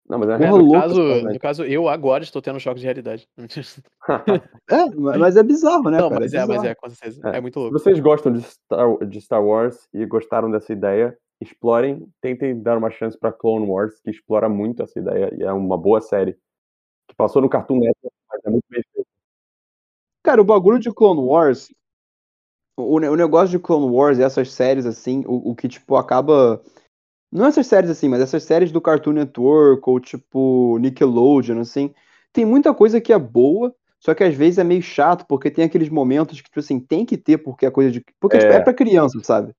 Não, 0.08 0.20
mas 0.20 0.30
é 0.30 0.38
Porra, 0.38 0.48
É, 0.48 0.52
no, 0.52 0.58
louco, 0.58 0.74
caso, 0.74 1.04
no 1.04 1.40
caso, 1.40 1.64
eu 1.64 1.88
agora 1.88 2.24
estou 2.24 2.42
tendo 2.42 2.58
um 2.58 2.60
choque 2.60 2.80
de 2.80 2.86
realidade. 2.86 3.28
É, 4.70 4.86
ma- 4.96 5.18
mas 5.18 5.36
é 5.36 5.44
bizarro, 5.44 5.90
né, 5.90 5.98
não, 5.98 6.10
cara? 6.10 6.22
mas 6.22 6.34
é, 6.34 6.40
mas 6.40 6.48
bizarro. 6.48 6.68
é, 6.68 6.76
com 6.76 6.90
certeza. 6.90 7.22
É. 7.26 7.38
É, 7.38 7.42
muito 7.42 7.54
Se 7.54 7.60
louco. 7.60 7.80
vocês 7.80 8.00
gostam 8.00 8.34
de 8.34 8.42
Star, 8.42 9.06
de 9.06 9.22
Star 9.22 9.44
Wars 9.44 9.88
e 9.94 10.06
gostaram 10.06 10.50
dessa 10.50 10.74
ideia, 10.74 11.18
explorem, 11.42 12.08
tentem 12.22 12.62
dar 12.62 12.78
uma 12.78 12.92
chance 12.92 13.18
pra 13.18 13.32
Clone 13.32 13.68
Wars, 13.68 14.00
que 14.00 14.12
explora 14.12 14.48
muito 14.48 14.84
essa 14.84 15.00
ideia 15.00 15.34
e 15.36 15.44
é 15.44 15.52
uma 15.52 15.78
boa 15.78 16.00
série. 16.00 16.38
Que 17.08 17.16
passou 17.16 17.42
no 17.42 17.50
Cartoon 17.50 17.80
Network, 17.80 18.16
mas 18.30 18.42
é 18.46 18.50
muito 18.50 18.66
bem 18.70 18.82
feito. 18.94 19.08
Cara, 20.24 20.40
o 20.40 20.46
bagulho 20.46 20.80
de 20.80 20.94
Clone 20.94 21.20
Wars, 21.20 21.74
o, 22.78 22.96
o 22.96 23.16
negócio 23.16 23.50
de 23.50 23.60
Clone 23.60 23.92
Wars 23.92 24.20
e 24.20 24.24
essas 24.24 24.52
séries, 24.52 24.86
assim, 24.86 25.24
o, 25.26 25.52
o 25.52 25.56
que, 25.56 25.68
tipo, 25.68 25.96
acaba. 25.96 26.62
Não 27.32 27.46
essas 27.46 27.66
séries 27.66 27.90
assim, 27.90 28.08
mas 28.08 28.22
essas 28.22 28.44
séries 28.44 28.72
do 28.72 28.82
Cartoon 28.82 29.14
Network 29.14 29.82
ou, 29.90 30.00
tipo, 30.00 30.78
Nickelodeon, 30.80 31.60
assim, 31.60 31.94
tem 32.32 32.46
muita 32.46 32.74
coisa 32.74 33.02
que 33.02 33.12
é 33.12 33.18
boa, 33.18 33.74
só 34.00 34.14
que 34.14 34.24
às 34.24 34.36
vezes 34.36 34.60
é 34.60 34.64
meio 34.64 34.82
chato, 34.82 35.26
porque 35.26 35.50
tem 35.50 35.66
aqueles 35.66 35.90
momentos 35.90 36.40
que, 36.40 36.46
tipo 36.46 36.60
assim, 36.60 36.80
tem 36.80 37.06
que 37.06 37.18
ter 37.18 37.38
porque 37.40 37.66
é 37.66 37.72
coisa 37.72 37.90
de. 37.90 38.04
Porque, 38.20 38.38
tipo, 38.38 38.52
É. 38.52 38.58
é 38.58 38.60
pra 38.60 38.74
criança, 38.74 39.20
sabe? 39.24 39.54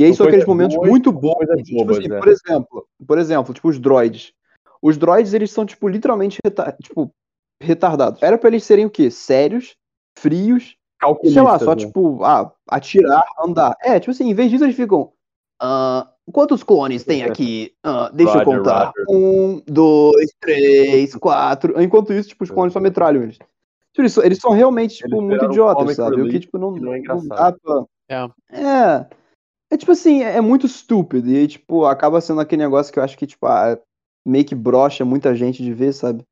E 0.00 0.04
aí 0.04 0.14
São 0.14 0.26
aqueles 0.26 0.46
momentos 0.46 0.76
boas, 0.76 0.88
muito 0.88 1.12
bons. 1.12 1.34
tipo 1.62 1.84
bobas, 1.84 1.98
assim, 1.98 2.10
é. 2.10 2.18
por 2.18 2.28
exemplo, 2.28 2.86
por 3.06 3.18
exemplo, 3.18 3.52
tipo, 3.54 3.68
os 3.68 3.78
droids. 3.78 4.32
Os 4.80 4.96
droids, 4.96 5.34
eles 5.34 5.50
são, 5.50 5.66
tipo, 5.66 5.86
literalmente 5.88 6.38
reta- 6.42 6.74
tipo, 6.82 7.12
retardados. 7.62 8.22
Era 8.22 8.38
pra 8.38 8.48
eles 8.48 8.64
serem 8.64 8.86
o 8.86 8.90
quê? 8.90 9.10
Sérios, 9.10 9.76
frios, 10.18 10.74
sei 11.22 11.42
lá, 11.42 11.58
só 11.58 11.72
né? 11.72 11.76
tipo, 11.76 12.24
ah, 12.24 12.50
atirar, 12.66 13.22
andar. 13.44 13.76
É, 13.82 14.00
tipo 14.00 14.10
assim, 14.10 14.30
em 14.30 14.32
vez 14.32 14.50
disso 14.50 14.64
eles 14.64 14.74
ficam. 14.74 15.12
"Ah, 15.60 16.08
quantos 16.32 16.62
clones 16.62 17.04
tem 17.04 17.22
aqui? 17.22 17.74
Ah, 17.84 18.10
deixa 18.10 18.38
eu 18.38 18.44
Roger, 18.44 18.58
contar. 18.58 18.92
Roger. 18.96 19.04
Um, 19.10 19.62
dois, 19.66 20.30
três, 20.40 21.14
quatro. 21.16 21.78
Enquanto 21.78 22.14
isso, 22.14 22.30
tipo, 22.30 22.44
os 22.44 22.50
clones 22.50 22.72
só 22.72 22.80
metralham 22.80 23.22
eles. 23.22 23.36
Tipo, 23.36 24.00
eles, 24.00 24.12
são- 24.14 24.24
eles 24.24 24.38
são 24.38 24.52
realmente, 24.52 24.94
tipo, 24.96 25.14
Eles 25.16 25.20
muito 25.24 25.44
idiotas, 25.44 25.94
sabe? 25.96 26.22
O 26.22 26.28
que, 26.30 26.40
tipo, 26.40 26.56
não, 26.56 26.70
não 26.70 26.94
é 26.94 27.00
não 27.00 27.16
dá 27.16 27.16
engraçado. 27.18 27.60
pra. 27.62 27.84
É. 28.08 28.30
É. 28.50 29.06
É 29.70 29.76
tipo 29.76 29.92
assim, 29.92 30.22
é 30.22 30.40
muito 30.40 30.66
estúpido. 30.66 31.30
E, 31.30 31.46
tipo, 31.46 31.84
acaba 31.84 32.20
sendo 32.20 32.40
aquele 32.40 32.62
negócio 32.62 32.92
que 32.92 32.98
eu 32.98 33.02
acho 33.02 33.16
que, 33.16 33.26
tipo, 33.26 33.46
ah, 33.46 33.78
meio 34.26 34.44
que 34.44 34.54
brocha 34.54 35.04
muita 35.04 35.34
gente 35.34 35.62
de 35.62 35.72
ver, 35.72 35.92
sabe? 35.92 36.24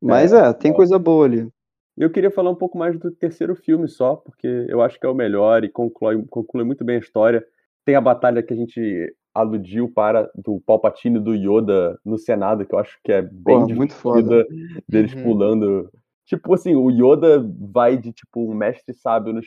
Mas 0.00 0.32
é, 0.32 0.52
tem 0.52 0.72
é. 0.72 0.74
coisa 0.74 0.98
boa 0.98 1.24
ali. 1.24 1.48
Eu 1.96 2.10
queria 2.10 2.30
falar 2.30 2.50
um 2.50 2.54
pouco 2.56 2.76
mais 2.76 2.98
do 2.98 3.10
terceiro 3.10 3.54
filme 3.54 3.88
só, 3.88 4.16
porque 4.16 4.46
eu 4.68 4.82
acho 4.82 4.98
que 4.98 5.06
é 5.06 5.08
o 5.08 5.14
melhor 5.14 5.62
e 5.64 5.68
conclui, 5.68 6.24
conclui 6.28 6.64
muito 6.64 6.84
bem 6.84 6.96
a 6.96 7.00
história. 7.00 7.44
Tem 7.84 7.94
a 7.94 8.00
batalha 8.00 8.42
que 8.42 8.52
a 8.52 8.56
gente 8.56 9.14
aludiu 9.34 9.88
para 9.90 10.30
do 10.34 10.60
Palpatine 10.66 11.18
e 11.18 11.22
do 11.22 11.34
Yoda 11.34 11.98
no 12.04 12.18
Senado, 12.18 12.66
que 12.66 12.74
eu 12.74 12.78
acho 12.78 12.98
que 13.02 13.12
é 13.12 13.22
bem 13.22 13.66
Pô, 13.66 13.74
muito 13.74 13.94
foda. 13.94 14.46
deles 14.88 15.14
Uhum. 15.14 15.22
pulando. 15.22 15.90
Tipo 16.26 16.54
assim, 16.54 16.74
o 16.74 16.90
Yoda 16.90 17.44
vai 17.58 17.96
de 17.96 18.12
tipo 18.12 18.40
um 18.50 18.54
mestre 18.54 18.94
sábio 18.94 19.32
nos 19.32 19.46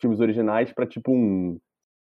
filmes 0.00 0.20
originais 0.20 0.72
pra 0.72 0.86
tipo 0.86 1.12
um 1.12 1.58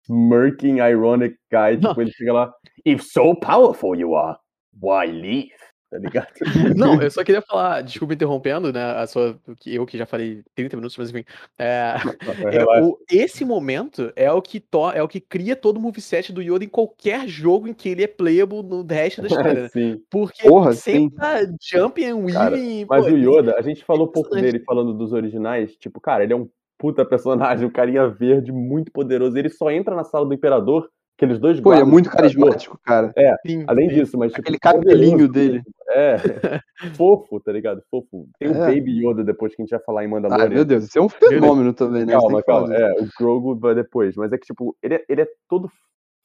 smirking, 0.10 0.80
ironic 0.80 1.38
guy. 1.52 1.77
Tipo, 1.77 2.02
ele 2.02 2.11
chega 2.11 2.34
lá, 2.34 2.53
If 2.86 3.03
so 3.03 3.36
powerful 3.36 3.95
you 3.95 4.15
are, 4.15 4.38
why 4.80 5.06
leave? 5.07 5.52
tá 5.95 5.98
ligado? 5.98 6.27
Não, 6.77 7.02
eu 7.02 7.10
só 7.10 7.23
queria 7.23 7.41
falar, 7.48 7.82
desculpa 7.82 8.14
interrompendo, 8.14 8.72
né? 8.72 8.84
A 8.84 9.07
sua, 9.07 9.40
eu 9.65 9.86
que 9.86 9.98
já 9.98 10.06
falei 10.06 10.44
30 10.56 10.76
minutos, 10.76 10.98
mas 10.98 11.10
enfim. 11.10 11.23
É, 11.57 11.95
é, 12.52 12.82
o, 12.82 12.98
esse 13.10 13.45
momento 13.45 14.11
é 14.15 14.32
o 14.32 14.41
que 14.41 14.60
to, 14.60 14.91
é 14.91 15.02
o 15.02 15.07
que 15.07 15.19
cria 15.19 15.56
todo 15.56 15.77
o 15.77 15.80
moveset 15.80 16.32
do 16.32 16.41
Yoda 16.41 16.65
em 16.65 16.69
qualquer 16.69 17.27
jogo 17.27 17.68
em 17.68 17.73
que 17.73 17.90
ele 17.90 18.03
é 18.03 18.07
playable 18.07 18.64
no 18.64 18.86
resto 18.86 19.22
da 19.22 19.27
história. 19.27 19.53
Né? 19.64 19.69
sim. 19.69 20.02
Porque 20.10 20.48
Porra, 20.48 20.73
sempre 20.73 21.02
sim. 21.02 21.10
tá 21.10 21.40
jumping 21.61 22.06
and 22.06 22.26
Cara, 22.32 22.56
weaving. 22.56 22.86
Mas 22.90 23.06
pô, 23.06 23.11
o 23.11 23.18
Yoda, 23.18 23.56
a 23.57 23.61
gente 23.61 23.84
falou 23.84 24.07
pouco 24.07 24.36
dele 24.36 24.60
falando 24.60 24.94
dos 24.94 25.14
originais. 25.14 25.76
Tipo, 25.77 26.02
cara, 26.02 26.23
ele 26.23 26.34
é 26.34 26.36
um 26.36 26.49
puta 26.77 27.06
personagem, 27.06 27.65
um 27.68 27.72
carinha 27.72 28.07
verde 28.07 28.52
muito 28.52 28.91
poderoso. 28.91 29.38
Ele 29.38 29.49
só 29.49 29.72
entra 29.72 29.95
na 29.95 30.03
sala 30.03 30.26
do 30.26 30.34
Imperador, 30.34 30.88
aqueles 31.18 31.39
dois 31.39 31.60
Pô, 31.61 31.73
é 31.73 31.84
muito 31.84 32.10
carismático, 32.10 32.77
cara. 32.84 33.14
sim, 33.45 33.64
Além 33.68 33.89
sim. 33.89 33.95
disso, 33.95 34.18
mas 34.18 34.31
tipo, 34.31 34.41
Aquele 34.41 34.60
cabelinho 34.60 35.27
dele. 35.30 35.61
É. 35.89 36.15
Fofo, 36.97 37.39
tá 37.39 37.52
ligado? 37.52 37.81
Fofo. 37.89 38.27
Tem 38.39 38.49
o 38.49 38.56
É. 38.56 38.68
Baby 38.76 39.06
Yoda 39.07 39.23
depois 39.23 39.56
que 39.56 39.61
a 39.61 39.65
gente 39.65 39.72
vai 39.72 39.80
falar 39.85 40.03
em 40.03 40.07
Ah, 40.07 40.10
Mandalorian. 40.10 40.49
meu 40.49 40.65
Deus, 40.65 40.84
isso 40.85 40.97
é 40.99 41.02
um 41.02 41.07
fenômeno 41.10 41.73
também, 41.73 42.06
né? 42.06 42.14
Calma, 42.14 42.43
calma. 42.43 42.76
É, 42.76 42.91
o 43.02 43.07
Grogu 43.18 43.56
vai 43.57 43.73
depois. 43.76 44.15
Mas 44.15 44.31
é 44.34 44.38
que, 44.38 44.45
tipo, 44.45 44.76
ele 44.84 44.95
é, 44.95 45.06
ele 45.07 45.22
é 45.22 45.27
todo 45.49 45.69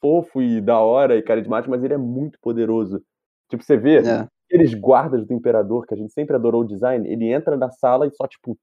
fofo 0.01 0.41
e 0.41 0.59
da 0.59 0.79
hora 0.79 1.15
e 1.15 1.21
carismático, 1.21 1.69
mas 1.71 1.83
ele 1.83 1.93
é 1.93 1.97
muito 1.97 2.37
poderoso. 2.41 3.01
Tipo, 3.49 3.63
você 3.63 3.77
vê 3.77 3.97
É. 3.99 4.27
aqueles 4.49 4.73
guardas 4.73 5.25
do 5.25 5.33
Imperador, 5.33 5.85
que 5.85 5.93
a 5.93 5.97
gente 5.97 6.11
sempre 6.11 6.35
adorou 6.35 6.61
o 6.63 6.67
design, 6.67 7.07
ele 7.07 7.31
entra 7.31 7.55
na 7.55 7.69
sala 7.71 8.07
e 8.07 8.11
só, 8.11 8.27
tipo, 8.27 8.57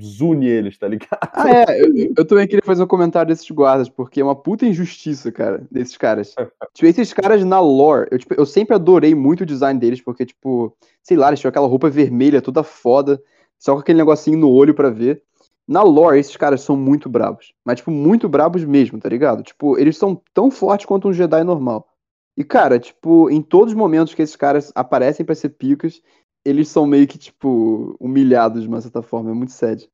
zune 0.00 0.46
eles, 0.46 0.76
tá 0.76 0.88
ligado? 0.88 1.18
Ah, 1.32 1.48
é, 1.48 1.80
eu, 1.80 2.12
eu 2.16 2.24
também 2.24 2.46
queria 2.46 2.64
fazer 2.64 2.82
um 2.82 2.88
comentário 2.88 3.28
desses 3.28 3.48
guardas, 3.50 3.88
porque 3.88 4.20
é 4.20 4.24
uma 4.24 4.34
puta 4.34 4.66
injustiça, 4.66 5.30
cara, 5.30 5.66
desses 5.70 5.96
caras. 5.96 6.34
tipo, 6.74 6.86
esses 6.86 7.12
caras 7.12 7.44
na 7.44 7.60
lore, 7.60 8.08
eu, 8.10 8.18
tipo, 8.18 8.34
eu 8.34 8.44
sempre 8.44 8.74
adorei 8.74 9.14
muito 9.14 9.42
o 9.42 9.46
design 9.46 9.78
deles, 9.78 10.00
porque, 10.00 10.26
tipo, 10.26 10.76
sei 11.02 11.16
lá, 11.16 11.28
eles 11.28 11.40
tinham 11.40 11.50
aquela 11.50 11.68
roupa 11.68 11.88
vermelha 11.88 12.42
toda 12.42 12.62
foda, 12.62 13.22
só 13.58 13.74
com 13.74 13.80
aquele 13.80 13.98
negocinho 13.98 14.38
no 14.38 14.50
olho 14.50 14.74
pra 14.74 14.90
ver. 14.90 15.22
Na 15.68 15.82
lore, 15.82 16.18
esses 16.18 16.36
caras 16.36 16.60
são 16.60 16.76
muito 16.76 17.08
brabos. 17.08 17.52
Mas, 17.64 17.78
tipo, 17.78 17.90
muito 17.90 18.28
brabos 18.28 18.64
mesmo, 18.64 19.00
tá 19.00 19.08
ligado? 19.08 19.42
Tipo, 19.42 19.78
eles 19.78 19.96
são 19.96 20.20
tão 20.32 20.50
fortes 20.50 20.86
quanto 20.86 21.08
um 21.08 21.12
Jedi 21.12 21.42
normal. 21.42 21.88
E, 22.36 22.44
cara, 22.44 22.78
tipo, 22.78 23.30
em 23.30 23.40
todos 23.40 23.72
os 23.72 23.78
momentos 23.78 24.14
que 24.14 24.22
esses 24.22 24.36
caras 24.36 24.70
aparecem 24.74 25.24
pra 25.24 25.34
ser 25.34 25.50
picas, 25.50 26.02
eles 26.48 26.68
são 26.68 26.86
meio 26.86 27.06
que, 27.06 27.18
tipo, 27.18 27.96
humilhados 28.00 28.62
de 28.62 28.68
uma 28.68 28.80
certa 28.80 29.02
forma. 29.02 29.30
É 29.30 29.34
muito 29.34 29.52
sad. 29.52 29.88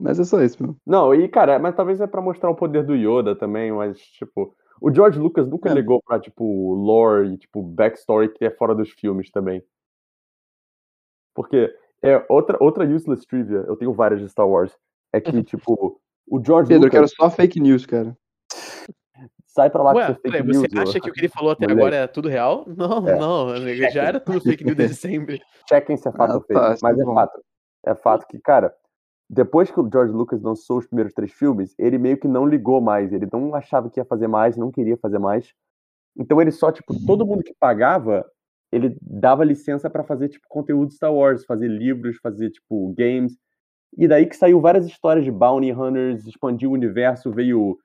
Mas 0.00 0.18
é 0.18 0.24
só 0.24 0.40
isso, 0.42 0.62
meu. 0.62 0.76
Não, 0.86 1.14
e, 1.14 1.28
cara, 1.28 1.58
mas 1.58 1.74
talvez 1.74 2.00
é 2.00 2.06
pra 2.06 2.22
mostrar 2.22 2.48
o 2.50 2.54
poder 2.54 2.84
do 2.84 2.94
Yoda 2.94 3.34
também, 3.36 3.72
mas, 3.72 3.98
tipo, 3.98 4.54
o 4.80 4.92
George 4.94 5.18
Lucas 5.18 5.48
nunca 5.48 5.68
É. 5.70 5.74
ligou 5.74 6.00
pra, 6.02 6.20
tipo, 6.20 6.72
lore 6.74 7.34
e, 7.34 7.36
tipo, 7.36 7.60
backstory 7.62 8.32
que 8.32 8.44
é 8.44 8.50
fora 8.50 8.74
dos 8.74 8.90
filmes 8.90 9.30
também. 9.30 9.62
Porque 11.34 11.74
é 12.02 12.24
outra, 12.28 12.56
outra 12.60 12.84
useless 12.86 13.26
trivia, 13.26 13.64
eu 13.66 13.76
tenho 13.76 13.92
várias 13.92 14.20
de 14.20 14.28
Star 14.28 14.48
Wars, 14.48 14.72
é 15.12 15.20
que, 15.20 15.30
tipo, 15.42 16.00
o 16.28 16.44
George 16.44 16.68
Pedro, 16.68 16.86
eu 16.86 16.90
quero 16.90 17.02
Lucas 17.04 17.16
só 17.16 17.30
fake 17.30 17.60
news, 17.60 17.84
cara. 17.86 18.16
Sai 19.58 19.70
pra 19.70 19.82
lá 19.82 19.92
com 19.92 19.98
Ué, 19.98 20.06
seu 20.06 20.14
fake 20.14 20.30
peraí, 20.30 20.42
news, 20.46 20.56
você 20.70 20.78
acha 20.78 21.00
que 21.00 21.10
o 21.10 21.12
que 21.12 21.20
ele 21.20 21.28
falou 21.28 21.50
até 21.50 21.66
Moleque. 21.66 21.80
agora 21.80 21.96
é 21.96 22.06
tudo 22.06 22.28
real? 22.28 22.64
Não, 22.76 23.08
É. 23.08 23.18
não, 23.18 23.48
amigo, 23.48 23.90
já 23.90 24.04
era 24.04 24.20
tudo 24.20 24.40
fake 24.40 24.62
news 24.64 24.76
desde 24.76 24.94
sempre. 25.34 25.40
chequem 25.68 25.96
se 25.96 26.08
é 26.08 26.12
fato 26.12 26.30
Ah, 26.30 26.34
ou 26.36 26.40
fake. 26.42 26.54
tá, 26.54 26.76
mas 26.80 26.96
é 26.98 27.04
bom. 27.04 27.14
fato. 27.14 27.42
É 27.84 27.94
fato 27.96 28.26
que, 28.28 28.38
cara, 28.38 28.72
depois 29.28 29.68
que 29.70 29.80
o 29.80 29.88
George 29.92 30.12
Lucas 30.12 30.40
lançou 30.42 30.78
os 30.78 30.86
primeiros 30.86 31.12
três 31.12 31.32
filmes, 31.32 31.74
ele 31.76 31.98
meio 31.98 32.16
que 32.18 32.28
não 32.28 32.46
ligou 32.46 32.80
mais. 32.80 33.12
Ele 33.12 33.26
não 33.32 33.52
achava 33.54 33.90
que 33.90 33.98
ia 33.98 34.04
fazer 34.04 34.28
mais, 34.28 34.56
não 34.56 34.70
queria 34.70 34.96
fazer 34.96 35.18
mais. 35.18 35.52
Então 36.16 36.40
ele 36.40 36.52
só, 36.52 36.70
tipo, 36.70 36.94
todo 37.04 37.26
mundo 37.26 37.42
que 37.42 37.54
pagava, 37.58 38.24
ele 38.72 38.96
dava 39.02 39.44
licença 39.44 39.90
pra 39.90 40.04
fazer, 40.04 40.28
tipo, 40.28 40.46
conteúdo 40.48 40.92
Star 40.92 41.12
Wars, 41.12 41.44
fazer 41.44 41.66
livros, 41.68 42.16
fazer, 42.22 42.50
tipo, 42.50 42.94
games. 42.96 43.36
E 43.96 44.06
daí 44.06 44.24
que 44.26 44.36
saiu 44.36 44.60
várias 44.60 44.86
histórias 44.86 45.24
de 45.24 45.30
Bounty 45.32 45.72
Hunters, 45.72 46.26
expandiu 46.26 46.70
o 46.70 46.74
universo, 46.74 47.30
veio 47.32 47.76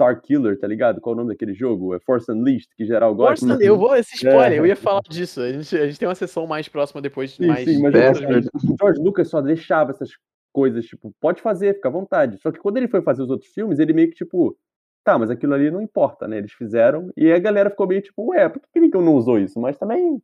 Star 0.00 0.18
Killer, 0.22 0.58
tá 0.58 0.66
ligado? 0.66 0.98
Qual 0.98 1.12
é 1.12 1.14
o 1.14 1.16
nome 1.18 1.28
daquele 1.34 1.52
jogo? 1.52 1.94
É 1.94 2.00
Force 2.00 2.30
Unleashed, 2.32 2.68
que 2.74 2.86
geral 2.86 3.14
gosta. 3.14 3.46
Força, 3.46 3.62
eu 3.62 3.76
vou, 3.76 3.94
esse 3.94 4.14
spoiler, 4.24 4.52
É. 4.54 4.58
eu 4.58 4.66
ia 4.66 4.74
falar 4.76 5.02
disso. 5.02 5.42
A 5.42 5.52
gente, 5.52 5.76
a 5.76 5.86
gente 5.86 5.98
tem 5.98 6.08
uma 6.08 6.14
sessão 6.14 6.46
mais 6.46 6.68
próxima 6.68 7.02
depois, 7.02 7.32
Sim, 7.32 7.46
mais. 7.46 7.68
sim, 7.68 7.82
mas 7.82 7.92
Bastard. 7.92 8.48
o 8.54 8.76
George 8.80 9.00
Lucas 9.00 9.28
só 9.28 9.42
deixava 9.42 9.90
essas 9.90 10.08
coisas, 10.52 10.86
tipo, 10.86 11.12
pode 11.20 11.42
fazer, 11.42 11.74
fica 11.74 11.88
à 11.88 11.92
vontade. 11.92 12.38
Só 12.38 12.50
que 12.50 12.58
quando 12.58 12.78
ele 12.78 12.88
foi 12.88 13.02
fazer 13.02 13.22
os 13.22 13.30
outros 13.30 13.50
filmes, 13.52 13.78
ele 13.78 13.92
meio 13.92 14.08
que, 14.08 14.14
tipo, 14.16 14.56
tá, 15.04 15.18
mas 15.18 15.30
aquilo 15.30 15.52
ali 15.52 15.70
não 15.70 15.82
importa, 15.82 16.26
né? 16.26 16.38
Eles 16.38 16.52
fizeram, 16.52 17.10
e 17.16 17.30
a 17.30 17.38
galera 17.38 17.68
ficou 17.70 17.86
meio 17.86 18.00
tipo, 18.00 18.30
ué, 18.30 18.48
por 18.48 18.60
que 18.60 18.78
ele 18.78 18.88
não 18.88 19.14
usou 19.14 19.38
isso? 19.38 19.60
Mas 19.60 19.76
também, 19.76 20.20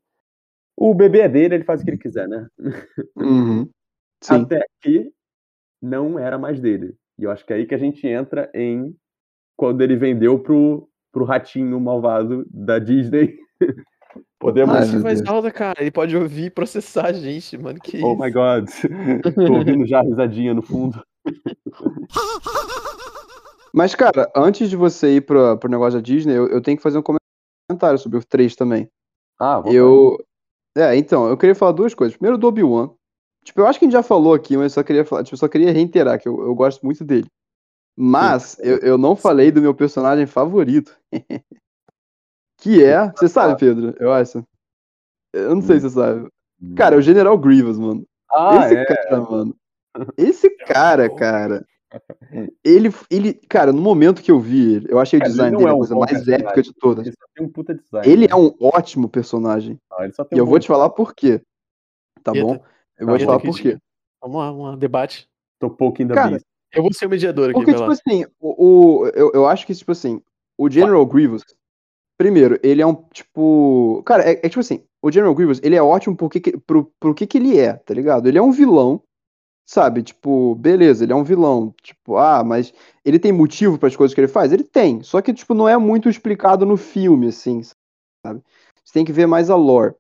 o 0.75 0.95
bebê 0.95 1.21
é 1.21 1.29
dele, 1.29 1.57
ele 1.57 1.65
faz 1.65 1.83
o 1.83 1.85
que 1.85 1.91
ele 1.91 1.99
quiser, 1.99 2.27
né? 2.27 2.47
Uhum. 3.15 3.69
Sim. 4.25 4.43
Até 4.43 4.65
que 4.81 5.11
não 5.83 6.19
era 6.19 6.39
mais 6.39 6.59
dele. 6.61 6.95
E 7.19 7.25
eu 7.25 7.31
acho 7.31 7.45
que 7.45 7.53
é 7.53 7.57
aí 7.57 7.67
que 7.67 7.75
a 7.75 7.79
gente 7.79 8.07
entra 8.07 8.51
em 8.55 8.97
quando 9.57 9.81
ele 9.81 9.97
vendeu 9.97 10.39
pro, 10.39 10.89
pro 11.13 11.25
ratinho 11.25 11.81
malvado 11.81 12.47
da 12.51 12.79
Disney. 12.79 13.39
Podemos. 14.39 14.75
Ai, 14.75 14.87
Deus. 14.87 15.23
alta, 15.27 15.51
cara. 15.51 15.81
Ele 15.81 15.91
pode 15.91 16.17
ouvir 16.17 16.45
e 16.47 16.51
processar 16.51 17.07
a 17.07 17.13
gente, 17.13 17.57
mano. 17.57 17.79
Que 17.81 18.03
Oh 18.03 18.13
isso? 18.13 18.23
my 18.23 18.31
god. 18.31 18.69
Tô 19.35 19.55
ouvindo 19.55 19.87
já 19.87 20.01
a 20.01 20.03
risadinha 20.03 20.53
no 20.53 20.63
fundo. 20.63 21.03
Mas, 23.73 23.95
cara, 23.95 24.31
antes 24.35 24.71
de 24.71 24.77
você 24.77 25.17
ir 25.17 25.23
pro, 25.23 25.57
pro 25.59 25.71
negócio 25.71 25.99
da 25.99 26.03
Disney, 26.03 26.35
eu, 26.35 26.49
eu 26.49 26.61
tenho 26.63 26.77
que 26.77 26.83
fazer 26.83 26.99
um 26.99 27.03
comentário 27.03 27.99
sobre 27.99 28.19
o 28.19 28.25
3 28.25 28.55
também. 28.55 28.89
Ah, 29.39 29.59
vamos 29.61 29.75
Eu. 29.75 30.19
É, 30.77 30.97
então, 30.97 31.29
eu 31.29 31.37
queria 31.37 31.55
falar 31.55 31.73
duas 31.73 31.95
coisas. 31.95 32.17
Primeiro 32.17 32.39
do 32.39 32.47
Obi-Wan. 32.47 32.91
Tipo, 33.45 33.61
eu 33.61 33.67
acho 33.67 33.79
que 33.79 33.85
a 33.85 33.87
gente 33.87 33.93
já 33.93 34.03
falou 34.03 34.35
aqui, 34.35 34.57
mas 34.57 34.65
eu 34.65 34.71
só 34.71 34.83
queria 34.83 35.05
falar, 35.05 35.25
tipo, 35.25 35.35
eu 35.35 35.39
só 35.39 35.49
queria 35.49 35.73
reiterar 35.73 36.21
que 36.21 36.29
eu, 36.29 36.43
eu 36.43 36.55
gosto 36.55 36.85
muito 36.85 37.05
dele. 37.05 37.27
Mas 37.97 38.59
eu, 38.61 38.77
eu 38.79 38.99
não 38.99 39.17
falei 39.17 39.51
do 39.51 39.63
meu 39.63 39.75
personagem 39.75 40.27
favorito. 40.27 40.95
que 42.59 42.85
é. 42.85 43.11
Você 43.17 43.29
sabe, 43.29 43.59
Pedro, 43.59 43.95
eu 43.99 44.13
acho. 44.13 44.45
Eu 45.33 45.55
não 45.55 45.63
sei 45.63 45.81
se 45.81 45.89
você 45.89 45.95
sabe. 45.95 46.29
Cara, 46.77 46.95
é 46.95 46.99
o 46.99 47.03
General 47.03 47.37
Grievous, 47.37 47.79
mano. 47.79 48.07
Ah, 48.33 48.65
Esse 48.65 48.77
é. 48.77 48.85
cara, 48.85 49.21
mano. 49.21 49.57
Esse 50.17 50.51
cara, 50.51 51.15
cara. 51.15 51.67
Ele, 52.65 52.93
ele, 53.11 53.35
cara, 53.35 53.73
no 53.73 53.81
momento 53.81 54.23
que 54.23 54.31
eu 54.31 54.41
vi 54.41 54.75
ele, 54.75 54.87
eu 54.91 54.99
achei 54.99 55.19
o 55.19 55.21
Cara, 55.21 55.31
ele 55.31 55.33
design 55.33 55.53
não 55.53 55.59
dele 55.59 55.71
é 55.71 55.73
a 55.73 55.75
um 55.75 55.79
coisa 55.79 55.95
bom 55.95 56.01
mais 56.01 56.13
personagem. 56.13 56.45
épica 56.47 56.63
de 56.63 56.75
todas. 56.75 57.07
Ele 57.07 57.17
só 57.19 57.27
tem 57.35 57.47
um 57.47 57.49
puta 57.51 57.75
design. 57.75 58.09
Ele 58.09 58.23
né? 58.23 58.29
é 58.31 58.37
um 58.37 58.55
ótimo 58.61 59.09
personagem. 59.09 59.79
Não, 59.91 60.03
ele 60.03 60.13
só 60.13 60.25
tem 60.25 60.37
E 60.37 60.41
um 60.41 60.43
eu 60.43 60.47
bom 60.47 60.51
vou 60.51 60.61
te 60.61 60.67
falar 60.67 60.91
por 60.91 61.15
quê. 61.15 61.41
Tá 62.23 62.33
Eita. 62.35 62.47
bom? 62.47 62.65
Eu 62.99 63.07
vou 63.07 63.17
te 63.17 63.21
Tá 63.21 63.27
falar 63.27 63.41
por 63.41 63.59
quê. 63.59 63.79
Vamos 64.21 64.39
lá, 64.39 64.51
vamos 64.51 64.67
lá, 64.71 64.77
debate. 64.77 65.29
Tô 65.59 65.71
pouquinho 65.71 66.09
da 66.09 66.15
Cara. 66.15 66.41
Eu 66.73 66.83
vou 66.83 66.93
ser 66.93 67.07
o 67.07 67.11
mediador 67.11 67.51
aqui, 67.51 67.55
Porque, 67.55 67.73
tipo 67.73 67.87
lá. 67.87 67.93
assim, 67.93 68.25
o, 68.41 68.67
o- 69.03 69.07
eu, 69.09 69.31
eu 69.33 69.47
acho 69.47 69.67
que, 69.67 69.75
tipo 69.75 69.93
assim, 69.93 70.21
o 70.59 70.71
General 70.71 71.05
Grievous, 71.07 71.43
primeiro, 72.19 72.59
ele 72.63 72.83
é 72.83 72.87
um, 72.87 72.95
tipo... 73.13 74.03
Cara, 74.05 74.23
é, 74.29 74.41
é 74.45 74.49
tipo 74.49 74.61
assim, 74.61 74.83
o 75.03 75.11
General 75.11 75.35
Grievous, 75.35 75.61
ele 75.63 75.77
é 75.77 75.83
ótimo 75.83 76.17
porque, 76.17 76.41
que- 76.41 76.59
pro, 76.59 76.93
pro 77.01 77.15
que 77.15 77.27
que 77.27 77.39
ele 77.39 77.59
é, 77.59 77.75
tá 77.75 77.95
ligado? 77.95 78.27
Ele 78.27 78.39
é 78.39 78.43
um 78.43 78.53
vilão, 78.53 79.03
sabe? 79.67 80.03
Tipo, 80.03 80.55
beleza, 80.55 81.05
ele 81.05 81.13
é 81.13 81.17
um 81.17 81.25
vilão. 81.25 81.75
Tipo, 81.83 82.17
ah, 82.17 82.43
mas 82.45 82.73
ele 83.05 83.19
tem 83.19 83.33
motivo 83.33 83.79
para 83.79 83.89
as 83.89 83.97
coisas 83.97 84.15
que 84.15 84.21
ele 84.21 84.29
faz? 84.29 84.53
Ele 84.53 84.65
tem, 84.65 85.03
só 85.03 85.21
que, 85.23 85.33
tipo, 85.33 85.55
não 85.55 85.69
é 85.69 85.77
muito 85.77 86.09
explicado 86.09 86.67
no 86.67 86.77
filme, 86.77 87.29
assim, 87.29 87.63
sabe? 88.25 88.43
Você 88.85 88.93
tem 88.93 89.05
que 89.05 89.13
ver 89.13 89.27
mais 89.27 89.51
a 89.51 89.57
lore. 89.57 89.95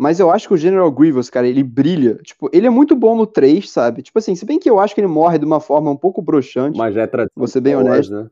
Mas 0.00 0.18
eu 0.18 0.30
acho 0.30 0.48
que 0.48 0.54
o 0.54 0.56
General 0.56 0.90
Grievous, 0.90 1.28
cara, 1.28 1.46
ele 1.46 1.62
brilha. 1.62 2.14
Tipo, 2.22 2.48
ele 2.54 2.66
é 2.66 2.70
muito 2.70 2.96
bom 2.96 3.14
no 3.14 3.26
3, 3.26 3.70
sabe? 3.70 4.00
Tipo 4.00 4.18
assim, 4.18 4.34
se 4.34 4.46
bem 4.46 4.58
que 4.58 4.70
eu 4.70 4.80
acho 4.80 4.94
que 4.94 5.00
ele 5.02 5.06
morre 5.06 5.38
de 5.38 5.44
uma 5.44 5.60
forma 5.60 5.90
um 5.90 5.96
pouco 5.96 6.22
broxante. 6.22 6.78
Mas 6.78 6.94
já 6.94 7.02
é 7.02 7.06
tradição. 7.06 7.34
Vou 7.36 7.46
ser 7.46 7.60
bem 7.60 7.76
honesto. 7.76 8.10
Né? 8.10 8.30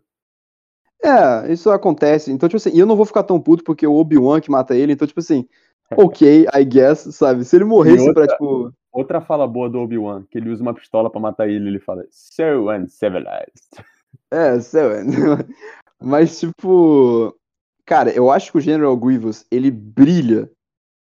É, 1.04 1.52
isso 1.52 1.70
acontece. 1.70 2.32
Então, 2.32 2.48
tipo 2.48 2.56
assim, 2.56 2.70
e 2.74 2.78
eu 2.78 2.86
não 2.86 2.96
vou 2.96 3.04
ficar 3.04 3.22
tão 3.22 3.38
puto 3.38 3.62
porque 3.64 3.86
o 3.86 3.96
Obi-Wan 3.96 4.40
que 4.40 4.50
mata 4.50 4.74
ele. 4.74 4.94
Então, 4.94 5.06
tipo 5.06 5.20
assim, 5.20 5.46
ok, 5.94 6.46
I 6.54 6.64
guess, 6.64 7.00
sabe? 7.14 7.44
Se 7.44 7.54
ele 7.54 7.64
morresse 7.64 8.08
outra- 8.08 8.24
pra, 8.24 8.32
tipo. 8.32 8.72
Outra 8.90 9.20
fala 9.20 9.46
boa 9.46 9.68
do 9.68 9.78
Obi-Wan, 9.78 10.24
que 10.30 10.38
ele 10.38 10.48
usa 10.48 10.62
uma 10.62 10.72
pistola 10.72 11.10
pra 11.10 11.20
matar 11.20 11.50
ele, 11.50 11.68
ele 11.68 11.80
fala, 11.80 12.02
so 12.10 12.70
uncivilized. 12.70 13.52
É, 14.30 14.52
lá. 14.54 15.44
Mas, 16.00 16.40
tipo. 16.40 17.36
Cara, 17.84 18.10
eu 18.10 18.30
acho 18.30 18.52
que 18.52 18.56
o 18.56 18.60
General 18.60 18.96
Grievous, 18.96 19.44
ele 19.50 19.70
brilha 19.70 20.50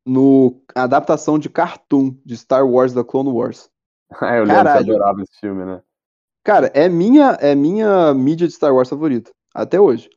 no 0.05 0.61
adaptação 0.75 1.39
de 1.39 1.49
cartoon 1.49 2.15
de 2.25 2.37
Star 2.37 2.67
Wars 2.67 2.93
da 2.93 3.03
Clone 3.03 3.29
Wars. 3.29 3.69
Ah, 4.19 4.35
eu 4.37 4.43
lembro 4.43 4.57
que 4.57 4.63
Caralho. 4.63 4.93
adorava 4.93 5.21
esse 5.21 5.39
filme, 5.39 5.65
né? 5.65 5.81
Cara, 6.43 6.67
é 6.73 6.89
minha, 6.89 7.37
é 7.39 7.55
minha 7.55 8.13
mídia 8.13 8.47
de 8.47 8.53
Star 8.53 8.73
Wars 8.73 8.89
favorita. 8.89 9.31
Até 9.53 9.79
hoje. 9.79 10.09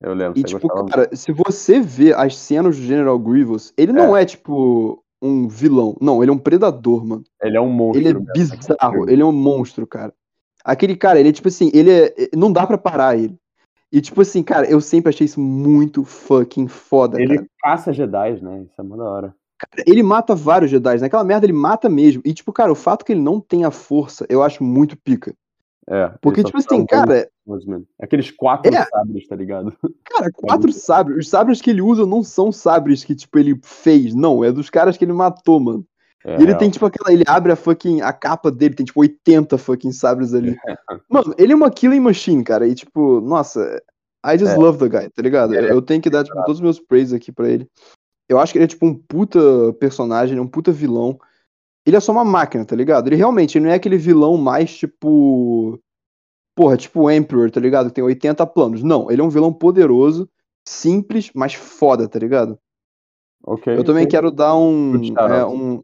Eu 0.00 0.14
lembro, 0.14 0.38
E, 0.38 0.42
tipo, 0.42 0.68
cara, 0.86 1.08
se 1.14 1.32
você 1.32 1.80
vê 1.80 2.12
as 2.12 2.36
cenas 2.36 2.76
do 2.76 2.82
General 2.82 3.16
Grievous, 3.18 3.72
ele 3.76 3.92
não 3.92 4.16
é, 4.16 4.24
tipo, 4.24 5.02
um 5.22 5.46
vilão. 5.46 5.96
Não, 6.00 6.22
ele 6.22 6.30
é 6.30 6.34
um 6.34 6.38
predador, 6.38 7.06
mano. 7.06 7.22
Ele 7.40 7.56
é 7.56 7.60
um 7.60 7.70
monstro. 7.70 8.00
Ele 8.00 8.08
é 8.08 8.12
mesmo, 8.12 8.56
bizarro, 8.56 9.08
ele 9.08 9.22
é 9.22 9.24
um 9.24 9.32
monstro, 9.32 9.86
cara. 9.86 10.12
Aquele 10.64 10.96
cara, 10.96 11.20
ele 11.20 11.28
é 11.28 11.32
tipo 11.32 11.48
assim, 11.48 11.70
ele 11.72 11.90
é. 11.90 12.14
Não 12.34 12.52
dá 12.52 12.66
pra 12.66 12.76
parar 12.76 13.16
ele. 13.16 13.38
E 13.92 14.00
tipo 14.00 14.22
assim, 14.22 14.42
cara, 14.42 14.66
eu 14.68 14.80
sempre 14.80 15.10
achei 15.10 15.26
isso 15.26 15.38
muito 15.38 16.02
fucking 16.02 16.66
foda, 16.66 17.20
Ele 17.20 17.36
cara. 17.36 17.48
caça 17.60 17.92
Jedi, 17.92 18.42
né? 18.42 18.62
Isso 18.62 18.80
é 18.80 18.82
muito 18.82 19.02
da 19.02 19.10
hora. 19.10 19.34
Cara, 19.58 19.84
ele 19.86 20.02
mata 20.02 20.34
vários 20.34 20.70
Jedi. 20.70 20.98
Naquela 20.98 21.22
merda 21.22 21.44
ele 21.46 21.52
mata 21.52 21.88
mesmo. 21.88 22.22
E, 22.24 22.32
tipo, 22.32 22.52
cara, 22.52 22.72
o 22.72 22.74
fato 22.74 23.04
que 23.04 23.12
ele 23.12 23.20
não 23.20 23.38
tenha 23.38 23.70
força, 23.70 24.26
eu 24.28 24.42
acho 24.42 24.64
muito 24.64 24.96
pica. 24.96 25.34
É. 25.88 26.12
Porque, 26.20 26.42
tipo 26.42 26.56
assim, 26.58 26.86
cara. 26.86 27.28
Aqueles 28.00 28.30
quatro 28.30 28.72
É. 28.74 28.84
sabres, 28.86 29.26
tá 29.26 29.36
ligado? 29.36 29.76
cara, 30.04 30.30
quatro 30.32 30.72
sabres. 30.72 31.18
Os 31.18 31.28
sabres 31.28 31.60
que 31.60 31.70
ele 31.70 31.82
usa 31.82 32.06
não 32.06 32.22
são 32.22 32.50
sabres 32.50 33.04
que, 33.04 33.14
tipo, 33.14 33.38
ele 33.38 33.58
fez. 33.62 34.14
Não, 34.14 34.42
é 34.42 34.50
dos 34.50 34.70
caras 34.70 34.96
que 34.96 35.04
ele 35.04 35.12
matou, 35.12 35.60
mano. 35.60 35.84
É, 36.24 36.38
E 36.38 36.42
ele 36.42 36.54
tem, 36.56 36.70
tipo, 36.70 36.86
aquela. 36.86 37.12
Ele 37.12 37.24
abre 37.26 37.52
a 37.52 37.56
fucking. 37.56 38.00
A 38.00 38.12
capa 38.12 38.50
dele 38.50 38.74
tem, 38.74 38.86
tipo, 38.86 39.00
80 39.00 39.58
fucking 39.58 39.92
sabres 39.92 40.32
ali. 40.34 40.56
Mano, 41.10 41.34
ele 41.36 41.52
é 41.52 41.56
uma 41.56 41.70
killing 41.70 42.00
machine, 42.00 42.44
cara. 42.44 42.66
E, 42.66 42.74
tipo, 42.74 43.20
nossa, 43.20 43.82
I 44.24 44.38
just 44.38 44.52
É. 44.52 44.56
love 44.56 44.78
the 44.78 44.88
guy, 44.88 45.10
tá 45.10 45.20
ligado? 45.22 45.54
Eu, 45.54 45.64
É. 45.64 45.72
eu 45.72 45.82
tenho 45.82 46.00
que 46.00 46.10
dar, 46.10 46.22
tipo, 46.24 46.36
todos 46.44 46.56
os 46.58 46.60
meus 46.60 46.78
praise 46.80 47.14
aqui 47.14 47.32
pra 47.32 47.48
ele. 47.48 47.68
Eu 48.28 48.38
acho 48.38 48.52
que 48.52 48.58
ele 48.58 48.64
é, 48.64 48.68
tipo, 48.68 48.86
um 48.86 48.94
puta 48.94 49.40
personagem, 49.80 50.38
é 50.38 50.40
um 50.40 50.46
puta 50.46 50.70
vilão. 50.70 51.18
Ele 51.84 51.96
é 51.96 52.00
só 52.00 52.12
uma 52.12 52.24
máquina, 52.24 52.64
tá 52.64 52.76
ligado? 52.76 53.08
Ele 53.08 53.16
realmente 53.16 53.58
ele 53.58 53.64
não 53.64 53.72
é 53.72 53.74
aquele 53.74 53.98
vilão 53.98 54.36
mais, 54.36 54.76
tipo. 54.76 55.78
Porra, 56.54 56.76
tipo 56.76 57.00
o 57.00 57.10
Emperor, 57.10 57.50
tá 57.50 57.58
ligado? 57.58 57.88
Que 57.88 57.94
tem 57.94 58.04
80 58.04 58.46
planos. 58.46 58.82
Não, 58.82 59.10
ele 59.10 59.20
é 59.20 59.24
um 59.24 59.30
vilão 59.30 59.52
poderoso, 59.52 60.28
simples, 60.68 61.30
mas 61.34 61.54
foda, 61.54 62.06
tá 62.06 62.18
ligado? 62.18 62.58
Ok. 63.44 63.74
Eu 63.76 63.82
também 63.82 64.04
ok. 64.04 64.10
quero 64.10 64.30
dar 64.30 64.54
um. 64.54 64.94
É, 65.18 65.44
um 65.46 65.82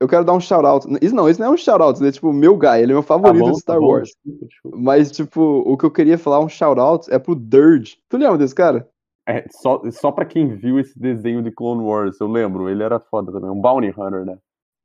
eu 0.00 0.08
quero 0.08 0.24
dar 0.24 0.32
um 0.34 0.40
shout-out. 0.40 0.86
Isso 1.00 1.14
não, 1.14 1.28
isso 1.28 1.40
não 1.40 1.48
é 1.48 1.50
um 1.50 1.56
shout-out, 1.56 1.98
ele 2.00 2.08
é 2.08 2.12
tipo 2.12 2.32
meu 2.32 2.56
guy, 2.56 2.80
ele 2.82 2.92
é 2.92 2.94
meu 2.94 3.02
Tá 3.02 3.08
favorito 3.08 3.44
bom, 3.44 3.52
de 3.52 3.60
Star 3.60 3.76
tá 3.76 3.80
bom, 3.80 3.88
Wars. 3.88 4.08
desculpa, 4.08 4.46
desculpa. 4.46 4.76
Mas, 4.78 5.10
tipo, 5.10 5.40
o 5.40 5.76
que 5.76 5.84
eu 5.84 5.90
queria 5.90 6.18
falar, 6.18 6.40
um 6.40 6.48
shout-out, 6.48 7.10
é 7.10 7.18
pro 7.18 7.34
Dirge. 7.34 7.98
Tu 8.08 8.16
lembra 8.16 8.38
desse 8.38 8.54
cara? 8.54 8.88
É, 9.28 9.44
só, 9.50 9.82
só 9.90 10.12
pra 10.12 10.24
quem 10.24 10.54
viu 10.54 10.78
esse 10.78 10.96
desenho 10.98 11.42
de 11.42 11.50
Clone 11.50 11.82
Wars, 11.82 12.20
eu 12.20 12.28
lembro, 12.28 12.68
ele 12.68 12.82
era 12.82 13.00
foda 13.00 13.32
também, 13.32 13.50
um 13.50 13.60
Bounty 13.60 13.88
Hunter, 13.88 14.24
né? 14.24 14.38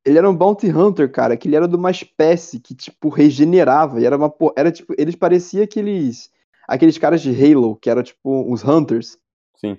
Ele 0.03 0.17
era 0.17 0.27
um 0.27 0.35
Bounty 0.35 0.67
Hunter, 0.67 1.11
cara, 1.11 1.38
que 1.38 1.47
ele 1.47 1.55
era 1.55 1.67
de 1.67 1.75
uma 1.75 1.91
espécie 1.91 2.59
que, 2.59 2.73
tipo, 2.73 3.07
regenerava. 3.07 4.01
E 4.01 4.05
era 4.05 4.17
uma. 4.17 4.33
Era, 4.57 4.71
tipo, 4.71 4.95
eles 4.97 5.15
pareciam 5.15 5.63
aqueles. 5.63 6.31
Aqueles 6.67 6.97
caras 6.97 7.21
de 7.21 7.29
Halo, 7.29 7.75
que 7.75 7.88
eram, 7.88 8.01
tipo, 8.01 8.51
os 8.51 8.63
Hunters. 8.63 9.15
Sim. 9.57 9.77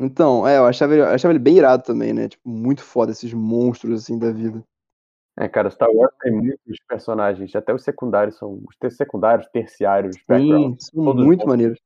Então, 0.00 0.46
é, 0.46 0.58
eu 0.58 0.64
achava, 0.64 0.92
ele, 0.92 1.02
eu 1.02 1.06
achava 1.06 1.32
ele 1.32 1.38
bem 1.40 1.56
irado 1.56 1.82
também, 1.82 2.12
né? 2.12 2.28
Tipo, 2.28 2.48
muito 2.48 2.82
foda, 2.82 3.10
esses 3.10 3.32
monstros, 3.34 4.02
assim, 4.02 4.18
da 4.18 4.30
vida. 4.30 4.62
É, 5.36 5.48
cara, 5.48 5.70
Star 5.70 5.90
Wars 5.90 6.12
tem 6.20 6.32
muitos 6.32 6.78
personagens, 6.88 7.54
até 7.54 7.72
os 7.72 7.82
secundários 7.82 8.36
são. 8.36 8.60
Os 8.68 8.76
ter- 8.76 8.90
secundários, 8.90 9.48
terciários, 9.52 10.16
Sim, 10.16 10.76
são 10.78 11.14
muito 11.14 11.46
maneiros. 11.46 11.78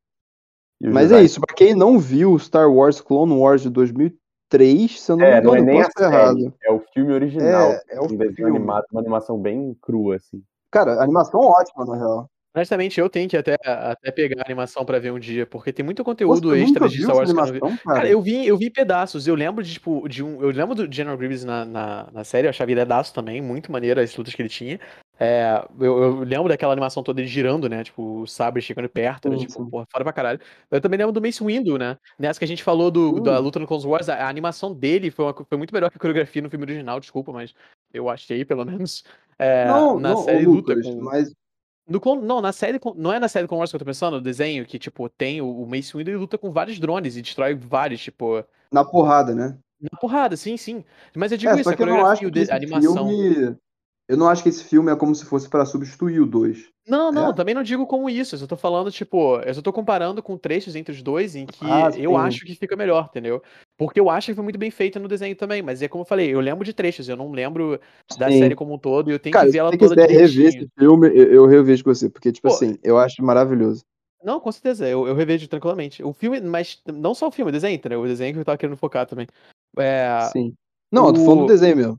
os 0.83 0.93
Mas 0.93 1.13
é 1.13 1.23
isso, 1.23 1.41
pra 1.41 1.55
quem 1.55 1.75
não 1.75 1.99
viu 1.99 2.39
Star 2.39 2.71
Wars 2.71 3.01
Clone 3.01 3.37
Wars 3.37 3.63
de 3.63 3.71
2003, 3.71 5.01
se 5.01 5.13
eu 5.13 5.17
não 5.17 5.27
me 5.27 5.33
É, 5.33 5.41
não 5.41 5.57
engano, 5.57 5.57
é 5.57 5.65
nem 5.67 5.75
a 5.81 5.85
posso 5.85 5.91
estar 5.91 6.13
errado. 6.13 6.55
é 6.63 6.73
o 6.73 6.81
filme 6.95 7.13
original. 7.13 7.71
É, 7.73 7.83
é 7.91 8.01
o 8.01 8.05
um 8.05 8.09
desenho 8.09 8.35
filme. 8.35 8.57
animado, 8.57 8.85
uma 8.91 9.01
animação 9.01 9.39
bem 9.39 9.77
crua, 9.81 10.17
assim. 10.17 10.43
Cara, 10.71 11.03
animação 11.03 11.41
ótima, 11.41 11.85
na 11.85 11.97
real. 11.97 12.31
Honestamente, 12.55 13.01
eu 13.01 13.09
tenho 13.09 13.29
que 13.29 13.37
até, 13.37 13.57
até 13.65 14.11
pegar 14.11 14.43
a 14.43 14.45
animação 14.45 14.85
pra 14.85 14.99
ver 14.99 15.11
um 15.11 15.19
dia, 15.19 15.47
porque 15.47 15.73
tem 15.73 15.85
muito 15.85 16.05
conteúdo 16.05 16.55
extra 16.55 16.87
de 16.87 17.03
Star 17.03 17.17
Wars 17.17 17.33
que 17.33 17.39
eu 17.39 17.41
não 17.41 17.45
vi. 17.45 17.51
animação, 17.51 17.79
cara? 17.79 17.97
Cara, 17.97 18.09
eu 18.11 18.21
vi, 18.21 18.47
eu 18.47 18.59
vi 18.59 18.69
pedaços. 18.69 19.27
Eu 19.27 19.35
lembro 19.35 19.65
de, 19.65 19.73
tipo, 19.73 20.07
de 20.07 20.23
um. 20.23 20.43
Eu 20.43 20.51
lembro 20.51 20.75
do 20.75 20.93
General 20.93 21.17
Grievous 21.17 21.45
na, 21.45 21.65
na, 21.65 22.09
na 22.13 22.25
série, 22.25 22.47
eu 22.47 22.51
achava 22.51 22.71
ele 22.71 22.85
daço 22.85 23.15
também, 23.15 23.41
muito 23.41 23.73
maneiro 23.73 24.01
as 24.01 24.15
lutas 24.15 24.35
que 24.35 24.43
ele 24.43 24.51
tinha. 24.51 24.79
É, 25.19 25.65
eu, 25.79 26.03
eu 26.03 26.19
lembro 26.25 26.49
daquela 26.49 26.73
animação 26.73 27.03
toda 27.03 27.21
ele 27.21 27.29
girando, 27.29 27.69
né? 27.69 27.85
Tipo, 27.85 28.23
o 28.23 28.27
sabre 28.27 28.61
chegando 28.61 28.89
perto, 28.89 29.31
Sim, 29.31 29.47
tipo, 29.47 29.71
porra, 29.71 29.87
foda 29.91 30.05
pra 30.05 30.13
caralho. 30.13 30.41
Eu 30.71 30.81
também 30.81 30.99
lembro 30.99 31.13
do 31.13 31.23
Mace 31.23 31.45
Windu, 31.45 31.79
né? 31.79 31.97
Nessa 32.19 32.39
que 32.39 32.45
a 32.45 32.49
gente 32.49 32.63
falou 32.63 32.91
do, 32.91 33.21
da 33.21 33.39
Hum. 33.39 33.43
luta 33.43 33.59
no 33.61 33.67
Clone 33.67 33.87
Wars, 33.87 34.09
a, 34.09 34.17
a 34.17 34.29
animação 34.29 34.75
dele 34.75 35.11
foi, 35.11 35.25
uma 35.25 35.33
foi 35.33 35.57
muito 35.57 35.73
melhor 35.73 35.91
que 35.91 35.97
a 35.97 36.01
coreografia 36.01 36.43
no 36.43 36.51
filme 36.51 36.65
original, 36.65 36.99
desculpa, 36.99 37.33
mas 37.33 37.55
eu 37.95 38.11
achei, 38.11 38.45
pelo 38.45 38.65
menos. 38.67 39.05
É, 39.39 39.67
não, 39.67 39.99
na 39.99 40.11
não, 40.11 40.17
série 40.19 40.45
luta 40.45 40.73
Lucas, 40.73 40.87
com. 40.87 41.01
mas 41.03 41.33
No 41.87 42.01
Clone- 42.01 42.25
não, 42.27 42.41
na 42.41 42.53
série. 42.53 42.81
Não 42.97 43.13
é 43.13 43.19
na 43.19 43.29
série 43.29 43.47
Clone 43.49 43.61
Wars 43.61 43.71
que 43.71 43.77
eu 43.77 43.79
tô 43.81 43.85
pensando, 43.85 44.17
o 44.17 44.21
desenho 44.21 44.65
que, 44.65 44.79
tipo, 44.79 45.09
tem 45.09 45.41
o, 45.41 45.63
o 45.63 45.67
Mace 45.67 45.97
Windu 45.97 46.11
e 46.11 46.17
luta 46.17 46.39
com 46.39 46.51
vários 46.53 46.79
drones 46.79 47.17
e 47.17 47.23
destrói 47.23 47.55
vários, 47.55 48.01
tipo. 48.01 48.45
na 48.73 48.85
porrada, 48.85 49.35
né? 49.35 49.59
Na 49.81 49.99
porrada, 49.99 50.37
sim, 50.37 50.57
sim. 50.57 50.85
Mas 51.17 51.33
eu 51.33 51.39
digo 51.39 51.53
É, 51.53 51.61
isso, 51.61 51.71
a 51.71 51.77
que 51.77 51.83
eu 51.83 51.87
não 51.87 52.07
acho 52.07 52.23
coreografia, 52.23 52.53
a 52.55 52.57
animação. 52.57 53.09
filme... 53.09 53.57
Eu 54.09 54.17
não 54.17 54.29
acho 54.29 54.43
que 54.43 54.49
esse 54.49 54.65
filme 54.65 54.93
é 54.93 54.97
como 54.97 55.15
se 55.15 55.25
fosse 55.25 55.49
pra 55.49 55.65
substituir 55.65 56.21
o 56.21 56.27
2. 56.27 56.72
Não, 56.87 57.13
não, 57.13 57.31
É? 57.31 57.33
também 57.33 57.55
não 57.55 57.63
digo 57.63 57.87
como 57.87 58.11
isso. 58.11 58.35
Eu 58.35 58.41
só 58.41 58.47
tô 58.47 58.57
falando, 58.57 58.91
tipo, 58.91 59.39
eu 59.41 59.55
só 59.55 59.63
tô 59.63 59.73
comparando 59.73 60.23
com 60.23 60.37
trechos 60.37 60.75
entre 60.75 60.93
os 60.93 61.03
dois 61.03 61.37
em 61.37 61.47
que 61.47 61.65
Ah, 61.65 61.91
eu 61.97 62.17
acho 62.17 62.45
que 62.45 62.55
fica 62.57 62.75
melhor, 62.75 63.07
entendeu? 63.09 63.43
Porque 63.79 64.01
eu 64.01 64.11
acho 64.11 64.27
que 64.29 64.35
foi 64.35 64.43
muito 64.45 64.59
bem 64.59 64.71
feito 64.71 64.99
no 64.99 65.07
desenho 65.09 65.37
também. 65.37 65.63
Mas 65.63 65.81
é 65.81 65.89
como 65.89 66.03
eu 66.03 66.07
falei, 66.07 66.35
eu 66.35 66.41
lembro 66.41 66.65
de 66.65 66.73
trechos, 66.73 67.09
eu 67.09 67.17
não 67.17 67.31
lembro 67.31 67.81
da 68.19 68.31
Sim. 68.31 68.39
série 68.41 68.57
como 68.57 68.75
um 68.75 68.79
todo 68.79 69.11
e 69.11 69.15
eu 69.15 69.19
tenho 69.19 69.33
Cara, 69.33 69.47
que 69.47 69.53
se 69.53 69.57
ver 69.57 69.59
ela 69.61 69.71
você 69.71 69.79
toda 69.79 69.95
quiser 69.95 70.11
rever 70.11 70.47
esse 70.49 70.69
filme, 70.79 71.09
eu, 71.09 71.33
eu 71.33 71.47
revejo 71.47 71.85
com 71.85 71.95
você, 71.95 72.11
porque, 72.11 72.33
tipo 72.33 72.49
Pô, 72.49 72.55
assim, 72.55 72.77
eu 72.83 72.99
acho 72.99 73.23
maravilhoso. 73.23 73.85
Não, 74.23 74.41
com 74.41 74.53
certeza, 74.53 74.89
eu, 74.89 75.07
eu 75.07 75.15
revejo 75.15 75.49
tranquilamente. 75.49 76.03
O 76.03 76.13
filme, 76.13 76.41
mas 76.41 76.81
não 76.87 77.15
só 77.15 77.29
o 77.29 77.33
filme, 77.33 77.51
o 77.51 77.53
desenho, 77.53 77.75
entendeu? 77.75 78.01
O 78.01 78.07
desenho 78.07 78.33
que 78.33 78.41
eu 78.41 78.45
tava 78.45 78.59
querendo 78.59 78.77
focar 78.77 79.07
também. 79.07 79.27
É... 79.79 80.19
Sim. 80.33 80.55
Não, 80.93 81.07
eu 81.09 81.13
tô 81.13 81.25
falando 81.25 81.41
do 81.41 81.47
desenho 81.47 81.77
mesmo. 81.77 81.97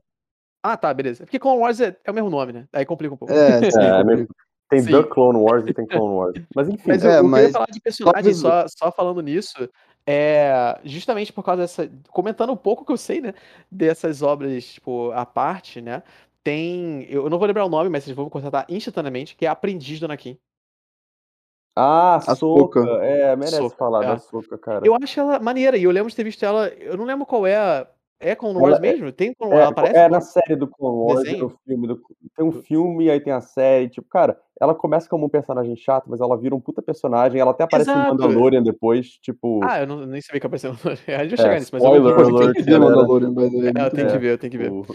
Ah, 0.62 0.78
tá, 0.78 0.94
beleza. 0.94 1.22
É 1.22 1.26
Porque 1.26 1.38
Clone 1.38 1.60
Wars 1.60 1.80
é, 1.80 1.94
é 2.02 2.10
o 2.10 2.14
mesmo 2.14 2.30
nome, 2.30 2.52
né? 2.52 2.66
Aí 2.72 2.86
complica 2.86 3.12
um 3.14 3.18
pouco. 3.18 3.34
É, 3.34 3.70
sim, 3.70 3.78
É, 3.78 4.02
complica. 4.02 4.34
Tem 4.74 4.82
Sim. 4.82 4.90
The 4.90 5.08
Clone 5.08 5.38
Wars 5.38 5.66
e 5.68 5.72
tem 5.72 5.86
Clone 5.86 6.14
Wars. 6.14 6.42
Mas 6.54 6.68
enfim, 6.68 6.88
Mas 6.88 7.04
É, 7.04 7.06
eu, 7.06 7.10
que 7.12 7.18
eu 7.18 7.28
mas 7.28 7.52
falar 7.52 7.66
de 7.66 7.80
personagem, 7.80 8.34
só, 8.34 8.66
só 8.66 8.90
falando 8.90 9.20
nisso, 9.20 9.68
é 10.04 10.78
justamente 10.84 11.32
por 11.32 11.44
causa 11.44 11.62
dessa. 11.62 11.90
Comentando 12.08 12.52
um 12.52 12.56
pouco 12.56 12.84
que 12.84 12.90
eu 12.90 12.96
sei, 12.96 13.20
né? 13.20 13.34
Dessas 13.70 14.20
obras, 14.20 14.64
tipo, 14.64 15.12
à 15.12 15.24
parte, 15.24 15.80
né? 15.80 16.02
Tem. 16.42 17.06
Eu 17.08 17.30
não 17.30 17.38
vou 17.38 17.46
lembrar 17.46 17.64
o 17.64 17.70
nome, 17.70 17.88
mas 17.88 18.02
vocês 18.02 18.16
vão 18.16 18.28
constatar 18.28 18.66
instantaneamente, 18.68 19.36
que 19.36 19.46
é 19.46 19.48
Aprendiz 19.48 20.00
do 20.00 20.06
Anakin. 20.06 20.36
Ah, 21.76 22.16
A 22.16 22.34
Soca. 22.34 22.80
É, 23.02 23.34
merece 23.36 23.56
Soca, 23.56 23.76
falar 23.76 24.04
é. 24.04 24.06
da 24.08 24.18
Soca, 24.18 24.58
cara. 24.58 24.84
Eu 24.84 24.94
acho 25.00 25.20
ela 25.20 25.38
maneira, 25.38 25.76
e 25.76 25.84
eu 25.84 25.90
lembro 25.90 26.10
de 26.10 26.16
ter 26.16 26.24
visto 26.24 26.44
ela. 26.44 26.68
Eu 26.68 26.96
não 26.96 27.04
lembro 27.04 27.24
qual 27.24 27.46
é 27.46 27.56
a. 27.56 27.86
É 28.24 28.34
Clone 28.34 28.54
Ela 28.58 28.62
Wars 28.68 28.78
é- 28.78 28.80
mesmo? 28.80 29.12
Tem 29.12 29.34
Clone 29.34 29.52
É, 29.52 29.56
Wars? 29.56 29.62
Ela 29.64 29.70
aparece? 29.72 29.98
é 29.98 30.08
no- 30.08 30.14
na 30.14 30.20
série 30.22 30.56
do 30.56 30.66
Clone 30.66 30.96
Wars, 30.96 31.38
no 31.38 31.48
filme 31.66 31.86
do... 31.86 32.00
tem 32.34 32.44
um 32.46 32.52
filme, 32.52 33.10
aí 33.10 33.20
tem 33.20 33.32
a 33.32 33.40
série, 33.42 33.88
tipo, 33.90 34.08
cara, 34.08 34.40
ela 34.58 34.74
começa 34.74 35.06
como 35.08 35.26
um 35.26 35.28
personagem 35.28 35.76
chato, 35.76 36.06
mas 36.08 36.20
ela 36.22 36.36
vira 36.38 36.54
um 36.54 36.60
puta 36.60 36.80
personagem, 36.80 37.38
ela 37.38 37.50
até 37.50 37.64
aparece 37.64 37.90
Exato. 37.90 38.14
no 38.14 38.18
Mandalorian 38.18 38.62
depois, 38.62 39.18
tipo, 39.18 39.60
Ah, 39.62 39.80
eu 39.80 39.86
não, 39.86 40.06
nem 40.06 40.22
sabia 40.22 40.40
que 40.40 40.46
apareceu. 40.46 40.70
A 40.72 40.74
gente 40.74 40.86
vai 41.06 41.36
chegar 41.36 41.56
É, 41.56 41.58
nisso, 41.58 41.70
mas 41.72 41.84
eu 41.84 41.90
spoiler 41.94 42.16
lembro 42.18 42.36
alert, 42.38 42.54
Tem 42.64 42.64
galera. 42.64 42.96
Mandalorian, 42.96 43.34
way, 43.34 43.46
É, 43.46 43.86
eu 43.86 43.90
tenho 43.90 44.06
bom. 44.06 44.12
que 44.12 44.18
ver, 44.18 44.30
eu 44.32 44.38
tenho 44.38 44.50
que 44.50 44.58
ver. 44.58 44.70
o- 44.72 44.86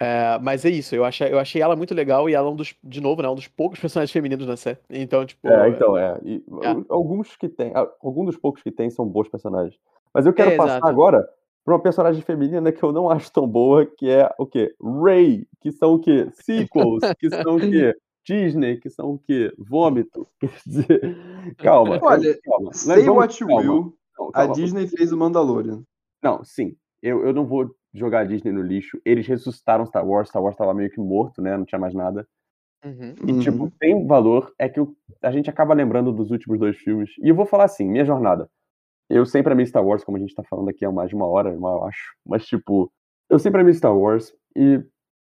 É, 0.00 0.38
mas 0.42 0.64
é 0.64 0.70
isso, 0.70 0.94
eu 0.96 1.04
achei, 1.04 1.32
eu 1.32 1.38
achei 1.38 1.62
ela 1.62 1.76
muito 1.76 1.94
legal 1.94 2.28
e 2.28 2.34
ela 2.34 2.48
é 2.48 2.50
um 2.50 2.56
dos, 2.56 2.74
de 2.82 3.00
novo, 3.00 3.22
né, 3.22 3.28
um 3.28 3.34
dos 3.36 3.46
poucos 3.48 3.78
personagens 3.80 4.10
femininos 4.12 4.46
na 4.46 4.56
série. 4.56 4.78
Então, 4.90 5.24
tipo, 5.24 5.48
É, 5.48 5.68
então, 5.68 5.96
é. 5.96 6.18
E 6.24 6.42
É. 6.62 6.66
al- 6.68 6.84
alguns 6.88 7.34
que 7.36 7.48
tem, 7.48 7.72
alguns 8.02 8.26
dos 8.26 8.36
poucos 8.36 8.62
que 8.62 8.70
tem 8.70 8.90
são 8.90 9.06
bons 9.06 9.28
personagens. 9.28 9.78
Mas 10.12 10.26
eu 10.26 10.32
quero 10.34 10.50
É, 10.50 10.56
passar 10.56 10.72
exato. 10.76 10.86
agora 10.88 11.26
pra 11.64 11.74
uma 11.74 11.82
personagem 11.82 12.22
feminina 12.22 12.72
que 12.72 12.82
eu 12.82 12.92
não 12.92 13.08
acho 13.10 13.32
tão 13.32 13.46
boa, 13.46 13.86
que 13.86 14.08
é 14.10 14.28
o 14.38 14.46
quê? 14.46 14.74
Ray, 14.80 15.46
que 15.60 15.70
são 15.72 15.94
o 15.94 15.98
quê? 15.98 16.28
Sequels, 16.32 17.00
que 17.18 17.30
são 17.30 17.56
o 17.56 17.60
quê? 17.60 17.94
Disney, 18.24 18.76
que 18.76 18.88
são 18.88 19.14
o 19.14 19.18
quê? 19.18 19.52
Vômito. 19.58 20.28
Quer 20.40 20.50
dizer, 20.64 21.16
calma. 21.58 21.98
Olha, 22.02 22.38
calma. 22.44 22.72
Say 22.72 23.02
vamos- 23.04 23.16
what 23.16 23.42
you 23.42 23.48
calma, 23.48 23.62
will, 23.72 23.96
não, 24.18 24.30
a. 24.32 24.46
Disney 24.46 24.86
fez 24.86 25.10
o 25.12 25.16
Mandalorian. 25.16 25.82
Não, 26.22 26.44
sim. 26.44 26.76
Eu, 27.02 27.26
eu 27.26 27.32
não 27.32 27.44
vou 27.44 27.74
jogar 27.92 28.20
a 28.20 28.24
Disney 28.24 28.52
no 28.52 28.62
lixo. 28.62 29.00
Eles 29.04 29.26
ressuscitaram 29.26 29.84
Star 29.86 30.06
Wars. 30.06 30.28
Star 30.28 30.40
Wars 30.40 30.54
tava 30.56 30.72
meio 30.72 30.88
que 30.88 31.00
morto, 31.00 31.42
né? 31.42 31.56
Não 31.56 31.64
tinha 31.64 31.80
mais 31.80 31.94
nada. 31.94 32.24
uhum. 32.84 33.14
E, 33.26 33.40
tipo, 33.40 33.72
tem 33.80 33.92
um 33.92 34.06
valor. 34.06 34.52
É 34.56 34.68
que 34.68 34.78
eu- 34.78 34.94
a 35.20 35.32
gente 35.32 35.50
acaba 35.50 35.74
lembrando 35.74 36.12
dos 36.12 36.30
últimos 36.30 36.60
dois 36.60 36.76
filmes. 36.76 37.10
E 37.20 37.28
eu 37.28 37.34
vou 37.34 37.44
falar 37.44 37.64
assim, 37.64 37.88
minha 37.88 38.04
jornada. 38.04 38.48
Eu 39.14 39.26
sempre 39.26 39.52
amei 39.52 39.66
Star 39.66 39.84
Wars, 39.84 40.02
como 40.04 40.16
a 40.16 40.20
gente 40.20 40.34
tá 40.34 40.42
falando 40.42 40.68
aqui 40.70 40.84
há 40.84 40.90
mais 40.92 41.08
de 41.10 41.14
uma 41.14 41.26
hora, 41.26 41.52
eu 41.52 41.84
acho. 41.84 42.14
Mas, 42.26 42.46
tipo, 42.46 42.90
eu 43.28 43.38
sempre 43.38 43.60
amei 43.60 43.74
Star 43.74 43.96
Wars. 43.96 44.34
E 44.56 44.82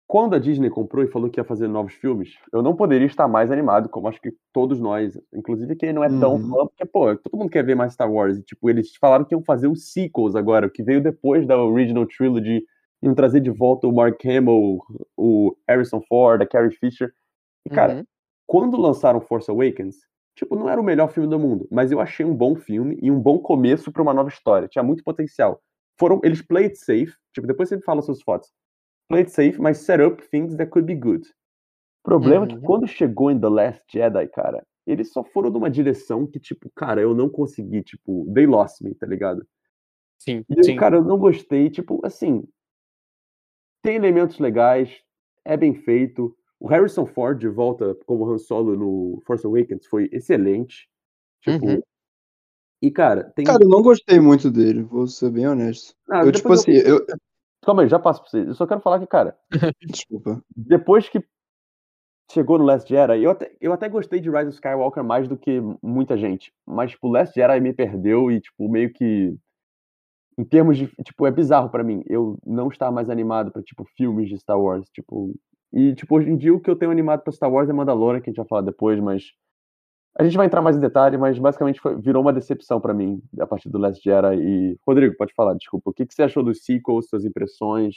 quando 0.08 0.36
a 0.36 0.40
Disney 0.40 0.70
comprou 0.70 1.04
e 1.04 1.08
falou 1.08 1.30
que 1.30 1.40
ia 1.40 1.44
fazer 1.44 1.68
novos 1.68 1.94
filmes, 1.94 2.36
eu 2.54 2.62
não 2.62 2.76
poderia 2.76 3.08
estar 3.08 3.28
mais 3.28 3.52
animado, 3.52 3.90
como 3.90 4.08
acho 4.08 4.22
que 4.22 4.32
todos 4.54 4.80
nós. 4.80 5.20
Inclusive 5.34 5.76
quem 5.76 5.92
não 5.92 6.04
é 6.04 6.08
tão 6.08 6.36
Uhum. 6.36 6.50
fã, 6.50 6.68
porque, 6.68 6.86
pô, 6.86 7.16
todo 7.18 7.38
mundo 7.38 7.50
quer 7.50 7.66
ver 7.66 7.76
mais 7.76 7.94
Star 7.94 8.12
Wars. 8.12 8.38
E, 8.38 8.44
tipo, 8.44 8.70
eles 8.70 8.96
falaram 8.96 9.26
que 9.26 9.34
iam 9.36 9.44
fazer 9.44 9.68
os 9.68 9.92
sequels 9.92 10.36
agora, 10.36 10.68
o 10.68 10.72
que 10.72 10.82
veio 10.84 11.02
depois 11.02 11.46
da 11.46 11.58
Original 11.62 12.06
Trilogy. 12.06 12.64
Iam 13.02 13.14
trazer 13.14 13.42
de 13.42 13.50
volta 13.50 13.86
o 13.86 13.92
Mark 13.92 14.24
Hamill, 14.26 14.80
o 15.18 15.56
Harrison 15.68 16.00
Ford, 16.08 16.42
a 16.42 16.46
Carrie 16.48 16.72
Fisher. 16.72 17.12
E, 17.66 17.70
cara, 17.70 17.96
Uhum. 17.96 18.04
quando 18.48 18.78
lançaram 18.80 19.20
Force 19.20 19.52
Awakens, 19.52 19.98
tipo, 20.36 20.56
não 20.56 20.70
era 20.70 20.80
o 20.82 20.84
melhor 20.84 21.10
filme 21.12 21.30
do 21.30 21.40
mundo, 21.40 21.68
mas 21.72 21.92
eu 21.92 22.00
achei 22.00 22.26
um 22.26 22.36
bom 22.36 22.56
filme 22.56 22.98
e 23.02 23.12
um 23.12 23.20
bom 23.20 23.40
começo 23.40 23.92
pra 23.92 24.02
uma 24.02 24.14
nova 24.14 24.30
história. 24.30 24.68
Tinha 24.68 24.84
muito 24.84 25.04
potencial. 25.04 25.62
Foram, 26.00 26.20
eles 26.24 26.42
play 26.42 26.66
it 26.66 26.78
safe, 26.78 27.14
tipo, 27.34 27.48
depois 27.48 27.70
você 27.70 27.80
fala 27.82 28.02
suas 28.02 28.22
fotos. 28.22 28.50
Play 29.10 29.22
it 29.24 29.32
safe, 29.32 29.62
mas 29.62 29.80
set 29.80 30.02
up 30.02 30.24
things 30.30 30.56
that 30.58 30.72
could 30.72 30.86
be 30.88 30.96
good. 30.96 31.28
O 32.06 32.10
problema 32.10 32.46
é 32.46 32.48
que 32.50 32.56
Uhum. 32.56 32.62
quando 32.62 32.88
chegou 32.88 33.32
em 33.32 33.40
The 33.40 33.50
Last 33.50 33.84
Jedi, 33.92 34.28
cara, 34.30 34.66
eles 34.88 35.12
só 35.12 35.24
foram 35.24 35.50
numa 35.50 35.70
direção 35.70 36.28
que, 36.28 36.40
tipo, 36.40 36.70
cara, 36.76 37.02
eu 37.02 37.14
não 37.16 37.30
consegui, 37.30 37.84
tipo, 37.84 38.32
they 38.34 38.46
lost 38.48 38.82
me, 38.82 38.96
tá 38.96 39.06
ligado? 39.08 39.46
Sim, 40.18 40.46
E 40.50 40.56
sim. 40.64 40.74
cara, 40.74 40.96
eu 40.98 41.04
não 41.04 41.18
gostei, 41.18 41.70
tipo, 41.70 42.00
assim, 42.06 42.44
tem 43.82 43.96
elementos 43.96 44.40
legais, 44.40 45.02
é 45.46 45.56
bem 45.58 45.74
feito. 45.76 46.36
O 46.64 46.68
Harrison 46.70 47.06
Ford 47.06 47.38
de 47.38 47.50
volta 47.50 47.94
como 48.06 48.26
Han 48.32 48.38
Solo 48.38 48.78
no 48.78 49.22
Force 49.26 49.46
Awakens 49.46 49.86
foi 49.86 50.08
excelente. 50.14 50.88
Tipo, 51.42 51.66
Uhum. 51.66 51.82
e 52.82 52.90
cara, 52.90 53.26
tem 53.36 53.44
Cara, 53.44 53.66
eu 53.66 53.68
não 53.70 53.82
gostei 53.82 54.18
muito 54.18 54.50
dele, 54.50 54.82
vou 54.82 55.06
ser 55.06 55.30
bem 55.30 55.46
honesto. 55.46 55.94
Ah, 56.10 56.20
eu, 56.22 56.32
tipo 56.32 56.44
depois 56.48 56.62
assim, 56.62 56.72
eu. 56.72 57.06
Calma 57.66 57.82
aí, 57.82 57.90
já 57.90 58.00
passo 58.00 58.22
pra 58.22 58.30
vocês. 58.30 58.48
Eu 58.48 58.56
só 58.56 58.66
quero 58.66 58.80
falar 58.80 59.00
que, 59.02 59.08
cara, 59.08 59.38
Desculpa. 59.82 60.42
depois 60.56 61.10
que 61.10 61.22
chegou 62.32 62.58
no 62.58 62.64
Last 62.64 62.88
Jedi, 62.88 63.22
eu 63.24 63.32
até, 63.32 63.54
eu 63.60 63.74
até 63.74 63.90
gostei 63.90 64.22
de 64.22 64.30
Rise 64.30 64.48
of 64.48 64.54
Skywalker 64.56 65.04
mais 65.04 65.28
do 65.28 65.36
que 65.38 65.60
muita 65.82 66.18
gente. 66.18 66.54
Mas, 66.66 66.92
tipo, 66.92 67.10
Last 67.10 67.36
Jedi 67.38 67.60
me 67.60 67.74
perdeu 67.74 68.32
e, 68.32 68.40
tipo, 68.40 68.70
meio 68.70 68.90
que. 68.94 69.36
Em 70.38 70.46
termos 70.46 70.78
de. 70.78 70.88
Tipo, 71.04 71.28
é 71.28 71.32
bizarro 71.32 71.70
pra 71.70 71.84
mim. 71.84 72.04
Eu 72.08 72.38
não 72.46 72.70
estar 72.70 72.90
mais 72.90 73.10
animado 73.10 73.52
pra, 73.52 73.62
tipo, 73.62 73.84
filmes 73.98 74.30
de 74.30 74.38
Star 74.40 74.58
Wars. 74.60 74.90
Tipo. 74.92 75.36
E, 75.74 75.96
tipo, 75.96 76.16
hoje 76.16 76.30
em 76.30 76.38
dia 76.38 76.54
o 76.54 76.60
que 76.60 76.70
eu 76.70 76.76
tenho 76.76 76.92
animado 76.92 77.22
pra 77.24 77.34
Star 77.34 77.52
Wars 77.52 77.70
é 77.70 77.74
Mandalorian, 77.74 78.22
que 78.22 78.30
a 78.30 78.32
gente 78.32 78.38
vai 78.38 78.48
falar 78.48 78.62
depois, 78.62 79.00
mas. 79.00 79.32
A 80.18 80.24
gente 80.24 80.38
vai 80.38 80.46
entrar 80.46 80.62
mais 80.62 80.78
em 80.78 80.80
detalhe, 80.80 81.18
mas 81.18 81.40
basicamente 81.40 81.80
foi- 81.82 82.00
virou 82.00 82.22
uma 82.22 82.32
decepção 82.34 82.80
pra 82.80 82.94
mim 82.94 83.22
a 83.40 83.48
partir 83.48 83.70
do 83.70 83.80
Last 83.80 84.02
Jedi. 84.04 84.36
E. 84.38 84.78
Rodrigo, 84.88 85.16
pode 85.18 85.34
falar, 85.34 85.56
desculpa. 85.56 85.90
O 85.90 85.94
que, 85.94 86.06
que 86.06 86.14
você 86.14 86.24
achou 86.24 86.44
dos 86.44 86.64
sequels, 86.64 87.08
suas 87.10 87.26
impressões? 87.26 87.96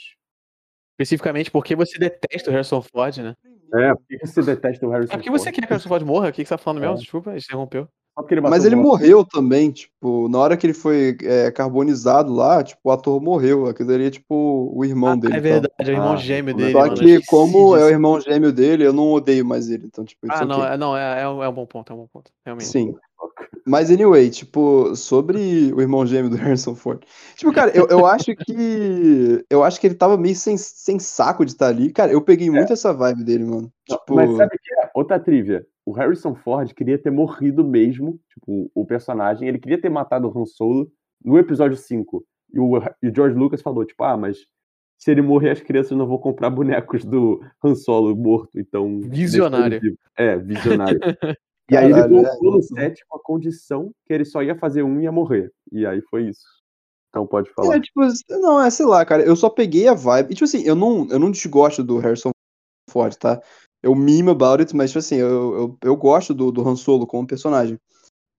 Especificamente 0.93 1.51
porque 1.51 1.75
você 1.75 1.99
detesta 1.99 2.49
o 2.49 2.53
Harrison 2.53 2.81
Ford, 2.81 3.17
né? 3.17 3.35
É, 3.73 3.93
por 3.93 4.03
que 4.07 4.25
você 4.25 4.41
detesta 4.41 4.85
o 4.85 4.89
Harrison 4.89 5.13
É 5.13 5.17
porque 5.17 5.29
você 5.29 5.45
Ford? 5.45 5.55
quer 5.55 5.61
que 5.61 5.67
o 5.67 5.69
Harrison 5.69 5.89
Ford 5.89 6.03
morra? 6.05 6.29
O 6.29 6.31
que 6.31 6.43
que 6.43 6.47
você 6.47 6.53
tá 6.55 6.57
falando 6.57 6.81
mesmo? 6.81 6.95
É. 6.95 6.99
Desculpa, 6.99 7.35
interrompeu. 7.37 7.87
Só 8.17 8.23
porque 8.23 8.33
ele 8.33 8.41
Mas 8.41 8.65
ele 8.65 8.75
morreu 8.75 9.23
também, 9.23 9.69
tipo, 9.69 10.27
na 10.27 10.39
hora 10.39 10.57
que 10.57 10.65
ele 10.65 10.73
foi 10.73 11.15
é, 11.21 11.51
carbonizado 11.51 12.33
lá, 12.33 12.63
tipo, 12.63 12.79
o 12.83 12.91
ator 12.91 13.21
morreu. 13.21 13.67
Aquilo 13.67 13.91
ali 13.93 14.05
é 14.05 14.09
tipo 14.09 14.71
o 14.73 14.83
irmão 14.83 15.11
Ah, 15.11 15.15
dele. 15.15 15.33
é 15.35 15.37
e 15.37 15.41
tal. 15.41 15.51
verdade, 15.51 15.73
é 15.77 15.83
o 15.83 15.91
irmão 15.91 16.13
Ah, 16.13 16.17
gêmeo 16.17 16.55
dele. 16.55 16.71
Só 16.71 16.79
mano, 16.79 16.95
que, 16.95 17.25
como 17.27 17.75
é 17.77 17.83
o 17.83 17.89
irmão 17.89 18.19
gêmeo 18.19 18.51
dele, 18.51 18.85
eu 18.87 18.91
não 18.93 19.11
odeio 19.11 19.45
mais 19.45 19.69
ele. 19.69 19.85
Então, 19.85 20.03
tipo, 20.03 20.25
Ah, 20.29 20.43
não, 20.45 20.59
okay. 20.61 20.71
é, 20.73 20.77
não 20.77 20.97
é, 20.97 21.19
é, 21.19 21.21
é 21.21 21.27
um 21.49 21.53
bom 21.53 21.65
ponto, 21.67 21.91
é 21.91 21.95
um 21.95 21.99
bom 21.99 22.07
ponto. 22.11 22.31
Realmente. 22.43 22.67
Sim. 22.67 22.95
Mas, 23.65 23.91
anyway, 23.91 24.29
tipo, 24.29 24.95
sobre 24.95 25.71
o 25.73 25.81
irmão 25.81 26.05
gêmeo 26.05 26.29
do 26.29 26.35
Harrison 26.37 26.75
Ford. 26.75 27.03
Tipo, 27.35 27.53
cara, 27.53 27.71
eu, 27.75 27.87
eu 27.87 28.05
acho 28.05 28.35
que. 28.35 29.45
Eu 29.49 29.63
acho 29.63 29.79
que 29.79 29.87
ele 29.87 29.95
tava 29.95 30.17
meio 30.17 30.35
sem, 30.35 30.57
sem 30.57 30.99
saco 30.99 31.45
de 31.45 31.51
estar 31.51 31.67
ali. 31.67 31.91
Cara, 31.91 32.11
eu 32.11 32.21
peguei 32.21 32.49
muito 32.49 32.73
essa 32.73 32.93
vibe 32.93 33.23
dele, 33.23 33.43
mano. 33.43 33.71
Não, 33.89 33.97
Tipo. 33.97 34.15
Mas 34.15 34.35
sabe 34.35 34.55
o 34.55 34.59
que 34.61 34.73
é? 34.73 34.91
Outra 34.93 35.19
trivia. 35.19 35.65
O 35.85 35.91
Harrison 35.91 36.35
Ford 36.35 36.73
queria 36.73 36.97
ter 36.97 37.11
morrido 37.11 37.63
mesmo, 37.63 38.19
tipo, 38.33 38.69
o 38.75 38.85
personagem, 38.85 39.47
ele 39.47 39.57
queria 39.59 39.79
ter 39.79 39.89
matado 39.89 40.27
o 40.27 40.37
Han 40.37 40.45
Solo 40.45 40.91
no 41.23 41.37
episódio 41.37 41.77
5. 41.77 42.25
E 42.53 42.59
o, 42.59 42.77
e 43.01 43.07
o 43.07 43.15
George 43.15 43.37
Lucas 43.37 43.61
falou, 43.61 43.85
tipo, 43.85 44.03
ah, 44.03 44.17
mas 44.17 44.37
se 44.97 45.11
ele 45.11 45.21
morrer, 45.21 45.51
as 45.51 45.61
crianças 45.61 45.97
não 45.97 46.07
vão 46.07 46.17
comprar 46.17 46.49
bonecos 46.49 47.05
do 47.05 47.39
Han 47.63 47.75
Solo 47.75 48.15
morto, 48.15 48.59
então... 48.59 48.99
Visionário. 49.01 49.79
É, 50.17 50.37
visionário. 50.37 50.99
e 51.69 51.75
aí 51.75 51.91
ele 51.91 51.99
é, 51.99 52.07
voltou 52.07 52.51
no 52.51 52.61
set 52.61 53.05
com 53.07 53.17
a 53.17 53.21
condição 53.21 53.91
que 54.05 54.13
ele 54.13 54.23
só 54.23 54.41
ia 54.41 54.57
fazer 54.57 54.83
um 54.83 54.99
e 54.99 55.03
ia 55.03 55.11
morrer. 55.11 55.51
E 55.71 55.85
aí 55.85 56.01
foi 56.09 56.29
isso. 56.29 56.45
Então 57.09 57.27
pode 57.27 57.49
É, 57.49 57.53
falar. 57.53 57.81
tipo, 57.81 58.01
não, 58.29 58.61
é, 58.61 58.69
sei 58.69 58.85
lá, 58.85 59.05
cara, 59.05 59.23
eu 59.23 59.35
só 59.35 59.49
peguei 59.49 59.87
a 59.87 59.93
vibe. 59.93 60.31
E, 60.31 60.33
tipo 60.33 60.45
assim, 60.45 60.61
eu 60.63 60.75
não, 60.75 61.07
eu 61.09 61.19
não 61.19 61.31
desgosto 61.31 61.83
do 61.83 61.97
Harrison 61.97 62.31
Ford, 62.89 63.15
tá? 63.15 63.41
Eu 63.83 63.93
meme 63.95 64.29
about 64.29 64.61
it, 64.61 64.75
mas, 64.75 64.91
tipo 64.91 64.99
assim, 64.99 65.15
eu, 65.15 65.55
eu, 65.55 65.77
eu 65.83 65.95
gosto 65.95 66.33
do, 66.33 66.51
do 66.51 66.67
Han 66.67 66.75
Solo 66.75 67.05
como 67.05 67.27
personagem. 67.27 67.77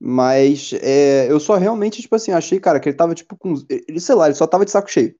Mas 0.01 0.73
é, 0.81 1.31
eu 1.31 1.41
só 1.41 1.57
realmente, 1.57 2.01
tipo 2.01 2.15
assim, 2.15 2.31
achei, 2.31 2.61
cara, 2.61 2.79
que 2.79 2.89
ele 2.89 2.97
tava, 2.97 3.15
tipo, 3.15 3.37
com. 3.37 3.55
Ele, 3.69 4.01
sei 4.01 4.15
lá, 4.15 4.27
ele 4.27 4.35
só 4.35 4.47
tava 4.47 4.65
de 4.65 4.71
saco 4.71 4.91
cheio. 4.91 5.15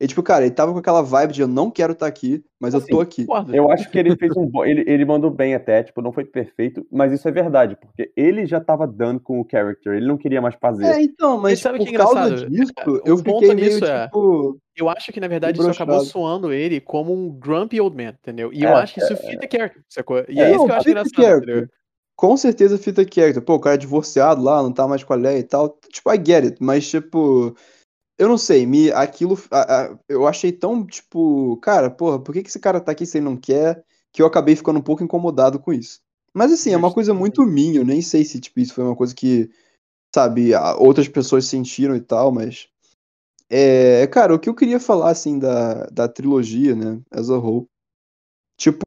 E, 0.00 0.06
tipo, 0.06 0.22
cara, 0.22 0.44
ele 0.44 0.54
tava 0.54 0.72
com 0.72 0.78
aquela 0.78 1.02
vibe 1.02 1.32
de 1.32 1.40
eu 1.40 1.48
não 1.48 1.70
quero 1.70 1.92
estar 1.92 2.06
aqui, 2.06 2.44
mas 2.60 2.74
eu 2.74 2.86
tô 2.86 3.00
aqui. 3.00 3.24
Concordo. 3.26 3.54
Eu 3.54 3.70
acho 3.70 3.90
que 3.90 3.98
ele 3.98 4.16
fez 4.16 4.36
um 4.36 4.46
bom. 4.46 4.64
Ele, 4.64 4.84
ele 4.86 5.04
mandou 5.04 5.30
bem 5.30 5.54
até, 5.54 5.82
tipo, 5.82 6.00
não 6.02 6.12
foi 6.12 6.24
perfeito, 6.24 6.86
mas 6.90 7.12
isso 7.12 7.28
é 7.28 7.32
verdade, 7.32 7.76
porque 7.80 8.12
ele 8.16 8.46
já 8.46 8.60
tava 8.60 8.86
dando 8.86 9.20
com 9.20 9.40
o 9.40 9.46
character, 9.50 9.94
ele 9.94 10.06
não 10.06 10.16
queria 10.16 10.40
mais 10.40 10.54
fazer. 10.54 10.86
É, 10.86 11.02
então, 11.02 11.40
mas 11.40 11.60
sabe 11.60 11.78
por 11.78 11.88
que 11.88 11.94
é 11.94 11.98
causa 11.98 12.20
engraçado? 12.20 12.50
disso, 12.50 12.72
O 12.86 13.08
eu 13.08 13.22
ponto 13.22 13.40
fiquei 13.40 13.54
meio, 13.54 13.66
nisso 13.74 13.84
é- 13.84 14.04
tipo. 14.06 14.58
Eu 14.76 14.88
acho 14.88 15.12
que, 15.12 15.20
na 15.20 15.28
verdade, 15.28 15.60
isso 15.60 15.70
acabou 15.70 16.00
soando 16.00 16.52
ele 16.52 16.80
como 16.80 17.12
um 17.12 17.30
grumpy 17.30 17.80
old 17.80 17.96
man, 17.96 18.10
entendeu? 18.20 18.52
E 18.52 18.62
eu 18.64 18.70
É, 18.70 18.72
acho 18.82 18.94
que 18.94 19.00
isso 19.00 19.16
fita 19.16 19.46
character, 19.50 19.82
sacou? 19.88 20.24
E 20.28 20.40
É, 20.40 20.44
é, 20.44 20.48
isso 20.50 20.58
não, 20.58 20.66
que 20.66 20.72
eu 20.72 20.76
acho 20.76 20.84
fita 20.84 20.90
engraçado, 20.90 21.14
character. 21.24 21.48
entendeu? 21.54 21.68
Com 22.16 22.36
certeza 22.36 22.78
fita 22.78 23.02
character. 23.02 23.42
Pô, 23.42 23.54
o 23.54 23.60
cara 23.60 23.74
é 23.74 23.78
divorciado 23.78 24.42
lá, 24.42 24.62
não 24.62 24.72
tá 24.72 24.86
mais 24.88 25.04
com 25.04 25.12
a 25.12 25.16
Leia 25.16 25.38
e 25.38 25.42
tal. 25.44 25.78
Tipo, 25.92 26.12
I 26.12 26.16
get 26.16 26.44
it, 26.44 26.56
mas 26.60 26.88
tipo. 26.88 27.54
Eu 28.18 28.28
não 28.28 28.38
sei, 28.38 28.64
me, 28.66 28.90
aquilo. 28.92 29.36
a- 29.50 29.84
a- 29.86 29.98
eu 30.08 30.26
achei 30.26 30.52
tão, 30.52 30.86
tipo. 30.86 31.56
Cara, 31.58 31.90
porra, 31.90 32.18
por 32.20 32.32
que, 32.32 32.42
que 32.42 32.48
esse 32.48 32.60
cara 32.60 32.80
tá 32.80 32.92
aqui 32.92 33.04
se 33.06 33.18
ele 33.18 33.24
não 33.24 33.36
quer? 33.36 33.84
Que 34.12 34.22
eu 34.22 34.26
acabei 34.26 34.54
ficando 34.56 34.78
um 34.78 34.82
pouco 34.82 35.02
incomodado 35.02 35.58
com 35.58 35.72
isso. 35.72 36.00
Mas 36.32 36.52
assim, 36.52 36.72
é 36.72 36.76
uma 36.76 36.92
coisa 36.92 37.12
muito 37.14 37.42
minha. 37.44 37.80
Eu 37.80 37.84
nem 37.84 38.00
sei 38.02 38.24
se, 38.24 38.40
tipo, 38.40 38.60
isso 38.60 38.74
foi 38.74 38.84
uma 38.84 38.96
coisa 38.96 39.14
que. 39.14 39.50
Sabe, 40.14 40.52
outras 40.78 41.08
pessoas 41.08 41.46
sentiram 41.46 41.96
e 41.96 42.00
tal, 42.00 42.32
mas. 42.32 42.68
É, 43.50 44.06
cara, 44.08 44.34
o 44.34 44.38
que 44.38 44.48
eu 44.48 44.54
queria 44.54 44.80
falar, 44.80 45.10
assim, 45.10 45.38
da, 45.38 45.86
da 45.86 46.08
trilogia, 46.08 46.74
né, 46.74 47.00
as 47.10 47.30
a 47.30 47.36
whole. 47.38 47.66
Tipo, 48.58 48.80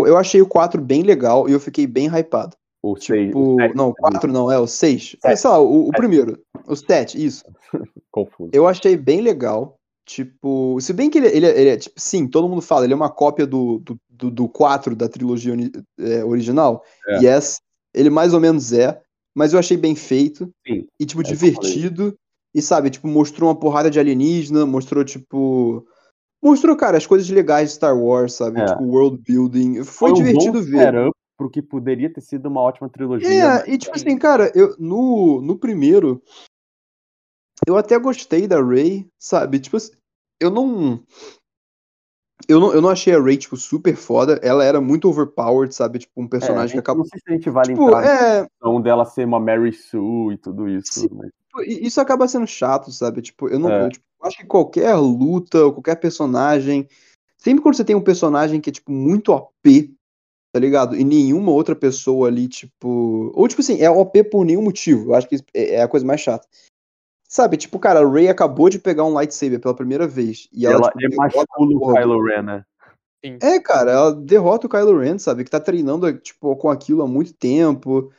eu 0.00 0.16
achei 0.18 0.42
o 0.42 0.48
4 0.48 0.82
bem 0.82 1.02
legal 1.02 1.48
e 1.48 1.52
eu 1.52 1.60
fiquei 1.60 1.86
bem 1.86 2.08
hypado. 2.08 2.56
O 2.86 2.96
seis, 2.96 3.28
Tipo, 3.28 3.54
o 3.54 3.56
sete, 3.56 3.74
não, 3.74 3.92
4 3.94 4.30
não, 4.30 4.52
é 4.52 4.58
o 4.58 4.66
6. 4.66 5.16
Sete. 5.18 5.36
Sei 5.38 5.50
lá, 5.50 5.58
o, 5.58 5.88
o 5.88 5.90
primeiro. 5.92 6.38
O 6.66 6.76
7, 6.76 7.24
isso. 7.24 7.42
confuso. 8.12 8.50
Eu 8.52 8.68
achei 8.68 8.94
bem 8.94 9.22
legal. 9.22 9.78
Tipo, 10.04 10.78
se 10.82 10.92
bem 10.92 11.08
que 11.08 11.16
ele, 11.16 11.28
ele, 11.28 11.46
é- 11.46 11.60
ele 11.60 11.70
é, 11.70 11.76
tipo, 11.78 11.98
sim, 11.98 12.26
todo 12.28 12.46
mundo 12.46 12.60
fala, 12.60 12.84
ele 12.84 12.92
é 12.92 12.96
uma 12.96 13.08
cópia 13.08 13.46
do, 13.46 13.78
do, 13.78 13.96
do, 14.10 14.30
do 14.30 14.48
4 14.48 14.94
da 14.94 15.08
trilogia 15.08 15.54
é, 15.98 16.22
original. 16.22 16.82
É. 17.08 17.20
Yes, 17.24 17.58
ele 17.94 18.10
mais 18.10 18.34
ou 18.34 18.40
menos 18.40 18.70
é, 18.74 19.00
mas 19.34 19.54
eu 19.54 19.58
achei 19.58 19.78
bem 19.78 19.94
feito. 19.94 20.50
Sim, 20.66 20.86
E, 21.00 21.06
tipo, 21.06 21.22
é 21.22 21.24
divertido. 21.24 22.14
E, 22.54 22.60
sabe, 22.60 22.90
tipo, 22.90 23.08
mostrou 23.08 23.48
uma 23.48 23.58
porrada 23.58 23.90
de 23.90 23.98
alienígena, 23.98 24.66
mostrou, 24.66 25.02
tipo. 25.04 25.86
Mostrou, 26.42 26.76
cara, 26.76 26.98
as 26.98 27.06
coisas 27.06 27.28
legais 27.30 27.70
de 27.70 27.76
Star 27.76 27.98
Wars, 27.98 28.34
sabe? 28.34 28.60
É. 28.60 28.66
Tipo, 28.66 28.84
world 28.84 29.22
building. 29.26 29.82
Foi, 29.84 30.10
um 30.10 30.14
divertido 30.14 30.62
ver. 30.62 30.92
Pro 31.36 31.50
que 31.50 31.60
poderia 31.62 32.12
ter 32.12 32.20
sido 32.20 32.46
uma 32.46 32.60
ótima 32.60 32.88
trilogia. 32.88 33.28
É, 33.64 33.70
e 33.70 33.78
tipo 33.78 33.94
assim, 33.94 34.16
cara, 34.18 34.52
eu 34.54 34.76
no, 34.78 35.40
no 35.40 35.58
primeiro 35.58 36.22
eu 37.66 37.76
até 37.76 37.98
gostei 37.98 38.46
da 38.46 38.60
Ray, 38.62 39.08
sabe? 39.18 39.58
Tipo 39.58 39.76
assim, 39.76 39.92
eu 40.40 40.50
não 40.50 41.02
eu 42.48 42.60
não, 42.60 42.74
eu 42.74 42.80
não 42.82 42.88
achei 42.90 43.14
a 43.14 43.20
Ray 43.20 43.36
tipo 43.36 43.56
super 43.56 43.96
foda, 43.96 44.38
ela 44.42 44.64
era 44.64 44.80
muito 44.80 45.08
overpowered, 45.08 45.74
sabe? 45.74 46.00
Tipo 46.00 46.20
um 46.20 46.26
É, 46.26 46.28
personagem 46.28 46.66
que 46.66 46.72
gente- 46.72 46.80
acabou 46.80 47.04
Não 47.04 47.08
sei 47.08 47.20
se 47.20 47.30
a 47.30 47.32
gente 47.32 47.50
vale 47.50 47.68
tipo, 47.68 47.84
entrar 47.86 48.02
na 48.02 48.06
é, 48.10 48.42
questão 48.48 48.80
dela 48.82 49.04
ser 49.04 49.24
uma 49.24 49.40
Mary 49.40 49.72
Sue 49.72 50.34
e 50.34 50.36
tudo 50.38 50.68
isso. 50.68 51.00
Sim. 51.00 51.08
mas- 51.12 51.30
i- 51.66 51.86
isso 51.86 52.00
acaba 52.00 52.26
sendo 52.28 52.46
chato, 52.46 52.90
sabe? 52.90 53.22
Tipo, 53.22 53.48
eu 53.48 53.58
não 53.58 53.70
É. 53.70 53.84
eu, 53.86 53.88
tipo, 53.88 54.04
acho 54.22 54.36
que 54.38 54.46
qualquer 54.46 54.94
luta, 54.96 55.64
ou 55.64 55.72
qualquer 55.72 55.94
personagem, 55.96 56.88
sempre 57.38 57.62
quando 57.62 57.76
você 57.76 57.84
tem 57.84 57.94
um 57.96 58.02
personagem 58.02 58.60
que 58.60 58.70
é 58.70 58.72
tipo 58.72 58.90
muito 58.90 59.30
OP, 59.32 59.94
tá 60.54 60.60
ligado? 60.60 60.94
E 60.94 61.02
nenhuma 61.02 61.50
outra 61.50 61.74
pessoa 61.74 62.28
ali, 62.28 62.46
tipo, 62.46 63.32
ou 63.34 63.48
tipo 63.48 63.60
assim, 63.60 63.82
é 63.82 63.90
OP 63.90 64.22
por 64.22 64.44
nenhum 64.44 64.62
motivo. 64.62 65.10
Eu 65.10 65.14
acho 65.16 65.28
que 65.28 65.34
é 65.52 65.74
é 65.74 65.82
a 65.82 65.88
coisa 65.88 66.06
mais 66.06 66.20
chata. 66.20 66.46
Sabe, 67.28 67.56
tipo, 67.56 67.76
cara, 67.76 67.98
a 67.98 68.08
Ray 68.08 68.28
acabou 68.28 68.70
de 68.70 68.78
pegar 68.78 69.02
um 69.02 69.12
lightsaber 69.12 69.58
pela 69.58 69.74
primeira 69.74 70.06
vez. 70.06 70.48
E 70.52 70.64
ela, 70.64 70.76
ela 70.76 70.90
tipo, 70.92 71.14
emascula 71.14 71.44
a 71.50 71.60
o 71.60 71.92
Kylo 71.92 72.22
Ren, 72.22 72.42
né? 72.42 72.64
É, 73.42 73.58
cara, 73.58 73.90
ela 73.90 74.14
derrota 74.14 74.68
o 74.68 74.70
Kylo 74.70 74.96
Ren, 74.96 75.18
sabe? 75.18 75.42
Que 75.42 75.50
tá 75.50 75.58
treinando, 75.58 76.16
tipo, 76.18 76.54
com 76.54 76.70
aquilo 76.70 77.02
há 77.02 77.06
muito 77.08 77.32
tempo. 77.32 78.12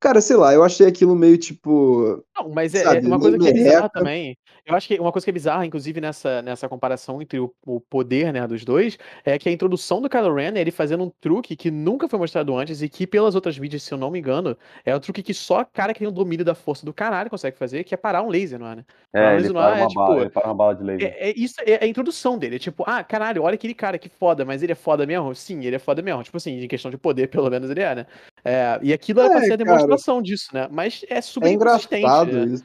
Cara, 0.00 0.20
sei 0.20 0.36
lá, 0.36 0.54
eu 0.54 0.62
achei 0.62 0.86
aquilo 0.86 1.14
meio, 1.16 1.36
tipo. 1.36 2.24
Não, 2.36 2.48
mas 2.50 2.72
é, 2.74 2.84
Sabe, 2.84 3.04
é 3.04 3.08
uma 3.08 3.18
coisa 3.18 3.36
que 3.36 3.48
é 3.48 3.52
bizarra 3.52 3.88
também. 3.88 4.38
Eu 4.64 4.74
acho 4.74 4.86
que 4.86 5.00
uma 5.00 5.10
coisa 5.10 5.24
que 5.24 5.30
é 5.30 5.32
bizarra, 5.32 5.64
inclusive, 5.64 5.98
nessa, 5.98 6.42
nessa 6.42 6.68
comparação 6.68 7.22
entre 7.22 7.40
o, 7.40 7.52
o 7.66 7.80
poder, 7.80 8.32
né, 8.32 8.46
dos 8.46 8.64
dois, 8.66 8.98
é 9.24 9.38
que 9.38 9.48
a 9.48 9.52
introdução 9.52 10.00
do 10.00 10.10
Kylo 10.10 10.34
Ren 10.34 10.52
é 10.54 10.60
ele 10.60 10.70
fazendo 10.70 11.04
um 11.04 11.10
truque 11.20 11.56
que 11.56 11.70
nunca 11.70 12.06
foi 12.06 12.18
mostrado 12.18 12.54
antes 12.54 12.82
e 12.82 12.88
que, 12.88 13.06
pelas 13.06 13.34
outras 13.34 13.58
mídias, 13.58 13.82
se 13.82 13.92
eu 13.92 13.96
não 13.96 14.10
me 14.10 14.18
engano, 14.18 14.56
é 14.84 14.94
um 14.94 15.00
truque 15.00 15.22
que 15.22 15.32
só 15.32 15.64
cara 15.64 15.94
que 15.94 16.00
tem 16.00 16.08
o 16.08 16.12
domínio 16.12 16.44
da 16.44 16.54
força 16.54 16.84
do 16.84 16.92
caralho 16.92 17.30
consegue 17.30 17.56
fazer, 17.56 17.82
que 17.82 17.94
é 17.94 17.96
parar 17.96 18.22
um 18.22 18.28
laser, 18.28 18.58
não 18.58 18.68
é, 18.68 18.76
né? 18.76 18.84
É, 19.14 19.24
Mas 19.24 19.44
ele 19.44 19.54
não 19.54 19.62
para, 19.62 19.78
é, 19.78 19.80
uma 19.80 19.88
tipo, 19.88 20.00
bala, 20.00 20.20
ele 20.20 20.30
para 20.30 20.46
uma 20.46 20.54
bala 20.54 20.74
de 20.74 20.84
laser. 20.84 21.14
É, 21.16 21.30
é 21.30 21.34
isso 21.34 21.54
é 21.64 21.82
a 21.82 21.86
introdução 21.86 22.36
dele. 22.36 22.56
É 22.56 22.58
tipo, 22.58 22.84
ah, 22.86 23.02
caralho, 23.02 23.42
olha 23.42 23.54
aquele 23.54 23.74
cara 23.74 23.98
que 23.98 24.10
foda, 24.10 24.44
mas 24.44 24.62
ele 24.62 24.72
é 24.72 24.76
foda 24.76 25.06
mesmo? 25.06 25.34
Sim, 25.34 25.64
ele 25.64 25.76
é 25.76 25.78
foda 25.78 26.02
mesmo. 26.02 26.22
Tipo 26.22 26.36
assim, 26.36 26.60
em 26.60 26.68
questão 26.68 26.90
de 26.90 26.98
poder, 26.98 27.28
pelo 27.32 27.48
menos 27.48 27.70
ele 27.70 27.80
é, 27.80 27.94
né? 27.94 28.06
É, 28.48 28.78
e 28.82 28.94
aquilo 28.94 29.20
era 29.20 29.28
pra 29.28 29.40
É, 29.40 29.42
ser 29.42 29.52
a 29.52 29.58
cara. 29.58 29.64
demonstração 29.64 30.22
disso, 30.22 30.48
né? 30.54 30.66
Mas 30.70 31.04
é 31.10 31.20
super 31.20 31.48
É 31.48 31.52
engraçado 31.52 32.32
né? 32.32 32.44
isso. 32.46 32.64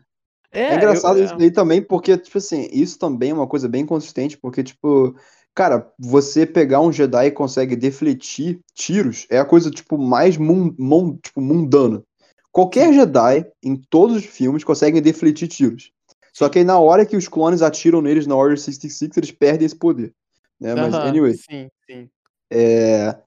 É, 0.50 0.62
É 0.68 0.76
engraçado 0.76 1.18
eu- 1.20 1.26
isso 1.26 1.36
daí 1.38 1.52
também, 1.52 1.82
porque, 1.82 2.18
tipo 2.18 2.38
assim, 2.38 2.70
isso 2.72 2.98
também 2.98 3.32
é 3.32 3.34
uma 3.34 3.48
coisa 3.48 3.68
bem 3.68 3.86
consistente, 3.86 4.38
porque, 4.38 4.64
tipo, 4.64 5.14
cara, 5.54 5.92
você 6.00 6.46
pegar 6.46 6.80
um 6.80 6.92
Jedi 6.92 7.26
e 7.28 7.32
consegue 7.32 7.76
defletir 7.76 8.62
tiros 8.74 9.28
é 9.30 9.40
a 9.40 9.46
coisa, 9.46 9.70
tipo, 9.70 9.98
mais 9.98 10.38
mun, 10.38 10.74
mun- 10.80 11.18
tipo, 11.18 11.42
mundana. 11.42 12.02
Qualquer 12.50 12.94
Jedi, 12.94 13.46
em 13.62 13.76
todos 13.76 14.16
os 14.16 14.26
filmes, 14.26 14.64
conseguem 14.64 15.02
defletir 15.02 15.50
tiros. 15.50 15.92
Só 16.32 16.48
que 16.48 16.60
aí 16.60 16.64
na 16.64 16.80
hora 16.80 17.06
que 17.06 17.18
os 17.18 17.28
clones 17.28 17.62
atiram 17.62 18.02
neles 18.02 18.26
na 18.26 18.36
Order 18.36 18.58
66, 18.58 19.18
eles 19.18 19.32
perdem 19.32 19.66
esse 19.66 19.76
poder. 19.76 20.14
né? 20.62 20.76
Mas, 20.76 20.94
Aham, 20.94 21.08
anyway. 21.10 21.34
Sim, 21.34 21.68
sim. 21.86 22.10
É. 22.50 23.18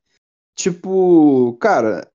Tipo, 0.54 1.54
cara. 1.60 2.08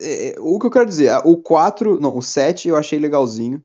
É, 0.00 0.28
é, 0.30 0.34
o 0.40 0.58
que 0.58 0.66
eu 0.66 0.70
quero 0.70 0.86
dizer, 0.86 1.10
o 1.24 1.36
4, 1.36 2.00
não, 2.00 2.16
o 2.16 2.22
7 2.22 2.68
eu 2.68 2.76
achei 2.76 2.98
legalzinho. 2.98 3.60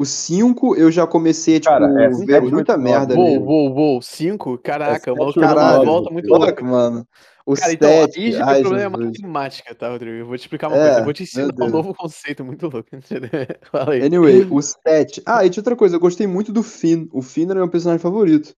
O 0.00 0.04
5 0.06 0.76
eu 0.76 0.92
já 0.92 1.06
comecei 1.08 1.56
a, 1.56 1.60
tipo, 1.60 1.72
Cara, 1.72 2.04
é, 2.04 2.08
ver 2.08 2.40
7, 2.40 2.52
muita 2.52 2.74
8, 2.74 2.82
merda 2.82 3.14
Uou, 3.16 3.24
nele. 3.24 3.44
uou, 3.44 3.72
uou. 3.74 4.02
Cinco? 4.02 4.56
Caraca, 4.58 5.10
É 5.10 5.12
o 5.12 5.16
maluco 5.16 5.40
sete, 5.40 5.52
uma 5.52 5.84
volta 5.84 6.10
muito 6.12 6.28
louca. 6.28 6.64
Mano. 6.64 7.06
O 7.44 7.54
Cara, 7.54 7.72
então, 7.72 7.90
7, 7.90 8.20
aí 8.20 8.32
já 8.32 8.46
ai, 8.46 8.54
tem 8.54 8.62
problema 8.62 8.96
Jesus. 8.96 9.12
matemática, 9.20 9.74
tá, 9.74 9.88
Rodrigo? 9.88 10.16
Eu 10.18 10.26
vou 10.26 10.36
te 10.36 10.42
explicar 10.42 10.68
uma 10.68 10.76
É, 10.76 10.82
coisa. 10.82 11.00
Eu 11.00 11.04
vou 11.04 11.12
te 11.12 11.22
ensinar 11.24 11.46
um 11.46 11.52
Deus. 11.52 11.72
novo 11.72 11.94
conceito 11.94 12.44
muito 12.44 12.68
louco. 12.68 12.90
Fala 13.72 13.94
aí. 13.94 14.02
Anyway, 14.02 14.46
o 14.50 14.62
7. 14.62 15.22
Ah, 15.26 15.44
e 15.44 15.50
tinha 15.50 15.62
outra 15.62 15.74
coisa, 15.74 15.96
eu 15.96 16.00
gostei 16.00 16.26
muito 16.28 16.52
do 16.52 16.62
Finn. 16.62 17.08
O 17.12 17.20
Finn 17.20 17.46
era 17.50 17.54
meu 17.58 17.68
personagem 17.68 18.00
favorito. 18.02 18.54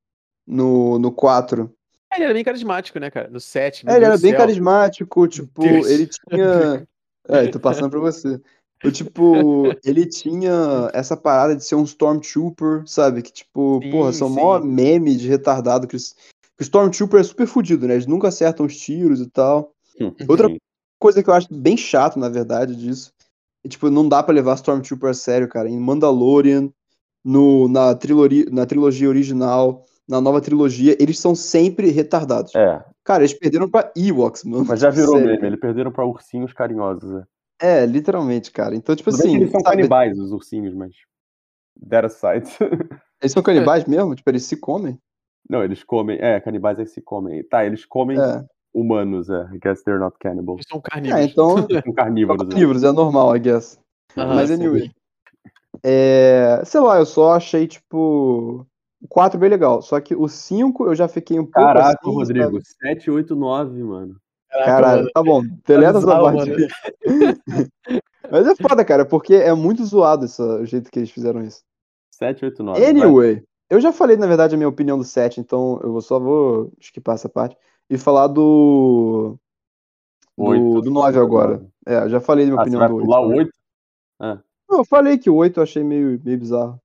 No, 0.47 0.99
no 0.99 1.11
4. 1.11 1.73
É, 2.13 2.17
Ele 2.17 2.25
era 2.25 2.35
bem 2.35 2.45
carismático, 2.45 2.99
né, 2.99 3.11
cara? 3.11 3.31
No 3.31 3.41
7, 3.41 3.89
É, 3.89 3.97
ele 3.97 4.05
era 4.05 4.19
bem 4.19 4.33
céu. 4.33 4.41
carismático, 4.41 5.29
tipo, 5.29 5.63
Deus. 5.63 5.89
ele 5.89 6.07
tinha. 6.07 6.87
É, 7.29 7.47
tô 7.49 7.61
passando 7.61 7.91
pra 7.91 8.01
você. 8.01 8.41
O, 8.83 8.91
tipo, 8.91 9.77
ele 9.85 10.07
tinha 10.07 10.91
essa 10.95 11.17
parada 11.17 11.55
de 11.55 11.65
ser 11.65 11.75
um 11.75 11.85
Stormtrooper, 11.85 12.83
sabe? 12.87 13.21
Que, 13.21 13.31
tipo, 13.31 13.81
Sim, 13.83 13.91
porra, 13.91 14.13
são 14.13 14.31
mó 14.31 14.61
sim. 14.61 14.67
meme 14.67 15.15
de 15.15 15.29
retardado. 15.29 15.87
Que, 15.87 15.97
eles- 15.97 16.15
que 16.57 16.63
o 16.63 16.63
Stormtrooper 16.63 17.21
é 17.21 17.25
super 17.25 17.47
fudido, 17.47 17.87
né? 17.87 17.95
Eles 17.95 18.07
nunca 18.07 18.29
acertam 18.29 18.65
os 18.65 18.77
tiros 18.77 19.21
e 19.21 19.29
tal. 19.29 19.75
Outra 20.27 20.49
Sim. 20.49 20.57
coisa 20.99 21.23
que 21.23 21.29
eu 21.29 21.35
acho 21.35 21.49
bem 21.53 21.77
chato, 21.77 22.19
na 22.19 22.31
verdade, 22.31 22.75
disso. 22.75 23.13
É, 23.65 23.69
tipo, 23.69 23.91
não 23.91 24.09
dá 24.09 24.23
pra 24.23 24.35
levar 24.35 24.55
Stormtrooper 24.55 25.11
a 25.11 25.15
sério, 25.15 25.47
cara. 25.47 25.69
Em 25.69 25.79
Mandalorian, 25.79 26.71
no, 27.23 27.69
na, 27.69 27.95
trilogia, 27.95 28.47
na 28.51 28.65
trilogia 28.65 29.11
original, 29.11 29.85
na 30.09 30.23
nova 30.23 30.41
trilogia, 30.41 30.97
eles 30.99 31.19
são 31.19 31.35
sempre 31.35 31.91
retardados. 31.91 32.55
É, 32.55 32.83
Cara, 33.11 33.23
eles 33.25 33.35
perderam 33.35 33.69
pra 33.69 33.91
Ewoks, 33.97 34.45
mano. 34.45 34.65
mas 34.65 34.79
já 34.79 34.89
virou 34.89 35.17
sério. 35.17 35.27
meme. 35.35 35.47
Eles 35.49 35.59
perderam 35.61 35.91
pra 35.91 36.05
ursinhos 36.07 36.53
carinhosos. 36.53 37.25
É. 37.61 37.83
É, 37.83 37.87
literalmente, 37.87 38.53
cara. 38.53 38.75
Então, 38.77 38.95
tipo 38.95 39.11
Tudo 39.11 39.19
bem 39.23 39.27
assim, 39.31 39.37
que 39.39 39.43
eles 39.45 39.51
são 39.53 39.61
sabe, 39.63 39.77
canibais, 39.79 40.17
os 40.19 40.31
ursinhos, 40.31 40.73
mas. 40.75 40.93
That 41.89 42.07
aside. 42.07 42.47
eles 43.21 43.33
são 43.33 43.43
canibais 43.43 43.85
mesmo? 43.85 44.15
Tipo, 44.15 44.31
eles 44.31 44.45
se 44.45 44.57
comem? 44.57 44.97
Não, 45.49 45.65
eles 45.65 45.83
comem. 45.83 46.19
É, 46.21 46.39
canibais 46.41 46.79
é 46.79 46.85
que 46.85 46.91
se 46.91 47.01
comem. 47.03 47.43
Tá, 47.49 47.65
eles 47.67 47.85
comem 47.85 48.17
É. 48.17 48.45
humanos, 48.73 49.29
é. 49.29 49.43
I 49.55 49.59
guess 49.59 49.83
they're 49.83 49.99
not 50.01 50.17
cannibals. 50.21 50.59
Eles 50.61 50.69
são 50.69 50.79
É, 50.79 50.83
carnívoros. 50.91 51.27
então, 51.33 51.57
São 51.69 51.83
são 51.83 51.93
carnívoros. 51.95 52.43
é. 52.47 52.51
carnívoros, 52.51 52.85
é 52.85 52.93
normal, 52.93 53.35
I 53.37 53.41
guess. 53.41 53.79
Aham, 54.17 54.35
Mas 54.37 54.49
sim. 54.49 54.55
anyway. 54.55 54.91
É, 55.85 56.63
sei 56.65 56.81
lá, 56.81 56.99
eu 56.99 57.07
só 57.07 57.33
achei, 57.35 57.67
tipo, 57.67 58.67
o 59.01 59.09
4 59.09 59.39
bem 59.39 59.49
legal. 59.51 59.81
Só 59.83 60.01
que 60.01 60.15
o 60.15 60.29
5 60.29 60.87
eu 60.87 60.95
já 60.95 61.09
fiquei 61.09 61.39
um 61.39 61.45
pouco 61.45 61.61
Caraca, 61.67 61.99
assim, 62.03 62.15
Rodrigo. 62.15 62.61
sabe? 62.63 62.95
7, 62.95 63.11
8, 63.11 63.35
9, 63.37 63.83
mano. 63.83 64.17
Caraca, 64.51 64.71
Caralho, 64.71 65.11
tá 65.13 65.23
bom, 65.23 65.43
deleta 65.67 65.99
essa 65.99 66.01
bizarro, 66.01 66.25
parte. 66.25 66.69
Mas 68.31 68.47
é 68.47 68.55
foda, 68.57 68.85
cara, 68.85 69.05
porque 69.05 69.35
é 69.35 69.53
muito 69.55 69.85
zoado 69.85 70.25
esse, 70.25 70.43
o 70.43 70.65
jeito 70.65 70.91
que 70.91 70.99
eles 70.99 71.11
fizeram 71.11 71.43
isso. 71.43 71.63
7, 72.13 72.45
8, 72.45 72.63
9. 72.63 72.81
vai. 72.81 72.91
Anyway, 72.91 73.45
eu 73.69 73.81
já 73.81 73.93
falei, 73.93 74.17
na 74.17 74.27
verdade, 74.27 74.55
a 74.55 74.59
minha 74.59 74.69
opinião 74.69 74.99
do 74.99 75.05
7, 75.05 75.41
então 75.41 75.81
eu 75.83 76.01
só 76.01 76.19
vou 76.19 76.73
skipar 76.81 77.15
essa 77.15 77.29
parte 77.29 77.57
e 77.89 77.97
falar 77.97 78.27
do. 78.27 79.37
Do, 80.37 80.45
Oito. 80.45 80.83
do 80.83 80.91
9 80.91 81.19
agora. 81.19 81.65
É, 81.87 82.05
eu 82.05 82.09
já 82.09 82.21
falei 82.21 82.45
a 82.45 82.49
minha 82.49 82.61
Ah, 82.61 82.65
você 82.65 82.71
opinião 82.77 82.81
vai 82.81 82.89
do 82.89 82.95
8. 82.97 83.05
pular 83.05 83.21
o 83.21 83.29
8? 83.37 83.51
Não, 84.69 84.79
eu 84.79 84.85
falei 84.85 85.19
que 85.19 85.29
o 85.31 85.35
8 85.35 85.59
eu 85.59 85.63
achei 85.63 85.83
meio, 85.85 86.21
meio 86.25 86.39
bizarro. 86.39 86.81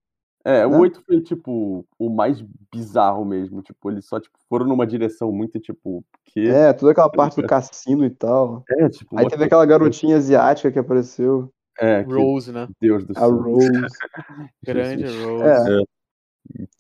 É, 0.45 0.65
o 0.65 0.69
Né? 0.69 0.77
8 0.77 1.01
foi, 1.05 1.21
tipo, 1.21 1.83
o 1.97 2.09
mais 2.09 2.39
bizarro 2.71 3.25
mesmo. 3.25 3.63
Tipo, 3.63 3.89
eles 3.89 4.05
só, 4.05 4.19
tipo, 4.19 4.37
foram 4.47 4.67
numa 4.67 4.85
direção 4.85 5.31
muito, 5.31 5.59
tipo, 5.59 6.05
que... 6.23 6.47
É, 6.47 6.71
toda 6.71 6.91
aquela 6.91 7.09
parte 7.09 7.41
do 7.41 7.47
cassino 7.47 8.05
e 8.05 8.11
tal. 8.11 8.63
É, 8.69 8.87
tipo... 8.89 9.17
Aí 9.19 9.27
teve 9.27 9.43
aquela 9.43 9.65
garotinha 9.65 10.17
asiática 10.17 10.71
que 10.71 10.77
apareceu, 10.77 11.51
É, 11.79 12.03
que 12.03 12.13
Rose, 12.13 12.51
né? 12.51 12.67
Deus 12.79 13.03
do 13.05 13.13
a 13.17 13.21
céu. 13.21 13.35
Rose. 13.35 13.67
Grande. 14.63 15.03
Rose. 15.25 15.43
É. 15.43 15.81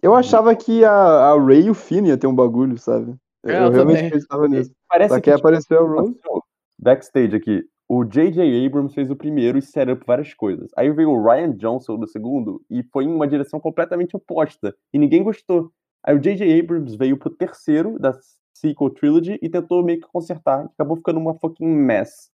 Eu 0.01 0.13
achava 0.13 0.55
que 0.55 0.85
a, 0.85 0.91
a 0.91 1.43
Ray 1.43 1.63
e 1.65 1.69
o 1.71 1.73
Finn 1.73 2.05
ia 2.05 2.17
ter 2.17 2.27
um 2.27 2.35
bagulho, 2.35 2.77
sabe? 2.77 3.15
Eu, 3.43 3.49
É, 3.51 3.57
eu 3.57 3.63
eu 3.63 3.71
realmente 3.71 3.95
também. 3.95 4.07
acreditava 4.07 4.47
nisso. 4.47 4.71
Parece 4.87 5.09
Só 5.09 5.15
que, 5.19 5.23
que 5.23 5.31
tipo, 5.35 5.39
apareceu 5.47 5.79
a 5.79 5.89
Rose. 5.89 6.15
Backstage 6.79 7.35
aqui. 7.35 7.63
O 7.87 8.03
J.J. 8.03 8.65
Abrams 8.65 8.93
fez 8.95 9.11
o 9.11 9.15
primeiro 9.15 9.57
e 9.57 9.61
set 9.61 9.89
up 9.91 10.03
várias 10.05 10.33
coisas. 10.33 10.71
Aí 10.75 10.91
veio 10.91 11.11
o 11.11 11.23
Ryan 11.23 11.51
Johnson 11.55 11.97
no 11.97 12.07
segundo 12.07 12.61
e 12.69 12.81
foi 12.83 13.03
em 13.05 13.07
uma 13.13 13.27
direção 13.27 13.59
completamente 13.59 14.15
oposta. 14.15 14.75
E 14.93 14.97
ninguém 14.97 15.21
gostou. 15.23 15.71
Aí 16.03 16.15
o 16.15 16.19
J.J. 16.19 16.59
Abrams 16.59 16.95
veio 16.97 17.17
pro 17.17 17.29
terceiro 17.29 17.99
da 17.99 18.11
sequel 18.55 18.89
trilogy 18.89 19.37
e 19.41 19.49
tentou 19.49 19.83
meio 19.83 19.99
que 19.99 20.07
consertar. 20.07 20.65
Acabou 20.65 20.97
ficando 20.97 21.19
uma 21.19 21.35
fucking 21.35 21.65
mess. 21.67 22.31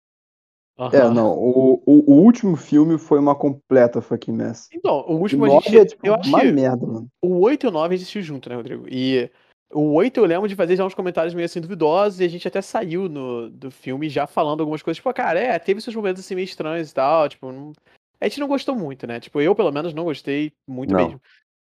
É, 0.93 0.97
Aham. 1.01 1.13
não. 1.13 1.33
O, 1.37 1.81
o, 1.85 2.13
o 2.13 2.21
último 2.23 2.55
filme 2.55 2.97
foi 2.97 3.19
uma 3.19 3.35
completa 3.35 4.01
fucking 4.01 4.31
mess. 4.31 4.69
Então, 4.73 5.03
o 5.07 5.13
O 5.15 5.19
último 5.21 5.45
a 5.45 5.47
9 5.49 5.65
gente. 5.65 5.77
é 5.77 5.85
tipo 5.85 6.07
eu 6.07 6.13
uma 6.13 6.21
que 6.21 6.51
merda, 6.51 6.85
mano. 6.87 7.07
o 7.21 7.39
8 7.39 7.65
e 7.65 7.67
o 7.67 7.71
9 7.71 7.95
existiu 7.95 8.21
junto, 8.21 8.47
né, 8.49 8.55
Rodrigo? 8.55 8.85
E 8.87 9.29
o 9.71 9.93
8 9.93 10.19
eu 10.19 10.25
lembro 10.25 10.47
de 10.47 10.55
fazer 10.55 10.75
já 10.75 10.85
uns 10.85 10.93
comentários 10.93 11.33
meio 11.33 11.45
assim 11.45 11.61
duvidosos 11.61 12.19
e 12.19 12.23
a 12.23 12.27
gente 12.27 12.47
até 12.47 12.61
saiu 12.61 13.07
no, 13.07 13.49
do 13.49 13.69
filme 13.69 14.09
já 14.09 14.25
falando 14.25 14.61
algumas 14.61 14.81
coisas. 14.81 14.97
Tipo, 14.97 15.13
cara, 15.13 15.39
é, 15.39 15.57
teve 15.59 15.81
seus 15.81 15.95
momentos 15.95 16.23
assim 16.23 16.35
meio 16.35 16.45
estranhos 16.45 16.89
e 16.91 16.93
tal. 16.93 17.29
Tipo, 17.29 17.51
não- 17.51 17.73
a 18.19 18.27
gente 18.27 18.39
não 18.39 18.47
gostou 18.47 18.75
muito, 18.75 19.07
né? 19.07 19.19
Tipo, 19.19 19.39
eu 19.39 19.55
pelo 19.55 19.71
menos 19.71 19.93
não 19.93 20.03
gostei 20.03 20.51
muito 20.67 20.93
Não. 20.93 21.03
mesmo. 21.05 21.21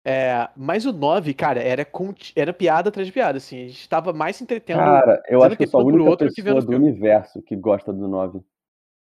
É, 0.09 0.49
mas 0.57 0.87
o 0.87 0.93
9, 0.93 1.35
cara, 1.35 1.61
era, 1.61 1.85
era 2.37 2.53
piada 2.53 2.89
atrás 2.91 3.09
de 3.09 3.13
piada, 3.13 3.39
assim. 3.39 3.65
A 3.65 3.69
gente 3.69 3.89
tava 3.89 4.13
mais 4.13 4.37
se 4.37 4.45
entretendo. 4.45 4.79
Cara, 4.79 5.21
eu 5.29 5.43
acho 5.43 5.57
que 5.57 5.65
eu 5.65 5.69
sou 5.69 5.81
a 5.81 5.85
única 5.85 6.17
pessoa 6.17 6.63
do 6.63 6.77
universo 6.77 7.43
que 7.43 7.57
gosta 7.57 7.93
do 7.93 8.07
9. 8.07 8.41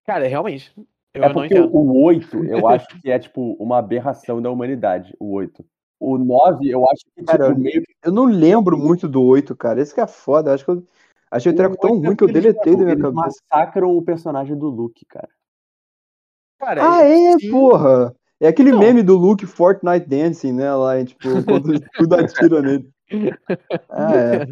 Cara, 0.04 0.26
realmente. 0.26 0.72
Eu 1.14 1.22
É 1.22 1.28
não 1.28 1.34
porque 1.34 1.54
entendo. 1.56 1.74
o 1.74 2.02
8, 2.02 2.44
eu 2.46 2.66
acho 2.68 2.88
que 3.00 3.10
é, 3.10 3.18
tipo, 3.18 3.52
uma 3.60 3.78
aberração 3.78 4.42
da 4.42 4.50
humanidade, 4.50 5.14
o 5.20 5.32
8. 5.32 5.64
O 6.00 6.16
9, 6.16 6.68
eu 6.68 6.84
acho 6.88 7.04
que, 7.04 7.20
tipo, 7.20 7.26
Cara, 7.26 7.54
meio 7.54 7.82
que 7.82 7.92
Eu 8.04 8.12
não 8.12 8.24
lembro 8.24 8.78
muito 8.78 9.08
do 9.08 9.22
8, 9.22 9.56
cara. 9.56 9.80
Esse 9.80 9.94
que 9.94 10.00
é 10.00 10.06
foda. 10.06 10.54
Acho 10.54 10.64
que 10.64 10.70
eu 10.70 10.84
achei 11.30 11.50
o 11.52 11.56
treco 11.56 11.76
tão 11.76 11.90
é 11.90 12.06
ruim 12.06 12.16
que 12.16 12.24
eu 12.24 12.32
deletei 12.32 12.76
da 12.76 12.84
minha 12.84 12.96
cabeça. 12.96 13.12
massacram 13.12 13.96
o 13.96 14.02
personagem 14.02 14.56
do 14.56 14.68
Luke, 14.68 15.04
cara. 15.06 15.28
Cara, 16.60 16.96
Ah, 16.96 17.02
é, 17.02 17.38
sim. 17.38 17.50
porra! 17.50 18.14
É 18.40 18.46
aquele 18.46 18.68
Então. 18.70 18.80
meme 18.80 19.02
do 19.02 19.16
Luke 19.16 19.44
Fortnite 19.46 20.06
Dancing, 20.08 20.52
né? 20.52 20.72
Lá, 20.72 21.00
e, 21.00 21.04
tipo, 21.04 21.28
quando 21.44 21.72
tudo 21.94 22.14
atira 22.14 22.62
nele. 22.62 22.88
Ah, 23.90 24.14
é. 24.16 24.46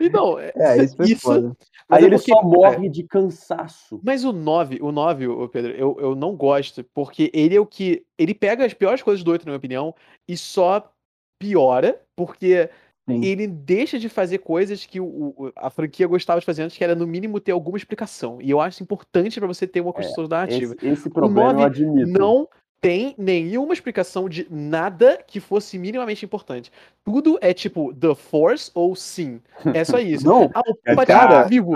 Então, 0.00 0.38
é, 0.38 0.52
É, 0.56 0.84
isso 0.84 1.02
Isso- 1.02 1.56
Aí 1.88 2.02
é 2.02 2.06
ele 2.06 2.16
porque, 2.16 2.32
só 2.32 2.42
morre 2.42 2.88
de 2.88 3.02
cansaço. 3.04 4.00
Mas 4.02 4.24
o 4.24 4.32
9, 4.32 4.78
o 4.80 4.90
9, 4.90 5.28
ô 5.28 5.48
Pedro, 5.48 5.72
eu, 5.72 5.96
eu 6.00 6.14
não 6.14 6.34
gosto, 6.34 6.82
porque 6.94 7.30
ele 7.34 7.54
é 7.54 7.60
o 7.60 7.66
que. 7.66 8.04
Ele 8.18 8.34
pega 8.34 8.64
as 8.64 8.72
piores 8.72 9.02
coisas 9.02 9.22
do 9.22 9.30
8, 9.30 9.42
na 9.44 9.50
minha 9.50 9.58
opinião, 9.58 9.94
e 10.28 10.36
só 10.36 10.90
piora, 11.38 12.00
porque 12.16 12.70
Sim. 13.08 13.22
ele 13.22 13.46
deixa 13.46 13.98
de 13.98 14.08
fazer 14.08 14.38
coisas 14.38 14.86
que 14.86 14.98
o, 14.98 15.04
o- 15.36 15.52
a 15.56 15.68
franquia 15.68 16.06
gostava 16.06 16.40
de 16.40 16.46
fazer 16.46 16.62
antes, 16.62 16.76
que 16.78 16.82
era 16.84 16.94
no 16.94 17.06
mínimo 17.06 17.38
ter 17.38 17.52
alguma 17.52 17.76
explicação. 17.76 18.40
E 18.40 18.50
eu 18.50 18.60
acho 18.60 18.82
importante 18.82 19.38
pra 19.38 19.46
você 19.46 19.66
ter 19.66 19.82
uma 19.82 19.92
construção 19.92 20.26
narrativa. 20.26 20.74
Esse, 20.76 20.88
esse 20.88 21.10
problema 21.10 21.50
eu 21.50 21.54
9 21.54 21.64
admito. 21.64 22.18
Não 22.18 22.48
tem 22.84 23.14
nenhuma 23.16 23.72
explicação 23.72 24.28
de 24.28 24.46
nada 24.50 25.18
que 25.26 25.40
fosse 25.40 25.78
minimamente 25.78 26.24
importante. 26.24 26.70
Tudo 27.04 27.38
é 27.40 27.52
tipo 27.52 27.92
The 27.94 28.14
Force 28.14 28.70
ou 28.74 28.94
sim. 28.94 29.40
É 29.74 29.84
só 29.84 29.98
isso. 30.00 30.26
Não, 30.26 30.50
Ah, 30.54 30.60
o 30.66 30.76
É 30.84 30.94
Palpatine 30.94 31.06
cara, 31.18 31.42
tá 31.42 31.48
vivo. 31.48 31.72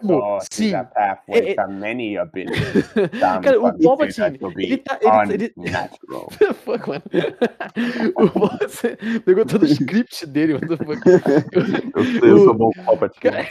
Como? 0.00 0.38
Sim. 0.52 0.72
pathway 0.72 1.50
É- 1.50 1.54
to 1.54 1.68
many 1.70 2.18
abilities. 2.18 2.84
Cara, 3.20 3.60
o 3.60 3.78
Palpatine, 3.78 4.38
ele 4.58 4.76
tá. 4.78 4.98
Ele, 5.00 5.34
ele. 5.34 5.52
What 5.56 5.98
the 6.38 6.52
fuck, 6.54 6.88
mano? 6.88 7.02
O 8.16 8.66
Você 8.68 8.96
pegou 9.24 9.44
todo 9.46 9.62
o 9.62 9.66
script 9.66 10.26
dele, 10.26 10.54
what 10.54 10.66
fuck? 10.76 11.00
Eu 11.94 12.04
sei, 12.04 12.30
eu 12.30 12.38
sou 12.44 12.54
bom 12.54 12.70
com 12.72 12.84
Palpatine. 12.84 13.20
Cara, 13.20 13.46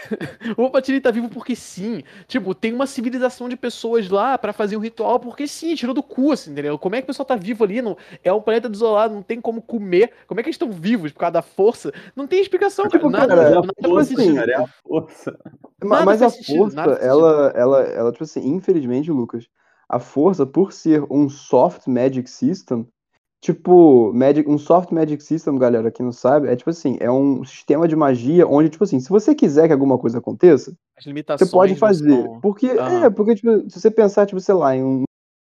o 0.52 0.56
Palpatine 0.56 1.00
tá 1.02 1.12
vivo 1.12 1.30
porque 1.30 1.56
sim. 1.56 2.04
Tipo, 2.28 2.54
tem 2.54 2.74
uma 2.74 2.86
civilização 2.88 3.48
de 3.50 3.56
pessoas 3.56 4.10
lá 4.10 4.38
pra 4.38 4.54
fazer 4.54 4.76
um 4.78 4.82
ritual 4.82 5.20
porque 5.20 5.48
sim, 5.48 5.74
tirou 5.76 5.94
do 5.94 6.04
cu, 6.04 6.32
assim, 6.32 6.52
entendeu? 6.52 6.78
Como 6.78 6.96
é 6.98 7.02
que 7.02 7.06
o 7.06 7.08
pessoal 7.08 7.26
tá 7.26 7.36
vivo 7.36 7.64
ali? 7.64 7.82
Não, 7.82 7.98
é 8.24 8.32
um 8.34 8.42
planeta 8.42 8.70
desolado, 8.70 9.14
não 9.14 9.22
tem 9.22 9.40
como 9.40 9.62
comer. 9.62 10.12
Como 10.28 10.40
é 10.40 10.44
que 10.44 10.50
eles 10.50 10.56
estão 10.56 10.72
vivos 10.72 11.12
por 11.12 11.20
causa 11.20 11.34
da 11.34 11.42
força? 11.42 11.92
Não 12.16 12.28
tem 12.28 12.42
explicação, 12.42 12.88
Tipo, 12.88 13.12
cara. 13.12 13.28
Nada, 13.28 13.36
cara, 13.36 13.50
é 13.50 13.52
a 13.52 13.62
nada 13.62 13.74
faz 13.82 13.88
força, 13.88 14.16
sentido. 14.16 14.36
cara, 14.36 14.52
é 14.52 14.56
a 14.56 14.68
força. 14.68 15.40
Nada 15.84 16.06
Mas 16.06 16.22
a 16.22 16.30
sentido, 16.30 16.58
força, 16.58 16.82
ela, 17.02 17.54
ela, 17.56 17.82
ela, 17.84 18.12
tipo 18.12 18.24
assim, 18.24 18.48
infelizmente, 18.48 19.12
Lucas, 19.12 19.48
a 19.90 20.00
força, 20.00 20.46
por 20.46 20.74
ser 20.74 21.04
um 21.10 21.30
soft 21.30 21.88
magic 21.88 22.30
system, 22.30 22.88
tipo, 23.42 24.12
magic, 24.14 24.50
um 24.50 24.58
soft 24.58 24.92
magic 24.92 25.24
system, 25.24 25.58
galera, 25.58 25.92
que 25.92 26.04
não 26.04 26.12
sabe, 26.12 26.50
é 26.50 26.56
tipo 26.56 26.70
assim, 26.70 26.98
é 27.00 27.10
um 27.10 27.44
sistema 27.46 27.88
de 27.88 27.96
magia 27.96 28.48
onde, 28.48 28.70
tipo 28.70 28.84
assim, 28.84 29.00
se 29.00 29.10
você 29.10 29.34
quiser 29.36 29.68
que 29.68 29.74
alguma 29.74 29.98
coisa 29.98 30.18
aconteça, 30.18 30.76
As 30.98 31.06
limitações 31.06 31.50
você 31.50 31.56
pode 31.56 31.76
fazer. 31.76 32.28
Porque, 32.42 32.68
Aham. 32.72 33.06
é, 33.06 33.10
porque, 33.10 33.36
tipo, 33.36 33.70
se 33.70 33.80
você 33.80 33.92
pensar, 33.92 34.26
tipo, 34.26 34.40
sei 34.40 34.56
lá, 34.56 34.76
em 34.76 34.84
um 34.84 35.04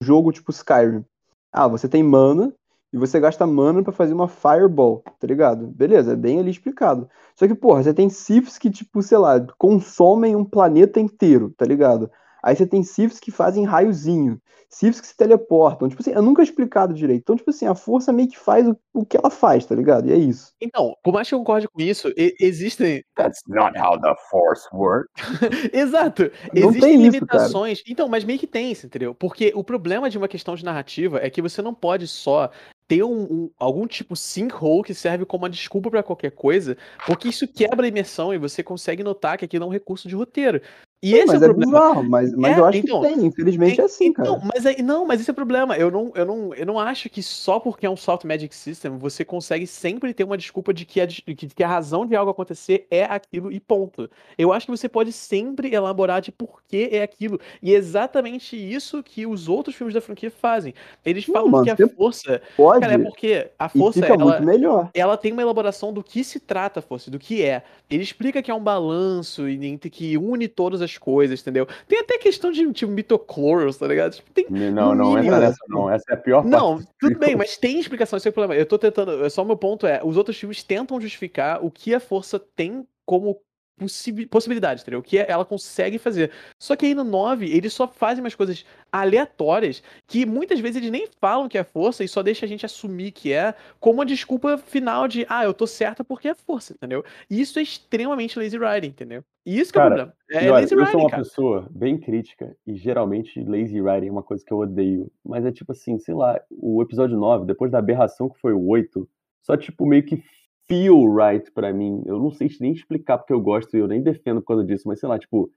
jogo 0.02 0.32
tipo 0.32 0.52
Skyrim, 0.52 1.04
ah, 1.52 1.68
você 1.68 1.88
tem 1.88 2.04
mana, 2.04 2.54
e 2.94 2.98
você 2.98 3.20
gasta 3.20 3.48
mana 3.48 3.82
pra 3.84 3.94
fazer 3.94 4.14
uma 4.14 4.28
Fireball, 4.28 5.02
tá 5.20 5.26
ligado? 5.26 5.68
Beleza, 5.68 6.14
é 6.14 6.16
bem 6.16 6.40
ali 6.40 6.52
explicado. 6.52 7.10
Só 7.36 7.48
que, 7.48 7.56
porra, 7.56 7.82
você 7.84 7.94
tem 7.94 8.10
Siths 8.10 8.58
que, 8.58 8.70
tipo, 8.70 9.02
sei 9.02 9.18
lá, 9.18 9.40
consomem 9.58 10.36
um 10.36 10.44
planeta 10.44 11.00
inteiro, 11.00 11.52
tá 11.58 11.66
ligado? 11.66 12.12
Aí 12.44 12.56
você 12.56 12.66
tem 12.66 12.84
Siths 12.84 13.20
que 13.20 13.32
fazem 13.32 13.66
raiozinho, 13.66 14.40
Siths 14.70 15.02
que 15.02 15.08
se 15.08 15.18
teleportam. 15.18 15.90
Tipo 15.90 16.02
assim, 16.02 16.12
é 16.12 16.22
nunca 16.22 16.42
explicado 16.42 16.94
direito. 16.94 17.22
Então, 17.22 17.36
tipo 17.36 17.50
assim, 17.50 17.66
a 17.68 17.76
força 17.76 18.12
meio 18.14 18.30
que 18.30 18.40
faz 18.40 18.68
o, 18.68 18.76
o 18.94 19.06
que 19.06 19.18
ela 19.18 19.30
faz, 19.30 19.66
tá 19.66 19.76
ligado? 19.76 20.08
E 20.10 20.14
é 20.14 20.16
isso. 20.18 20.54
Então, 20.62 20.96
por 21.04 21.14
mais 21.14 21.28
que 21.28 21.36
eu 21.36 21.40
concorde 21.40 21.68
com 21.68 21.82
isso, 21.82 22.08
e- 22.18 22.36
existem. 22.40 23.04
That's 23.16 23.42
not 23.48 23.78
how 23.78 24.00
the 24.00 24.16
Force 24.30 24.68
works. 24.74 25.12
Exato. 25.74 26.24
Não 26.54 26.70
Existem 26.70 26.82
tem 26.82 27.08
isso, 27.08 27.26
cara. 27.26 27.44
limitações. 27.44 27.84
Então, 27.88 28.08
mas 28.08 28.24
meio 28.24 28.40
que 28.40 28.48
tem 28.48 28.72
isso, 28.72 28.86
entendeu? 28.86 29.14
Porque 29.14 29.52
o 29.56 29.64
problema 29.64 30.10
de 30.10 30.18
uma 30.18 30.28
questão 30.28 30.56
de 30.56 30.64
narrativa 30.66 31.20
é 31.22 31.30
que 31.30 31.42
você 31.42 31.62
não 31.62 31.74
pode 31.74 32.08
só 32.08 32.50
ter 32.88 33.04
um, 33.04 33.22
um- 33.24 33.52
algum 33.58 33.88
tipo 33.88 34.16
sinkhole 34.18 34.84
que 34.84 34.94
serve 34.94 35.26
como 35.26 35.44
uma 35.44 35.50
desculpa 35.50 35.90
pra 35.90 36.04
qualquer 36.04 36.32
coisa, 36.32 36.76
porque 37.06 37.30
isso 37.30 37.48
quebra 37.48 37.86
a 37.86 37.88
imersão 37.90 38.34
e 38.34 38.38
você 38.38 38.62
consegue 38.62 39.02
notar 39.02 39.38
que 39.38 39.46
aquilo 39.46 39.64
é 39.64 39.68
um 39.68 39.72
recurso 39.72 40.10
de 40.10 40.16
roteiro. 40.16 40.62
E 41.04 41.16
esse 41.16 41.36
é 41.36 41.40
mas 41.40 41.42
o 41.42 41.46
é, 41.46 41.48
problema. 41.48 41.72
bizarro, 41.80 42.04
mas, 42.10 42.32
mas 42.36 42.56
É, 42.56 42.60
eu 42.60 42.66
acho 42.66 42.78
então, 42.78 43.02
que 43.02 43.08
tem. 43.08 43.26
Infelizmente 43.26 43.82
é 43.82 43.84
assim, 43.86 44.06
então, 44.06 44.36
cara. 44.40 44.52
mas 44.54 44.66
aí, 44.68 44.82
não, 44.84 45.04
mas 45.06 45.20
esse 45.20 45.30
é 45.30 45.34
o 45.34 45.36
problema. 45.36 45.76
Eu 45.76 45.90
não, 45.90 46.12
eu, 46.14 46.26
não, 46.26 46.54
eu 46.54 46.66
não 46.66 46.80
acho 46.80 47.10
que 47.10 47.24
só 47.24 47.60
porque 47.60 47.88
é 47.88 47.90
um 47.90 47.96
soft 47.96 48.24
magic 48.24 48.54
system 48.56 48.98
você 49.00 49.26
consegue 49.26 49.66
sempre 49.66 50.14
ter 50.14 50.24
uma 50.24 50.38
desculpa 50.38 50.72
de 50.72 50.86
que 50.86 51.02
a, 51.02 51.06
des- 51.08 51.22
que, 51.22 51.64
a 51.64 51.68
razão 51.68 52.06
de 52.06 52.16
algo 52.16 52.30
acontecer 52.30 52.86
é 52.92 53.04
aquilo 53.06 53.52
e 53.52 53.60
ponto. 53.60 54.08
Eu 54.38 54.54
acho 54.54 54.68
que 54.68 54.72
você 54.72 54.88
pode 54.88 55.12
sempre 55.12 55.74
elaborar 55.74 56.22
de 56.22 56.32
por 56.32 56.62
que 56.68 56.90
é 56.92 57.02
aquilo. 57.02 57.40
E 57.64 57.74
é 57.74 57.78
exatamente 57.78 58.56
isso 58.56 59.02
que 59.02 59.26
os 59.26 59.48
outros 59.50 59.76
filmes 59.76 59.96
da 59.96 60.02
franquia 60.02 60.30
fazem. 60.30 60.74
Eles 61.04 61.28
Não, 61.28 61.34
falam 61.34 61.50
mano, 61.50 61.66
que 61.66 61.72
a 61.72 61.78
força. 61.78 62.42
Pode. 62.56 62.80
Cara, 62.82 62.94
é 62.94 62.98
porque 63.00 63.50
a 63.58 63.70
força 63.70 64.06
ela, 64.06 64.18
muito 64.18 64.44
melhor. 64.44 64.90
ela 64.94 65.18
tem 65.18 65.32
uma 65.32 65.42
elaboração 65.42 65.92
do 65.92 66.04
que 66.04 66.24
se 66.24 66.40
trata 66.40 66.80
a 66.80 66.84
força, 66.84 67.10
do 67.10 67.18
que 67.18 67.42
é. 67.44 67.64
Ele 67.90 68.04
explica 68.04 68.42
que 68.42 68.52
é 68.52 68.54
um 68.54 68.64
balanço 68.64 69.50
e 69.50 69.66
entre 69.66 69.90
que 69.90 70.18
une 70.18 70.48
todas 70.48 70.82
as 70.82 70.91
coisas, 70.98 71.42
entendeu? 71.42 71.68
Tem 71.88 72.00
até 72.00 72.18
questão 72.18 72.52
de 72.52 72.72
tipo 72.74 72.92
mitochlorians, 72.92 73.78
tá 73.78 73.88
ligado? 73.88 74.14
Tipo, 74.14 74.32
tem 74.32 74.46
Não, 74.50 74.96
não, 74.96 75.18
entra 75.18 75.40
nessa 75.40 75.58
não. 75.68 75.90
Essa 75.90 76.12
é 76.12 76.14
a 76.14 76.18
pior 76.18 76.46
não, 76.46 76.78
parte. 76.78 76.92
tudo 77.00 77.20
bem, 77.20 77.36
mas 77.36 77.58
tem 77.58 77.80
explicação, 77.80 78.18
esse 78.18 78.28
é 78.28 78.32
o 78.32 78.34
problema. 78.34 78.60
Eu 78.60 78.66
tô 78.66 78.78
tentando. 78.78 79.30
Só 79.30 79.44
o 79.44 79.46
meu 79.46 79.58
ponto 79.58 79.86
é: 79.88 80.02
os 80.04 80.18
outros 80.18 80.38
filmes 80.38 80.64
tentam 80.64 81.00
justificar 81.00 81.64
o 81.64 81.70
que 81.70 81.94
a 81.94 82.00
força 82.00 82.40
tem 82.40 82.86
como 83.06 83.42
possi- 83.82 84.26
possibilidade, 84.28 84.82
entendeu? 84.82 85.00
O 85.00 85.04
que 85.04 85.18
ela 85.18 85.44
consegue 85.46 85.98
fazer. 85.98 86.32
Só 86.60 86.76
que 86.76 86.86
aí 86.86 86.94
no 86.96 87.04
9, 87.04 87.46
eles 87.46 87.74
só 87.74 87.88
fazem 87.88 88.24
umas 88.24 88.36
coisas 88.36 88.66
aleatórias 88.92 89.82
que 90.08 90.26
muitas 90.26 90.60
vezes 90.60 90.78
eles 90.78 90.92
nem 90.92 91.08
falam 91.20 91.50
que 91.50 91.58
é 91.58 91.64
força 91.64 92.04
e 92.04 92.08
só 92.08 92.22
deixa 92.22 92.46
a 92.46 92.50
gente 92.50 92.66
assumir 92.66 93.12
que 93.12 93.32
é 93.34 93.54
como 93.80 94.00
uma 94.00 94.06
desculpa 94.06 94.58
final 94.58 95.08
de, 95.08 95.26
ah, 95.30 95.44
eu 95.44 95.54
tô 95.54 95.66
certa 95.66 96.04
porque 96.04 96.28
é 96.28 96.36
força, 96.36 96.74
entendeu? 96.74 97.04
E 97.30 97.42
isso 97.42 97.60
é 97.60 97.62
extremamente 97.62 98.38
lazy 98.38 98.58
writing, 98.58 98.88
entendeu? 98.88 99.24
E 99.46 99.60
isso 99.60 99.72
que 99.74 99.80
é 99.80 99.82
o 99.82 99.84
Cara, 99.90 99.96
problema. 99.96 100.18
É 100.32 100.52
olha, 100.52 100.62
lazy 100.62 100.76
eu 100.76 100.86
sou 100.86 101.00
uma 101.02 101.10
cara. 101.10 101.24
pessoa 101.24 101.68
bem 101.72 101.98
crítica 101.98 102.56
e 102.66 102.76
geralmente 102.76 103.44
lazy 103.44 103.82
writing 103.82 104.08
é 104.08 104.12
uma 104.12 104.24
coisa 104.24 104.44
que 104.46 104.54
eu 104.54 104.60
odeio. 104.60 105.12
Mas 105.26 105.46
é 105.46 105.52
tipo 105.52 105.72
assim, 105.72 105.98
sei 105.98 106.14
lá, 106.14 106.40
o 106.52 106.82
episódio 106.82 107.18
9, 107.18 107.46
depois 107.46 107.72
da 107.72 107.80
aberração 107.80 108.30
que 108.30 108.40
foi 108.40 108.54
o 108.54 108.68
8, 108.68 109.08
só 109.42 109.58
tipo 109.58 109.86
meio 109.86 110.04
que 110.04 110.24
feel 110.72 111.14
right 111.14 111.52
pra 111.52 111.74
mim. 111.74 112.02
Eu 112.06 112.18
não 112.18 112.32
sei 112.32 112.48
nem 112.62 112.72
explicar 112.72 113.18
porque 113.18 113.34
eu 113.34 113.42
gosto 113.42 113.76
e 113.76 113.80
eu 113.80 113.88
nem 113.90 114.02
defendo 114.02 114.40
por 114.40 114.48
causa 114.48 114.64
disso, 114.64 114.88
mas 114.88 115.02
sei 115.02 115.10
lá, 115.10 115.20
tipo, 115.20 115.52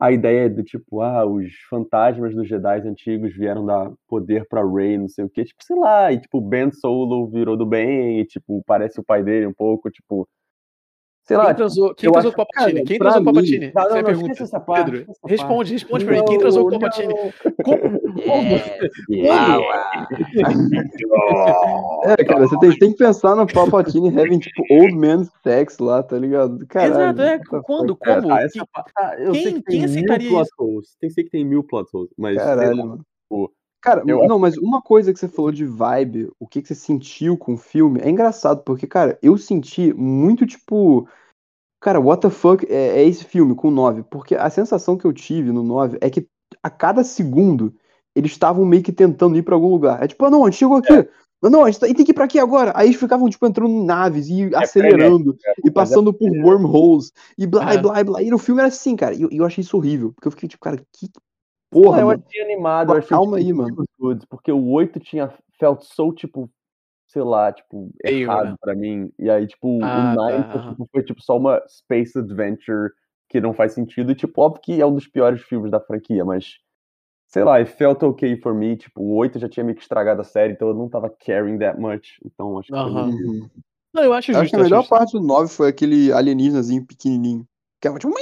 a 0.00 0.10
ideia 0.10 0.50
do 0.50 0.64
tipo, 0.64 1.00
ah, 1.00 1.24
os 1.24 1.52
fantasmas 1.70 2.34
dos 2.34 2.48
Jedi 2.48 2.80
antigos 2.88 3.34
vieram 3.36 3.64
dar 3.64 3.92
poder 4.08 4.46
pra 4.48 4.64
Rey, 4.68 4.98
não 4.98 5.08
sei 5.08 5.24
o 5.24 5.30
quê, 5.30 5.44
tipo, 5.44 5.62
sei 5.64 5.76
lá, 5.76 6.12
e 6.12 6.20
tipo, 6.20 6.40
Ben 6.40 6.72
Solo 6.72 7.28
virou 7.28 7.56
do 7.56 7.64
bem 7.66 8.20
e 8.20 8.24
tipo, 8.26 8.62
parece 8.66 8.98
o 9.00 9.04
pai 9.04 9.22
dele 9.22 9.46
um 9.46 9.54
pouco, 9.54 9.90
tipo, 9.90 10.28
sei 11.28 11.36
lá, 11.36 11.44
Quem 11.44 11.54
tipo, 11.54 11.58
transou, 11.58 11.94
quem 11.94 12.06
eu 12.08 12.12
transou 12.12 12.32
com 12.32 12.42
o 12.42 12.46
Palpatine? 12.46 12.84
Quem 12.84 12.98
transou 12.98 13.22
com 13.24 13.30
o 13.30 13.34
Palpatine? 13.34 13.72
Não, 13.74 13.82
é 13.82 13.88
não, 13.88 13.96
não, 13.96 14.04
pergunta. 14.04 14.42
essa 14.42 14.60
parte, 14.60 14.90
Pedro, 14.90 15.10
essa 15.10 15.20
responde, 15.26 15.54
parte. 15.56 15.72
responde 15.72 16.04
pra 16.06 16.14
mim. 16.16 16.24
Quem 16.24 16.38
transou 16.38 16.62
com 16.62 16.68
o 16.68 16.72
Não, 16.72 16.78
Palpatine? 16.80 17.14
não. 17.14 18.28
É, 22.04 22.24
cara, 22.24 22.46
você 22.46 22.58
tem, 22.58 22.78
tem 22.78 22.92
que 22.92 22.98
pensar 22.98 23.34
no 23.36 23.46
Palpatine 23.46 24.08
having, 24.18 24.38
tipo, 24.38 24.62
old 24.70 24.94
man 24.96 25.24
sex 25.42 25.78
lá, 25.78 26.02
tá 26.02 26.18
ligado? 26.18 26.58
Caralho. 26.68 27.20
Exato, 27.20 27.22
é. 27.22 27.38
Quando? 27.62 27.96
Cara, 27.96 28.22
Como? 28.22 28.34
tá, 28.34 28.42
essa 28.42 28.60
Que- 28.60 29.32
quem- 29.32 29.54
que 29.54 29.62
quem 29.62 29.84
aceitaria 29.84 30.42
isso? 30.42 30.96
Tem, 31.00 31.10
sei 31.10 31.24
que 31.24 31.30
tem 31.30 31.44
mil 31.44 31.62
plot 31.64 31.88
holes, 31.92 32.10
mas 32.16 32.36
Caralho, 32.36 32.76
lá, 32.76 32.84
mano. 32.86 32.98
tipo, 33.22 33.52
Cara, 33.88 34.02
eu 34.06 34.26
não, 34.26 34.38
mas 34.38 34.56
uma 34.58 34.82
coisa 34.82 35.12
que 35.12 35.18
você 35.18 35.28
falou 35.28 35.50
de 35.50 35.64
vibe, 35.64 36.30
o 36.38 36.46
que, 36.46 36.60
que 36.60 36.68
você 36.68 36.74
sentiu 36.74 37.36
com 37.36 37.54
o 37.54 37.56
filme, 37.56 38.00
é 38.00 38.10
engraçado, 38.10 38.62
porque, 38.62 38.86
cara, 38.86 39.18
eu 39.22 39.36
senti 39.38 39.92
muito, 39.94 40.46
tipo. 40.46 41.08
Cara, 41.80 42.00
what 42.00 42.20
the 42.20 42.28
fuck 42.30 42.66
é, 42.68 43.00
é 43.00 43.04
esse 43.06 43.24
filme 43.24 43.54
com 43.54 43.68
o 43.68 43.70
9? 43.70 44.02
Porque 44.10 44.34
a 44.34 44.50
sensação 44.50 44.96
que 44.96 45.04
eu 45.04 45.12
tive 45.12 45.52
no 45.52 45.62
9 45.62 45.96
é 46.00 46.10
que 46.10 46.26
a 46.62 46.68
cada 46.68 47.04
segundo 47.04 47.72
eles 48.16 48.32
estavam 48.32 48.64
meio 48.64 48.82
que 48.82 48.92
tentando 48.92 49.36
ir 49.36 49.42
pra 49.42 49.54
algum 49.54 49.68
lugar. 49.68 50.02
É 50.02 50.08
tipo, 50.08 50.24
ah, 50.24 50.30
não, 50.30 50.44
a 50.44 50.50
gente 50.50 50.58
chegou 50.58 50.76
aqui. 50.78 50.92
É. 50.92 51.08
Não, 51.40 51.62
a 51.64 51.70
gente 51.70 51.78
tá- 51.78 51.86
e 51.86 51.94
tem 51.94 52.04
que 52.04 52.10
ir 52.10 52.14
pra 52.14 52.24
aqui 52.24 52.38
agora. 52.38 52.72
Aí 52.74 52.88
eles 52.88 52.98
ficavam, 52.98 53.28
tipo, 53.30 53.46
entrando 53.46 53.70
em 53.70 53.84
naves 53.84 54.28
e 54.28 54.52
acelerando 54.56 55.36
e 55.58 55.60
mas 55.62 55.66
é 55.66 55.70
passando 55.70 56.12
por 56.12 56.28
wormholes 56.30 57.12
e 57.38 57.46
blá, 57.46 57.72
e 57.72 57.76
É. 57.76 57.80
blá, 57.80 58.00
e 58.00 58.04
blá. 58.04 58.22
E 58.22 58.30
no 58.30 58.38
filme 58.38 58.60
era 58.60 58.68
assim, 58.68 58.96
cara. 58.96 59.14
E 59.14 59.22
eu, 59.22 59.28
e 59.30 59.36
eu 59.36 59.44
achei 59.44 59.62
isso 59.62 59.76
horrível. 59.76 60.12
Porque 60.12 60.26
eu 60.26 60.32
fiquei, 60.32 60.48
tipo, 60.48 60.60
cara, 60.64 60.82
que 60.92 61.08
porra, 61.70 62.00
eu 62.00 62.06
mano. 62.06 62.24
achei 62.26 62.42
animado, 62.42 62.92
eu 62.92 62.98
achei 62.98 63.08
Calma 63.08 63.38
tipo, 63.38 63.46
aí, 63.48 63.52
mano. 63.52 63.74
muito 63.76 63.90
good, 63.98 64.26
porque 64.28 64.52
o 64.52 64.68
8 64.70 64.98
tinha 65.00 65.32
felt 65.58 65.82
so, 65.82 66.12
tipo, 66.12 66.50
sei 67.06 67.22
lá, 67.22 67.52
tipo, 67.52 67.90
Feio, 68.06 68.24
errado 68.24 68.50
né? 68.50 68.56
pra 68.60 68.74
mim. 68.74 69.10
E 69.18 69.30
aí, 69.30 69.46
tipo, 69.46 69.78
Ah, 69.82 70.12
o 70.12 70.14
9 70.14 70.44
tá, 70.52 70.70
tipo, 70.70 70.88
foi, 70.92 71.02
tipo, 71.02 71.22
só 71.22 71.36
uma 71.36 71.62
space 71.68 72.18
adventure 72.18 72.90
que 73.28 73.40
não 73.40 73.52
faz 73.54 73.72
sentido. 73.72 74.12
E, 74.12 74.14
tipo, 74.14 74.40
óbvio 74.40 74.62
que 74.62 74.80
é 74.80 74.86
um 74.86 74.94
dos 74.94 75.06
piores 75.06 75.42
filmes 75.42 75.70
da 75.70 75.80
franquia, 75.80 76.24
mas 76.24 76.58
sei 77.28 77.44
lá, 77.44 77.56
it 77.58 77.70
felt 77.72 78.02
okay 78.02 78.36
for 78.40 78.54
me. 78.54 78.76
Tipo, 78.76 79.02
o 79.02 79.14
8 79.16 79.38
já 79.38 79.48
tinha 79.48 79.64
meio 79.64 79.76
que 79.76 79.82
estragado 79.82 80.20
a 80.20 80.24
série, 80.24 80.52
então 80.54 80.68
eu 80.68 80.74
não 80.74 80.88
tava 80.88 81.10
caring 81.10 81.58
that 81.58 81.78
much. 81.80 82.18
Então 82.24 82.58
acho 82.58 82.68
que 82.68 82.74
Uhum. 82.74 83.48
Não, 83.94 84.04
eu 84.04 84.12
acho 84.12 84.30
Eu 84.30 84.34
justo. 84.36 84.42
acho 84.42 84.50
que 84.50 84.56
a 84.56 84.64
melhor 84.64 84.78
justo. 84.80 84.90
parte 84.90 85.12
do 85.12 85.20
9 85.20 85.48
foi 85.52 85.68
aquele 85.68 86.12
alienígenazinho 86.12 86.86
pequenininho. 86.86 87.46
Que 87.80 87.88
é 87.88 87.98
tipo. 87.98 88.14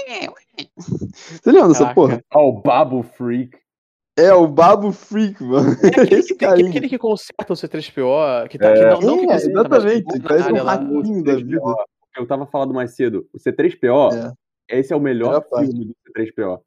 Você 0.77 1.51
lembra 1.53 1.69
dessa 1.69 1.95
porra? 1.95 2.23
Ah, 2.31 2.41
o 2.41 2.53
Babu 2.61 3.03
Freak. 3.03 3.57
É, 4.19 4.33
o 4.33 4.47
Babo 4.49 4.93
Freak, 4.93 5.43
mano. 5.43 5.71
É 5.83 5.89
aquele, 5.89 6.07
que 6.09 6.15
Esse 6.15 6.45
aquele 6.45 6.89
que 6.89 6.99
conserta 6.99 7.53
o 7.53 7.57
C3PO, 7.57 8.49
que 8.49 8.59
tá. 8.59 8.73
Que 8.73 8.79
É. 8.81 8.91
não, 8.91 9.01
não 9.01 9.19
que 9.19 9.25
É, 9.25 9.29
conserta, 9.29 9.35
mas 9.35 9.43
que 9.43 9.51
exatamente, 9.51 10.05
volta 10.05 10.19
na 10.19 10.29
parece 10.29 10.53
um. 10.53 10.65
Ratinho 10.65 11.25
da 11.25 11.35
vida. 11.37 11.61
Eu 12.17 12.27
tava 12.27 12.47
falando 12.47 12.73
mais 12.73 12.95
cedo, 12.97 13.29
o 13.35 13.39
C3PO, 13.39 14.35
É. 14.71 14.79
esse 14.79 14.93
é 14.93 14.97
o 14.97 15.01
melhor 15.01 15.43
parte. 15.43 15.67
filme 15.71 15.87
do 15.87 15.95
C3PO. 16.13 16.61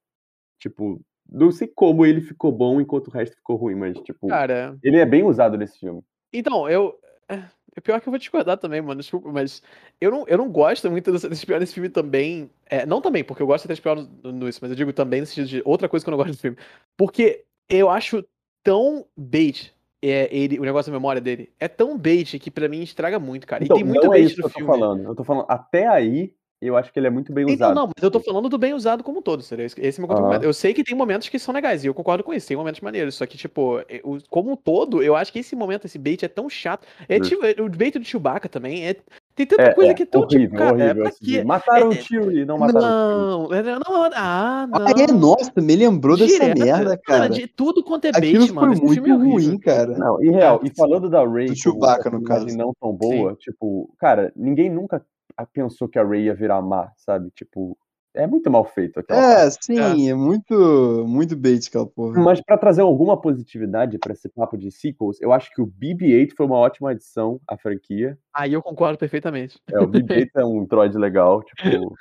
Tipo, 0.59 1.01
não 1.27 1.51
sei 1.51 1.67
como 1.67 2.05
ele 2.05 2.21
ficou 2.21 2.51
bom 2.51 2.79
enquanto 2.79 3.07
o 3.07 3.11
resto 3.11 3.35
ficou 3.35 3.55
ruim, 3.55 3.75
mas, 3.75 3.97
tipo, 4.01 4.27
Cara, 4.27 4.77
ele 4.83 4.97
é 4.97 5.05
bem 5.05 5.23
usado 5.23 5.57
nesse 5.57 5.79
filme. 5.79 6.01
então, 6.33 6.69
eu. 6.69 6.93
É 7.29 7.43
é 7.75 7.81
pior 7.81 7.99
que 8.01 8.07
eu 8.07 8.11
vou 8.11 8.19
discordar 8.19 8.57
também, 8.57 8.81
mano. 8.81 8.99
Desculpa, 8.99 9.31
mas 9.31 9.63
eu 9.99 10.11
não, 10.11 10.25
eu 10.27 10.37
não 10.37 10.51
gosto 10.51 10.89
muito 10.91 11.11
do 11.11 11.17
C3PO 11.17 11.59
nesse 11.59 11.73
filme 11.73 11.89
também. 11.89 12.49
É, 12.65 12.85
não 12.85 13.01
também, 13.01 13.23
porque 13.23 13.41
eu 13.41 13.47
gosto 13.47 13.67
do 13.67 13.73
C3PO 13.73 14.07
no, 14.23 14.31
no 14.31 14.49
isso, 14.49 14.59
mas 14.61 14.69
eu 14.71 14.75
digo 14.75 14.93
também 14.93 15.21
no 15.21 15.25
sentido 15.25 15.47
de 15.47 15.61
outra 15.65 15.87
coisa 15.87 16.05
que 16.05 16.09
eu 16.09 16.11
não 16.11 16.17
gosto 16.17 16.31
desse 16.31 16.41
filme. 16.41 16.57
Porque 16.97 17.45
eu 17.69 17.89
acho 17.89 18.23
tão 18.63 19.05
bait 19.15 19.73
é, 20.01 20.29
ele, 20.35 20.59
o 20.59 20.63
negócio 20.63 20.91
da 20.91 20.97
memória 20.97 21.21
dele. 21.21 21.51
É 21.59 21.67
tão 21.67 21.97
bait 21.97 22.37
que 22.39 22.51
pra 22.51 22.67
mim 22.67 22.81
estraga 22.81 23.19
muito, 23.19 23.47
cara. 23.47 23.63
Então, 23.63 23.77
e 23.77 23.79
tem 23.79 23.87
muito 23.87 24.05
não 24.05 24.13
é 24.13 24.17
bait 24.17 24.25
isso 24.27 24.35
que 24.35 24.41
no 24.41 24.47
eu 24.47 24.51
tô 24.51 24.59
filme. 24.59 24.71
falando. 24.71 25.03
Eu 25.03 25.15
tô 25.15 25.23
falando, 25.23 25.45
até 25.47 25.87
aí, 25.87 26.33
eu 26.61 26.75
acho 26.75 26.91
que 26.91 26.99
ele 26.99 27.07
é 27.07 27.09
muito 27.09 27.31
bem 27.31 27.43
Então, 27.45 27.55
usado. 27.55 27.75
não, 27.75 27.87
mas 27.87 28.03
eu 28.03 28.11
tô 28.11 28.19
falando 28.19 28.49
do 28.49 28.57
bem 28.57 28.73
usado 28.73 29.03
como 29.03 29.19
um 29.19 29.21
todo, 29.21 29.41
seria 29.41 29.65
esse 29.65 29.79
esse 29.79 29.99
é 29.99 30.03
o 30.03 30.07
meu 30.07 30.07
contra-argumento. 30.09 30.43
Eu 30.45 30.53
sei 30.53 30.73
que 30.73 30.83
tem 30.83 30.95
momentos 30.95 31.29
que 31.29 31.39
são 31.39 31.53
legais, 31.53 31.83
e 31.83 31.87
eu 31.87 31.93
concordo 31.93 32.23
com 32.23 32.33
isso, 32.33 32.47
tem 32.47 32.57
momentos 32.57 32.81
maneiros, 32.81 33.15
só 33.15 33.25
que, 33.25 33.37
tipo, 33.37 33.79
é, 33.87 34.01
o- 34.03 34.17
como 34.29 34.51
um 34.51 34.55
todo, 34.55 35.01
eu 35.01 35.15
acho 35.15 35.31
que 35.31 35.39
esse 35.39 35.55
momento, 35.55 35.85
esse 35.85 35.97
bait 35.97 36.21
é 36.23 36.27
tão 36.27 36.49
chato. 36.49 36.85
É 37.07 37.19
tipo, 37.19 37.45
é, 37.45 37.55
o 37.61 37.69
bait 37.69 37.97
do 37.97 38.03
Chewbacca 38.05 38.49
também, 38.49 38.85
é, 38.87 38.95
tem 39.35 39.45
tanta 39.45 39.61
É, 39.61 39.73
coisa 39.73 39.91
é, 39.91 39.93
que 39.93 40.03
é 40.03 40.05
tão, 40.05 40.21
horrível, 40.21 40.47
tipo, 40.47 40.57
cara, 40.57 40.81
é, 40.81 40.85
horrível. 40.91 41.03
de, 41.21 41.25
quê? 41.37 41.43
Mataram 41.45 41.85
É, 41.85 41.89
o 41.89 41.93
Chewie, 41.93 42.45
não 42.45 42.57
mataram 42.57 43.45
o 43.45 43.49
Não, 43.49 43.53
é, 43.53 43.63
não, 43.63 44.03
ah, 44.13 44.67
não. 44.69 44.85
Ah, 44.85 44.91
é, 44.97 45.11
nossa, 45.13 45.51
me 45.61 45.75
lembrou 45.77 46.17
dessa 46.17 46.33
Direto. 46.39 46.59
merda, 46.59 46.97
cara. 47.05 47.29
de 47.29 47.47
tudo 47.47 47.81
quanto 47.81 48.03
é 48.05 48.09
Aquilo 48.09 48.39
bait, 48.47 48.51
mano. 48.53 48.75
foi 48.75 48.97
é 48.97 48.99
muito 49.01 49.17
ruim, 49.17 49.57
cara. 49.59 49.97
Não, 49.97 50.21
em 50.21 50.31
real, 50.31 50.59
É. 50.63 50.67
e 50.67 50.71
falando 50.75 51.09
da 51.09 51.25
Rey 51.25 51.45
Do 51.47 51.55
Chewbacca, 51.55 52.09
no 52.09 52.21
caso. 52.23 52.45
não 52.57 52.73
tão 52.81 52.91
boa, 52.91 53.33
tipo, 53.39 53.89
cara, 53.97 54.33
ninguém 54.35 54.69
nunca 54.69 54.97
ah, 54.97 55.01
pensou 55.53 55.87
que 55.87 55.99
a 55.99 56.05
Rey 56.05 56.25
ia 56.25 56.35
virar 56.35 56.61
má, 56.61 56.91
sabe? 56.97 57.29
Tipo, 57.31 57.77
é 58.15 58.25
muito 58.25 58.49
mal 58.49 58.65
feito 58.65 58.99
aquela 58.99 59.21
parte. 59.21 59.41
É, 59.41 59.49
sim, 59.51 60.09
é, 60.09 60.13
muito, 60.13 61.05
muito 61.07 61.35
bait 61.35 61.67
aquela 61.67 61.85
porra. 61.85 62.19
Mas 62.21 62.41
pra 62.41 62.57
trazer 62.57 62.81
alguma 62.81 63.19
positividade 63.19 63.97
pra 63.99 64.13
esse 64.13 64.27
papo 64.27 64.57
de 64.57 64.71
sequels, 64.71 65.21
eu 65.21 65.31
acho 65.31 65.53
que 65.53 65.61
o 65.61 65.67
BB-8 65.67 66.31
foi 66.35 66.45
uma 66.45 66.57
ótima 66.57 66.91
adição 66.91 67.39
à 67.47 67.55
franquia. 67.55 68.17
Aí 68.33 68.53
eu 68.53 68.63
concordo 68.63 68.97
perfeitamente. 68.97 69.59
É, 69.71 69.79
o 69.79 69.87
BB-8 69.87 70.29
é 70.35 70.45
um 70.45 70.65
droid 70.65 70.97
legal, 70.97 71.43
tipo... 71.43 71.95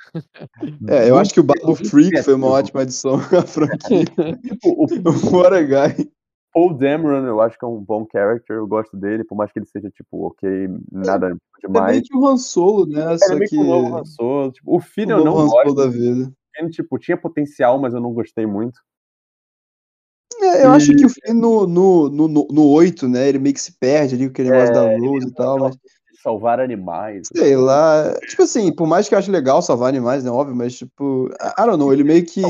É, 0.87 1.09
eu 1.09 1.17
acho 1.17 1.33
que 1.33 1.39
o 1.39 1.43
Babo 1.43 1.67
muito 1.67 1.89
Freak 1.89 2.23
foi 2.23 2.33
uma 2.33 2.47
ótima 2.47 2.81
adição 2.81 3.15
à 3.15 3.41
franquia. 3.43 4.05
Tipo, 4.41 4.85
o 4.85 5.37
What 5.37 5.55
a 5.55 5.61
guy. 5.61 6.11
Paul 6.53 6.73
Dameron, 6.73 7.25
eu 7.25 7.41
acho 7.41 7.57
que 7.57 7.63
é 7.63 7.67
um 7.67 7.79
bom 7.79 8.07
character, 8.11 8.57
eu 8.57 8.67
gosto 8.67 8.97
dele, 8.97 9.23
por 9.23 9.35
mais 9.35 9.51
que 9.51 9.59
ele 9.59 9.65
seja, 9.67 9.89
tipo, 9.91 10.25
ok, 10.25 10.49
nada 10.91 11.35
É 11.63 11.67
demais. 11.67 11.91
meio 11.91 12.03
que 12.03 12.17
o 12.17 12.27
Han 12.27 12.37
Solo, 12.37 12.85
né? 12.87 13.13
É 13.13 13.17
Só 13.17 13.35
meio 13.35 13.49
que. 13.49 13.57
o 13.57 13.63
novo 13.63 13.95
Han 13.97 14.05
Solo, 14.05 14.51
tipo, 14.51 14.71
o 14.71 14.77
o 14.77 14.81
eu 14.97 15.23
não 15.23 15.37
Han 15.37 15.47
gosto, 15.47 15.75
da 15.75 15.87
vida. 15.87 16.31
ele, 16.57 16.69
tipo, 16.69 16.97
tinha 16.97 17.15
potencial, 17.17 17.79
mas 17.79 17.93
eu 17.93 18.01
não 18.01 18.13
gostei 18.13 18.45
muito. 18.45 18.79
É, 20.41 20.65
eu 20.65 20.71
acho 20.71 20.95
que 20.95 21.05
o 21.05 21.09
Finn 21.09 21.33
no, 21.33 21.67
no, 21.67 22.09
no, 22.09 22.27
no, 22.27 22.47
no 22.49 22.67
8, 22.69 23.09
né? 23.09 23.27
Ele 23.27 23.39
meio 23.39 23.53
que 23.53 23.61
se 23.61 23.73
perde 23.77 24.15
ali 24.15 24.25
com 24.25 24.31
aquele 24.31 24.49
negócio 24.49 24.73
da 24.73 24.97
Rose 24.97 25.27
e 25.27 25.33
tal, 25.33 25.59
mas 25.59 25.77
Salvar 26.21 26.59
animais. 26.59 27.27
sei 27.33 27.55
lá. 27.55 28.13
Tipo 28.27 28.43
assim, 28.43 28.73
por 28.73 28.85
mais 28.87 29.07
que 29.07 29.15
eu 29.15 29.19
ache 29.19 29.31
legal 29.31 29.61
salvar 29.61 29.89
animais, 29.89 30.23
né? 30.23 30.29
Óbvio, 30.29 30.55
mas 30.55 30.77
tipo, 30.77 31.29
I 31.41 31.65
don't 31.65 31.77
know, 31.77 31.93
ele 31.93 32.03
meio 32.03 32.25
que. 32.25 32.41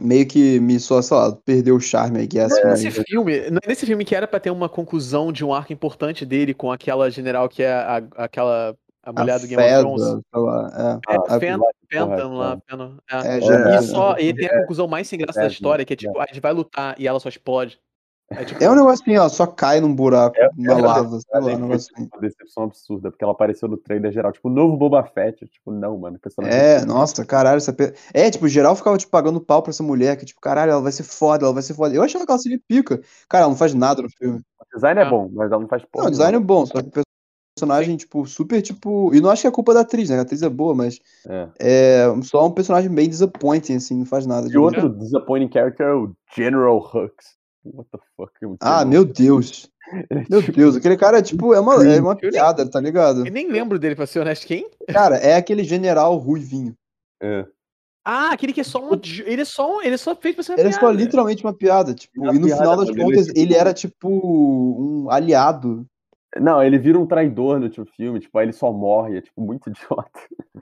Meio 0.00 0.26
que 0.28 0.60
me 0.60 0.78
só, 0.78 1.00
sei 1.00 1.16
lá, 1.16 1.32
perdeu 1.44 1.76
o 1.76 1.80
charme, 1.80 2.22
I 2.22 2.26
guess. 2.26 2.50
Não 2.50 2.58
é 2.58 2.70
nesse 2.72 2.90
filme, 3.04 3.50
não 3.50 3.58
é 3.64 3.68
nesse 3.68 3.86
filme 3.86 4.04
que 4.04 4.14
era 4.14 4.26
pra 4.26 4.38
ter 4.38 4.50
uma 4.50 4.68
conclusão 4.68 5.32
de 5.32 5.44
um 5.44 5.54
arco 5.54 5.72
importante 5.72 6.26
dele 6.26 6.52
com 6.52 6.70
aquela 6.70 7.10
general 7.10 7.48
que 7.48 7.62
é 7.62 7.72
a, 7.72 7.96
aquela 8.16 8.76
a 9.02 9.12
mulher 9.12 9.38
do 9.40 9.46
Game 9.46 9.62
of 9.62 9.72
Thrones. 9.80 10.02
sei 10.02 10.42
lá, 10.42 11.00
é. 11.08 11.12
É, 11.14 11.16
Ah, 11.28 11.40
Fen- 11.40 11.58
porra, 11.58 11.70
Fenton 11.88 12.34
lá, 12.34 12.58
Fenton, 12.68 12.94
é. 13.10 13.38
É, 13.38 13.78
E 13.78 13.82
só, 13.82 14.18
e 14.18 14.34
tem 14.34 14.48
a 14.48 14.52
É, 14.52 14.60
conclusão 14.60 14.86
mais 14.88 15.08
sem 15.08 15.18
graça 15.18 15.38
é, 15.38 15.42
da 15.44 15.48
história, 15.48 15.84
que 15.84 15.92
é 15.92 15.94
é. 15.94 15.96
tipo, 15.96 16.20
a 16.20 16.26
gente 16.26 16.40
vai 16.40 16.52
lutar 16.52 16.94
e 16.98 17.06
ela 17.06 17.18
só 17.20 17.28
explode. 17.28 17.78
É, 18.30 18.44
tipo, 18.44 18.62
É 18.62 18.68
um 18.68 18.74
negócio 18.74 19.04
assim, 19.04 19.16
ó, 19.16 19.28
só 19.28 19.46
cai 19.46 19.80
num 19.80 19.94
buraco, 19.94 20.36
É, 20.36 20.48
na 20.56 20.72
é, 20.72 20.82
lava, 20.82 21.20
sei 21.20 21.40
lá, 21.40 21.46
um 21.46 21.58
negócio 21.60 21.92
assim. 21.94 22.08
uma 22.12 22.20
decepção 22.20 22.64
absurda, 22.64 23.10
porque 23.10 23.22
ela 23.22 23.32
apareceu 23.32 23.68
no 23.68 23.76
trailer 23.76 24.10
geral, 24.10 24.32
tipo, 24.32 24.48
novo 24.48 24.76
Boba 24.76 25.04
Fett, 25.04 25.46
tipo, 25.46 25.70
não, 25.70 25.96
mano, 25.96 26.16
o 26.16 26.20
personagem 26.20 26.58
É, 26.58 26.84
nossa, 26.84 27.24
caralho, 27.24 27.58
essa 27.58 27.72
pe... 27.72 27.94
É, 28.12 28.28
tipo, 28.28 28.48
geral 28.48 28.74
ficava, 28.74 28.98
tipo, 28.98 29.12
pagando 29.12 29.40
pau 29.40 29.62
pra 29.62 29.70
essa 29.70 29.82
mulher, 29.82 30.16
que, 30.16 30.24
tipo, 30.24 30.40
caralho, 30.40 30.72
ela 30.72 30.82
vai 30.82 30.90
ser 30.90 31.04
foda, 31.04 31.44
ela 31.44 31.54
vai 31.54 31.62
ser 31.62 31.74
foda. 31.74 31.94
Eu 31.94 32.02
achava 32.02 32.26
que 32.26 32.32
ela 32.32 32.38
seria 32.38 32.60
pica. 32.66 33.00
Cara, 33.28 33.44
ela 33.44 33.50
não 33.50 33.58
faz 33.58 33.72
nada 33.74 34.02
no 34.02 34.10
filme. 34.10 34.40
o 34.60 34.74
design 34.74 35.00
é 35.00 35.08
bom, 35.08 35.30
mas 35.32 35.52
ela 35.52 35.60
não 35.60 35.68
faz 35.68 35.84
porra. 35.84 36.04
Não, 36.04 36.08
o 36.08 36.10
design 36.10 36.36
é 36.36 36.40
bom, 36.40 36.66
só 36.66 36.82
que 36.82 36.88
o 36.88 37.02
personagem, 37.56 37.96
tipo, 37.96 38.26
super, 38.26 38.60
tipo... 38.60 39.14
E 39.14 39.20
não 39.20 39.30
acho 39.30 39.42
que 39.42 39.48
é 39.48 39.52
culpa 39.52 39.72
da 39.72 39.80
atriz, 39.80 40.10
né? 40.10 40.18
A 40.18 40.22
atriz 40.22 40.42
é 40.42 40.48
boa, 40.48 40.74
mas 40.74 40.98
É. 41.28 41.48
é 41.60 42.22
só 42.22 42.44
um 42.44 42.50
personagem 42.50 42.90
bem 42.90 43.08
disappointing, 43.08 43.76
assim, 43.76 43.98
não 43.98 44.04
faz 44.04 44.26
nada. 44.26 44.48
E 44.50 44.58
outro 44.58 44.88
disappointing 44.88 45.52
character 45.52 45.86
é 45.86 45.94
o 45.94 46.12
General 46.34 46.76
Hux. 46.76 47.36
What 47.74 47.88
the 47.90 47.98
fuck? 48.16 48.32
é 48.42 48.46
Ah, 48.60 48.84
meu 48.84 49.04
Deus. 49.04 49.70
É 50.10 50.24
Meu 50.28 50.42
tipo- 50.42 50.58
Deus, 50.58 50.74
aquele 50.74 50.96
cara, 50.96 51.22
tipo, 51.22 51.54
é 51.54 51.60
uma, 51.60 51.74
é 51.88 52.00
uma 52.00 52.16
piada, 52.16 52.68
tá 52.68 52.80
ligado? 52.80 53.24
eu 53.24 53.30
nem 53.32 53.48
lembro 53.48 53.78
dele, 53.78 53.94
pra 53.94 54.04
ser 54.04 54.18
honesto. 54.18 54.44
Quem? 54.44 54.68
Cara, 54.88 55.16
é 55.18 55.36
aquele 55.36 55.62
general 55.62 56.16
ruivinho. 56.16 56.74
É. 57.22 57.46
Ah, 58.04 58.32
aquele 58.32 58.52
que 58.52 58.60
é 58.60 58.64
só 58.64 58.80
um. 58.84 59.00
Ele 59.24 59.42
é 59.42 59.44
só 59.44 59.80
Ele 59.82 59.94
é 59.94 59.96
só 59.96 60.16
feito 60.16 60.34
pra 60.34 60.42
ser 60.42 60.52
uma 60.54 60.60
Ele 60.60 60.70
é 60.70 60.72
só 60.72 60.90
literalmente 60.90 61.44
uma 61.44 61.52
piada, 61.54 61.94
tipo, 61.94 62.20
Uma 62.20 62.34
e 62.34 62.38
no 62.38 62.46
piada, 62.46 62.62
final 62.62 62.76
das 62.78 62.88
ele 62.88 63.00
é 63.00 63.04
contas, 63.04 63.26
tipo- 63.26 63.38
ele 63.38 63.54
era, 63.54 63.72
tipo, 63.72 64.08
um 64.08 65.08
aliado 65.08 65.86
Não, 66.40 66.60
ele 66.60 66.78
vira 66.78 66.98
um 66.98 67.06
traidor 67.06 67.58
no 67.60 67.66
último 67.66 67.86
filme, 67.96 68.18
tipo, 68.18 68.36
aí 68.38 68.46
ele 68.46 68.52
só 68.52 68.72
morre, 68.72 69.18
é 69.18 69.20
tipo 69.22 69.40
muito 69.40 69.70
idiota. 69.70 70.10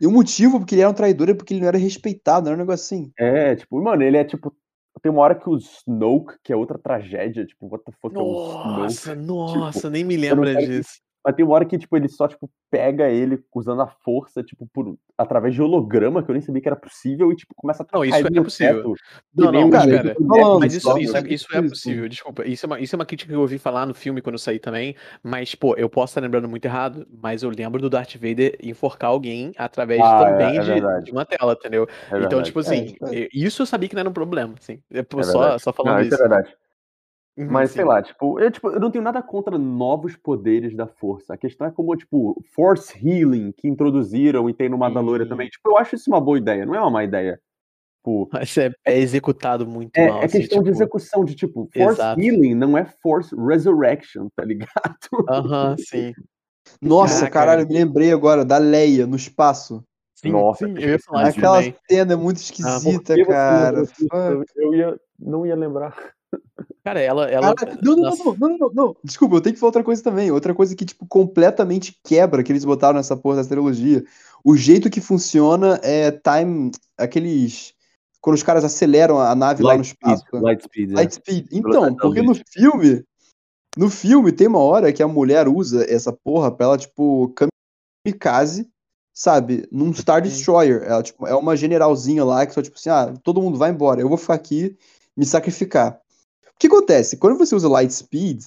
E 0.02 0.06
o 0.06 0.10
motivo 0.10 0.58
porque 0.58 0.74
ele 0.74 0.82
era 0.82 0.90
um 0.90 0.94
traidor 0.94 1.30
é 1.30 1.34
porque 1.34 1.54
ele 1.54 1.60
não 1.62 1.68
era 1.68 1.78
respeitado, 1.78 2.44
não 2.44 2.52
era 2.52 2.56
um 2.62 2.64
negócio 2.66 2.84
assim. 2.84 3.10
É, 3.18 3.56
tipo, 3.56 3.80
mano, 3.82 4.02
ele 4.02 4.18
é 4.18 4.24
tipo. 4.24 4.54
Tem 5.02 5.10
uma 5.12 5.20
hora 5.22 5.34
que 5.34 5.48
o 5.48 5.56
Snoke, 5.56 6.36
que 6.42 6.52
é 6.52 6.56
outra 6.56 6.78
tragédia, 6.78 7.44
tipo, 7.44 7.66
what 7.66 7.84
the 7.84 7.92
fuck 8.00 8.14
é 8.14 8.18
o 8.18 8.22
Nossa, 8.22 9.12
Snoke? 9.12 9.58
nossa, 9.58 9.90
nem 9.90 10.04
me 10.04 10.16
lembra 10.16 10.54
disso. 10.54 11.00
Mas 11.24 11.34
tem 11.34 11.44
uma 11.44 11.54
hora 11.54 11.64
que, 11.64 11.78
tipo, 11.78 11.96
ele 11.96 12.06
só, 12.06 12.28
tipo, 12.28 12.50
pega 12.70 13.08
ele 13.08 13.42
usando 13.54 13.80
a 13.80 13.86
força, 13.86 14.42
tipo, 14.42 14.68
por, 14.72 14.94
através 15.16 15.54
de 15.54 15.62
holograma, 15.62 16.22
que 16.22 16.30
eu 16.30 16.34
nem 16.34 16.42
sabia 16.42 16.60
que 16.60 16.68
era 16.68 16.76
possível, 16.76 17.32
e, 17.32 17.36
tipo, 17.36 17.54
começa 17.56 17.82
a 17.82 17.86
Não, 17.90 18.04
isso 18.04 18.26
é 18.26 18.42
possível. 18.42 18.76
teto, 18.76 18.94
Não, 19.34 19.50
não, 19.50 19.68
mas 19.70 19.86
cara, 19.86 20.14
tô 20.14 20.26
falando, 20.26 20.60
Mas 20.60 20.74
isso, 20.74 20.86
só, 20.86 20.98
isso, 20.98 21.16
é, 21.16 21.20
isso 21.28 21.46
é 21.54 21.62
possível, 21.62 22.08
desculpa. 22.08 22.46
Isso 22.46 22.66
é, 22.66 22.68
uma, 22.68 22.80
isso 22.80 22.94
é 22.94 22.98
uma 22.98 23.06
crítica 23.06 23.30
que 23.30 23.34
eu 23.36 23.40
ouvi 23.40 23.56
falar 23.58 23.86
no 23.86 23.94
filme 23.94 24.20
quando 24.20 24.34
eu 24.34 24.38
saí 24.38 24.58
também. 24.58 24.94
Mas, 25.22 25.54
pô, 25.54 25.74
eu 25.76 25.88
posso 25.88 26.10
estar 26.10 26.20
lembrando 26.20 26.46
muito 26.46 26.66
errado, 26.66 27.06
mas 27.22 27.42
eu 27.42 27.48
lembro 27.48 27.80
do 27.80 27.88
Darth 27.88 28.14
Vader 28.16 28.58
enforcar 28.62 29.08
alguém 29.08 29.52
através 29.56 30.02
Ah, 30.02 30.20
é- 30.20 30.24
também 30.24 30.58
é 30.58 30.60
de, 30.60 31.04
de 31.06 31.10
uma 31.12 31.24
tela, 31.24 31.54
entendeu? 31.54 31.88
É 32.12 32.22
então, 32.22 32.42
tipo 32.42 32.58
assim, 32.58 32.96
É, 33.12 33.28
isso 33.32 33.62
eu 33.62 33.66
sabia 33.66 33.88
que 33.88 33.94
não 33.94 34.00
era 34.00 34.10
um 34.10 34.12
problema, 34.12 34.54
assim. 34.60 34.82
É, 34.92 34.98
É 34.98 35.22
só, 35.22 35.58
só 35.58 35.72
falando 35.72 35.94
Não, 35.94 36.00
isso. 36.02 36.14
isso 36.14 36.22
é 36.22 36.28
verdade. 36.28 36.54
Uhum, 37.36 37.50
Mas, 37.50 37.70
sim. 37.70 37.76
sei 37.76 37.84
lá, 37.84 38.00
tipo 38.00 38.38
eu, 38.38 38.50
tipo, 38.50 38.70
eu 38.70 38.78
não 38.78 38.90
tenho 38.90 39.02
nada 39.02 39.20
contra 39.20 39.58
novos 39.58 40.16
poderes 40.16 40.74
da 40.76 40.86
força. 40.86 41.34
A 41.34 41.36
questão 41.36 41.66
é 41.66 41.70
como, 41.70 41.96
tipo, 41.96 42.40
Force 42.54 42.96
Healing, 42.96 43.52
que 43.52 43.66
introduziram 43.68 44.48
e 44.48 44.54
tem 44.54 44.68
no 44.68 44.78
Mandalorian 44.78 45.26
Hum. 45.26 45.30
também. 45.30 45.48
Tipo, 45.48 45.70
eu 45.70 45.76
acho 45.78 45.96
isso 45.96 46.08
uma 46.10 46.20
boa 46.20 46.38
ideia, 46.38 46.64
não 46.64 46.74
é 46.74 46.80
uma 46.80 46.90
má 46.90 47.04
ideia. 47.04 47.40
Tipo, 47.98 48.28
Mas 48.32 48.56
é, 48.56 48.70
é 48.84 48.98
executado 48.98 49.66
muito 49.66 49.98
é, 49.98 50.06
mal. 50.06 50.20
é 50.22 50.24
assim, 50.26 50.38
questão 50.38 50.58
de 50.62 50.70
tipo, 50.70 50.76
execução, 50.76 51.24
de 51.24 51.34
tipo, 51.34 51.68
Force 51.72 51.94
Exato. 52.00 52.20
Healing 52.20 52.54
não 52.54 52.78
é 52.78 52.84
Force 52.84 53.34
Resurrection, 53.34 54.28
tá 54.36 54.44
ligado? 54.44 54.68
Aham, 55.28 55.76
sim. 55.78 56.12
Nossa, 56.80 57.14
Caraca. 57.14 57.30
caralho, 57.32 57.62
eu 57.62 57.66
me 57.68 57.74
lembrei 57.74 58.12
agora 58.12 58.44
da 58.44 58.58
Leia 58.58 59.06
no 59.06 59.16
espaço. 59.16 59.84
Sim, 60.14 60.30
Nossa, 60.30 60.66
sim, 60.66 60.74
eu 60.78 60.90
ia 60.90 60.98
falar 60.98 61.28
Aquela 61.28 61.62
cena 61.90 62.12
é 62.12 62.16
muito 62.16 62.36
Por 62.36 62.42
esquisita, 62.42 63.16
você 63.16 63.24
cara. 63.24 63.84
Fuck. 63.86 64.12
Eu, 64.14 64.44
eu 64.56 64.74
ia, 64.74 65.00
não 65.18 65.44
ia 65.44 65.56
lembrar. 65.56 66.13
Cara, 66.84 67.00
ela. 67.00 67.30
ela 67.30 67.54
Cara, 67.54 67.78
não, 67.82 67.96
não, 67.96 68.02
não, 68.02 68.16
não, 68.16 68.34
não, 68.36 68.58
não, 68.58 68.70
não. 68.74 68.96
Desculpa, 69.02 69.36
eu 69.36 69.40
tenho 69.40 69.54
que 69.54 69.60
falar 69.60 69.68
outra 69.68 69.84
coisa 69.84 70.02
também. 70.02 70.30
Outra 70.30 70.54
coisa 70.54 70.76
que, 70.76 70.84
tipo, 70.84 71.06
completamente 71.06 71.98
quebra 72.04 72.42
que 72.42 72.52
eles 72.52 72.64
botaram 72.64 72.96
nessa 72.96 73.16
porra 73.16 73.36
dessa 73.36 73.48
trilogia. 73.48 74.04
O 74.44 74.56
jeito 74.56 74.90
que 74.90 75.00
funciona 75.00 75.80
é 75.82 76.10
time. 76.10 76.70
Aqueles. 76.98 77.72
Quando 78.20 78.36
os 78.36 78.42
caras 78.42 78.64
aceleram 78.64 79.18
a 79.18 79.34
nave 79.34 79.62
lá 79.62 79.76
no 79.76 79.82
espaço. 79.82 80.24
né? 80.32 80.40
Light 80.40 80.64
Speed. 80.64 80.90
é. 80.90 80.94
Light 80.94 81.14
speed. 81.14 81.46
Então, 81.50 81.94
porque 81.94 82.22
no 82.22 82.34
filme. 82.34 83.04
No 83.76 83.90
filme 83.90 84.30
tem 84.30 84.46
uma 84.46 84.60
hora 84.60 84.92
que 84.92 85.02
a 85.02 85.08
mulher 85.08 85.48
usa 85.48 85.84
essa 85.92 86.12
porra 86.12 86.48
pra 86.52 86.66
ela, 86.66 86.78
tipo, 86.78 87.34
kamikaze, 88.06 88.70
sabe? 89.12 89.66
Num 89.72 89.92
Star 89.92 90.22
Destroyer. 90.22 90.82
Ela, 90.84 91.02
tipo, 91.02 91.26
é 91.26 91.34
uma 91.34 91.56
generalzinha 91.56 92.24
lá 92.24 92.46
que 92.46 92.54
só, 92.54 92.62
tipo 92.62 92.76
assim, 92.76 92.90
ah, 92.90 93.12
todo 93.24 93.42
mundo 93.42 93.58
vai 93.58 93.70
embora, 93.70 94.00
eu 94.00 94.08
vou 94.08 94.16
ficar 94.16 94.34
aqui 94.34 94.76
me 95.16 95.24
sacrificar. 95.24 96.00
O 96.56 96.58
que 96.58 96.66
acontece? 96.66 97.16
Quando 97.16 97.36
você 97.36 97.54
usa 97.54 97.68
Light 97.68 97.92
Speed, 97.92 98.44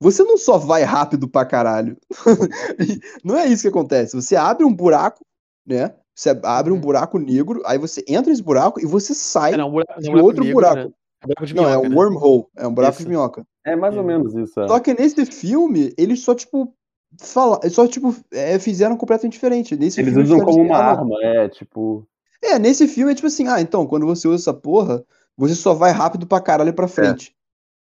você 0.00 0.22
não 0.22 0.38
só 0.38 0.56
vai 0.58 0.82
rápido 0.82 1.28
pra 1.28 1.44
caralho. 1.44 1.96
não 3.24 3.36
é 3.36 3.46
isso 3.46 3.62
que 3.62 3.68
acontece. 3.68 4.14
Você 4.16 4.36
abre 4.36 4.64
um 4.64 4.72
buraco, 4.74 5.20
né? 5.66 5.94
Você 6.14 6.30
abre 6.42 6.72
um 6.72 6.76
Uhum. 6.76 6.80
buraco 6.80 7.18
negro, 7.18 7.62
aí 7.64 7.78
você 7.78 8.04
entra 8.06 8.30
nesse 8.30 8.42
buraco 8.42 8.80
e 8.80 8.86
você 8.86 9.14
sai 9.14 9.54
é, 9.54 9.56
não, 9.56 9.70
buraco, 9.70 9.92
não, 9.94 10.00
de 10.00 10.08
buraco 10.10 10.26
outro 10.26 10.44
negro, 10.44 10.54
buraco. 10.60 10.76
né? 10.88 10.90
É 11.22 11.26
buraco 11.26 11.46
de 11.46 11.54
Não, 11.54 11.64
é 11.64 11.68
minhoca, 11.70 11.86
um 11.86 11.90
né? 11.90 11.96
wormhole, 11.96 12.44
é 12.56 12.66
um 12.66 12.74
buraco 12.74 12.94
Isso. 12.94 13.02
de 13.02 13.08
minhoca. 13.08 13.46
É 13.66 13.76
mais 13.76 13.94
ou 13.94 14.02
É. 14.02 14.04
menos 14.06 14.34
isso. 14.34 14.60
é. 14.60 14.68
Só 14.68 14.80
que 14.80 14.94
nesse 14.94 15.24
filme, 15.26 15.92
eles 15.98 16.20
só, 16.22 16.34
tipo, 16.34 16.74
fala, 17.20 17.60
só, 17.70 17.86
tipo, 17.86 18.14
é, 18.32 18.58
fizeram 18.58 18.96
completamente 18.96 19.34
diferente. 19.34 19.76
Nesse 19.76 20.00
Eles 20.00 20.12
filme, 20.14 20.24
usam 20.24 20.40
como 20.44 20.62
uma 20.62 20.78
arma, 20.78 21.14
é, 21.22 21.48
tipo. 21.48 22.06
É, 22.42 22.58
nesse 22.58 22.88
filme 22.88 23.12
é 23.12 23.14
tipo 23.14 23.26
assim, 23.26 23.48
ah, 23.48 23.60
então, 23.60 23.86
quando 23.86 24.06
você 24.06 24.26
usa 24.26 24.36
essa 24.42 24.54
porra, 24.54 25.04
você 25.36 25.54
só 25.54 25.74
vai 25.74 25.90
rápido 25.92 26.26
pra 26.26 26.40
caralho 26.40 26.72
pra 26.72 26.88
frente. 26.88 27.34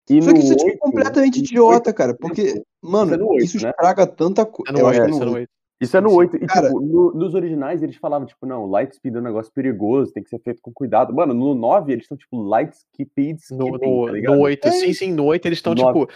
E 0.10 0.22
Só 0.22 0.34
que 0.34 0.40
isso 0.40 0.54
é, 0.54 0.56
tipo, 0.56 0.78
completamente 0.78 1.40
no 1.40 1.46
idiota, 1.46 1.92
cara, 1.92 2.14
por 2.14 2.28
porque, 2.28 2.64
mano, 2.82 3.06
isso 3.06 3.14
é 3.16 3.18
no 3.18 3.28
oito, 3.30 3.44
isso 3.44 3.64
né? 3.64 3.70
estraga 3.72 4.06
tanta 4.06 4.46
coisa. 4.46 4.70
É 4.70 4.74
no 4.74 4.80
Eu 4.80 4.88
acho 4.88 5.00
oito, 5.02 5.06
que 5.06 5.12
é 5.12 5.16
isso 5.16 5.22
é 5.22 5.26
no 5.26 5.32
no 5.32 5.38
oito. 5.38 5.50
oito. 5.50 5.55
Isso 5.82 5.98
é 5.98 6.02
no 6.02 6.08
Sim, 6.10 6.14
sim. 6.16 6.20
8. 6.20 6.36
E, 6.38 6.48
Cara- 6.48 6.68
tipo, 6.68 6.80
no- 6.80 7.14
nos 7.14 7.34
originais 7.36 7.84
eles 7.84 7.98
falavam, 7.98 8.26
tipo, 8.26 8.46
não, 8.46 8.66
light 8.66 8.96
speed 8.96 9.16
é 9.16 9.20
um 9.20 9.22
negócio 9.22 9.52
perigoso, 9.52 10.14
tem 10.14 10.24
que 10.24 10.30
ser 10.30 10.40
feito 10.40 10.62
com 10.62 10.72
cuidado. 10.74 11.14
Mano, 11.14 11.34
no 11.34 11.54
9 11.54 11.92
eles 11.92 12.06
estão, 12.06 12.18
tipo, 12.18 12.42
light 12.42 12.74
speed 12.74 13.40
No, 13.52 13.68
no, 13.72 13.80
tá 13.80 13.86
no 14.32 14.40
8, 14.40 14.68
É 14.68 14.72
sim, 14.72 14.94
sim, 14.94 15.12
no 15.12 15.26
8 15.26 15.46
eles 15.48 15.58
estão 15.58 15.76
tipo. 15.76 16.08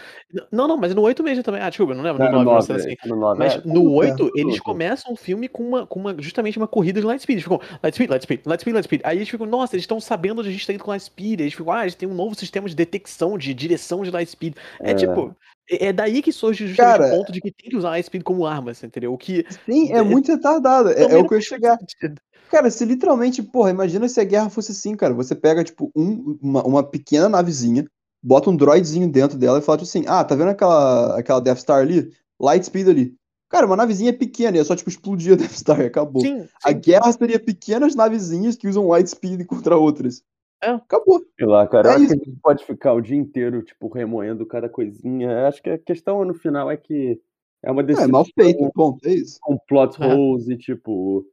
Não, 0.50 0.66
não, 0.66 0.76
mas 0.78 0.94
no 0.94 1.02
8 1.02 1.22
mesmo 1.22 1.42
também. 1.42 1.60
Ah, 1.60 1.68
desculpa, 1.68 1.94
não 1.94 2.02
lembro. 2.02 2.22
Não, 2.24 2.32
No 2.32 2.38
no 2.38 2.44
9, 2.44 2.54
9, 2.54 2.66
sendo 2.66 2.76
assim. 2.78 2.96
é, 3.04 3.08
no 3.08 3.16
9, 3.16 3.38
Mas 3.38 3.54
é. 3.54 3.56
no 3.58 3.62
tudo 3.74 3.92
8, 3.92 4.16
tudo, 4.16 4.30
eles 4.34 4.60
começam 4.60 5.12
o 5.12 5.16
filme 5.16 5.46
com 5.48 5.62
uma, 5.62 5.86
com 5.86 6.00
uma 6.00 6.14
justamente 6.20 6.56
uma 6.56 6.66
corrida 6.68 6.98
de 7.00 7.06
light 7.06 7.20
speed. 7.20 7.34
Eles 7.36 7.42
ficam, 7.44 7.60
light 7.82 7.94
speed, 7.94 8.10
light 8.10 8.22
speed, 8.22 8.46
light 8.46 8.60
speed, 8.62 8.74
light 8.74 8.84
speed. 8.84 9.00
Aí 9.04 9.18
eles 9.18 9.28
ficam, 9.28 9.46
nossa, 9.46 9.74
eles 9.74 9.82
estão 9.82 10.00
sabendo 10.00 10.38
onde 10.40 10.48
a 10.48 10.52
gente 10.52 10.66
tá 10.66 10.72
indo 10.72 10.82
com 10.82 10.90
light 10.90 11.02
speed. 11.04 11.40
Eles 11.40 11.52
ficam, 11.52 11.70
ah, 11.72 11.82
eles 11.82 11.94
têm 11.94 12.08
um 12.08 12.14
novo 12.14 12.34
sistema 12.34 12.66
de 12.66 12.74
detecção, 12.74 13.36
de 13.36 13.52
direção 13.52 14.02
de 14.02 14.10
light 14.10 14.30
speed. 14.30 14.54
É, 14.80 14.92
É. 14.92 14.94
tipo, 14.94 15.36
é, 15.68 15.86
é 15.88 15.92
daí 15.92 16.22
que 16.22 16.32
surge 16.32 16.66
justamente 16.68 16.98
Cara- 16.98 17.14
o 17.14 17.18
ponto 17.18 17.32
de 17.32 17.40
que 17.40 17.50
tem 17.52 17.70
que 17.70 17.76
usar 17.76 17.90
light 17.90 18.06
speed 18.06 18.22
como 18.22 18.46
arma, 18.46 18.72
você 18.74 18.86
entendeu? 18.86 19.12
O 19.12 19.18
que. 19.18 19.44
Sim, 19.66 19.92
é 19.92 19.98
É- 19.98 20.02
muito 20.02 20.30
retardado. 20.30 20.90
É, 20.90 21.02
é 21.02 21.16
o 21.16 21.26
que 21.26 21.34
eu 21.34 21.38
ia 21.38 21.42
chegar. 21.44 21.78
sentido. 21.78 22.20
Cara, 22.50 22.70
se 22.70 22.84
literalmente, 22.84 23.42
porra, 23.42 23.70
imagina 23.70 24.08
se 24.08 24.20
a 24.20 24.24
guerra 24.24 24.50
fosse 24.50 24.72
assim, 24.72 24.96
cara. 24.96 25.14
Você 25.14 25.34
pega, 25.34 25.62
tipo, 25.62 25.90
um- 25.94 26.36
uma, 26.42 26.62
uma 26.64 26.82
pequena 26.82 27.28
navezinha, 27.28 27.86
bota 28.22 28.50
um 28.50 28.56
droidzinho 28.56 29.08
dentro 29.10 29.38
dela 29.38 29.58
e 29.58 29.62
fala, 29.62 29.78
tipo 29.78 29.88
assim, 29.88 30.04
ah, 30.08 30.24
tá 30.24 30.34
vendo 30.34 30.50
aquela, 30.50 31.18
aquela 31.18 31.40
Death 31.40 31.58
Star 31.58 31.80
ali? 31.80 32.10
Light 32.40 32.64
Speed 32.66 32.88
ali. 32.88 33.14
Cara, 33.48 33.66
uma 33.66 33.76
navezinha 33.76 34.12
pequena, 34.12 34.58
é 34.58 34.64
só, 34.64 34.74
tipo, 34.76 34.88
explodir 34.90 35.32
a 35.32 35.36
Death 35.50 35.52
Star 35.52 35.80
e 35.80 35.86
acabou. 35.86 36.22
Sim, 36.22 36.46
A 36.64 36.70
sim. 36.72 36.78
guerra 36.80 37.12
seria 37.12 37.38
pequenas 37.38 37.94
navezinhas 37.94 38.56
que 38.56 38.66
usam 38.68 38.88
Light 38.88 39.08
Speed 39.08 39.44
contra 39.46 39.76
outras. 39.76 40.22
É. 40.62 40.70
Acabou. 40.70 41.20
Sei 41.38 41.46
lá, 41.46 41.66
cara, 41.66 41.88
eu 41.88 41.92
É 41.92 41.94
acho 41.94 42.04
isso. 42.04 42.14
que 42.16 42.20
a 42.22 42.24
gente 42.24 42.40
pode 42.42 42.64
ficar 42.64 42.92
o 42.92 43.00
dia 43.00 43.16
inteiro, 43.16 43.62
tipo, 43.62 43.88
remoendo 43.88 44.44
cada 44.46 44.68
coisinha. 44.68 45.30
Eu 45.30 45.46
Acho 45.46 45.62
que 45.62 45.70
a 45.70 45.78
questão 45.78 46.24
no 46.24 46.34
final 46.34 46.70
é 46.70 46.76
que 46.76 47.20
é 47.62 47.70
uma 47.70 47.82
É, 47.82 47.84
decisão 47.86 48.10
mal 48.10 48.24
feito, 48.38 48.70
ponto, 48.74 49.06
é 49.08 49.12
isso. 49.14 49.38
com 49.42 49.56
plot 49.68 50.02
É. 50.02 50.06
holes 50.06 50.48
e, 50.48 50.56
tipo, 50.56 51.26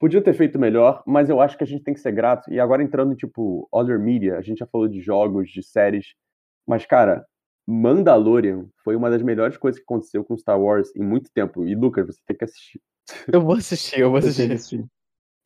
Podia 0.00 0.22
ter 0.22 0.34
feito 0.34 0.58
melhor, 0.60 1.02
mas 1.06 1.28
eu 1.30 1.40
acho 1.40 1.58
que 1.58 1.64
a 1.64 1.66
gente 1.66 1.82
tem 1.84 1.94
que 1.94 2.00
ser 2.00 2.12
grato. 2.12 2.52
E 2.52 2.60
agora 2.60 2.82
entrando 2.84 3.12
em, 3.12 3.16
tipo, 3.16 3.68
other 3.72 3.98
media, 3.98 4.38
a 4.38 4.42
gente 4.42 4.58
já 4.58 4.66
falou 4.66 4.88
de 4.88 5.00
jogos, 5.00 5.50
de 5.50 5.62
séries. 5.62 6.14
Mas, 6.66 6.86
cara, 6.86 7.26
Mandalorian 7.66 8.66
foi 8.84 8.96
uma 8.96 9.10
das 9.10 9.22
melhores 9.22 9.56
coisas 9.56 9.78
que 9.80 9.84
aconteceu 9.84 10.24
com 10.24 10.36
Star 10.38 10.60
Wars 10.60 10.94
em 10.96 11.02
muito 11.04 11.30
tempo. 11.32 11.64
E, 11.66 11.74
Lucas, 11.74 12.06
você 12.06 12.20
tem 12.26 12.36
que 12.36 12.44
assistir. 12.44 12.80
Eu 13.32 13.40
vou 13.42 13.54
assistir, 13.56 14.00
eu 14.00 14.10
vou 14.10 14.20
Eu 14.20 14.32
tenho 14.34 14.48
que 14.48 14.54
assistir. 14.54 14.84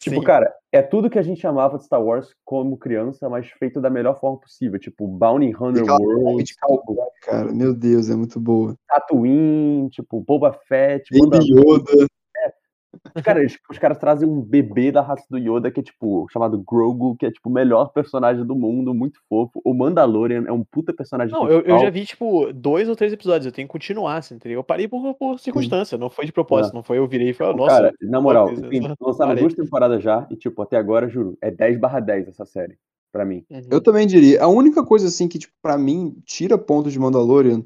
Tipo, 0.03 0.16
Sim. 0.16 0.23
cara, 0.23 0.53
é 0.73 0.83
tudo 0.83 1.09
que 1.09 1.19
a 1.19 1.23
gente 1.23 1.47
amava 1.47 1.79
de 1.79 1.85
Star 1.85 2.03
Wars 2.03 2.35
como 2.45 2.77
criança, 2.77 3.29
mas 3.29 3.47
feito 3.53 3.81
da 3.81 3.89
melhor 3.89 4.19
forma 4.19 4.37
possível. 4.37 4.77
Tipo, 4.77 5.07
Bounty 5.07 5.55
Hunter 5.55 5.85
World, 5.85 6.57
cowboy, 6.61 7.07
cara. 7.23 7.53
Meu 7.53 7.73
Deus, 7.73 8.11
é 8.11 8.16
muito 8.16 8.41
boa. 8.41 8.74
Tatooine, 8.89 9.89
tipo, 9.91 10.20
Boba 10.20 10.53
Fett, 10.66 11.09
Baby. 11.16 11.53
Yoda. 11.53 12.09
Cara, 13.24 13.41
eles- 13.41 13.59
os 13.70 13.79
caras 13.79 13.99
trazem 13.99 14.29
um 14.29 14.41
bebê 14.41 14.93
da 14.93 15.01
raça 15.03 15.24
do 15.29 15.37
Yoda, 15.37 15.70
que 15.70 15.81
é 15.81 15.83
tipo, 15.83 16.27
chamado 16.31 16.59
Grogu, 16.59 17.16
que 17.16 17.27
é 17.27 17.31
tipo 17.31 17.49
o 17.49 17.53
melhor 17.53 17.89
personagem 17.93 18.45
do 18.45 18.55
mundo, 18.55 18.95
muito 18.95 19.19
fofo. 19.29 19.61
O 19.65 19.74
Mandalorian 19.74 20.45
é 20.47 20.53
um 20.53 20.62
puta 20.65 20.93
personagem 20.93 21.33
Não, 21.33 21.49
eu, 21.49 21.61
eu 21.62 21.79
já 21.79 21.91
vi, 21.91 22.05
tipo, 22.07 22.53
dois 22.53 22.89
ou 22.89 22.95
três 22.97 23.12
episódios, 23.12 23.47
eu 23.47 23.53
tenho 23.53 23.66
que 23.66 23.73
continuar, 23.73 24.19
assim, 24.19 24.37
entendeu? 24.37 24.61
Eu 24.61 24.65
parei 24.65 24.87
por, 24.87 25.15
por 25.15 25.39
circunstância, 25.39 25.99
não 25.99 26.09
foi 26.09 26.27
de 26.27 26.33
propósito, 26.33 26.74
não 26.74 26.83
foi 26.83 26.99
eu 26.99 27.07
virei 27.09 27.31
e 27.31 27.35
falei, 27.35 27.57
nossa, 27.57 27.77
Cara, 27.77 27.93
na 28.01 28.20
moral, 28.20 28.47
tem, 28.69 28.83
só 28.83 28.95
lançaram 29.01 29.31
parei. 29.31 29.43
duas 29.43 29.55
temporadas 29.55 30.03
já, 30.03 30.27
e 30.31 30.37
tipo, 30.37 30.62
até 30.62 30.77
agora, 30.77 31.09
juro, 31.09 31.37
é 31.43 31.51
10 31.51 31.79
barra 31.79 32.01
10 32.01 32.29
essa 32.29 32.47
série, 32.47 32.79
pra 33.11 33.24
mim. 33.24 33.45
uhum. 33.51 33.61
Eu 33.70 33.81
também 33.83 34.07
diria. 34.07 34.43
A 34.43 34.49
única 34.49 34.85
coisa, 34.85 35.09
assim, 35.09 35.27
que, 35.27 35.39
tipo, 35.39 35.53
pra 35.61 35.77
mim, 35.77 36.16
tira 36.24 36.57
pontos 36.57 36.93
de 36.93 36.99
Mandalorian 36.99 37.62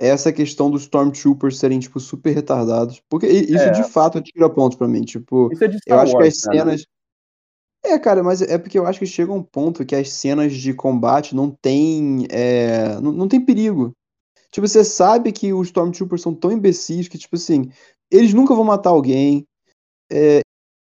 essa 0.00 0.32
questão 0.32 0.70
dos 0.70 0.82
Stormtroopers 0.82 1.58
serem, 1.58 1.78
tipo, 1.78 2.00
super 2.00 2.32
retardados. 2.34 3.02
Porque 3.08 3.26
isso, 3.26 3.58
É. 3.62 3.70
de 3.70 3.84
fato, 3.84 4.20
tira 4.22 4.48
pontos 4.48 4.78
pra 4.78 4.88
mim. 4.88 5.02
Tipo, 5.02 5.50
Isso 5.52 5.62
é 5.62 5.68
de 5.68 5.74
eu 5.74 5.80
Star 5.80 5.98
acho 6.00 6.12
que 6.12 6.16
Wars, 6.22 6.36
as 6.36 6.42
cara. 6.42 6.58
cenas. 6.58 6.86
É, 7.84 7.98
cara, 7.98 8.22
mas 8.22 8.42
é 8.42 8.58
porque 8.58 8.78
eu 8.78 8.86
acho 8.86 8.98
que 8.98 9.06
chega 9.06 9.32
um 9.32 9.42
ponto 9.42 9.84
que 9.84 9.94
as 9.94 10.10
cenas 10.10 10.52
de 10.54 10.72
combate 10.74 11.34
não 11.34 11.50
tem. 11.50 12.26
é, 12.30 12.98
Não, 13.00 13.12
não 13.12 13.28
tem 13.28 13.44
perigo. 13.44 13.92
Tipo, 14.50 14.66
você 14.66 14.84
sabe 14.84 15.32
que 15.32 15.52
os 15.52 15.68
Stormtroopers 15.68 16.22
são 16.22 16.34
tão 16.34 16.50
imbecis 16.50 17.06
que, 17.06 17.16
tipo 17.18 17.36
assim, 17.36 17.70
eles 18.10 18.34
nunca 18.34 18.54
vão 18.54 18.64
matar 18.64 18.90
alguém. 18.90 19.46
é, 20.12 20.40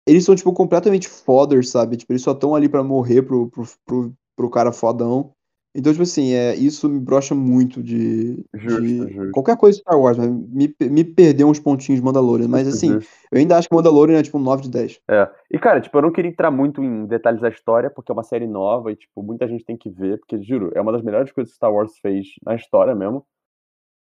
eles 0.08 0.26
são, 0.26 0.36
tipo, 0.36 0.52
completamente 0.52 1.08
foders, 1.08 1.70
sabe? 1.70 1.96
Tipo, 1.96 2.12
eles 2.14 2.24
só 2.24 2.32
estão 2.32 2.56
ali 2.56 2.68
pra 2.68 2.84
morrer 2.84 3.22
pro, 3.22 3.50
pro, 3.50 3.68
pro, 3.86 4.14
pro 4.36 4.50
cara 4.50 4.72
fodão. 4.74 5.32
Então, 5.74 5.94
tipo 5.94 6.04
assim, 6.04 6.34
é, 6.34 6.54
isso 6.54 6.90
me 6.90 7.00
brocha 7.00 7.34
muito 7.34 7.82
de, 7.82 8.46
Justo, 8.54 8.82
de 8.82 9.14
justo. 9.14 9.32
qualquer 9.32 9.56
coisa 9.56 9.78
de 9.78 9.82
Star 9.82 9.98
Wars, 9.98 10.18
mas 10.18 10.30
me, 10.30 10.76
me 10.82 11.04
perdeu 11.04 11.48
uns 11.48 11.60
pontinhos 11.60 12.02
de 12.02 12.06
Mandalorian. 12.06 12.48
Mas, 12.50 12.68
assim, 12.68 12.94
Justo. 12.94 13.10
eu 13.32 13.40
ainda 13.40 13.58
acho 13.58 13.70
que 13.70 13.76
Mandalorian 13.76 14.20
é, 14.20 14.24
tipo, 14.24 14.38
um 14.38 14.42
9 14.42 14.64
de 14.64 14.70
10. 14.70 15.00
É. 15.10 15.30
E, 15.50 15.58
cara, 15.58 15.80
tipo, 15.80 15.98
eu 15.98 16.02
não 16.02 16.12
queria 16.12 16.30
entrar 16.30 16.52
muito 16.52 16.84
em 16.84 17.06
detalhes 17.06 17.40
da 17.40 17.48
história, 17.48 17.90
porque 17.90 18.12
é 18.12 18.14
uma 18.14 18.24
série 18.24 18.48
nova 18.48 18.92
e, 18.92 18.98
tipo, 18.98 19.24
muita 19.24 19.48
gente 19.48 19.64
tem 19.64 19.78
que 19.78 19.90
ver, 19.90 20.20
porque, 20.20 20.42
juro, 20.42 20.72
é 20.76 20.82
uma 20.82 20.92
das 20.92 21.04
melhores 21.04 21.32
coisas 21.32 21.52
que 21.52 21.56
Star 21.56 21.74
Wars 21.74 21.98
fez 22.02 22.28
na 22.46 22.56
história 22.56 22.94
mesmo. 22.94 23.26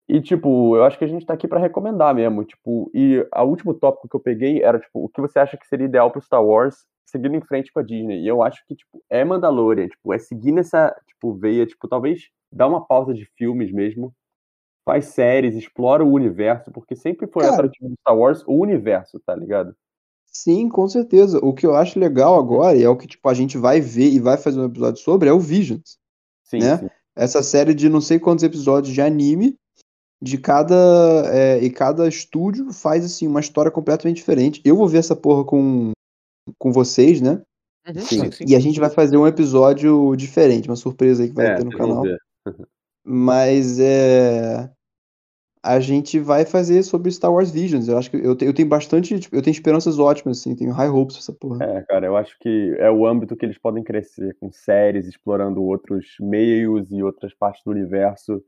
E, 0.10 0.22
tipo, 0.22 0.76
eu 0.76 0.84
acho 0.84 0.99
que 0.99 1.06
a 1.06 1.07
gente 1.07 1.26
tá 1.26 1.34
aqui 1.34 1.48
pra 1.48 1.60
recomendar 1.60 2.14
mesmo, 2.14 2.44
tipo, 2.44 2.91
e 2.94 3.26
o 3.34 3.44
último 3.44 3.73
tópico 3.73 4.10
que 4.10 4.15
eu 4.15 4.19
peguei 4.19 4.61
era, 4.61 4.77
tipo, 4.77 5.06
o 5.06 5.10
que 5.10 5.22
você 5.22 5.40
acha 5.40 5.56
que 5.57 5.65
seria 5.68 5.86
ideal 5.86 6.11
pro 6.11 6.22
Star 6.22 6.44
Wars 6.45 6.86
seguindo 7.06 7.36
em 7.36 7.41
frente 7.41 7.72
com 7.72 7.80
a 7.80 7.84
Disney. 7.84 8.22
E 8.22 8.27
eu 8.27 8.41
acho 8.41 8.65
que, 8.68 8.76
tipo, 8.76 9.02
é 9.10 9.23
Mandalorian, 9.23 9.88
tipo, 9.88 10.14
é 10.14 10.18
seguir 10.18 10.52
nessa, 10.52 10.95
tipo, 11.07 11.34
veia, 11.34 11.65
tipo, 11.65 11.88
talvez 11.88 12.30
dar 12.52 12.68
uma 12.68 12.86
pausa 12.86 13.14
de 13.14 13.26
filmes 13.38 13.72
mesmo, 13.72 14.14
faz 14.86 15.06
séries, 15.06 15.56
explora 15.56 16.03
o 16.03 16.11
universo, 16.11 16.72
porque 16.72 16.95
sempre 16.95 17.27
foi 17.27 17.44
Cara. 17.44 17.56
atrativo 17.56 17.90
do 17.90 17.95
Star 17.99 18.18
Wars 18.18 18.44
o 18.45 18.53
universo, 18.53 19.19
tá 19.26 19.36
ligado? 19.36 19.76
Sim, 20.27 20.68
com 20.69 20.88
certeza. 20.88 21.40
O 21.41 21.53
que 21.53 21.65
eu 21.65 21.76
acho 21.76 21.99
legal 21.99 22.38
agora, 22.38 22.77
e 22.77 22.84
é 22.84 22.90
o 22.90 22.98
que, 22.98 23.07
tipo, 23.07 23.27
a 23.30 23.34
gente 23.34 23.57
vai 23.57 23.80
ver 23.80 24.10
e 24.10 24.19
vai 24.19 24.38
fazer 24.38 24.60
um 24.60 24.65
episódio 24.65 25.02
sobre, 25.02 25.30
é 25.30 25.34
o 25.34 25.40
Visions. 25.40 25.98
Sim, 26.44 26.60
Né? 26.60 26.77
sim. 26.77 26.90
essa 27.15 27.41
série 27.41 27.73
de 27.73 27.88
não 27.90 28.02
sei 28.02 28.19
quantos 28.19 28.44
episódios 28.44 28.94
de 28.94 29.02
anime, 29.02 29.57
de 30.22 30.38
cada 30.38 30.76
é, 31.27 31.60
e 31.60 31.69
cada 31.69 32.07
estúdio 32.07 32.72
faz 32.72 33.06
assim 33.06 33.27
uma 33.27 33.40
história 33.40 33.72
completamente 33.72 34.18
diferente. 34.18 34.61
Eu 34.64 34.76
vou 34.76 34.88
ver 34.88 34.99
essa 34.99 35.15
porra 35.15 35.44
com 35.45 35.91
com 36.57 36.72
vocês, 36.72 37.22
né? 37.22 37.41
Uhum, 37.88 38.01
sim. 38.01 38.31
sim. 38.31 38.45
E 38.47 38.55
a 38.55 38.59
gente 38.59 38.80
vai 38.80 38.89
fazer 38.89 39.17
um 39.17 39.27
episódio 39.27 40.15
diferente, 40.15 40.69
uma 40.69 40.76
surpresa 40.76 41.23
aí 41.23 41.30
que 41.30 41.35
vai 41.35 41.47
É, 41.47 41.55
ter 41.55 41.63
no 41.63 41.72
canal. 41.72 42.03
Mas 43.03 43.80
é 43.80 44.72
a 45.65 45.80
gente 45.80 46.19
vai 46.19 46.45
fazer 46.45 46.84
sobre 46.84 47.11
Star 47.11 47.34
Wars 47.34 47.49
Visions. 47.49 47.88
Eu 47.88 47.97
acho 47.97 48.11
que 48.11 48.17
eu, 48.17 48.35
te- 48.35 48.45
eu 48.45 48.53
tenho 48.53 48.69
bastante, 48.69 49.19
tipo, 49.19 49.35
eu 49.35 49.41
tenho 49.41 49.51
esperanças 49.51 49.97
ótimas 49.97 50.39
assim, 50.39 50.55
tenho 50.55 50.72
high 50.72 50.89
hopes 50.89 51.15
pra 51.15 51.23
essa 51.23 51.34
porra. 51.34 51.65
É, 51.65 51.81
cara, 51.81 52.05
eu 52.05 52.15
acho 52.15 52.38
que 52.39 52.76
é 52.77 52.91
o 52.91 53.07
âmbito 53.07 53.35
que 53.35 53.43
eles 53.43 53.57
podem 53.57 53.84
crescer, 53.84 54.38
com 54.39 54.51
séries, 54.51 55.07
explorando 55.07 55.63
outros 55.63 56.05
meios 56.19 56.91
e 56.91 57.01
outras 57.01 57.34
partes 57.34 57.63
do 57.65 57.72
universo. 57.72 58.43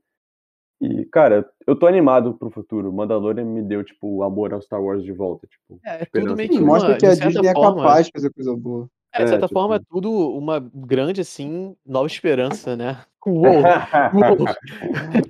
E, 0.80 1.06
cara, 1.06 1.50
eu 1.66 1.76
tô 1.76 1.88
animado 1.88 2.34
pro 2.36 2.52
futuro. 2.52 2.94
Mandalorian 2.94 3.46
me 3.46 3.62
deu, 3.64 3.84
tipo, 3.84 4.08
o 4.18 4.24
amor 4.24 4.54
ao 4.54 4.62
Star 4.62 4.82
Wars 4.82 5.04
de 5.04 5.12
volta, 5.12 5.48
tipo. 5.48 5.80
É, 5.86 6.04
é 6.04 6.06
tudo 6.06 6.36
meio 6.36 6.50
que 6.50 6.60
mostra 6.60 6.98
que 6.98 7.06
a 7.06 7.10
de 7.10 7.16
certa 7.16 7.32
Disney 7.32 7.48
é 7.50 7.54
forma, 7.54 7.82
capaz 7.82 8.06
de 8.06 8.12
fazer 8.12 8.32
coisa 8.32 8.56
boa. 8.56 8.90
é, 9.14 9.18
de 9.18 9.24
É, 9.24 9.28
certa 9.28 9.48
tipo- 9.48 9.60
forma 9.60 9.76
é 9.78 9.80
tudo 9.90 10.12
uma 10.12 10.60
grande, 10.60 11.22
assim, 11.22 11.76
nova 11.86 12.06
esperança, 12.08 12.76
né? 12.76 13.00
Uou, 13.26 13.44
uou. 14.14 14.48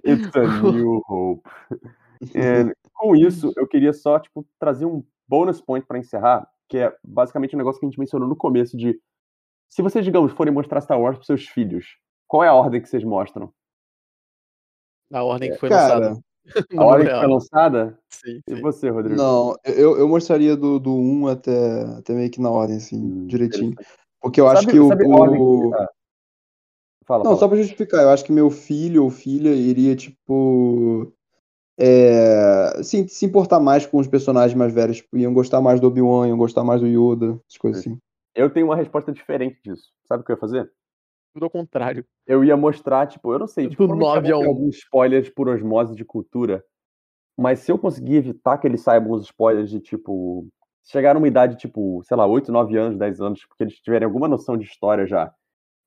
It's 0.05 0.35
a 0.35 0.41
new 0.71 1.01
hope. 1.07 1.49
And, 2.35 2.73
com 2.93 3.15
isso, 3.15 3.51
eu 3.55 3.67
queria 3.67 3.93
só, 3.93 4.19
tipo, 4.19 4.45
trazer 4.59 4.85
um 4.85 5.03
bonus 5.27 5.61
point 5.61 5.85
pra 5.85 5.97
encerrar, 5.97 6.47
que 6.67 6.77
é 6.77 6.93
basicamente 7.03 7.55
um 7.55 7.57
negócio 7.57 7.79
que 7.79 7.85
a 7.85 7.89
gente 7.89 7.99
mencionou 7.99 8.27
no 8.27 8.35
começo 8.35 8.75
de 8.75 8.99
se 9.69 9.81
vocês, 9.81 10.03
digamos, 10.05 10.31
forem 10.33 10.53
mostrar 10.53 10.81
Star 10.81 10.99
Wars 10.99 11.15
pros 11.17 11.27
seus 11.27 11.45
filhos, 11.47 11.85
qual 12.27 12.43
é 12.43 12.47
a 12.47 12.53
ordem 12.53 12.81
que 12.81 12.87
vocês 12.89 13.03
mostram? 13.03 13.51
A 15.11 15.23
ordem 15.23 15.51
que 15.51 15.57
foi 15.57 15.69
Cara, 15.69 15.99
lançada. 15.99 16.21
A 16.77 16.85
ordem 16.85 17.07
que 17.07 17.19
foi 17.19 17.27
lançada? 17.27 17.99
Sim, 18.09 18.41
E 18.47 18.55
sim. 18.55 18.61
você, 18.61 18.89
Rodrigo? 18.89 19.15
Não, 19.15 19.55
eu, 19.65 19.97
eu 19.97 20.07
mostraria 20.07 20.55
do, 20.55 20.79
do 20.79 20.93
1 20.93 21.27
até, 21.27 21.81
até 21.97 22.13
meio 22.13 22.29
que 22.31 22.41
na 22.41 22.49
ordem, 22.49 22.77
assim, 22.77 22.97
Hum, 22.97 23.27
direitinho. 23.27 23.75
Porque 24.21 24.41
eu 24.41 24.47
acho 24.47 24.63
Sabe- 24.63 24.71
que 24.73 24.79
o. 24.79 24.89
o- 24.89 25.73
ah, 25.75 25.87
Fala, 27.05 27.23
Não, 27.23 27.31
fala. 27.31 27.37
só 27.39 27.47
pra 27.47 27.57
justificar, 27.57 28.01
eu 28.03 28.09
acho 28.09 28.25
que 28.25 28.33
meu 28.33 28.49
filho 28.49 29.03
ou 29.03 29.09
filha 29.09 29.49
iria, 29.53 29.95
tipo. 29.95 31.13
É, 31.79 32.81
se, 32.83 33.07
se 33.07 33.25
importar 33.25 33.59
mais 33.59 33.85
com 33.85 33.97
os 33.99 34.07
personagens 34.07 34.57
mais 34.57 34.73
velhos, 34.73 34.97
tipo, 34.97 35.15
iam 35.15 35.33
gostar 35.33 35.61
mais 35.61 35.79
do 35.79 35.87
Obi-Wan, 35.87 36.27
iam 36.27 36.37
gostar 36.37 36.63
mais 36.63 36.81
do 36.81 36.87
Yoda, 36.87 37.39
essas 37.47 37.57
coisas 37.57 37.79
assim. 37.81 37.97
Eu 38.35 38.49
tenho 38.49 38.65
uma 38.65 38.75
resposta 38.75 39.11
diferente 39.11 39.59
disso. 39.63 39.91
Sabe 40.05 40.21
o 40.21 40.25
que 40.25 40.31
eu 40.31 40.35
ia 40.35 40.39
fazer? 40.39 40.71
Tudo 41.37 41.43
ao 41.45 41.51
contrário. 41.51 42.03
Eu 42.25 42.43
ia 42.43 42.57
mostrar, 42.57 43.05
tipo, 43.05 43.31
eu 43.31 43.37
não 43.37 43.45
sei, 43.45 43.69
tipo, 43.69 43.83
Do 43.85 43.95
provavelmente 43.95 44.23
9 44.23 44.27
a 44.27 44.31
eu 44.31 44.37
vou 44.37 44.41
ter 44.41 44.47
1. 44.47 44.49
alguns 44.49 44.75
spoilers 44.77 45.29
por 45.29 45.47
osmose 45.47 45.95
de 45.95 46.03
cultura, 46.03 46.63
mas 47.37 47.59
se 47.59 47.71
eu 47.71 47.77
conseguir 47.77 48.15
evitar 48.15 48.57
que 48.57 48.65
eles 48.65 48.81
saibam 48.81 49.11
os 49.11 49.25
spoilers 49.25 49.69
de, 49.69 49.79
tipo, 49.79 50.47
chegar 50.83 51.13
numa 51.13 51.27
idade, 51.27 51.55
tipo, 51.55 52.01
sei 52.05 52.17
lá, 52.17 52.25
8, 52.25 52.51
9 52.51 52.75
anos, 52.75 52.97
10 52.97 53.21
anos, 53.21 53.45
porque 53.45 53.63
eles 53.65 53.75
tiverem 53.75 54.07
alguma 54.07 54.27
noção 54.27 54.57
de 54.57 54.65
história 54.65 55.05
já, 55.05 55.31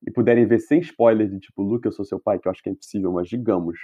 e 0.06 0.12
puderem 0.12 0.47
ver 0.47 0.60
sem 0.60 0.78
spoiler 0.78 1.28
de, 1.28 1.40
tipo, 1.40 1.62
Luke, 1.62 1.85
eu 1.85 1.90
sou 1.93 2.05
seu 2.05 2.20
pai, 2.20 2.39
que 2.39 2.47
eu 2.47 2.52
acho 2.52 2.62
que 2.62 2.68
é 2.68 2.72
impossível, 2.72 3.10
mas 3.12 3.28
digamos, 3.28 3.77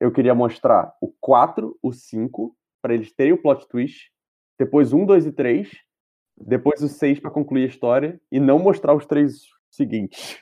eu 0.00 0.10
queria 0.10 0.34
mostrar 0.34 0.90
o 1.02 1.12
4, 1.20 1.78
o 1.82 1.92
5, 1.92 2.56
pra 2.80 2.94
eles 2.94 3.12
terem 3.12 3.34
o 3.34 3.42
plot 3.42 3.68
twist, 3.68 4.10
depois 4.58 4.94
1, 4.94 5.04
2 5.04 5.26
e 5.26 5.32
3, 5.32 5.70
depois 6.34 6.82
o 6.82 6.88
6 6.88 7.20
pra 7.20 7.30
concluir 7.30 7.64
a 7.64 7.68
história, 7.68 8.18
e 8.32 8.40
não 8.40 8.58
mostrar 8.58 8.94
os 8.94 9.04
três 9.04 9.42
seguintes. 9.70 10.38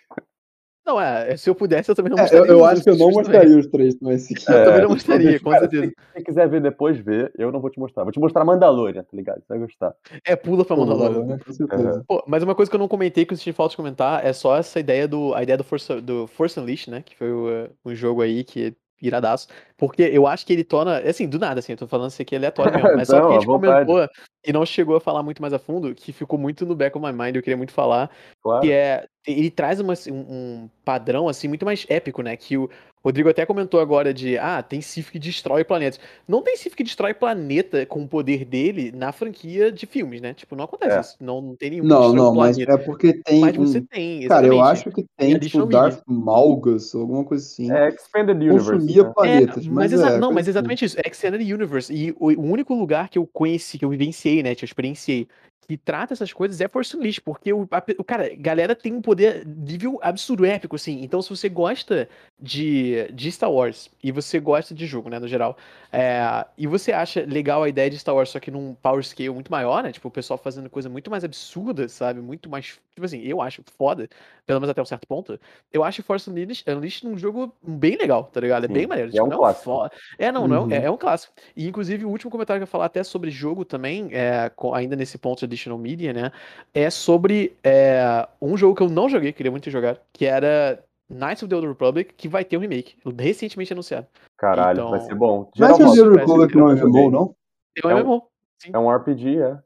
Não, 0.85 1.01
é, 1.01 1.37
se 1.37 1.49
eu 1.49 1.55
pudesse, 1.55 1.89
eu 1.91 1.95
também 1.95 2.11
não 2.11 2.19
É, 2.19 2.23
mostraria. 2.23 2.51
eu, 2.51 2.57
eu 2.59 2.65
os 2.65 2.71
acho 2.71 2.83
que 2.83 2.91
eu 2.91 2.97
não 2.97 3.11
mostraria 3.11 3.57
os 3.57 3.67
três 3.69 3.95
também. 3.95 4.17
Assim. 4.17 4.35
Eu 4.49 4.65
também 4.65 4.81
não 4.81 4.89
É, 4.91 4.93
mostraria, 4.93 5.31
mas, 5.31 5.41
com 5.43 5.51
certeza. 5.53 5.87
Se 5.87 5.95
você 6.13 6.25
quiser 6.25 6.49
ver 6.49 6.61
depois, 6.61 6.99
ver, 6.99 7.33
eu 7.39 7.53
não 7.53 7.61
vou 7.61 7.71
te 7.71 7.79
mostrar. 7.79 8.03
Vou 8.03 8.13
te 8.13 8.19
mostrar 8.19 8.45
Mandalorian, 8.45 9.03
tá 9.03 9.11
ligado? 9.17 9.37
Você 9.41 9.47
vai 9.49 9.59
gostar. 9.59 9.95
É, 10.27 10.35
pula 10.35 10.65
pra 10.65 10.77
Mandalorian. 10.77 11.25
né? 11.25 11.39
Com 11.45 11.53
certeza. 11.53 12.05
Pô, 12.09 12.23
mas 12.27 12.43
uma 12.43 12.55
coisa 12.55 12.69
que 12.71 12.75
eu 12.75 12.81
não 12.81 12.89
comentei 12.89 13.25
que 13.25 13.33
eu 13.33 13.37
senti 13.39 13.53
falta 13.53 13.71
de 13.71 13.77
comentar 13.77 14.27
é 14.27 14.33
só 14.33 14.57
essa 14.57 14.81
ideia 14.81 15.07
do 15.07 15.33
a 15.35 15.43
ideia 15.43 15.57
do 15.57 15.65
Force, 15.65 16.01
do 16.01 16.27
Force 16.27 16.59
Unleashed, 16.59 16.91
né? 16.91 17.03
Que 17.03 17.17
foi 17.17 17.31
o, 17.33 17.49
eh, 17.49 17.71
um 17.85 17.95
jogo 17.95 18.21
aí 18.21 18.43
que 18.43 18.67
é 18.69 18.73
iradaço. 19.01 19.47
Porque 19.77 20.03
eu 20.03 20.27
acho 20.27 20.45
que 20.45 20.53
ele 20.53 20.65
torna. 20.65 20.99
Assim, 20.99 21.29
do 21.29 21.39
nada, 21.39 21.61
assim, 21.61 21.73
eu 21.73 21.79
tô 21.79 21.87
falando 21.87 22.11
isso 22.11 22.21
aqui 22.23 22.35
aleatório 22.35 22.73
mesmo. 22.75 22.91
Mas 22.97 23.09
só 23.09 23.21
Não, 23.21 23.29
que 23.29 23.35
a 23.35 23.39
gente 23.39 23.47
vontade. 23.47 23.87
comentou 23.87 24.09
e 24.45 24.53
não 24.53 24.65
chegou 24.67 24.97
a 24.97 25.01
falar 25.01 25.23
muito 25.23 25.41
mais 25.41 25.53
a 25.55 25.59
fundo, 25.59 25.95
que 25.95 26.13
ficou 26.13 26.39
muito 26.39 26.65
no 26.67 26.75
back 26.75 26.97
of 26.97 27.07
my 27.07 27.13
mind, 27.13 27.37
eu 27.37 27.43
queria 27.43 27.57
muito 27.57 27.73
falar. 27.73 28.11
Claro. 28.43 28.63
Que 28.63 28.73
é. 28.73 29.07
Ele 29.25 29.51
traz 29.53 29.79
uma, 29.79 29.93
assim, 29.93 30.11
um, 30.11 30.17
um 30.29 30.71
padrão, 30.85 31.29
assim, 31.29 31.47
muito 31.47 31.65
mais 31.65 31.87
épico, 31.89 32.23
né? 32.23 32.37
Que 32.37 32.57
o 32.59 32.69
Rodrigo 33.05 33.29
até 33.29 33.47
comentou 33.47 33.79
agora 33.79 34.13
de. 34.13 34.37
Ah, 34.37 34.61
tem 34.63 34.81
Sif 34.81 35.13
que 35.13 35.19
destrói 35.19 35.63
planetas. 35.63 36.01
Não 36.27 36.43
tem 36.43 36.57
Sif 36.57 36.75
que 36.75 36.83
destrói 36.83 37.15
planeta 37.15 37.87
com 37.87 38.03
o 38.03 38.09
poder 38.09 38.45
dele 38.45 38.91
na 38.93 39.13
franquia 39.13 39.71
de 39.71 39.87
filmes, 39.87 40.21
né? 40.21 40.35
Tipo, 40.35 40.57
não 40.57 40.65
acontece 40.65 40.97
É. 40.97 41.01
isso. 41.01 41.17
Não, 41.21 41.41
não 41.41 41.55
tem 41.55 41.71
nenhum 41.71 41.83
que 41.85 41.89
Não, 41.89 42.01
destrói 42.01 42.21
um 42.21 42.25
não, 42.25 42.35
mas 42.35 42.59
é 42.59 42.77
porque 42.79 43.13
tem. 43.23 43.41
Mas 43.41 43.55
você 43.57 43.79
um- 43.79 43.85
tem, 43.87 44.27
Cara, 44.27 44.45
eu 44.45 44.55
exatamente. 44.55 44.73
acho 44.73 44.91
que 44.91 45.05
tem, 45.17 45.39
tipo. 45.39 45.67
Darth 45.67 46.03
Malgus, 46.05 46.93
alguma 46.93 47.25
coisa 47.25 47.45
assim. 47.47 47.71
É 47.71 47.91
Expanded 47.91 48.37
Universe. 48.37 48.71
consumia 48.73 49.03
né? 49.05 49.13
planetas. 49.15 49.67
É, 49.67 49.69
mas 49.69 49.75
mas, 49.75 49.93
exa- 49.93 50.11
é, 50.11 50.19
não, 50.19 50.31
mas 50.33 50.41
assim. 50.41 50.51
exatamente 50.51 50.85
isso. 50.85 50.97
É 50.99 51.09
Extended 51.09 51.53
Universe. 51.55 51.93
E 51.95 52.11
o, 52.19 52.27
o 52.33 52.43
único 52.51 52.75
lugar 52.75 53.09
que 53.09 53.19
eu 53.19 53.29
conheci, 53.33 53.79
que 53.79 53.85
eu 53.85 53.91
vivenciei, 53.91 54.32
né? 54.41 54.55
Que 54.55 54.65
eu 54.65 54.67
experienciei, 54.67 55.27
que 55.69 55.77
trata 55.77 56.13
essas 56.13 56.33
coisas 56.33 56.61
é 56.61 56.69
Force 56.69 56.97
Unleashed, 56.97 57.23
porque 57.23 57.53
o, 57.53 57.67
a, 57.71 57.83
o 57.99 58.05
cara, 58.05 58.29
galera 58.37 58.75
tem 58.75 58.93
um 58.93 59.01
poder 59.01 59.47
nível 59.47 59.99
absurdo, 60.03 60.45
épico, 60.45 60.77
assim. 60.77 61.03
Então, 61.03 61.23
se 61.23 61.31
você 61.31 61.49
gosta 61.49 62.09
de, 62.41 63.09
de 63.13 63.31
Star 63.31 63.51
Wars 63.51 63.89
e 64.03 64.11
você 64.11 64.41
gosta 64.41 64.75
de 64.75 64.87
jogo, 64.87 65.09
né, 65.09 65.19
no 65.19 65.29
geral, 65.29 65.57
é, 65.93 66.45
e 66.59 66.67
você 66.67 66.93
acha 66.93 67.25
legal 67.25 67.63
a 67.63 67.69
ideia 67.69 67.89
de 67.89 67.99
Star 67.99 68.15
Wars, 68.15 68.31
só 68.31 68.41
que 68.41 68.51
num 68.51 68.75
power 68.75 69.03
scale 69.05 69.31
muito 69.31 69.51
maior, 69.51 69.83
né? 69.83 69.93
Tipo, 69.93 70.09
o 70.09 70.11
pessoal 70.11 70.37
fazendo 70.39 70.69
coisa 70.69 70.89
muito 70.89 71.11
mais 71.11 71.23
absurda, 71.25 71.89
sabe? 71.89 72.21
Muito 72.21 72.49
mais. 72.51 72.79
Tipo 72.95 73.05
assim, 73.07 73.21
eu 73.23 73.41
acho 73.41 73.63
foda, 73.79 74.09
pelo 74.47 74.61
menos 74.61 74.71
até 74.71 74.83
um 74.83 74.85
certo 74.85 75.07
ponto. 75.07 75.39
Eu 75.73 75.83
acho 75.85 76.03
Force 76.03 76.29
Unleashed, 76.29 76.69
Unleashed 76.69 77.07
um 77.07 77.17
jogo 77.17 77.55
bem 77.63 77.97
legal, 77.97 78.25
tá 78.25 78.41
ligado? 78.41 78.65
É 78.65 78.67
Sim, 78.67 78.75
bem 78.75 78.87
maneiro. 78.87 79.11
é 79.11 79.13
Tipo, 79.13 79.27
um 79.27 79.29
não 79.31 79.39
clássico. 79.39 79.65
fo- 79.65 79.91
É, 80.19 80.31
não, 80.33 80.47
não 80.49 80.57
é 80.57 80.61
um- 80.61 80.63
Uhum. 80.65 80.73
é, 80.73 80.85
é 80.85 80.91
um 80.91 80.97
clássico. 80.97 81.33
E 81.57 81.67
inclusive 81.69 82.05
o 82.05 82.11
último 82.11 82.31
comentário 82.31 82.59
que 82.61 82.63
eu 82.63 82.67
ia 82.67 82.71
falar 82.71 82.87
até 82.87 83.03
sobre 83.03 83.31
jogo 83.31 83.65
também, 83.65 84.09
é, 84.13 84.51
ainda 84.75 84.97
nesse 84.97 85.17
ponto 85.19 85.47
de 85.47 85.52
additional 85.53 85.79
media, 85.79 86.13
né? 86.13 86.33
É 86.75 86.89
sobre 86.91 87.57
é, 87.63 88.27
um 88.41 88.57
jogo 88.57 88.75
que 88.75 88.83
eu 88.83 88.89
não 88.89 89.09
joguei, 89.09 89.33
queria 89.33 89.51
muito 89.51 89.71
jogar, 89.71 89.99
que 90.13 90.25
era 90.25 90.83
Knights 91.09 91.43
of 91.43 91.49
the 91.51 91.55
Old 91.57 91.69
Republic, 91.69 92.15
que 92.17 92.29
vai 92.29 92.45
ter 92.45 92.57
um 92.57 92.61
remake, 92.61 92.95
recentemente 93.19 93.73
anunciado. 93.73 94.07
Caralho, 94.37 94.89
vai 94.89 94.99
Então- 94.99 95.09
ser 95.09 95.15
bom. 95.15 95.51
Mas 95.59 95.77
Geral, 95.77 95.91
o 95.91 95.95
Geralmente- 95.95 95.97
Zero 95.97 96.11
parece 96.15 96.27
Republic 96.27 96.53
que 96.53 96.59
não 96.59 96.71
é. 96.71 96.75
MMO, 96.75 97.11
não? 97.11 97.37
É 97.83 97.87
um 97.87 97.91
É 97.91 97.95
MMO. 98.03 98.23
Sim, 98.59 98.71
é 98.73 98.79
um 98.79 98.91
RPG, 98.91 99.39
é. 99.41 99.59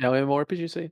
é 0.00 0.10
um 0.10 0.14
MMORPG 0.16 0.64
isso 0.64 0.78
aí. 0.78 0.90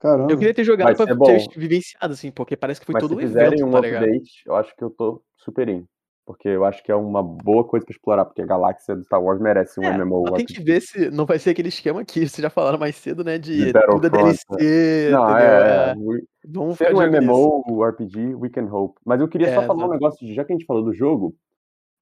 Caramba. 0.00 0.32
Eu 0.32 0.38
queria 0.38 0.54
ter 0.54 0.62
jogado 0.64 0.86
Vai 0.86 0.94
pra 0.96 1.06
ter 1.06 1.14
bom. 1.16 1.26
vivenciado, 1.56 2.12
assim, 2.12 2.30
porque 2.30 2.56
parece 2.56 2.78
que 2.80 2.86
foi 2.86 2.92
Mas 2.92 3.02
todo 3.02 3.16
um 3.16 3.18
fizerem 3.18 3.48
evento, 3.48 3.66
um 3.66 3.70
tá 3.72 3.80
ligado? 3.80 4.04
update, 4.04 4.42
eu 4.46 4.54
acho 4.54 4.74
que 4.76 4.84
eu 4.84 4.90
tô 4.90 5.22
super 5.36 5.68
in. 5.68 5.84
Porque 6.28 6.46
eu 6.46 6.62
acho 6.66 6.84
que 6.84 6.92
é 6.92 6.94
uma 6.94 7.22
boa 7.22 7.64
coisa 7.64 7.86
pra 7.86 7.92
explorar, 7.94 8.26
porque 8.26 8.42
a 8.42 8.46
galáxia 8.46 8.94
do 8.94 9.02
Star 9.02 9.22
Wars 9.22 9.40
merece 9.40 9.80
um 9.80 9.84
É, 9.84 9.96
MMO. 9.96 10.26
só 10.28 10.34
tem 10.34 10.44
que 10.44 10.62
ver 10.62 10.82
se 10.82 11.10
não 11.10 11.24
vai 11.24 11.38
ser 11.38 11.50
aquele 11.50 11.70
esquema 11.70 12.04
que 12.04 12.20
vocês 12.20 12.42
já 12.42 12.50
falaram 12.50 12.78
mais 12.78 12.96
cedo, 12.96 13.24
né? 13.24 13.38
De, 13.38 13.72
De 13.72 13.72
tudo 13.72 14.06
é 14.08 14.10
Battlefront, 14.10 14.58
DLC, 14.58 15.10
Não, 15.10 15.24
entendeu? 15.30 15.38
é, 15.38 15.90
É, 15.90 15.94
we- 15.96 16.24
vamos 16.46 16.76
Ser 16.76 16.94
um. 16.94 17.00
MMO, 17.00 17.82
RPG, 17.82 18.34
we 18.34 18.50
can 18.50 18.66
hope. 18.70 19.00
Mas 19.06 19.22
eu 19.22 19.26
queria 19.28 19.48
só 19.54 19.62
É, 19.62 19.66
falar 19.66 19.86
um 19.86 19.90
negócio, 19.90 20.26
de- 20.26 20.34
já 20.34 20.44
que 20.44 20.52
a 20.52 20.54
gente 20.54 20.66
falou 20.66 20.84
do 20.84 20.92
jogo, 20.92 21.34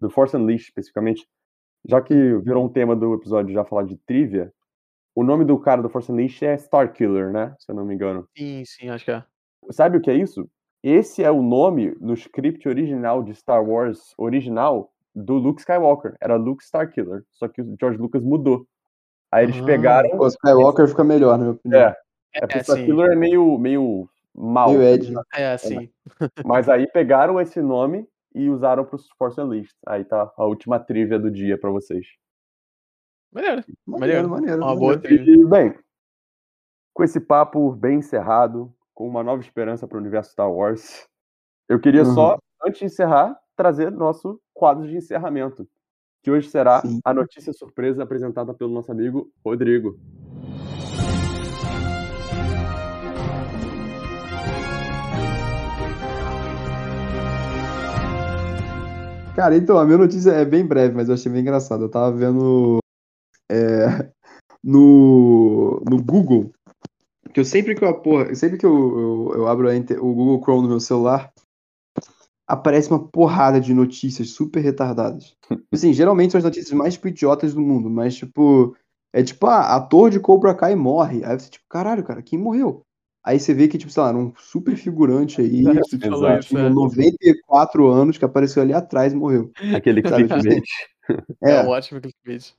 do 0.00 0.10
Force 0.10 0.36
Unleashed 0.36 0.70
especificamente, 0.70 1.24
já 1.88 2.02
que 2.02 2.12
virou 2.38 2.64
um 2.64 2.68
tema 2.68 2.96
do 2.96 3.14
episódio 3.14 3.54
já 3.54 3.64
falar 3.64 3.84
de 3.84 3.96
trivia, 3.98 4.52
o 5.14 5.22
nome 5.22 5.44
do 5.44 5.56
cara 5.56 5.80
do 5.80 5.88
Force 5.88 6.10
Unleashed 6.10 6.44
é 6.44 6.54
Starkiller, 6.56 7.30
né? 7.30 7.54
Se 7.60 7.70
eu 7.70 7.76
não 7.76 7.84
me 7.84 7.94
engano. 7.94 8.26
Sim, 8.36 8.64
sim, 8.66 8.88
acho 8.88 9.04
que 9.04 9.12
é. 9.12 9.22
Sabe 9.70 9.98
o 9.98 10.00
que 10.00 10.10
é 10.10 10.14
isso? 10.16 10.50
Esse 10.88 11.24
é 11.24 11.30
o 11.32 11.42
nome 11.42 11.96
no 12.00 12.14
script 12.14 12.68
original 12.68 13.20
de 13.20 13.34
Star 13.34 13.60
Wars 13.68 14.14
original 14.16 14.92
do 15.12 15.34
Luke 15.34 15.60
Skywalker. 15.60 16.14
Era 16.20 16.36
Luke 16.36 16.62
Starkiller, 16.62 17.24
só 17.32 17.48
que 17.48 17.60
o 17.60 17.76
George 17.80 17.98
Lucas 17.98 18.22
mudou. 18.22 18.64
Aí 19.32 19.46
eles 19.46 19.56
Ah. 19.60 19.64
pegaram. 19.64 20.16
O 20.16 20.26
Skywalker 20.28 20.86
fica 20.86 21.02
melhor, 21.02 21.32
na 21.38 21.44
minha 21.44 21.50
opinião. 21.56 21.80
É, 21.80 21.96
é 22.34 22.40
porque 22.42 22.58
É, 22.58 22.62
sim. 22.62 22.72
Starkiller 22.72 23.10
é 23.10 23.16
meio, 23.16 23.58
meio 23.58 24.08
mal. 24.32 24.68
Meio 24.68 24.82
Ed. 24.84 25.06
ligado? 25.08 25.26
É, 25.34 25.58
sim. 25.58 25.90
Mas 26.44 26.68
aí 26.68 26.86
pegaram 26.86 27.40
esse 27.40 27.60
nome 27.60 28.06
e 28.32 28.48
usaram 28.48 28.84
pro 28.84 28.96
Force 29.18 29.40
Unleashed. 29.40 29.74
Aí 29.84 30.04
tá 30.04 30.30
a 30.36 30.44
última 30.44 30.78
trivia 30.78 31.18
do 31.18 31.32
dia 31.32 31.58
pra 31.58 31.70
vocês. 31.70 32.06
Maneiro. 33.32 33.64
Maneiro, 33.84 34.28
maneiro. 34.28 34.62
Uma 34.62 34.76
boa 34.76 34.94
maneiro. 34.94 35.02
trilha. 35.24 35.42
E, 35.42 35.44
bem, 35.46 35.74
com 36.94 37.02
esse 37.02 37.18
papo 37.18 37.72
bem 37.72 37.98
encerrado, 37.98 38.72
com 38.96 39.06
uma 39.06 39.22
nova 39.22 39.42
esperança 39.42 39.86
para 39.86 39.98
o 39.98 40.00
universo 40.00 40.32
Star 40.32 40.50
Wars, 40.50 41.06
eu 41.68 41.78
queria 41.78 42.02
Uhum. 42.02 42.14
só, 42.14 42.38
antes 42.66 42.78
de 42.80 42.86
encerrar, 42.86 43.38
trazer 43.54 43.92
nosso 43.92 44.40
quadro 44.54 44.88
de 44.88 44.96
encerramento, 44.96 45.68
que 46.22 46.30
hoje 46.30 46.48
será 46.48 46.80
Sim. 46.80 46.98
a 47.04 47.12
notícia 47.12 47.52
surpresa 47.52 48.02
apresentada 48.02 48.54
pelo 48.54 48.72
nosso 48.72 48.90
amigo 48.90 49.30
Rodrigo. 49.44 50.00
Cara, 59.36 59.54
então, 59.54 59.76
a 59.76 59.84
minha 59.84 59.98
notícia 59.98 60.30
é 60.30 60.46
bem 60.46 60.64
breve, 60.64 60.94
mas 60.94 61.08
eu 61.08 61.14
achei 61.14 61.30
bem 61.30 61.42
engraçado. 61.42 61.84
Eu 61.84 61.90
tava 61.90 62.16
vendo 62.16 62.78
é, 63.50 64.10
no, 64.64 65.82
no 65.86 66.02
Google, 66.02 66.50
que 67.36 67.40
eu 67.40 67.44
sempre 67.44 67.74
que 67.74 67.84
eu, 67.84 67.92
porra, 68.00 68.34
sempre 68.34 68.56
que 68.56 68.64
eu, 68.64 68.72
eu, 68.72 69.34
eu 69.40 69.46
abro 69.46 69.70
inter- 69.70 70.02
o 70.02 70.14
Google 70.14 70.40
Chrome 70.42 70.62
no 70.62 70.68
meu 70.70 70.80
celular, 70.80 71.30
aparece 72.48 72.88
uma 72.88 73.08
porrada 73.08 73.60
de 73.60 73.74
notícias 73.74 74.30
super 74.30 74.60
retardadas. 74.60 75.36
Assim, 75.70 75.92
geralmente 75.92 76.30
são 76.30 76.38
as 76.38 76.44
notícias 76.44 76.72
mais 76.72 76.94
tipo, 76.94 77.08
idiotas 77.08 77.52
do 77.52 77.60
mundo, 77.60 77.90
mas 77.90 78.16
tipo, 78.16 78.74
é 79.12 79.22
tipo, 79.22 79.46
ah, 79.48 79.76
ator 79.76 80.08
de 80.08 80.18
Cobra 80.18 80.54
Kai 80.54 80.74
morre. 80.74 81.22
Aí 81.26 81.38
você, 81.38 81.50
tipo, 81.50 81.66
caralho, 81.68 82.02
cara, 82.02 82.22
quem 82.22 82.38
morreu? 82.38 82.80
Aí 83.22 83.38
você 83.38 83.52
vê 83.52 83.68
que, 83.68 83.76
tipo, 83.76 83.92
sei 83.92 84.02
lá, 84.02 84.08
era 84.08 84.16
um 84.16 84.32
super 84.38 84.74
figurante 84.74 85.42
aí, 85.42 85.60
tipo, 85.90 86.08
falou 86.08 86.38
isso, 86.38 86.48
tinha 86.48 86.62
é. 86.62 86.70
94 86.70 87.86
anos, 87.86 88.16
que 88.16 88.24
apareceu 88.24 88.62
ali 88.62 88.72
atrás 88.72 89.12
e 89.12 89.16
morreu. 89.16 89.50
Aquele 89.74 90.00
clickbait. 90.00 90.64
É, 91.42 91.50
É, 91.50 91.62
um 91.62 91.68
ótimo 91.68 92.00
clickbait. 92.00 92.54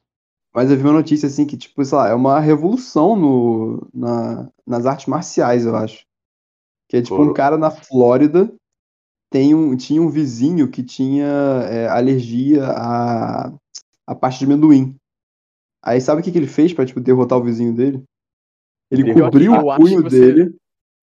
Mas 0.57 0.71
eu 0.71 0.77
vi 0.77 0.81
uma 0.85 0.93
notícia 0.93 1.27
assim 1.27 1.45
que, 1.45 1.55
tipo, 1.55 1.85
sei 1.85 1.95
lá, 1.95 2.09
é 2.09 2.15
uma 2.15 2.39
revolução 2.39 3.15
no, 3.15 3.87
na, 3.93 4.49
nas 4.65 4.87
artes 4.87 5.05
marciais, 5.05 5.63
eu 5.67 5.75
acho. 5.75 6.03
Que 6.89 6.97
é 6.97 7.01
tipo 7.03 7.21
um 7.21 7.27
Pô. 7.27 7.33
cara 7.35 7.59
na 7.59 7.69
Flórida 7.69 8.51
tem 9.31 9.53
um, 9.53 9.77
tinha 9.77 10.01
um 10.01 10.09
vizinho 10.09 10.67
que 10.67 10.81
tinha 10.81 11.27
é, 11.69 11.87
alergia 11.87 12.65
a, 12.69 13.53
a 14.07 14.15
parte 14.15 14.39
de 14.39 14.45
amendoim. 14.45 14.95
Aí 15.85 16.01
sabe 16.01 16.21
o 16.21 16.23
que, 16.23 16.31
que 16.31 16.37
ele 16.39 16.47
fez 16.47 16.73
pra, 16.73 16.87
tipo, 16.87 16.99
derrotar 16.99 17.37
o 17.37 17.43
vizinho 17.43 17.75
dele? 17.75 18.03
Ele 18.89 19.03
que 19.03 19.13
cobriu 19.13 19.53
eu 19.53 19.67
o 19.67 19.75
punho 19.77 20.01
você- 20.01 20.33
dele, 20.33 20.55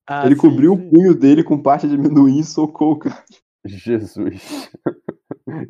Ah, 0.05 0.27
ele 0.27 0.35
sim, 0.35 0.41
cobriu 0.41 0.75
sim. 0.75 0.81
o 0.89 0.91
punho 0.91 1.15
dele 1.15 1.45
com 1.45 1.63
parte 1.63 1.87
de 1.87 1.95
amendoim 1.95 2.41
e 2.41 2.45
socou 2.45 2.95
o 2.95 2.99
cara. 2.99 3.25
Jesus. 3.65 4.69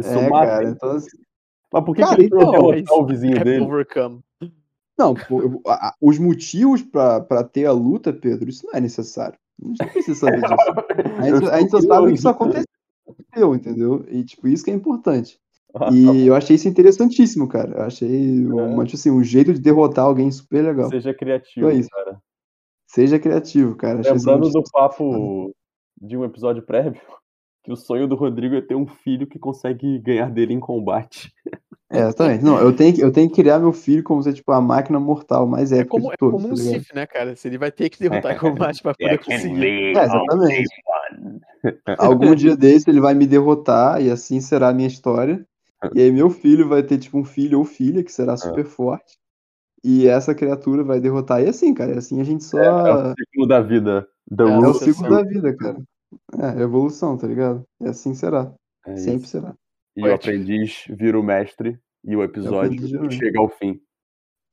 Isso 0.01 0.09
É, 0.09 0.31
cara, 0.31 0.70
então 0.70 0.90
assim, 0.93 1.19
Mas 1.74 1.84
por 1.84 1.94
que, 1.96 2.02
Cara, 2.02 2.14
que 2.16 2.22
ele 2.22 2.26
então, 2.28 2.51
derrotar 2.51 2.94
o 2.98 3.06
vizinho 3.06 3.36
É 3.36 3.44
dele? 3.44 3.64
overcome. 3.64 4.20
Não, 4.96 5.12
pô, 5.14 5.60
a- 5.66 5.88
a- 5.88 5.94
os 6.01 6.18
motivos 6.20 6.80
pra 6.82 7.20
ter 7.42 7.66
a 7.66 7.72
luta, 7.72 8.12
Pedro, 8.12 8.48
isso 8.48 8.64
não 8.66 8.74
é 8.74 8.80
necessário. 8.80 9.36
A 9.60 9.66
gente 9.66 9.78
não 9.80 9.88
precisa 9.88 10.20
saber 10.20 10.40
disso. 10.40 10.55
A 11.18 11.22
gente, 11.22 11.51
a 11.51 11.60
gente 11.60 11.70
só 11.70 11.80
sabe 11.80 12.06
que 12.09 12.14
isso 12.14 12.28
aconteceu, 12.28 13.55
entendeu? 13.55 14.05
E, 14.09 14.24
tipo, 14.24 14.46
isso 14.46 14.64
que 14.64 14.70
é 14.70 14.74
importante. 14.74 15.38
Ah, 15.74 15.86
tá 15.86 15.90
E 15.92 16.24
eu 16.28 16.34
achei 16.36 16.55
isso 16.55 16.68
interessantíssimo, 16.68 17.48
cara. 17.48 17.72
Eu 17.78 17.82
achei 17.82 18.44
É. 18.44 18.84
tipo 18.84 18.94
assim, 18.94 19.10
um 19.10 19.24
jeito 19.24 19.52
de 19.52 19.60
derrotar 19.60 20.05
alguém 20.05 20.30
super 20.30 20.62
legal. 20.64 20.88
Seja 20.88 21.12
criativo, 21.12 21.66
Só 21.66 21.72
isso. 21.72 21.90
cara. 21.90 22.18
Seja 22.86 23.18
criativo, 23.18 23.74
cara. 23.74 24.01
Lembrando 24.01 24.48
do 24.48 24.62
papo 24.72 25.52
de 26.01 26.16
um 26.16 26.24
episódio 26.24 26.62
prévio, 26.62 27.01
que 27.64 27.72
o 27.72 27.76
sonho 27.76 28.06
do 28.06 28.14
Rodrigo 28.14 28.54
é 28.54 28.60
ter 28.60 28.74
um 28.74 28.86
filho 28.86 29.26
que 29.26 29.38
consegue 29.38 29.98
ganhar 29.98 30.30
dele 30.30 30.52
em 30.52 30.60
combate. 30.60 31.32
É, 31.90 32.00
exatamente. 32.00 32.44
Não, 32.44 32.58
eu 32.58 32.76
tenho, 32.76 32.94
que, 32.94 33.00
eu 33.00 33.10
tenho 33.10 33.28
que 33.28 33.36
criar 33.36 33.58
meu 33.58 33.72
filho 33.72 34.02
como 34.02 34.22
ser, 34.22 34.34
tipo, 34.34 34.52
a 34.52 34.60
máquina 34.60 35.00
mortal 35.00 35.46
mais 35.46 35.72
É 35.72 35.78
épica 35.78 35.90
como, 35.90 36.08
de 36.08 36.12
é 36.12 36.16
todos, 36.18 36.42
como 36.42 36.52
um 36.52 36.56
tá 36.56 36.62
ligado? 36.62 36.80
Sif, 36.80 36.94
né, 36.94 37.06
cara? 37.06 37.34
Se 37.34 37.48
ele 37.48 37.56
vai 37.56 37.72
ter 37.72 37.88
que 37.88 37.98
derrotar 37.98 38.32
em 38.36 38.38
combate 38.38 38.82
pra 38.82 38.92
poder 38.92 39.18
conseguir. 39.18 39.96
É, 39.96 40.04
exatamente. 40.04 40.68
Algum 41.98 42.34
dia 42.36 42.54
desse 42.54 42.90
ele 42.90 43.00
vai 43.00 43.14
me 43.14 43.26
derrotar 43.26 44.02
e 44.02 44.10
assim 44.10 44.40
será 44.40 44.68
a 44.68 44.74
minha 44.74 44.88
história. 44.88 45.46
E 45.94 46.02
aí 46.02 46.12
meu 46.12 46.28
filho 46.28 46.68
vai 46.68 46.82
ter, 46.82 46.98
tipo, 46.98 47.18
um 47.18 47.24
filho 47.24 47.58
ou 47.58 47.64
filha 47.64 48.04
que 48.04 48.12
será 48.12 48.36
super 48.36 48.64
forte. 48.64 49.16
E 49.82 50.06
essa 50.06 50.34
criatura 50.34 50.82
vai 50.82 51.00
derrotar. 51.00 51.42
E 51.42 51.48
assim, 51.48 51.72
cara, 51.72 51.98
assim 51.98 52.20
a 52.20 52.24
gente 52.24 52.44
só... 52.44 52.58
É 52.58 53.10
o 53.10 53.14
ciclo 53.14 53.46
da 53.46 53.60
vida. 53.60 54.06
The 54.34 54.44
É, 54.44 54.48
É 54.48 54.58
o 54.58 54.74
ciclo 54.74 55.08
da 55.08 55.22
vida, 55.22 55.54
cara. 55.56 55.78
É, 56.38 56.62
evolução, 56.62 57.16
tá 57.16 57.26
ligado? 57.26 57.64
E 57.80 57.86
assim 57.86 58.14
será. 58.14 58.52
É 58.86 58.96
Sempre 58.96 59.22
isso. 59.22 59.28
será. 59.28 59.54
E 59.96 60.00
o 60.00 60.04
Poético. 60.04 60.30
aprendiz 60.30 60.84
vira 60.90 61.18
o 61.18 61.22
mestre 61.22 61.78
e 62.04 62.16
o 62.16 62.22
episódio 62.22 63.06
o 63.06 63.10
chega 63.10 63.38
ao 63.38 63.48
fim. 63.48 63.80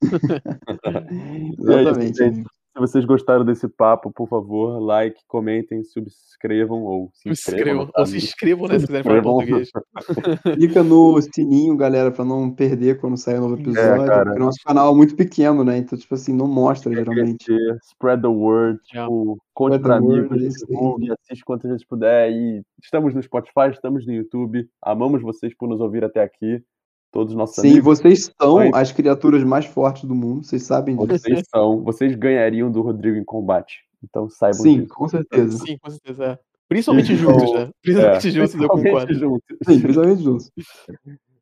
Isso, 1.58 1.72
Exatamente. 1.72 2.44
Se 2.74 2.80
vocês 2.80 3.04
gostaram 3.04 3.44
desse 3.44 3.68
papo, 3.68 4.10
por 4.10 4.26
favor, 4.26 4.78
like, 4.80 5.20
comentem, 5.28 5.84
subscrevam 5.84 6.82
ou 6.82 7.10
se 7.12 7.22
Se 7.24 7.28
inscrevam. 7.50 7.90
Ou 7.94 8.06
se 8.06 8.16
inscrevam, 8.16 8.66
né? 8.66 8.78
Se 8.78 8.86
quiserem 8.86 9.04
falar 9.04 9.22
português. 9.22 9.68
Clica 10.56 10.82
no 10.82 11.20
sininho, 11.20 11.76
galera, 11.76 12.10
pra 12.10 12.24
não 12.24 12.50
perder 12.50 12.98
quando 12.98 13.18
sair 13.18 13.38
um 13.38 13.42
novo 13.42 13.60
episódio. 13.60 14.04
É, 14.04 14.06
cara. 14.06 14.24
porque 14.24 14.38
nosso 14.38 14.58
canal 14.64 14.90
é 14.90 14.96
muito 14.96 15.14
pequeno, 15.14 15.62
né? 15.62 15.76
Então, 15.76 15.98
tipo 15.98 16.14
assim, 16.14 16.32
não 16.32 16.46
mostra 16.48 16.94
geralmente. 16.94 17.44
Crescer, 17.44 17.78
Spread 17.92 18.22
the 18.22 18.28
word, 18.28 18.80
Yeah. 18.94 19.06
tipo, 19.12 19.38
conte 19.52 19.76
Spread 19.76 19.82
pra 19.82 19.96
amigos, 19.96 20.42
é 20.42 20.46
aí. 20.46 20.48
divulgue, 20.66 21.12
assiste 21.12 21.44
quantas 21.44 21.70
vezes 21.70 21.86
puder. 21.86 22.32
E 22.32 22.62
estamos 22.82 23.14
no 23.14 23.22
Spotify, 23.22 23.68
estamos 23.70 24.06
no 24.06 24.14
YouTube. 24.14 24.66
Amamos 24.80 25.20
vocês 25.20 25.54
por 25.54 25.68
nos 25.68 25.80
ouvir 25.80 26.04
até 26.04 26.22
aqui. 26.22 26.64
Todos 27.12 27.32
os 27.32 27.38
nossos 27.38 27.56
Sim, 27.56 27.72
amigos. 27.72 27.84
vocês 27.98 28.32
são 28.40 28.56
Mas- 28.56 28.72
as 28.74 28.90
criaturas 28.92 29.44
mais 29.44 29.66
fortes 29.66 30.04
do 30.04 30.14
mundo, 30.14 30.42
vocês 30.44 30.62
sabem 30.62 30.96
disso. 30.96 31.06
Vocês 31.08 31.42
são, 31.54 31.82
vocês 31.84 32.14
ganhariam 32.16 32.72
do 32.72 32.80
Rodrigo 32.80 33.16
em 33.18 33.24
combate. 33.24 33.80
Então 34.02 34.28
saibam 34.30 34.62
Sim, 34.62 34.80
disso. 34.80 34.94
com 34.94 35.06
certeza. 35.08 35.58
Sim, 35.58 35.76
com 35.78 35.90
certeza. 35.90 36.24
é. 36.24 36.38
Principalmente 36.68 37.12
Então, 37.12 37.32
juntos, 37.38 37.52
né? 37.54 37.70
Principalmente 37.82 38.28
É, 38.28 38.30
juntos, 38.30 38.34
eu 38.34 38.42
principalmente 38.68 38.90
concordo. 38.90 39.14
juntos. 39.14 39.58
Sim, 39.68 39.80
principalmente 39.80 40.22
juntos. 40.22 40.50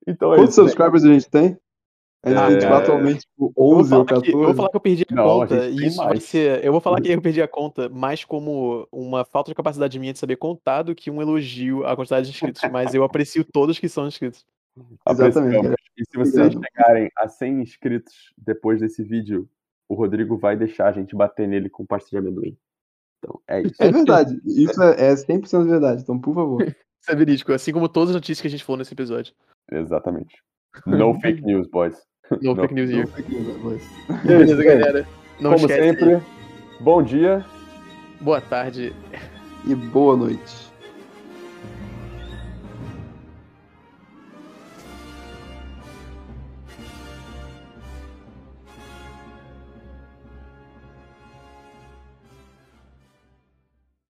Então 0.06 0.32
é 0.34 0.36
Quantos 0.38 0.54
isso. 0.54 0.62
gente. 0.62 0.70
subscribers 0.72 1.04
a 1.04 1.12
gente 1.12 1.30
tem? 1.30 1.56
A 2.22 2.28
gente 2.30 2.46
tem, 2.48 2.58
tipo, 2.58 2.72
é. 2.72 2.76
atualmente 2.76 3.20
tipo, 3.20 3.44
Eu 3.46 3.52
vou, 3.56 3.78
11 3.80 3.94
ou 3.94 4.04
falar 4.06 4.20
que, 4.22 4.28
eu 4.28 4.32
vou 4.32 4.40
14. 4.40 4.56
falar 4.56 4.68
que 4.70 4.76
eu 4.76 4.80
perdi 4.80 5.06
a 5.10 5.14
Não, 5.14 5.24
a 5.24 5.26
conta 5.46 5.54
e 5.68 5.76
tem 5.76 5.86
isso 5.86 5.96
vai 5.96 6.16
ser. 6.20 6.64
Eu 6.64 6.72
vou 6.72 6.80
falar 6.80 7.00
que 7.00 7.10
eu 7.12 7.22
perdi 7.22 7.40
a 7.40 7.48
conta 7.48 7.88
mais 7.88 8.24
como 8.24 8.86
uma 8.92 9.24
falta 9.24 9.50
de 9.50 9.54
capacidade 9.54 9.98
minha 10.00 10.12
de 10.12 10.18
saber 10.18 10.34
contar 10.36 10.82
do 10.82 10.94
que 10.96 11.10
um 11.10 11.22
elogio 11.22 11.86
à 11.86 11.94
quantidade 11.94 12.26
de 12.26 12.32
inscritos. 12.32 12.60
Mas 12.72 12.92
eu 12.92 13.04
aprecio 13.04 13.44
todos 13.44 13.78
que 13.78 13.88
são 13.88 14.06
inscritos. 14.08 14.44
Exatamente, 14.76 15.56
Apreciamos. 15.56 15.76
E 15.98 16.04
se 16.04 16.16
vocês 16.16 16.46
Obrigado. 16.54 16.64
chegarem 16.76 17.10
a 17.18 17.28
100 17.28 17.60
inscritos 17.62 18.14
depois 18.38 18.80
desse 18.80 19.02
vídeo, 19.02 19.48
o 19.88 19.94
Rodrigo 19.94 20.36
vai 20.38 20.56
deixar 20.56 20.88
a 20.88 20.92
gente 20.92 21.14
bater 21.16 21.46
nele 21.48 21.68
com 21.68 21.84
pasta 21.84 22.08
de 22.10 22.16
amendoim. 22.16 22.56
Então, 23.18 23.40
é 23.48 23.62
isso. 23.62 23.74
É 23.82 23.90
verdade. 23.90 24.40
Isso 24.46 24.82
é, 24.82 25.10
é 25.10 25.14
100% 25.14 25.68
verdade. 25.68 26.02
Então, 26.02 26.18
por 26.18 26.34
favor. 26.34 26.62
Isso 26.62 27.10
é 27.10 27.14
verídico, 27.14 27.52
assim 27.52 27.72
como 27.72 27.88
todas 27.88 28.10
as 28.10 28.14
notícias 28.14 28.40
que 28.40 28.46
a 28.46 28.50
gente 28.50 28.64
falou 28.64 28.78
nesse 28.78 28.94
episódio. 28.94 29.34
Exatamente. 29.70 30.36
No 30.86 31.14
fake 31.20 31.42
news, 31.42 31.66
boys. 31.68 31.96
No 32.42 32.54
Não, 32.54 32.62
fake 32.62 32.74
news 32.74 32.90
Não 32.90 32.98
here. 32.98 33.10
fique 33.10 33.34
nervoso. 33.34 33.84
Beleza, 34.24 34.62
galera. 34.64 35.08
Não 35.40 35.52
Como 35.54 35.66
esquece. 35.66 35.98
sempre, 35.98 36.22
bom 36.80 37.02
dia. 37.02 37.44
Boa 38.20 38.40
tarde. 38.40 38.94
E 39.66 39.74
boa 39.74 40.16
noite. 40.16 40.69